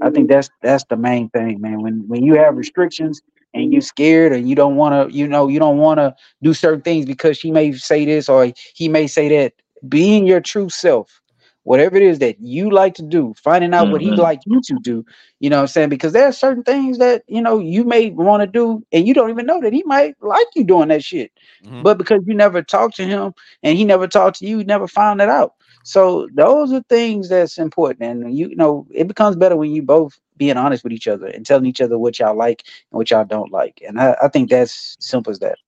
I 0.03 0.11
think 0.11 0.29
that's 0.29 0.51
that's 0.63 0.85
the 0.91 0.97
main 0.97 1.31
thing, 1.31 1.61
man. 1.61 1.83
When 1.83 2.07
when 2.09 2.25
you 2.25 2.35
have 2.35 2.57
restrictions 2.57 3.23
and 3.55 3.73
you're 3.73 3.83
scared 3.83 4.33
and 4.33 4.49
you 4.49 4.55
don't 4.55 4.77
want 4.77 5.11
to, 5.11 5.17
you 5.17 5.29
know, 5.29 5.49
you 5.49 5.59
don't 5.59 5.79
want 5.79 5.99
to 5.99 6.15
do 6.43 6.55
certain 6.55 6.83
things 6.83 7.07
because 7.07 7.39
she 7.39 7.51
may 7.51 7.73
say 7.73 8.05
this 8.05 8.29
or 8.29 8.53
he 8.75 8.89
may 8.89 9.07
say 9.07 9.29
that. 9.31 9.55
Being 9.89 10.27
your 10.27 10.41
true 10.41 10.69
self, 10.71 11.21
whatever 11.65 11.97
it 11.97 12.03
is 12.03 12.19
that 12.21 12.37
you 12.41 12.71
like 12.71 12.95
to 12.95 13.03
do, 13.03 13.35
finding 13.43 13.75
out 13.75 13.91
what 13.91 14.01
he 14.01 14.13
Mhm. 14.13 14.19
like 14.19 14.41
you 14.47 14.61
to 14.63 14.75
do, 14.83 15.05
you 15.41 15.51
know 15.51 15.57
what 15.57 15.63
I'm 15.63 15.69
saying? 15.69 15.89
Because 15.91 16.13
there 16.13 16.27
are 16.27 16.33
certain 16.33 16.63
things 16.65 16.99
that 16.99 17.23
you 17.29 17.43
know 17.43 17.59
you 17.59 17.85
may 17.85 18.11
want 18.11 18.43
to 18.43 18.47
do 18.47 18.85
and 18.93 19.07
you 19.07 19.15
don't 19.15 19.31
even 19.31 19.47
know 19.47 19.61
that 19.61 19.73
he 19.73 19.83
might 19.85 20.15
like 20.23 20.47
you 20.55 20.65
doing 20.65 20.89
that 20.89 21.05
shit. 21.05 21.33
Mhm. 21.65 21.83
But 21.83 21.99
because 21.99 22.21
you 22.27 22.35
never 22.35 22.63
talked 22.63 22.97
to 22.97 23.05
him 23.05 23.35
and 23.63 23.77
he 23.79 23.85
never 23.85 24.07
talked 24.09 24.39
to 24.39 24.47
you, 24.47 24.59
you 24.59 24.65
never 24.65 24.89
found 24.89 25.21
it 25.21 25.29
out. 25.29 25.55
So 25.85 26.29
those 26.35 26.73
are 26.73 26.83
things 26.89 27.29
that's 27.29 27.59
important. 27.59 28.23
And 28.25 28.37
you 28.37 28.55
know, 28.57 28.87
it 28.91 29.09
becomes 29.09 29.37
better 29.37 29.57
when 29.57 29.73
you 29.73 29.83
both 29.83 30.19
being 30.37 30.57
honest 30.57 30.85
with 30.85 30.93
each 30.93 31.09
other 31.09 31.27
and 31.27 31.45
telling 31.45 31.67
each 31.67 31.81
other 31.81 31.99
what 31.99 32.19
y'all 32.19 32.37
like 32.37 32.65
and 32.91 32.99
what 32.99 33.11
y'all 33.11 33.25
don't 33.25 33.53
like. 33.53 33.83
And 33.87 34.01
I, 34.01 34.17
I 34.23 34.29
think 34.29 34.51
that's 34.51 34.97
simple 35.01 35.31
as 35.31 35.39
that. 35.41 35.59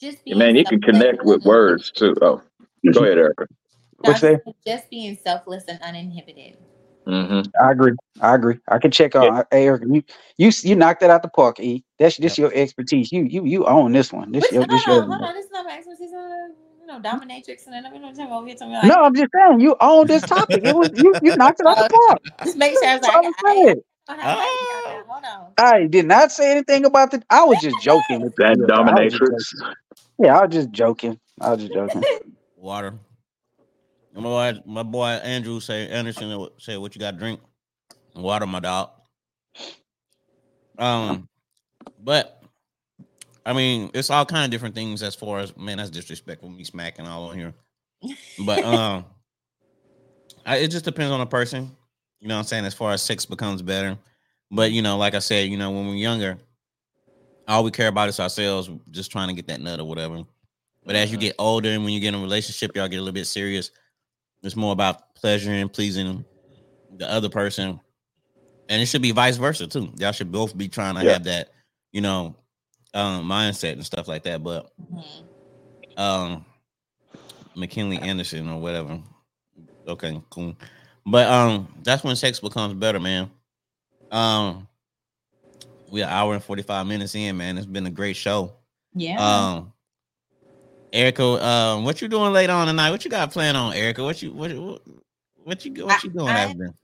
Just 0.00 0.18
Yeah, 0.24 0.36
man, 0.36 0.56
you 0.56 0.64
can 0.64 0.80
connect 0.80 1.24
with 1.24 1.44
words 1.44 1.90
too. 1.90 2.16
Oh, 2.22 2.40
go 2.92 3.04
ahead, 3.04 3.18
Erica. 3.18 3.46
What's 3.98 4.20
Just- 4.20 4.44
that? 4.44 4.54
Just 4.64 4.90
being 4.90 5.16
selfless 5.16 5.64
and 5.68 5.80
uninhibited. 5.82 6.56
hmm 7.06 7.40
I 7.60 7.72
agree. 7.72 7.92
I 8.20 8.34
agree. 8.34 8.58
I 8.68 8.78
can 8.78 8.90
check 8.90 9.16
on 9.16 9.44
hey, 9.50 9.66
Eric. 9.66 9.82
You 9.88 10.02
you 10.36 10.52
you 10.62 10.76
knocked 10.76 11.00
that 11.00 11.10
out 11.10 11.22
the 11.22 11.28
park, 11.28 11.58
E. 11.58 11.84
That's 11.98 12.16
this 12.18 12.38
your 12.38 12.52
expertise. 12.54 13.10
You 13.10 13.24
you 13.24 13.44
you 13.44 13.66
own 13.66 13.92
this 13.92 14.12
one. 14.12 14.30
This 14.32 14.44
Which, 14.44 14.52
your 14.52 14.62
hold 14.62 14.70
this 14.70 14.86
on, 14.86 14.94
your 14.94 15.02
hold 15.04 15.22
on. 15.22 15.34
This 15.34 15.46
is 15.46 15.50
not 15.50 15.64
my 15.64 15.76
expertise. 15.78 16.10
Uh, 16.90 16.94
You 16.94 17.02
know, 17.02 17.10
dominatrix 17.10 17.66
and 17.66 17.74
then 17.74 17.94
you 17.94 18.00
know, 18.00 18.08
talking 18.10 18.32
over 18.32 18.46
here 18.46 18.56
talking 18.56 18.72
like, 18.74 18.84
No, 18.88 18.94
I'm 18.96 19.14
just 19.14 19.30
saying 19.34 19.60
you 19.60 19.76
own 19.80 20.06
this 20.06 20.24
topic. 20.24 20.64
It 20.64 20.72
was 20.72 20.90
you 20.96 21.16
you 21.22 21.32
knocked 21.36 21.60
it 21.60 21.66
out 21.66 21.78
the 21.78 21.84
park. 21.84 22.20
just 22.44 22.56
make 22.58 22.78
sure 22.78 22.88
I 22.88 22.94
was 22.96 23.02
That's 23.02 23.14
like, 23.14 23.14
all 23.14 23.24
I, 23.24 23.32
I'm. 23.46 23.82
I, 24.08 24.14
I, 24.22 24.36
I. 24.84 25.02
I 25.58 25.86
did 25.86 26.06
not 26.06 26.32
say 26.32 26.50
anything 26.52 26.84
about 26.86 27.10
the. 27.12 27.22
I 27.30 27.44
was 27.44 27.60
just 27.60 27.78
joking 27.78 28.22
with 28.22 28.34
That 28.38 28.58
you. 28.58 28.66
I 28.82 28.92
just 29.08 29.22
dominatrix. 29.22 29.54
Yeah, 30.18 30.38
I 30.38 30.46
was 30.46 30.54
just 30.54 30.70
joking. 30.70 31.18
I 31.40 31.50
was 31.52 31.60
just 31.62 31.74
joking. 31.74 32.02
Water. 32.56 32.94
My 34.14 34.22
boy, 34.22 34.60
my 34.66 34.82
boy 34.82 35.06
Andrew 35.06 35.60
say 35.60 35.88
Anderson 35.88 36.48
say 36.58 36.76
what 36.76 36.94
you 36.94 37.00
got 37.00 37.12
to 37.12 37.18
drink. 37.18 37.40
Water, 38.16 38.46
my 38.46 38.60
dog. 38.60 38.90
Um, 40.78 41.28
but 42.02 42.37
I 43.48 43.54
mean, 43.54 43.90
it's 43.94 44.10
all 44.10 44.26
kind 44.26 44.44
of 44.44 44.50
different 44.50 44.74
things 44.74 45.02
as 45.02 45.14
far 45.14 45.38
as 45.38 45.56
man. 45.56 45.78
That's 45.78 45.88
disrespectful. 45.88 46.50
Me 46.50 46.64
smacking 46.64 47.06
all 47.06 47.30
on 47.30 47.38
here, 47.38 47.54
but 48.44 48.62
um, 48.64 49.06
I, 50.44 50.58
it 50.58 50.68
just 50.68 50.84
depends 50.84 51.10
on 51.10 51.20
the 51.20 51.26
person. 51.26 51.74
You 52.20 52.28
know 52.28 52.34
what 52.34 52.40
I'm 52.40 52.46
saying? 52.46 52.66
As 52.66 52.74
far 52.74 52.92
as 52.92 53.00
sex 53.00 53.24
becomes 53.24 53.62
better, 53.62 53.96
but 54.50 54.70
you 54.70 54.82
know, 54.82 54.98
like 54.98 55.14
I 55.14 55.20
said, 55.20 55.48
you 55.48 55.56
know, 55.56 55.70
when 55.70 55.86
we're 55.86 55.94
younger, 55.94 56.36
all 57.46 57.64
we 57.64 57.70
care 57.70 57.88
about 57.88 58.10
is 58.10 58.20
ourselves, 58.20 58.68
just 58.90 59.10
trying 59.10 59.28
to 59.28 59.34
get 59.34 59.46
that 59.46 59.62
nut 59.62 59.80
or 59.80 59.84
whatever. 59.84 60.24
But 60.84 60.94
as 60.96 61.10
you 61.10 61.16
get 61.16 61.34
older 61.38 61.70
and 61.70 61.84
when 61.84 61.94
you 61.94 62.00
get 62.00 62.08
in 62.08 62.16
a 62.16 62.22
relationship, 62.22 62.76
y'all 62.76 62.88
get 62.88 62.96
a 62.96 63.00
little 63.00 63.14
bit 63.14 63.26
serious. 63.26 63.70
It's 64.42 64.56
more 64.56 64.72
about 64.72 65.14
pleasure 65.14 65.52
and 65.52 65.72
pleasing 65.72 66.24
the 66.96 67.10
other 67.10 67.30
person. 67.30 67.80
And 68.68 68.82
it 68.82 68.86
should 68.86 69.02
be 69.02 69.12
vice 69.12 69.38
versa 69.38 69.66
too. 69.66 69.90
Y'all 69.96 70.12
should 70.12 70.30
both 70.30 70.56
be 70.56 70.68
trying 70.68 70.96
to 70.96 71.04
Yeah. 71.04 71.12
have 71.12 71.24
that, 71.24 71.50
you 71.92 72.00
know, 72.02 72.36
um, 72.94 73.24
mindset 73.28 73.72
and 73.72 73.84
stuff 73.86 74.08
like 74.08 74.22
that. 74.24 74.42
But 74.42 74.70
Mhm. 74.92 75.24
Um, 75.96 76.44
McKinley 77.56 77.98
Anderson 77.98 78.48
or 78.48 78.60
whatever. 78.60 79.00
Okay, 79.86 80.20
cool. 80.30 80.54
But 81.04 81.26
um, 81.28 81.68
that's 81.82 82.04
when 82.04 82.14
sex 82.16 82.38
becomes 82.40 82.74
better, 82.74 83.00
man. 83.00 83.30
Um, 84.10 84.68
we're 85.90 86.04
an 86.04 86.10
hour 86.10 86.34
and 86.34 86.44
forty 86.44 86.62
five 86.62 86.86
minutes 86.86 87.14
in, 87.14 87.36
man. 87.36 87.56
It's 87.58 87.66
been 87.66 87.86
a 87.86 87.90
great 87.90 88.16
show. 88.16 88.52
Yeah. 88.94 89.18
Um, 89.18 89.72
Erica, 90.92 91.24
um, 91.24 91.84
what 91.84 92.00
you 92.00 92.08
doing 92.08 92.32
late 92.32 92.48
on 92.50 92.66
tonight? 92.66 92.90
What 92.90 93.04
you 93.04 93.10
got 93.10 93.30
planned 93.32 93.56
on, 93.56 93.74
Erica? 93.74 94.02
What 94.04 94.22
you 94.22 94.32
what 94.32 94.52
what, 94.52 94.82
what 95.44 95.64
you 95.64 95.84
what 95.86 96.02
you 96.04 96.10
doing 96.10 96.28
I- 96.28 96.44
after? 96.44 96.74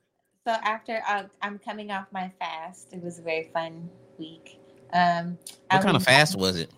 so 0.46 0.52
after 0.62 1.02
uh, 1.08 1.22
I'm 1.40 1.58
coming 1.58 1.90
off 1.90 2.06
my 2.12 2.30
fast, 2.38 2.92
it 2.92 3.02
was 3.02 3.18
a 3.18 3.22
very 3.22 3.48
fun 3.52 3.88
week. 4.18 4.58
Um, 4.94 5.38
I 5.70 5.76
What 5.76 5.84
kind 5.84 5.96
of 5.96 6.02
fast 6.04 6.36
was 6.36 6.56
it? 6.56 6.70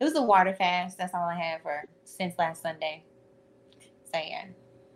It 0.00 0.04
was 0.04 0.14
a 0.16 0.22
water 0.22 0.54
fast. 0.54 0.98
That's 0.98 1.14
all 1.14 1.24
I 1.28 1.36
had 1.36 1.62
for 1.62 1.84
since 2.04 2.36
last 2.38 2.62
Sunday. 2.62 3.04
So 4.12 4.18
yeah, 4.18 4.44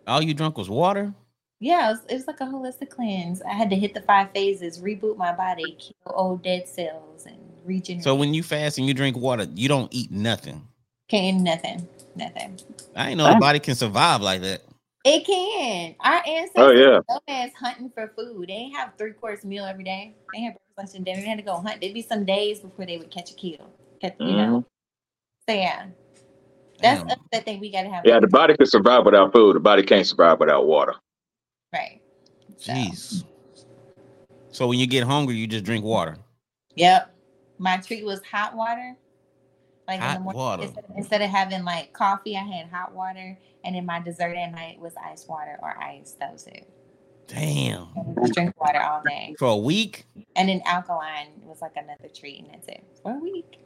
All 0.07 0.21
you 0.21 0.33
drunk 0.33 0.57
was 0.57 0.69
water. 0.69 1.13
yeah, 1.59 1.87
it 1.87 1.91
was, 1.91 1.99
it 2.09 2.13
was 2.15 2.27
like 2.27 2.41
a 2.41 2.45
holistic 2.45 2.89
cleanse. 2.89 3.41
I 3.41 3.53
had 3.53 3.69
to 3.69 3.75
hit 3.75 3.93
the 3.93 4.01
five 4.01 4.31
phases, 4.31 4.79
reboot 4.81 5.15
my 5.17 5.31
body, 5.31 5.77
kill 5.79 5.93
old 6.13 6.43
dead 6.43 6.67
cells, 6.67 7.25
and 7.25 7.37
regenerate. 7.63 8.03
So 8.03 8.13
when 8.15 8.33
you 8.33 8.43
fast 8.43 8.77
and 8.77 8.87
you 8.87 8.93
drink 8.93 9.15
water, 9.17 9.47
you 9.55 9.67
don't 9.69 9.93
eat 9.93 10.11
nothing. 10.11 10.67
Can't 11.07 11.41
nothing, 11.41 11.87
nothing. 12.15 12.59
I 12.95 13.09
ain't 13.09 13.17
know 13.17 13.25
the 13.25 13.33
Huh? 13.33 13.39
body 13.39 13.59
can 13.59 13.75
survive 13.75 14.21
like 14.21 14.41
that. 14.41 14.61
It 15.05 15.23
can. 15.23 15.95
Our 15.99 16.23
ancestors, 16.27 16.53
Oh 16.57 16.71
yeah. 16.71 16.99
no 17.07 17.19
man's 17.27 17.53
hunting 17.53 17.91
for 17.93 18.11
food. 18.17 18.49
They 18.49 18.53
ain't 18.53 18.75
have 18.75 18.93
three 18.97 19.11
course 19.13 19.45
meal 19.45 19.63
every 19.63 19.83
day. 19.83 20.15
They 20.33 20.41
had 20.41 20.53
breakfast, 20.55 20.77
lunch, 20.77 20.95
and 20.95 21.05
dinner. 21.05 21.21
They 21.21 21.27
had 21.27 21.37
to 21.37 21.43
go 21.43 21.57
hunt. 21.57 21.79
There'd 21.79 21.93
be 21.93 22.01
some 22.01 22.25
days 22.25 22.59
before 22.59 22.87
they 22.87 22.97
would 22.97 23.11
catch 23.11 23.29
a 23.29 23.35
kill. 23.35 23.69
Catch, 24.01 24.15
you 24.19 24.33
know. 24.33 24.61
Mhm. 24.61 24.65
So 25.47 25.55
yeah, 25.55 25.85
that's 26.81 27.03
Damn. 27.03 27.19
the 27.31 27.41
thing 27.41 27.59
we 27.59 27.69
gotta 27.71 27.89
have. 27.89 28.03
Yeah, 28.03 28.19
the 28.19 28.27
body 28.27 28.57
can 28.57 28.65
survive 28.65 29.05
without 29.05 29.31
food. 29.31 29.55
The 29.55 29.59
body 29.59 29.83
can't 29.83 30.07
survive 30.07 30.39
without 30.39 30.65
water. 30.65 30.95
right. 31.71 32.01
So, 32.57 32.71
Jeez. 32.73 33.23
So 34.49 34.65
when 34.67 34.79
you 34.79 34.87
get 34.87 35.03
hungry, 35.03 35.35
you 35.35 35.45
just 35.45 35.65
drink 35.65 35.85
water. 35.85 36.17
Yep. 36.75 37.13
My 37.59 37.77
treat 37.77 38.03
was 38.05 38.23
hot 38.23 38.55
water. 38.55 38.95
Like 39.87 39.97
in 39.97 40.01
Hot 40.01 40.13
the 40.15 40.19
morning, 40.21 40.37
water. 40.39 40.63
Instead, 40.63 40.83
instead 40.95 41.21
of 41.21 41.29
having 41.29 41.63
like 41.63 41.93
coffee, 41.93 42.35
I 42.35 42.39
had 42.43 42.69
hot 42.69 42.93
water, 42.95 43.37
and 43.65 43.75
then 43.75 43.85
my 43.85 43.99
dessert 43.99 44.35
at 44.35 44.51
night 44.51 44.79
was 44.79 44.93
ice 45.03 45.25
water 45.27 45.57
or 45.61 45.77
ice. 45.81 46.15
That 46.19 46.31
was 46.33 46.47
it. 46.47 46.67
Damn. 47.27 47.87
Drink 48.33 48.53
water 48.61 48.79
all 48.81 49.01
day, 49.03 49.35
For 49.39 49.47
a 49.47 49.57
week? 49.57 50.05
and 50.35 50.47
then 50.47 50.61
alkaline 50.65 51.29
was 51.41 51.59
like 51.61 51.71
another 51.75 52.07
treat, 52.13 52.39
and 52.43 52.53
that's 52.53 52.67
it 52.67 52.83
for 53.01 53.13
a 53.13 53.19
week. 53.19 53.57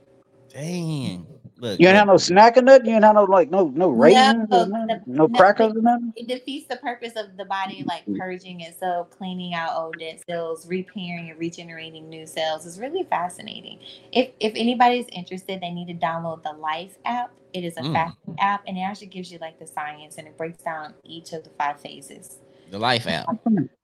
Dang. 0.54 1.26
Look. 1.58 1.78
You 1.80 1.88
ain't 1.90 1.98
have 1.98 2.08
no 2.08 2.16
snack 2.18 2.56
or 2.56 2.62
nothing. 2.62 2.86
You 2.88 2.96
ain't 2.96 3.04
have 3.04 3.16
no 3.16 3.24
like 3.26 3.50
no 3.52 3.68
no 3.68 3.90
raisins, 3.90 4.48
No, 4.50 4.64
or 4.64 4.68
nothing? 4.68 4.88
no, 4.88 5.02
no 5.06 5.26
no. 5.28 5.38
crackers 5.38 5.74
or 5.76 5.82
nothing. 5.82 6.14
It 6.16 6.28
defeats 6.28 6.68
the 6.68 6.78
purpose 6.78 7.14
of 7.18 7.36
the 7.36 7.44
body, 7.44 7.84
like 7.86 8.04
purging 8.18 8.62
itself, 8.62 9.10
cleaning 9.10 9.54
out 9.54 9.76
old 9.76 10.00
dead 10.00 10.22
cells, 10.30 10.66
repairing 10.68 11.30
and 11.30 11.38
regenerating 11.38 12.08
new 12.10 12.26
cells. 12.26 12.66
is 12.66 12.80
really 12.80 13.04
fascinating. 13.04 13.80
If 14.14 14.30
if 14.40 14.54
anybody's 14.56 15.08
interested, 15.12 15.60
they 15.62 15.70
need 15.72 15.88
to 15.88 15.94
download 16.06 16.44
the 16.44 16.54
Life 16.54 16.98
app. 17.04 17.32
It 17.52 17.66
is 17.66 17.76
a 17.78 17.82
Mm. 17.82 17.94
fasting 17.94 18.36
app, 18.40 18.64
and 18.68 18.78
it 18.78 18.82
actually 18.82 19.08
gives 19.08 19.30
you 19.32 19.38
like 19.40 19.60
the 19.60 19.68
science, 19.68 20.18
and 20.18 20.28
it 20.28 20.38
breaks 20.38 20.64
down 20.64 20.94
each 21.04 21.34
of 21.34 21.44
the 21.44 21.50
five 21.52 21.80
phases. 21.82 22.40
the 22.72 22.78
life 22.78 23.08
app. 23.08 23.26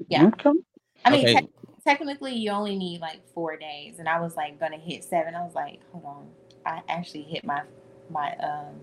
Yeah. 0.09 0.27
Okay. 0.27 0.51
I 1.03 1.09
mean, 1.09 1.21
Okay. 1.21 1.33
tec- 1.33 1.49
technically, 1.83 2.35
you 2.35 2.51
only 2.51 2.77
need 2.77 3.01
like 3.01 3.25
four 3.33 3.57
days, 3.57 3.97
and 3.97 4.07
I 4.07 4.19
was 4.21 4.37
like 4.37 4.59
gonna 4.59 4.77
hit 4.77 5.03
seven. 5.03 5.33
I 5.33 5.43
was 5.43 5.55
like, 5.55 5.79
hold 5.91 6.05
on, 6.05 6.27
I 6.65 6.81
actually 6.89 7.23
hit 7.23 7.45
my 7.45 7.61
my 8.09 8.35
um, 8.37 8.75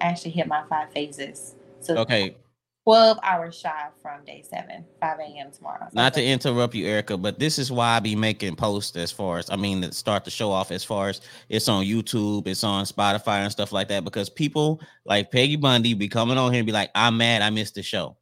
I 0.00 0.06
actually 0.06 0.32
hit 0.32 0.46
my 0.46 0.64
five 0.68 0.92
phases. 0.92 1.54
So 1.80 1.96
Okay. 1.98 2.36
12 2.84 3.18
hours 3.22 3.58
shy 3.58 3.86
from 4.02 4.22
day 4.26 4.44
seven, 4.46 4.84
5 5.00 5.18
a.m. 5.18 5.50
tomorrow. 5.50 5.88
Not 5.94 6.12
to 6.14 6.22
interrupt 6.22 6.74
you, 6.74 6.86
Erica, 6.86 7.16
but 7.16 7.38
this 7.38 7.58
is 7.58 7.72
why 7.72 7.96
I 7.96 8.00
be 8.00 8.14
making 8.14 8.56
posts 8.56 8.94
as 8.96 9.10
far 9.10 9.38
as 9.38 9.48
I 9.48 9.56
mean 9.56 9.80
to 9.80 9.92
start 9.92 10.26
the 10.26 10.30
show 10.30 10.50
off 10.50 10.70
as 10.70 10.84
far 10.84 11.08
as 11.08 11.22
it's 11.48 11.66
on 11.66 11.86
YouTube, 11.86 12.46
it's 12.46 12.62
on 12.62 12.84
Spotify 12.84 13.38
and 13.38 13.50
stuff 13.50 13.72
like 13.72 13.88
that. 13.88 14.04
Because 14.04 14.28
people 14.28 14.82
like 15.06 15.32
Peggy 15.32 15.56
Bundy 15.56 15.94
be 15.94 16.08
coming 16.08 16.36
on 16.36 16.52
here 16.52 16.60
and 16.60 16.66
be 16.66 16.72
like, 16.72 16.90
I'm 16.94 17.16
mad 17.16 17.40
I 17.40 17.48
missed 17.48 17.74
the 17.74 17.82
show. 17.82 18.18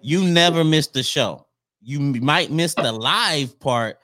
You 0.00 0.24
never 0.24 0.64
miss 0.64 0.88
the 0.88 1.04
show. 1.04 1.46
You 1.80 2.00
might 2.00 2.50
miss 2.50 2.74
the 2.74 2.90
live 2.90 3.58
part, 3.60 3.98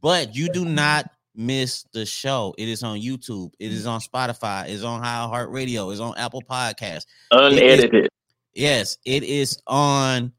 but 0.00 0.34
you 0.34 0.48
do 0.48 0.64
not 0.64 1.10
miss 1.34 1.84
the 1.92 2.04
show. 2.04 2.54
It 2.58 2.68
is 2.68 2.82
on 2.82 2.98
YouTube, 2.98 3.52
it 3.58 3.72
is 3.72 3.86
on 3.86 4.00
Spotify, 4.00 4.68
it's 4.68 4.82
on 4.82 5.02
iHeartRadio, 5.02 5.90
it's 5.90 6.00
on 6.00 6.14
Apple 6.16 6.42
Podcasts. 6.42 7.06
Unedited. 7.30 8.08
Yes, 8.54 8.98
it 9.04 9.22
is 9.22 9.60
on 9.66 10.32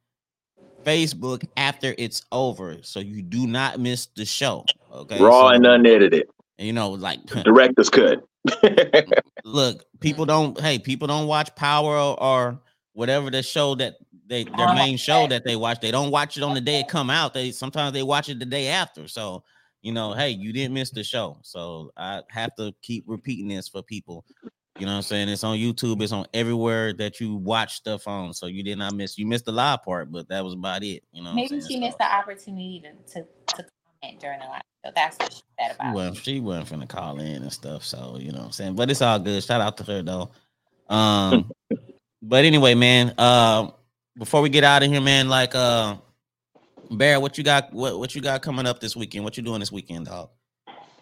Facebook 0.84 1.46
after 1.58 1.96
it's 1.98 2.24
over, 2.32 2.78
so 2.82 3.00
you 3.00 3.22
do 3.22 3.48
not 3.48 3.80
miss 3.80 4.08
the 4.16 4.26
show. 4.26 4.66
Okay, 4.92 5.20
Raw 5.20 5.50
so, 5.50 5.56
and 5.56 5.66
unedited. 5.66 6.28
you 6.58 6.74
know, 6.74 6.92
like 6.92 7.26
Director's 7.44 7.90
cut. 7.90 8.24
look, 9.44 9.86
people 10.00 10.26
don't. 10.26 10.60
Hey, 10.60 10.78
people 10.78 11.08
don't 11.08 11.28
watch 11.28 11.56
Power 11.56 11.98
or, 11.98 12.22
or 12.22 12.60
whatever 12.94 13.32
the 13.32 13.42
show 13.42 13.76
that 13.76 13.96
they 14.28 14.44
their 14.44 14.74
main 14.74 14.98
show 14.98 15.28
that 15.28 15.44
they 15.44 15.56
watch. 15.56 15.80
They 15.80 15.92
don't 15.92 16.12
watch 16.12 16.38
it 16.38 16.44
on 16.44 16.54
the 16.54 16.62
day 16.62 16.82
it 16.82 16.88
come 16.88 17.10
out. 17.10 17.34
They 17.34 17.52
sometimes 17.52 17.94
they 17.94 18.04
watch 18.04 18.30
it 18.30 18.40
the 18.40 18.46
day 18.46 18.68
after. 18.68 19.08
So 19.08 19.44
you 19.84 19.92
know, 19.92 20.14
hey, 20.14 20.30
you 20.30 20.52
didn't 20.52 20.74
miss 20.74 20.90
the 20.90 21.04
show. 21.04 21.38
So 21.44 21.92
I 21.96 22.22
have 22.30 22.56
to 22.56 22.74
keep 22.82 23.04
repeating 23.06 23.50
this 23.50 23.68
for 23.68 23.84
people. 23.84 24.26
You 24.80 24.88
know 24.88 24.94
what 24.94 24.98
I'm 24.98 25.02
saying? 25.04 25.30
It's 25.30 25.44
on 25.44 25.58
YouTube. 25.58 26.02
It's 26.02 26.12
on 26.12 26.26
everywhere 26.34 26.94
that 26.94 27.20
you 27.20 27.36
watch 27.36 27.76
stuff 27.76 28.08
on. 28.08 28.34
So 28.34 28.48
you 28.48 28.64
did 28.64 28.80
not 28.80 28.96
miss. 28.96 29.20
You 29.20 29.28
missed 29.28 29.46
the 29.46 29.52
live 29.52 29.84
part, 29.84 30.12
but 30.12 30.28
that 30.30 30.44
was 30.44 30.54
about 30.54 30.82
it. 30.84 31.04
You 31.12 31.24
know. 31.24 31.34
maybe 31.34 31.62
she 31.62 31.76
So- 31.76 31.80
missed 31.80 32.00
the 32.00 32.12
opportunity 32.12 32.82
to, 32.84 33.14
to, 33.22 33.28
to 33.58 33.66
comment 34.02 34.20
during 34.20 34.40
the 34.40 34.46
live. 34.46 34.62
So 34.84 34.92
that's 34.96 35.18
what 35.20 35.32
she's 35.34 35.44
sad 35.60 35.72
She 35.72 35.76
about. 35.76 35.94
wasn't, 35.94 36.18
she 36.18 36.40
wasn't 36.40 36.82
finna 36.82 36.90
call 36.90 37.20
in 37.20 37.44
and 37.44 37.54
stuff. 37.54 37.84
So, 37.86 38.18
you 38.20 38.32
know 38.32 38.40
what 38.40 38.46
I'm 38.46 38.52
saying? 38.52 38.76
But 38.76 38.90
it's 38.90 39.02
all 39.02 39.20
good. 39.20 39.44
Shout 39.44 39.62
out 39.62 39.78
to 39.78 39.84
her 39.84 40.02
though. 40.02 40.32
Um, 40.90 41.52
but 42.22 42.44
anyway, 42.46 42.74
man, 42.74 43.14
uh, 43.18 43.70
before 44.18 44.42
we 44.42 44.50
get 44.50 44.64
out 44.64 44.82
of 44.84 44.90
here, 44.92 45.02
man, 45.02 45.30
like 45.30 45.54
uh 45.56 45.98
Bear, 46.98 47.20
what 47.20 47.38
you 47.38 47.44
got 47.44 47.74
what, 47.74 48.00
what 48.00 48.16
you 48.16 48.22
got 48.22 48.42
coming 48.42 48.66
up 48.66 48.80
this 48.80 48.96
weekend? 48.96 49.24
What 49.24 49.38
you 49.38 49.44
doing 49.44 49.60
this 49.60 49.72
weekend, 49.72 50.06
dog? 50.06 50.30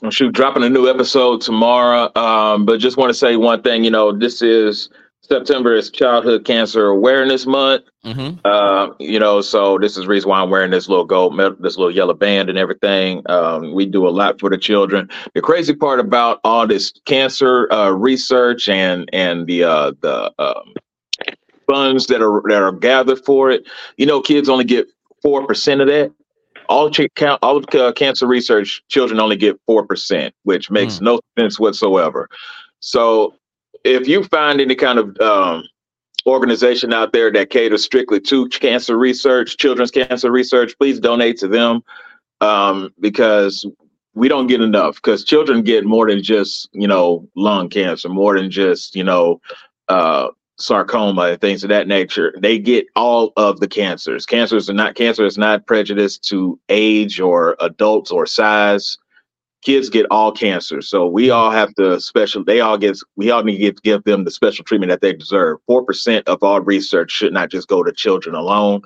Well, 0.01 0.11
shoot, 0.11 0.33
dropping 0.33 0.63
a 0.63 0.69
new 0.69 0.89
episode 0.89 1.41
tomorrow. 1.41 2.11
Um, 2.15 2.65
but 2.65 2.79
just 2.79 2.97
want 2.97 3.09
to 3.09 3.13
say 3.13 3.35
one 3.35 3.61
thing. 3.61 3.83
You 3.83 3.91
know, 3.91 4.11
this 4.17 4.41
is 4.41 4.89
September 5.21 5.75
is 5.75 5.91
Childhood 5.91 6.45
Cancer 6.45 6.87
Awareness 6.87 7.45
Month. 7.45 7.83
Mm-hmm. 8.03 8.39
Uh, 8.43 8.93
you 8.99 9.19
know, 9.19 9.41
so 9.41 9.77
this 9.77 9.97
is 9.97 10.03
the 10.03 10.07
reason 10.07 10.29
why 10.29 10.41
I'm 10.41 10.49
wearing 10.49 10.71
this 10.71 10.89
little 10.89 11.05
gold, 11.05 11.37
this 11.59 11.77
little 11.77 11.93
yellow 11.93 12.15
band 12.15 12.49
and 12.49 12.57
everything. 12.57 13.21
Um, 13.29 13.73
we 13.73 13.85
do 13.85 14.07
a 14.07 14.09
lot 14.09 14.39
for 14.39 14.49
the 14.49 14.57
children. 14.57 15.09
The 15.35 15.41
crazy 15.41 15.75
part 15.75 15.99
about 15.99 16.39
all 16.43 16.65
this 16.65 16.93
cancer 17.05 17.71
uh, 17.71 17.91
research 17.91 18.67
and 18.69 19.07
and 19.13 19.45
the 19.45 19.65
uh, 19.65 19.91
the 20.01 20.33
um, 20.39 20.73
funds 21.69 22.07
that 22.07 22.21
are 22.21 22.41
that 22.47 22.63
are 22.63 22.71
gathered 22.71 23.23
for 23.23 23.51
it, 23.51 23.67
you 23.97 24.05
know, 24.05 24.21
kids 24.21 24.49
only 24.49 24.65
get 24.65 24.87
four 25.21 25.45
percent 25.45 25.81
of 25.81 25.87
that. 25.87 26.11
All 26.69 26.89
ch- 26.89 27.09
count 27.15 27.39
all 27.41 27.57
of, 27.57 27.65
uh, 27.75 27.91
cancer 27.93 28.27
research, 28.27 28.81
children 28.87 29.19
only 29.19 29.35
get 29.35 29.59
four 29.65 29.85
percent, 29.85 30.33
which 30.43 30.71
makes 30.71 31.01
no 31.01 31.19
sense 31.37 31.59
whatsoever. 31.59 32.29
So, 32.79 33.35
if 33.83 34.07
you 34.07 34.23
find 34.25 34.61
any 34.61 34.75
kind 34.75 34.99
of 34.99 35.19
um, 35.19 35.63
organization 36.25 36.93
out 36.93 37.13
there 37.13 37.31
that 37.31 37.49
caters 37.49 37.83
strictly 37.83 38.19
to 38.21 38.47
cancer 38.49 38.97
research, 38.97 39.57
children's 39.57 39.91
cancer 39.91 40.31
research, 40.31 40.73
please 40.77 40.99
donate 40.99 41.37
to 41.39 41.47
them 41.47 41.83
um, 42.41 42.93
because 42.99 43.65
we 44.13 44.27
don't 44.27 44.47
get 44.47 44.61
enough. 44.61 44.95
Because 44.95 45.23
children 45.23 45.63
get 45.63 45.85
more 45.85 46.09
than 46.09 46.21
just 46.23 46.69
you 46.73 46.87
know 46.87 47.27
lung 47.35 47.69
cancer, 47.69 48.09
more 48.09 48.37
than 48.37 48.51
just 48.51 48.95
you 48.95 49.03
know 49.03 49.41
uh, 49.87 50.29
sarcoma 50.61 51.23
and 51.23 51.41
things 51.41 51.63
of 51.63 51.69
that 51.69 51.87
nature. 51.87 52.33
They 52.39 52.59
get 52.59 52.85
all 52.95 53.33
of 53.37 53.59
the 53.59 53.67
cancers. 53.67 54.25
Cancers 54.25 54.69
are 54.69 54.73
not 54.73 54.95
cancer 54.95 55.25
is 55.25 55.37
not 55.37 55.65
prejudiced 55.67 56.23
to 56.29 56.59
age 56.69 57.19
or 57.19 57.55
adults 57.59 58.11
or 58.11 58.25
size. 58.25 58.97
Kids 59.63 59.89
get 59.89 60.07
all 60.09 60.31
cancer, 60.31 60.81
so 60.81 61.05
we 61.05 61.29
all 61.29 61.51
have 61.51 61.71
to 61.75 62.01
special. 62.01 62.43
They 62.43 62.61
all 62.61 62.79
get. 62.79 62.97
We 63.15 63.29
all 63.29 63.43
need 63.43 63.57
to 63.57 63.61
give, 63.61 63.83
give 63.83 64.03
them 64.05 64.23
the 64.23 64.31
special 64.31 64.65
treatment 64.65 64.89
that 64.89 65.01
they 65.01 65.13
deserve. 65.13 65.59
Four 65.67 65.85
percent 65.85 66.27
of 66.27 66.41
all 66.41 66.61
research 66.61 67.11
should 67.11 67.31
not 67.31 67.51
just 67.51 67.67
go 67.67 67.83
to 67.83 67.91
children 67.91 68.33
alone. 68.33 68.81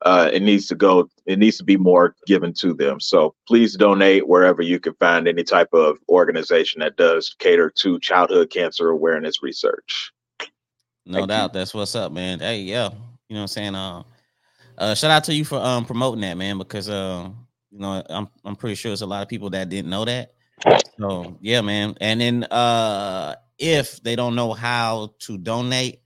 Uh, 0.00 0.30
it 0.32 0.42
needs 0.42 0.66
to 0.68 0.74
go. 0.74 1.10
It 1.26 1.38
needs 1.38 1.58
to 1.58 1.64
be 1.64 1.76
more 1.76 2.16
given 2.26 2.54
to 2.54 2.72
them. 2.72 3.00
So 3.00 3.34
please 3.46 3.76
donate 3.76 4.26
wherever 4.26 4.62
you 4.62 4.80
can 4.80 4.94
find 4.94 5.28
any 5.28 5.44
type 5.44 5.74
of 5.74 5.98
organization 6.08 6.80
that 6.80 6.96
does 6.96 7.36
cater 7.38 7.68
to 7.76 8.00
childhood 8.00 8.48
cancer 8.48 8.88
awareness 8.88 9.42
research. 9.42 10.13
No 11.06 11.18
Thank 11.18 11.22
you. 11.30 11.36
doubt. 11.36 11.52
That's 11.52 11.74
what's 11.74 11.94
up, 11.94 12.12
man. 12.12 12.40
Hey, 12.40 12.60
yeah. 12.60 12.90
You 13.28 13.34
know 13.34 13.40
what 13.40 13.40
I'm 13.42 13.48
saying? 13.48 13.74
Uh 13.74 14.02
uh 14.78 14.94
shout 14.94 15.10
out 15.10 15.24
to 15.24 15.34
you 15.34 15.44
for 15.44 15.56
um 15.58 15.84
promoting 15.84 16.20
that, 16.22 16.36
man, 16.36 16.58
because 16.58 16.88
uh 16.88 17.28
you 17.70 17.78
know 17.78 18.02
I'm 18.08 18.28
I'm 18.44 18.56
pretty 18.56 18.74
sure 18.76 18.90
there's 18.90 19.02
a 19.02 19.06
lot 19.06 19.22
of 19.22 19.28
people 19.28 19.50
that 19.50 19.68
didn't 19.68 19.90
know 19.90 20.04
that. 20.04 20.34
So 20.98 21.36
yeah, 21.40 21.60
man. 21.60 21.96
And 22.00 22.20
then 22.20 22.44
uh 22.44 23.36
if 23.58 24.02
they 24.02 24.16
don't 24.16 24.34
know 24.34 24.52
how 24.52 25.14
to 25.20 25.38
donate, 25.38 26.00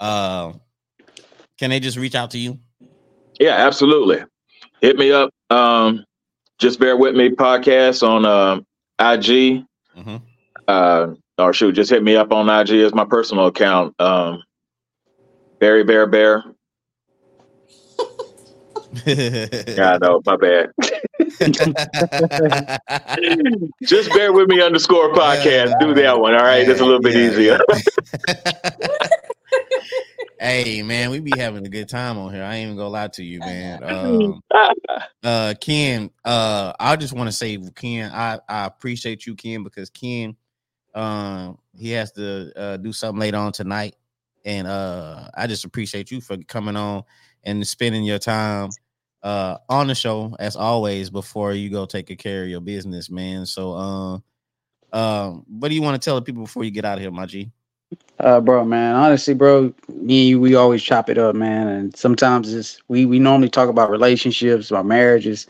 uh, 0.00 0.52
can 1.58 1.70
they 1.70 1.80
just 1.80 1.96
reach 1.96 2.14
out 2.14 2.30
to 2.32 2.38
you? 2.38 2.58
Yeah, 3.38 3.54
absolutely. 3.54 4.24
Hit 4.80 4.96
me 4.96 5.12
up. 5.12 5.30
Um, 5.50 6.04
just 6.58 6.78
bear 6.80 6.96
with 6.96 7.14
me 7.14 7.30
podcast 7.30 8.06
on 8.06 8.24
uh, 8.24 8.56
IG. 8.98 9.64
Mhm. 9.96 10.22
Uh, 10.66 11.14
or 11.38 11.52
shoot, 11.52 11.72
just 11.72 11.90
hit 11.90 12.02
me 12.02 12.16
up 12.16 12.32
on 12.32 12.48
IG 12.48 12.70
as 12.80 12.94
my 12.94 13.04
personal 13.04 13.46
account. 13.46 13.94
Um, 14.00 14.42
Barry 15.60 15.84
Bear 15.84 16.06
Bear. 16.06 16.44
Yeah, 19.76 19.94
I 19.94 19.98
know, 19.98 20.20
my 20.26 20.36
bad. 20.36 20.70
Just 23.86 24.12
bear 24.14 24.32
with 24.32 24.48
me 24.48 24.60
underscore 24.62 25.12
podcast. 25.14 25.78
Do 25.78 25.94
that 25.94 26.18
one. 26.20 26.34
All 26.34 26.44
right. 26.44 26.68
It's 26.68 26.80
a 26.80 26.84
little 26.84 27.00
bit 27.00 27.14
Yeah, 27.14 27.16
easier. 27.16 27.58
hey 30.40 30.82
man, 30.82 31.10
we 31.10 31.20
be 31.20 31.36
having 31.36 31.64
a 31.66 31.70
good 31.70 31.88
time 31.88 32.18
on 32.18 32.32
here. 32.34 32.42
I 32.44 32.56
ain't 32.56 32.66
even 32.66 32.76
gonna 32.76 32.88
lie 32.90 33.08
to 33.08 33.24
you, 33.24 33.42
man. 33.42 33.82
Um, 33.82 34.42
uh 35.24 35.54
Ken, 35.60 36.10
uh 36.24 36.72
I 36.80 36.96
just 36.96 37.12
want 37.14 37.28
to 37.28 37.32
say 37.36 37.58
Ken, 37.74 38.10
I, 38.12 38.38
I 38.48 38.66
appreciate 38.66 39.26
you, 39.26 39.34
Ken, 39.34 39.62
because 39.64 39.90
Ken 39.90 40.36
um 40.94 41.58
he 41.76 41.90
has 41.92 42.12
to 42.12 42.52
uh 42.56 42.76
do 42.78 42.92
something 42.92 43.20
later 43.20 43.38
on 43.38 43.52
tonight. 43.52 43.96
And 44.44 44.66
uh 44.66 45.28
I 45.36 45.46
just 45.46 45.64
appreciate 45.64 46.10
you 46.10 46.20
for 46.20 46.36
coming 46.38 46.76
on 46.76 47.04
and 47.44 47.66
spending 47.66 48.04
your 48.04 48.18
time 48.18 48.76
uh 49.22 49.58
on 49.68 49.88
the 49.88 49.94
show 49.94 50.36
as 50.38 50.56
always 50.56 51.10
before 51.10 51.52
you 51.54 51.70
go 51.70 51.86
take 51.86 52.16
care 52.18 52.44
of 52.44 52.48
your 52.48 52.60
business, 52.60 53.10
man. 53.10 53.46
So 53.46 53.72
um 53.74 54.24
um 54.92 55.44
what 55.48 55.68
do 55.68 55.74
you 55.74 55.82
want 55.82 56.00
to 56.00 56.04
tell 56.04 56.16
the 56.16 56.22
people 56.22 56.44
before 56.44 56.64
you 56.64 56.70
get 56.70 56.84
out 56.84 56.98
of 56.98 57.02
here, 57.02 57.10
my 57.12 57.26
G? 57.26 57.52
Uh, 58.20 58.40
bro, 58.40 58.64
man. 58.64 58.96
Honestly, 58.96 59.34
bro, 59.34 59.74
me 59.88 60.28
you, 60.28 60.40
we 60.40 60.54
always 60.54 60.82
chop 60.82 61.10
it 61.10 61.18
up, 61.18 61.36
man. 61.36 61.68
And 61.68 61.96
sometimes 61.96 62.52
it's 62.54 62.80
we 62.88 63.06
we 63.06 63.18
normally 63.18 63.50
talk 63.50 63.68
about 63.68 63.90
relationships, 63.90 64.70
about 64.70 64.86
marriages. 64.86 65.46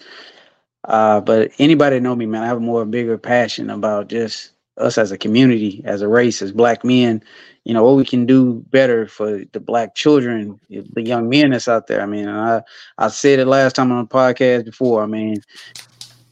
Uh, 0.85 1.21
but 1.21 1.53
anybody 1.61 2.01
know 2.01 2.17
me, 2.17 2.27
man, 2.27 2.43
I 2.43 2.49
have 2.49 2.59
a 2.59 2.61
more 2.61 2.85
bigger 2.87 3.19
passion 3.19 3.71
about 3.71 4.09
just 4.09 4.53
us 4.77 4.99
as 4.99 5.13
a 5.13 5.19
community, 5.19 5.83
as 5.85 6.03
a 6.03 6.09
race, 6.09 6.43
as 6.43 6.53
black 6.53 6.85
men. 6.85 7.23
You 7.65 7.75
know 7.75 7.85
what 7.85 7.97
we 7.97 8.05
can 8.05 8.27
do 8.27 8.65
better 8.71 9.07
for 9.07 9.43
the 9.53 9.61
black 9.61 9.95
children, 9.95 10.61
the 10.69 11.03
young 11.03 11.29
men 11.29 11.51
that's 11.51 11.69
out 11.69 11.87
there. 11.87 12.03
I 12.03 12.07
mean, 12.07 12.29
I 12.29 12.63
I 12.99 13.09
said 13.09 13.39
it 13.39 13.47
last 13.47 13.77
time 13.77 13.91
on 13.93 14.05
the 14.05 14.09
podcast 14.09 14.67
before. 14.67 15.03
I 15.03 15.07
mean, 15.07 15.37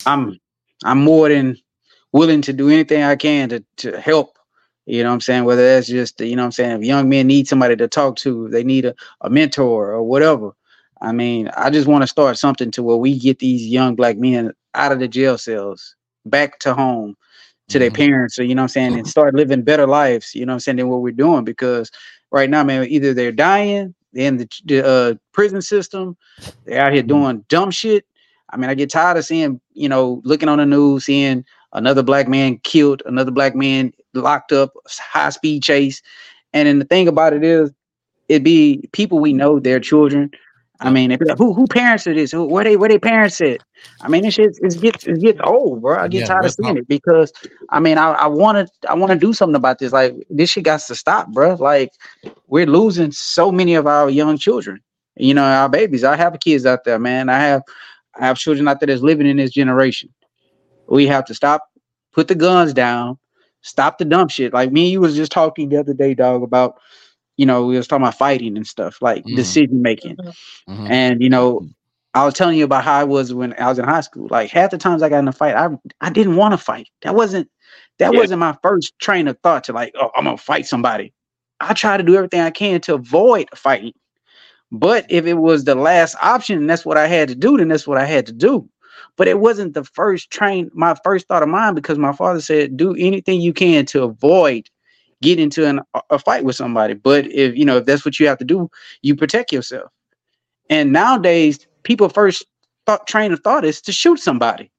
I'm 0.05 0.39
I'm 0.85 1.03
more 1.03 1.29
than 1.29 1.57
willing 2.13 2.43
to 2.43 2.53
do 2.53 2.69
anything 2.69 3.03
I 3.03 3.17
can 3.17 3.49
to 3.49 3.65
to 3.79 4.01
help 4.01 4.39
you 4.87 5.03
know 5.03 5.11
what 5.11 5.15
I'm 5.15 5.21
saying? 5.21 5.45
Whether 5.45 5.75
that's 5.75 5.87
just, 5.87 6.21
you 6.21 6.35
know 6.35 6.43
what 6.43 6.47
I'm 6.47 6.53
saying, 6.53 6.77
if 6.79 6.83
young 6.87 7.09
men 7.09 7.27
need 7.27 7.47
somebody 7.47 7.77
to 7.77 7.87
talk 7.87 8.17
to, 8.17 8.49
they 8.49 8.65
need 8.65 8.85
a, 8.85 8.95
a 9.21 9.31
mentor 9.31 9.93
or 9.93 10.03
whatever. 10.03 10.53
I 11.01 11.13
mean, 11.13 11.49
I 11.57 11.71
just 11.71 11.89
want 11.89 12.03
to 12.03 12.09
start 12.09 12.39
something 12.39 12.71
to 12.73 12.83
where 12.83 12.97
we 12.97 13.19
get 13.19 13.39
these 13.39 13.67
young 13.67 13.95
black 13.95 14.19
men 14.19 14.53
out 14.75 14.93
of 14.93 14.99
the 14.99 15.09
jail 15.09 15.39
cells, 15.39 15.95
back 16.27 16.59
to 16.61 16.75
home, 16.75 17.17
to 17.69 17.79
their 17.79 17.91
Mhm. 17.91 17.95
parents, 17.95 18.39
or 18.39 18.45
you 18.45 18.55
know 18.55 18.63
what 18.63 18.65
I'm 18.65 18.69
saying, 18.69 18.97
and 18.97 19.07
start 19.07 19.35
living 19.35 19.63
better 19.63 19.87
lives, 19.87 20.35
you 20.35 20.45
know 20.45 20.53
what 20.53 20.57
I'm 20.57 20.61
saying, 20.61 20.77
than 20.77 20.89
what 20.89 21.03
we're 21.03 21.13
doing. 21.13 21.45
Because 21.45 21.91
right 22.31 22.51
now, 22.51 22.65
man, 22.65 22.87
either 22.89 23.15
they're 23.15 23.33
dying, 23.33 23.95
they're 24.13 24.29
in 24.29 24.37
the, 24.39 24.49
the 24.65 24.87
uh, 24.87 25.15
prison 25.33 25.63
system, 25.63 26.17
they're 26.67 26.81
out 26.81 26.93
here 26.93 27.03
Mhm. 27.03 27.09
doing 27.09 27.45
dumb 27.49 27.71
shit. 27.71 28.05
I 28.51 28.57
mean, 28.59 28.69
I 28.69 28.75
get 28.75 28.91
tired 28.91 29.17
of 29.17 29.25
seeing, 29.25 29.61
you 29.73 29.89
know, 29.89 30.21
looking 30.25 30.49
on 30.49 30.59
the 30.59 30.67
news, 30.67 31.07
seeing 31.07 31.45
another 31.73 32.03
black 32.03 32.29
man 32.29 32.59
killed, 32.59 33.03
another 33.07 33.31
black 33.31 33.55
man 33.55 33.93
locked 34.13 34.53
up, 34.53 34.75
high 34.87 35.31
speed 35.31 35.63
chase. 35.63 36.03
And 36.53 36.69
then 36.69 36.79
the 36.79 36.85
thing 36.85 37.09
about 37.09 37.33
it 37.33 37.43
is, 37.43 37.71
it 38.29 38.45
be 38.45 38.89
people 38.93 39.19
we 39.21 39.33
know, 39.33 39.59
their 39.59 39.81
children. 39.81 40.31
I 40.83 40.91
mean, 40.91 41.13
if, 41.13 41.21
who 41.39 41.55
who 41.55 41.67
parents 41.69 42.07
are 42.07 42.15
this? 42.15 42.33
Who, 42.33 42.45
where 42.47 42.65
they 42.65 42.77
where 42.77 42.89
they 42.89 42.99
parents 42.99 43.41
at? 43.41 43.61
I 44.01 44.09
mean, 44.09 44.23
this 44.23 44.35
shit 44.35 44.59
it 44.61 44.81
gets 44.81 45.05
it 45.07 45.21
gets 45.21 45.41
old, 45.45 45.83
bro. 45.83 45.99
I 45.99 46.09
get 46.09 46.25
Yeah, 46.25 46.27
tired 46.27 46.47
of 46.47 46.53
seeing 46.53 46.77
it 46.77 46.89
because 46.89 47.33
I 47.71 47.81
mean, 47.81 47.99
I 47.99 48.13
I 48.13 48.27
want 48.27 48.67
to 48.69 48.91
I 48.91 48.95
want 48.95 49.13
to 49.13 49.19
do 49.19 49.33
something 49.33 49.57
about 49.57 49.79
this. 49.79 49.93
Like 49.93 50.15
this 50.31 50.51
shit 50.51 50.65
got 50.65 50.81
to 50.81 50.95
stop, 50.97 51.29
bro. 51.29 51.55
Like 51.55 51.93
we're 52.49 52.67
losing 52.67 53.13
so 53.13 53.53
many 53.53 53.75
of 53.75 53.87
our 53.87 54.11
young 54.11 54.39
children. 54.39 54.81
You 55.17 55.35
know, 55.35 55.45
our 55.45 55.69
babies. 55.69 56.05
I 56.05 56.17
have 56.17 56.39
kids 56.41 56.67
out 56.67 56.85
there, 56.85 56.99
man. 56.99 57.29
I 57.29 57.39
have 57.39 57.63
I 58.19 58.27
have 58.27 58.39
children 58.39 58.69
out 58.69 58.81
there 58.81 58.89
that's 58.89 59.03
living 59.03 59.27
in 59.27 59.37
this 59.39 59.53
generation. 59.53 60.11
We 60.89 61.07
have 61.07 61.25
to 61.27 61.35
stop, 61.35 61.63
put 62.13 62.29
the 62.29 62.35
guns 62.35 62.73
down, 62.75 63.19
stop 63.63 63.99
the 63.99 64.05
dumb 64.05 64.29
shit. 64.29 64.53
Like 64.53 64.73
me 64.73 64.83
and 64.85 64.93
you 64.93 65.01
was 65.01 65.17
just 65.17 65.33
talking 65.33 65.69
the 65.69 65.79
other 65.79 65.95
day, 65.95 66.15
dog, 66.15 66.43
about 66.43 66.81
you 67.37 67.47
know, 67.47 67.67
we 67.67 67.77
was 67.77 67.87
talking 67.89 68.03
about 68.05 68.17
fighting 68.19 68.57
and 68.57 68.67
stuff, 68.67 69.01
like 69.03 69.25
Mhm. 69.25 69.35
decision 69.35 69.83
making. 69.83 70.19
Mhm. 70.69 70.89
And 70.89 71.23
you 71.23 71.31
know, 71.31 71.67
I 72.15 72.25
was 72.25 72.35
telling 72.35 72.59
you 72.59 72.65
about 72.65 72.85
how 72.85 72.99
I 72.99 73.05
was 73.05 73.33
when 73.35 73.55
I 73.59 73.69
was 73.69 73.79
in 73.79 73.85
high 73.85 74.01
school. 74.01 74.29
Like 74.31 74.51
half 74.51 74.71
the 74.71 74.79
times 74.79 75.03
I 75.03 75.09
got 75.09 75.19
in 75.21 75.29
a 75.29 75.33
fight, 75.33 75.55
I 75.55 75.69
I 76.01 76.11
didn't 76.11 76.37
want 76.37 76.53
to 76.53 76.59
fight. 76.59 76.89
That 77.03 77.15
wasn't 77.15 77.49
that 77.99 78.15
Yeah. 78.15 78.17
wasn't 78.17 78.41
my 78.41 78.57
first 78.63 78.99
train 78.99 79.29
of 79.29 79.39
thought 79.43 79.65
to 79.65 79.73
like, 79.73 79.93
oh, 80.01 80.11
I'm 80.17 80.25
gonna 80.25 80.37
fight 80.39 80.67
somebody. 80.67 81.13
I 81.61 81.75
try 81.75 81.97
to 81.97 82.03
do 82.03 82.17
everything 82.17 82.41
I 82.41 82.51
can 82.51 82.81
to 82.83 82.95
avoid 82.95 83.49
fighting. 83.55 83.93
But 84.71 85.07
if 85.11 85.27
it 85.27 85.35
was 85.35 85.65
the 85.65 85.75
last 85.75 86.17
option 86.23 86.59
and 86.59 86.69
that's 86.71 86.85
what 86.85 86.97
I 86.97 87.07
had 87.07 87.29
to 87.29 87.35
do, 87.35 87.57
then 87.57 87.69
that's 87.69 87.87
what 87.87 87.99
I 87.99 88.05
had 88.07 88.27
to 88.27 88.33
do. 88.33 88.69
But 89.17 89.29
it 89.29 89.39
wasn't 89.41 89.75
the 89.75 89.85
first 89.85 90.31
train, 90.31 90.71
my 90.75 90.95
first 91.05 91.29
thought 91.29 91.43
of 91.43 91.49
mine, 91.49 91.75
because 91.75 91.99
my 91.99 92.13
father 92.13 92.41
said, 92.41 92.77
do 92.77 92.95
anything 92.99 93.41
you 93.41 93.53
can 93.53 93.85
to 93.87 94.03
avoid 94.05 94.69
getting 95.23 95.45
into 95.45 95.67
an, 95.67 95.81
a 96.11 96.19
fight 96.21 96.45
with 96.45 96.57
somebody. 96.57 96.95
But 96.95 97.27
if 97.33 97.57
you 97.57 97.65
know, 97.67 97.79
if 97.79 97.87
that's 97.87 98.05
what 98.05 98.21
you 98.21 98.29
have 98.29 98.39
to 98.41 98.47
do, 98.47 98.71
you 99.03 99.17
protect 99.17 99.53
yourself. 99.53 99.91
And 100.71 100.93
nowadays, 100.93 101.67
people 101.85 102.11
first 102.11 102.45
thought 102.87 103.07
train 103.09 103.33
of 103.33 103.41
thought 103.41 103.65
is 103.65 103.83
to 103.83 103.93
shoot 103.93 104.21
somebody. 104.21 104.71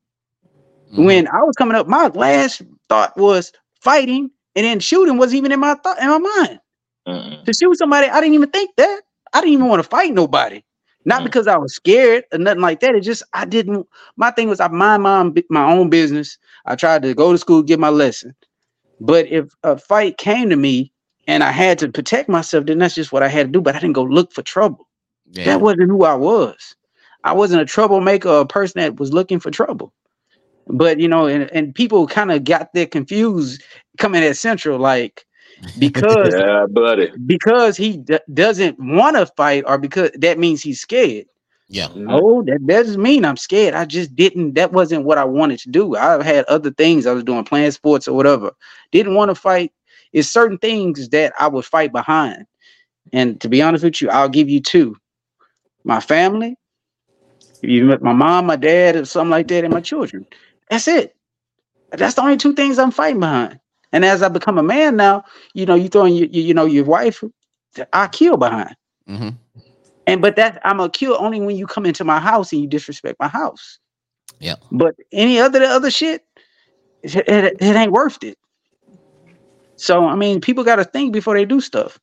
Mhm. 0.93 1.05
When 1.05 1.27
I 1.29 1.43
was 1.43 1.55
coming 1.57 1.75
up, 1.75 1.87
my 1.87 2.07
last 2.09 2.61
thought 2.89 3.17
was 3.17 3.51
fighting, 3.81 4.31
and 4.55 4.65
then 4.65 4.79
shooting 4.81 5.17
wasn't 5.17 5.39
even 5.39 5.53
in 5.53 5.61
my 5.61 5.75
thought 5.75 5.99
in 6.01 6.09
my 6.09 6.19
mind. 6.19 6.59
Mm-mm. 7.07 7.45
To 7.45 7.53
shoot 7.53 7.77
somebody, 7.77 8.07
I 8.09 8.21
didn't 8.21 8.35
even 8.35 8.49
think 8.51 8.71
that. 8.77 9.01
I 9.33 9.41
didn't 9.41 9.53
even 9.53 9.67
want 9.67 9.83
to 9.83 9.89
fight 9.89 10.13
nobody. 10.13 10.63
Not 11.05 11.21
Mm. 11.21 11.25
because 11.25 11.47
I 11.47 11.57
was 11.57 11.75
scared 11.75 12.25
or 12.33 12.39
nothing 12.39 12.61
like 12.61 12.79
that. 12.81 12.95
It 12.95 13.01
just 13.01 13.23
I 13.33 13.45
didn't. 13.45 13.87
My 14.17 14.31
thing 14.31 14.49
was 14.49 14.59
I 14.61 14.67
mind 14.69 15.03
my 15.03 15.31
my 15.49 15.71
own 15.71 15.89
business. 15.89 16.37
I 16.65 16.75
tried 16.75 17.03
to 17.03 17.13
go 17.15 17.31
to 17.31 17.37
school, 17.37 17.63
get 17.63 17.79
my 17.79 17.89
lesson. 17.89 18.35
But 19.03 19.27
if 19.27 19.53
a 19.63 19.77
fight 19.77 20.17
came 20.17 20.49
to 20.49 20.55
me 20.55 20.91
and 21.27 21.43
I 21.43 21.51
had 21.51 21.79
to 21.79 21.89
protect 21.89 22.29
myself, 22.29 22.65
then 22.65 22.79
that's 22.79 22.95
just 22.95 23.11
what 23.11 23.23
I 23.23 23.27
had 23.27 23.47
to 23.47 23.51
do. 23.51 23.61
But 23.61 23.75
I 23.75 23.79
didn't 23.79 23.95
go 23.95 24.03
look 24.03 24.31
for 24.33 24.41
trouble. 24.43 24.87
yeah. 25.31 25.45
That 25.45 25.61
wasn't 25.61 25.89
who 25.89 26.05
I 26.05 26.15
was. 26.15 26.75
I 27.25 27.33
wasn't 27.33 27.61
a 27.61 27.65
troublemaker 27.65 28.29
or 28.29 28.41
a 28.41 28.47
person 28.47 28.81
that 28.81 28.99
was 28.99 29.13
looking 29.13 29.39
for 29.39 29.51
trouble. 29.51 29.93
But 30.67 30.99
you 30.99 31.09
know, 31.09 31.27
and, 31.27 31.51
and 31.51 31.75
people 31.75 32.07
kind 32.07 32.31
of 32.31 32.45
got 32.45 32.73
there 32.73 32.87
confused 32.87 33.61
coming 33.97 34.23
at 34.23 34.37
Central, 34.37 34.79
like 34.79 35.25
because 35.77 36.35
Yeah, 36.35 36.65
buddy. 36.69 37.11
because 37.25 37.77
he 37.77 37.97
d- 37.97 38.19
doesn't 38.33 38.77
want 38.79 39.17
to 39.17 39.25
fight, 39.37 39.65
or 39.67 39.77
because 39.77 40.11
that 40.19 40.39
means 40.39 40.61
he's 40.61 40.81
scared. 40.81 41.25
Yeah. 41.67 41.87
No, 41.93 42.43
that 42.45 42.65
doesn't 42.65 43.01
mean 43.01 43.25
I'm 43.25 43.37
scared. 43.37 43.73
I 43.73 43.85
just 43.85 44.15
didn't. 44.15 44.53
That 44.55 44.71
wasn't 44.71 45.05
what 45.05 45.17
I 45.17 45.25
wanted 45.25 45.59
to 45.59 45.69
do. 45.69 45.95
I 45.95 46.21
had 46.23 46.45
other 46.45 46.71
things 46.71 47.05
I 47.05 47.13
was 47.13 47.23
doing, 47.23 47.43
playing 47.45 47.71
sports 47.71 48.07
or 48.07 48.15
whatever. 48.15 48.51
Didn't 48.91 49.15
want 49.15 49.29
to 49.29 49.35
fight. 49.35 49.71
It's 50.13 50.29
certain 50.29 50.57
things 50.57 51.09
that 51.09 51.33
I 51.39 51.47
would 51.47 51.65
fight 51.65 51.91
behind. 51.91 52.45
And 53.13 53.39
to 53.41 53.49
be 53.49 53.61
honest 53.61 53.83
with 53.83 54.01
you, 54.01 54.09
I'll 54.09 54.29
give 54.29 54.49
you 54.49 54.61
two: 54.61 54.95
my 55.83 55.99
family, 55.99 56.57
you 57.61 57.85
met 57.85 58.01
my 58.01 58.13
mom, 58.13 58.45
my 58.47 58.55
dad, 58.55 58.95
or 58.95 59.05
something 59.05 59.31
like 59.31 59.47
that, 59.47 59.63
and 59.63 59.73
my 59.73 59.81
children. 59.81 60.25
That's 60.69 60.87
it. 60.87 61.15
That's 61.91 62.15
the 62.15 62.21
only 62.21 62.37
two 62.37 62.53
things 62.53 62.79
I'm 62.79 62.91
fighting 62.91 63.19
behind. 63.19 63.59
And 63.91 64.03
as 64.05 64.21
I 64.21 64.29
become 64.29 64.57
a 64.57 64.63
man 64.63 64.95
now, 64.95 65.23
you 65.53 65.65
know, 65.65 65.75
you 65.75 65.89
throwing 65.89 66.15
your, 66.15 66.27
you, 66.27 66.41
you 66.41 66.53
know, 66.53 66.65
your 66.65 66.85
wife, 66.85 67.23
I 67.93 68.07
kill 68.07 68.37
behind. 68.37 68.75
hmm 69.07 69.42
And 70.05 70.21
but 70.21 70.35
that 70.35 70.59
I'm 70.63 70.77
gonna 70.77 70.89
kill 70.89 71.17
only 71.19 71.39
when 71.41 71.55
you 71.55 71.65
come 71.65 71.85
into 71.85 72.03
my 72.03 72.19
house 72.19 72.51
and 72.51 72.61
you 72.61 72.67
disrespect 72.67 73.17
my 73.19 73.27
house. 73.27 73.79
Yeah. 74.39 74.55
But 74.71 74.95
any 75.11 75.39
other 75.39 75.63
other 75.63 75.89
shit, 75.89 76.25
it, 77.03 77.15
it, 77.15 77.57
it 77.61 77.75
ain't 77.75 77.91
worth 77.91 78.23
it. 78.23 78.37
So 79.75 80.05
I 80.05 80.15
mean, 80.15 80.41
people 80.41 80.63
got 80.63 80.77
to 80.77 80.83
think 80.83 81.13
before 81.13 81.35
they 81.35 81.45
do 81.45 81.61
stuff. 81.61 81.99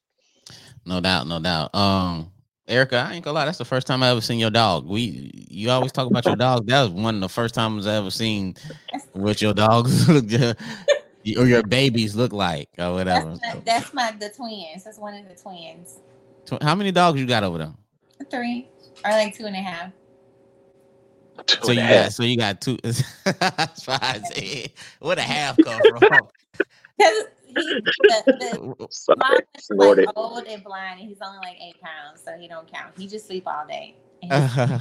No 0.86 1.00
doubt, 1.00 1.26
no 1.26 1.38
doubt. 1.40 1.74
Um, 1.74 2.30
Erica, 2.66 2.96
I 2.96 3.14
ain't 3.14 3.24
gonna 3.24 3.34
lie, 3.34 3.44
that's 3.44 3.58
the 3.58 3.64
first 3.64 3.86
time 3.86 4.02
I 4.02 4.10
ever 4.10 4.20
seen 4.20 4.38
your 4.38 4.50
dog. 4.50 4.86
We 4.86 5.30
you 5.48 5.70
always 5.70 5.92
talk 5.92 6.06
about 6.06 6.24
your 6.24 6.36
dog. 6.46 6.66
That 6.66 6.82
was 6.82 6.90
one 6.90 7.16
of 7.16 7.20
the 7.20 7.28
first 7.28 7.54
times 7.54 7.86
I 7.86 7.96
ever 7.96 8.10
seen 8.10 8.54
what 9.12 9.42
your 9.42 9.52
dogs 9.52 10.08
look 10.32 10.56
or 11.36 11.46
your 11.46 11.62
babies 11.62 12.16
look 12.16 12.32
like 12.32 12.68
or 12.78 12.94
whatever. 12.94 13.36
That's 13.42 13.54
my, 13.54 13.60
that's 13.64 13.94
my 13.94 14.12
the 14.12 14.28
twins. 14.30 14.84
That's 14.84 14.98
one 14.98 15.14
of 15.14 15.28
the 15.28 15.34
twins. 15.34 15.98
How 16.62 16.74
many 16.74 16.92
dogs 16.92 17.20
you 17.20 17.26
got 17.26 17.44
over 17.44 17.58
there? 17.58 17.74
Three 18.30 18.68
or 19.04 19.10
like 19.10 19.36
two 19.36 19.46
and 19.46 19.56
a 19.56 19.60
half. 19.60 19.92
Two 21.46 21.58
So 21.62 21.72
and 21.72 21.80
you 21.80 21.84
a 21.84 21.88
got 21.88 22.12
so 22.12 22.22
you 22.22 22.36
got 22.36 22.60
two. 22.60 22.78
That's 23.24 23.86
why 23.86 23.98
I 24.00 24.20
said, 24.20 24.72
where 25.00 25.16
the 25.16 25.22
half 25.22 25.60
come 25.60 25.80
from? 26.06 26.28
Because 26.98 27.24
he 27.46 27.54
the, 27.54 28.22
the 28.38 28.86
Sorry, 28.90 29.18
mom 29.18 29.32
is 29.56 29.70
like 29.70 30.08
old 30.16 30.46
and 30.46 30.62
blind, 30.62 31.00
and 31.00 31.08
he's 31.08 31.18
only 31.22 31.38
like 31.38 31.56
eight 31.60 31.80
pounds, 31.80 32.22
so 32.24 32.32
he 32.38 32.46
don't 32.46 32.70
count. 32.70 32.92
He 32.98 33.06
just 33.06 33.26
sleep 33.26 33.44
all 33.46 33.66
day. 33.66 33.96
And 34.22 34.32
Uh, 34.32 34.78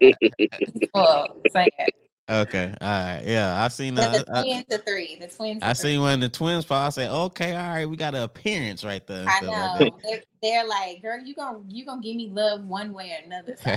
he's 0.00 0.88
full. 0.94 1.36
So 1.50 1.66
yeah. 1.78 1.86
Okay, 2.30 2.74
all 2.80 2.88
right, 2.88 3.22
yeah, 3.26 3.62
I've 3.62 3.72
seen 3.72 3.98
uh, 3.98 4.22
the 4.24 4.24
I, 4.32 4.42
twins 4.42 4.64
are 4.72 4.78
three. 4.78 5.16
The 5.20 5.26
twins. 5.26 5.58
I 5.62 5.72
seen 5.72 6.00
one 6.00 6.14
of 6.14 6.20
the 6.20 6.28
twins 6.28 6.64
fall. 6.64 6.86
I 6.86 6.90
said, 6.90 7.10
okay, 7.10 7.56
all 7.56 7.68
right, 7.68 7.86
we 7.86 7.96
got 7.96 8.14
an 8.14 8.22
appearance 8.22 8.84
right 8.84 9.06
there. 9.06 9.26
I 9.28 9.40
know. 9.40 9.76
like 9.78 9.92
they're, 10.02 10.22
they're 10.42 10.66
like, 10.66 11.02
girl, 11.02 11.20
you 11.22 11.34
gonna 11.34 11.60
you 11.68 11.84
gonna 11.84 12.00
give 12.00 12.16
me 12.16 12.30
love 12.30 12.64
one 12.64 12.92
way 12.92 13.12
or 13.12 13.26
another. 13.26 13.56
So 13.56 13.70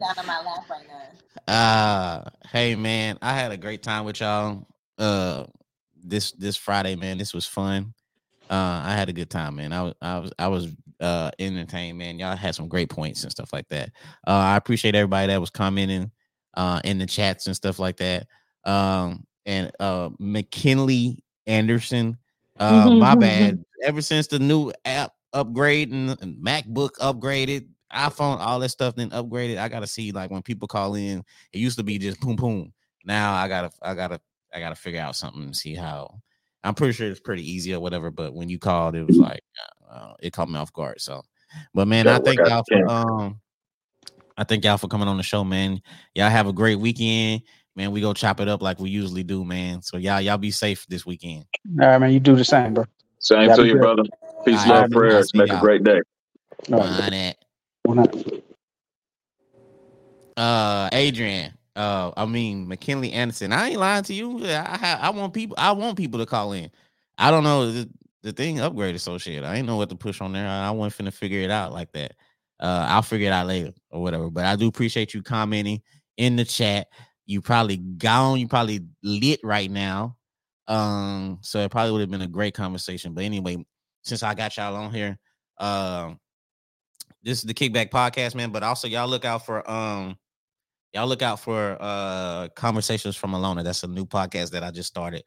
down 0.00 0.18
on 0.18 0.26
my 0.26 0.40
lap 0.40 0.68
right 0.70 0.86
now. 0.88 1.52
Uh 1.52 2.24
hey 2.48 2.74
man, 2.74 3.18
I 3.22 3.32
had 3.32 3.52
a 3.52 3.56
great 3.56 3.82
time 3.82 4.04
with 4.04 4.20
y'all. 4.20 4.66
Uh 4.98 5.44
this 6.02 6.32
this 6.32 6.56
Friday, 6.56 6.96
man. 6.96 7.18
This 7.18 7.32
was 7.32 7.46
fun. 7.46 7.94
Uh 8.50 8.82
I 8.84 8.94
had 8.94 9.08
a 9.08 9.12
good 9.12 9.30
time, 9.30 9.56
man. 9.56 9.72
I 9.72 9.82
was 9.82 9.94
I 10.02 10.18
was 10.18 10.32
I 10.38 10.48
was 10.48 10.68
uh 11.02 11.30
entertained, 11.38 11.98
man. 11.98 12.18
Y'all 12.18 12.36
had 12.36 12.54
some 12.54 12.68
great 12.68 12.88
points 12.88 13.22
and 13.22 13.32
stuff 13.32 13.52
like 13.52 13.68
that. 13.68 13.90
Uh 14.26 14.30
I 14.30 14.56
appreciate 14.56 14.94
everybody 14.94 15.28
that 15.28 15.40
was 15.40 15.50
commenting 15.50 16.10
uh 16.54 16.80
in 16.84 16.98
the 16.98 17.06
chats 17.06 17.46
and 17.46 17.56
stuff 17.56 17.78
like 17.78 17.96
that. 17.98 18.26
Um 18.64 19.26
and 19.44 19.70
uh 19.80 20.10
McKinley 20.18 21.22
Anderson, 21.46 22.16
uh 22.58 22.90
my 22.90 23.14
bad. 23.14 23.62
Ever 23.82 24.00
since 24.00 24.28
the 24.28 24.38
new 24.38 24.72
app 24.84 25.12
upgrade 25.32 25.90
and 25.90 26.10
and 26.22 26.36
MacBook 26.36 26.90
upgraded, 27.00 27.66
iPhone, 27.92 28.38
all 28.38 28.60
that 28.60 28.68
stuff 28.70 28.94
then 28.94 29.10
upgraded. 29.10 29.58
I 29.58 29.68
gotta 29.68 29.86
see 29.86 30.12
like 30.12 30.30
when 30.30 30.42
people 30.42 30.68
call 30.68 30.94
in, 30.94 31.24
it 31.52 31.58
used 31.58 31.78
to 31.78 31.84
be 31.84 31.98
just 31.98 32.20
boom 32.20 32.36
boom. 32.36 32.72
Now 33.04 33.34
I 33.34 33.48
gotta 33.48 33.70
I 33.82 33.94
gotta 33.94 34.20
I 34.54 34.60
gotta 34.60 34.76
figure 34.76 35.00
out 35.00 35.16
something 35.16 35.42
and 35.42 35.56
see 35.56 35.74
how. 35.74 36.20
I'm 36.64 36.74
pretty 36.74 36.92
sure 36.92 37.10
it's 37.10 37.20
pretty 37.20 37.48
easy 37.50 37.74
or 37.74 37.80
whatever, 37.80 38.10
but 38.10 38.34
when 38.34 38.48
you 38.48 38.58
called, 38.58 38.94
it 38.94 39.04
was 39.04 39.18
like 39.18 39.42
uh, 39.90 40.14
it 40.20 40.32
caught 40.32 40.48
me 40.48 40.58
off 40.58 40.72
guard. 40.72 41.00
So, 41.00 41.22
but 41.74 41.88
man, 41.88 42.06
I 42.06 42.18
Gotta 42.18 42.24
thank 42.24 42.38
y'all 42.48 42.64
for 42.68 42.88
um, 42.90 43.40
I 44.36 44.44
thank 44.44 44.64
y'all 44.64 44.78
for 44.78 44.88
coming 44.88 45.08
on 45.08 45.16
the 45.16 45.22
show, 45.22 45.44
man. 45.44 45.80
Y'all 46.14 46.30
have 46.30 46.46
a 46.46 46.52
great 46.52 46.78
weekend, 46.78 47.42
man. 47.76 47.90
We 47.92 48.00
go 48.00 48.14
chop 48.14 48.40
it 48.40 48.48
up 48.48 48.62
like 48.62 48.78
we 48.78 48.90
usually 48.90 49.22
do, 49.22 49.44
man. 49.44 49.82
So 49.82 49.96
y'all 49.96 50.20
y'all 50.20 50.38
be 50.38 50.50
safe 50.50 50.86
this 50.88 51.04
weekend. 51.04 51.44
All 51.80 51.88
right, 51.88 51.98
man. 51.98 52.12
You 52.12 52.20
do 52.20 52.36
the 52.36 52.44
same, 52.44 52.74
bro. 52.74 52.84
Same 53.18 53.48
Gotta 53.48 53.62
to 53.62 53.68
you, 53.68 53.74
do 53.74 53.78
brother. 53.80 54.02
Peace, 54.44 54.58
All 54.66 54.72
right, 54.72 54.80
love, 54.82 54.90
man. 54.90 54.90
prayers. 54.90 55.34
Make 55.34 55.48
a 55.48 55.52
y'all. 55.52 55.60
great 55.60 55.84
day. 55.84 56.00
All 56.72 56.78
right, 56.78 57.04
On 57.04 57.10
that. 57.10 57.36
One 57.84 57.96
night. 57.98 58.42
uh 60.36 60.88
Adrian, 60.92 61.52
uh 61.76 62.12
I 62.16 62.26
mean 62.26 62.68
McKinley 62.68 63.12
Anderson. 63.12 63.52
I 63.52 63.70
ain't 63.70 63.80
lying 63.80 64.04
to 64.04 64.14
you. 64.14 64.44
I 64.46 64.76
ha- 64.76 64.98
I 65.00 65.10
want 65.10 65.34
people 65.34 65.56
I 65.58 65.72
want 65.72 65.96
people 65.96 66.20
to 66.20 66.26
call 66.26 66.52
in. 66.52 66.70
I 67.18 67.30
don't 67.30 67.44
know 67.44 67.70
the, 67.70 67.88
the 68.22 68.32
thing 68.32 68.56
upgraded 68.56 69.00
so 69.00 69.18
shit. 69.18 69.44
I 69.44 69.56
ain't 69.56 69.66
know 69.66 69.76
what 69.76 69.88
to 69.90 69.96
push 69.96 70.20
on 70.20 70.32
there. 70.32 70.46
I, 70.46 70.68
I 70.68 70.70
wasn't 70.70 71.06
finna 71.08 71.12
figure 71.12 71.40
it 71.40 71.50
out 71.50 71.72
like 71.72 71.92
that. 71.92 72.12
Uh 72.60 72.86
I'll 72.88 73.02
figure 73.02 73.28
it 73.28 73.32
out 73.32 73.46
later 73.46 73.72
or 73.90 74.02
whatever. 74.02 74.30
But 74.30 74.44
I 74.44 74.56
do 74.56 74.68
appreciate 74.68 75.14
you 75.14 75.22
commenting 75.22 75.82
in 76.16 76.36
the 76.36 76.44
chat. 76.44 76.88
You 77.26 77.40
probably 77.40 77.78
gone, 77.78 78.38
you 78.40 78.48
probably 78.48 78.80
lit 79.02 79.40
right 79.42 79.70
now. 79.70 80.16
Um, 80.68 81.38
so 81.42 81.60
it 81.60 81.70
probably 81.70 81.92
would 81.92 82.00
have 82.00 82.10
been 82.10 82.22
a 82.22 82.28
great 82.28 82.54
conversation. 82.54 83.14
But 83.14 83.24
anyway, 83.24 83.64
since 84.02 84.22
I 84.22 84.34
got 84.34 84.56
y'all 84.56 84.76
on 84.76 84.92
here, 84.92 85.18
um 85.58 86.18
this 87.22 87.38
is 87.38 87.44
the 87.44 87.54
kickback 87.54 87.90
podcast, 87.90 88.34
man. 88.34 88.50
But 88.50 88.62
also 88.62 88.88
y'all 88.88 89.08
look 89.08 89.24
out 89.24 89.46
for 89.46 89.68
um 89.70 90.16
y'all 90.92 91.06
look 91.06 91.22
out 91.22 91.40
for 91.40 91.76
uh 91.80 92.48
conversations 92.54 93.16
from 93.16 93.34
a 93.34 93.38
loner. 93.38 93.62
That's 93.62 93.82
a 93.82 93.88
new 93.88 94.04
podcast 94.04 94.50
that 94.50 94.62
i 94.62 94.70
just 94.70 94.88
started. 94.88 95.24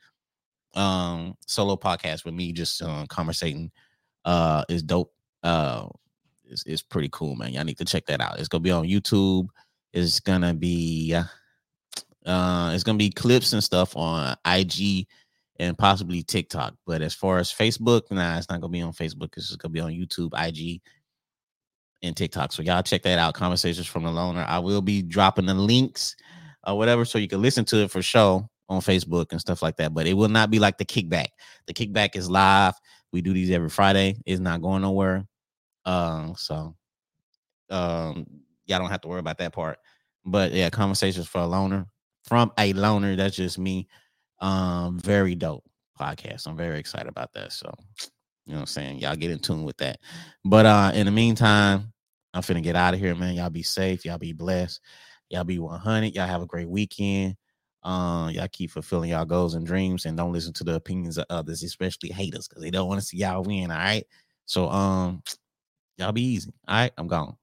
Um 0.73 1.35
solo 1.47 1.75
podcast 1.75 2.25
with 2.25 2.33
me 2.33 2.51
just 2.51 2.81
uh, 2.81 3.05
conversating 3.09 3.71
uh 4.25 4.63
is 4.69 4.83
dope. 4.83 5.13
Uh 5.43 5.87
it's, 6.43 6.63
it's 6.65 6.81
pretty 6.81 7.09
cool 7.11 7.35
man. 7.35 7.53
Y'all 7.53 7.63
need 7.63 7.77
to 7.77 7.85
check 7.85 8.05
that 8.05 8.21
out. 8.21 8.39
It's 8.39 8.47
gonna 8.47 8.61
be 8.61 8.71
on 8.71 8.85
youtube. 8.85 9.47
It's 9.93 10.19
gonna 10.19 10.53
be 10.53 11.15
uh 12.25 12.71
it's 12.73 12.83
gonna 12.83 12.97
be 12.97 13.09
clips 13.09 13.53
and 13.53 13.63
stuff 13.63 13.95
on 13.95 14.35
ig 14.45 15.07
and 15.57 15.77
possibly 15.77 16.21
tiktok. 16.21 16.75
But 16.85 17.01
as 17.01 17.13
far 17.13 17.39
as 17.39 17.51
facebook 17.51 18.11
nah 18.11 18.37
it's 18.37 18.49
not 18.49 18.61
gonna 18.61 18.71
be 18.71 18.81
on 18.81 18.93
facebook. 18.93 19.37
It's 19.37 19.47
just 19.47 19.59
gonna 19.59 19.71
be 19.71 19.79
on 19.79 19.91
youtube 19.91 20.31
ig 20.47 20.81
and 22.05 22.15
TikTok. 22.15 22.51
So 22.51 22.61
y'all 22.61 22.83
check 22.83 23.03
that 23.03 23.19
out. 23.19 23.33
Conversations 23.33 23.87
from 23.87 24.03
the 24.03 24.11
loner. 24.11 24.45
I 24.47 24.59
will 24.59 24.81
be 24.81 25.01
dropping 25.01 25.45
the 25.45 25.53
links 25.53 26.15
or 26.65 26.77
whatever, 26.77 27.05
so 27.05 27.17
you 27.17 27.27
can 27.27 27.41
listen 27.41 27.65
to 27.65 27.77
it 27.83 27.91
for 27.91 28.01
show 28.01 28.49
on 28.69 28.81
Facebook 28.81 29.31
and 29.31 29.41
stuff 29.41 29.61
like 29.61 29.77
that. 29.77 29.93
But 29.93 30.07
it 30.07 30.13
will 30.13 30.29
not 30.29 30.49
be 30.49 30.59
like 30.59 30.77
the 30.77 30.85
kickback. 30.85 31.27
The 31.67 31.73
kickback 31.73 32.15
is 32.15 32.29
live. 32.29 32.73
We 33.11 33.21
do 33.21 33.33
these 33.33 33.51
every 33.51 33.69
Friday. 33.69 34.17
It's 34.25 34.39
not 34.39 34.61
going 34.61 34.81
nowhere. 34.81 35.25
Um, 35.85 36.35
so 36.37 36.75
um, 37.69 38.25
y'all 38.65 38.79
don't 38.79 38.89
have 38.89 39.01
to 39.01 39.07
worry 39.07 39.19
about 39.19 39.37
that 39.39 39.53
part. 39.53 39.79
But 40.25 40.51
yeah, 40.51 40.69
conversations 40.69 41.27
for 41.27 41.39
a 41.39 41.47
loner 41.47 41.85
from 42.25 42.51
a 42.57 42.73
loner. 42.73 43.15
That's 43.15 43.35
just 43.35 43.57
me. 43.57 43.87
Um, 44.41 44.99
very 44.99 45.35
dope 45.35 45.63
podcast. 45.99 46.47
I'm 46.47 46.57
very 46.57 46.79
excited 46.79 47.07
about 47.07 47.33
that. 47.33 47.53
So 47.53 47.71
you 48.45 48.53
know 48.53 48.57
what 48.57 48.61
I'm 48.61 48.65
saying? 48.67 48.99
Y'all 48.99 49.15
get 49.15 49.31
in 49.31 49.39
tune 49.39 49.63
with 49.63 49.77
that. 49.77 49.99
But 50.43 50.65
uh 50.65 50.91
in 50.93 51.05
the 51.05 51.11
meantime, 51.11 51.93
I'm 52.35 52.41
finna 52.41 52.61
get 52.61 52.75
out 52.75 52.93
of 52.93 52.99
here, 52.99 53.15
man. 53.15 53.35
Y'all 53.35 53.49
be 53.49 53.63
safe. 53.63 54.05
Y'all 54.05 54.17
be 54.17 54.33
blessed. 54.33 54.81
Y'all 55.29 55.45
be 55.45 55.57
100. 55.57 56.13
Y'all 56.13 56.27
have 56.27 56.41
a 56.41 56.45
great 56.45 56.69
weekend. 56.69 57.37
Uh, 57.81 58.29
y'all 58.33 58.47
keep 58.51 58.71
fulfilling 58.71 59.11
y'all 59.11 59.25
goals 59.25 59.55
and 59.55 59.65
dreams, 59.65 60.05
and 60.05 60.17
don't 60.17 60.33
listen 60.33 60.51
to 60.53 60.63
the 60.63 60.75
opinions 60.75 61.17
of 61.17 61.25
others, 61.29 61.63
especially 61.63 62.09
haters, 62.09 62.47
because 62.47 62.61
they 62.61 62.71
don't 62.71 62.87
want 62.89 62.99
to 62.99 63.05
see 63.05 63.17
y'all 63.17 63.43
win. 63.43 63.71
All 63.71 63.77
right. 63.77 64.05
So 64.45 64.69
um, 64.69 65.23
y'all 65.97 66.11
be 66.11 66.23
easy. 66.23 66.51
All 66.67 66.75
right, 66.75 66.91
I'm 66.97 67.07
gone. 67.07 67.37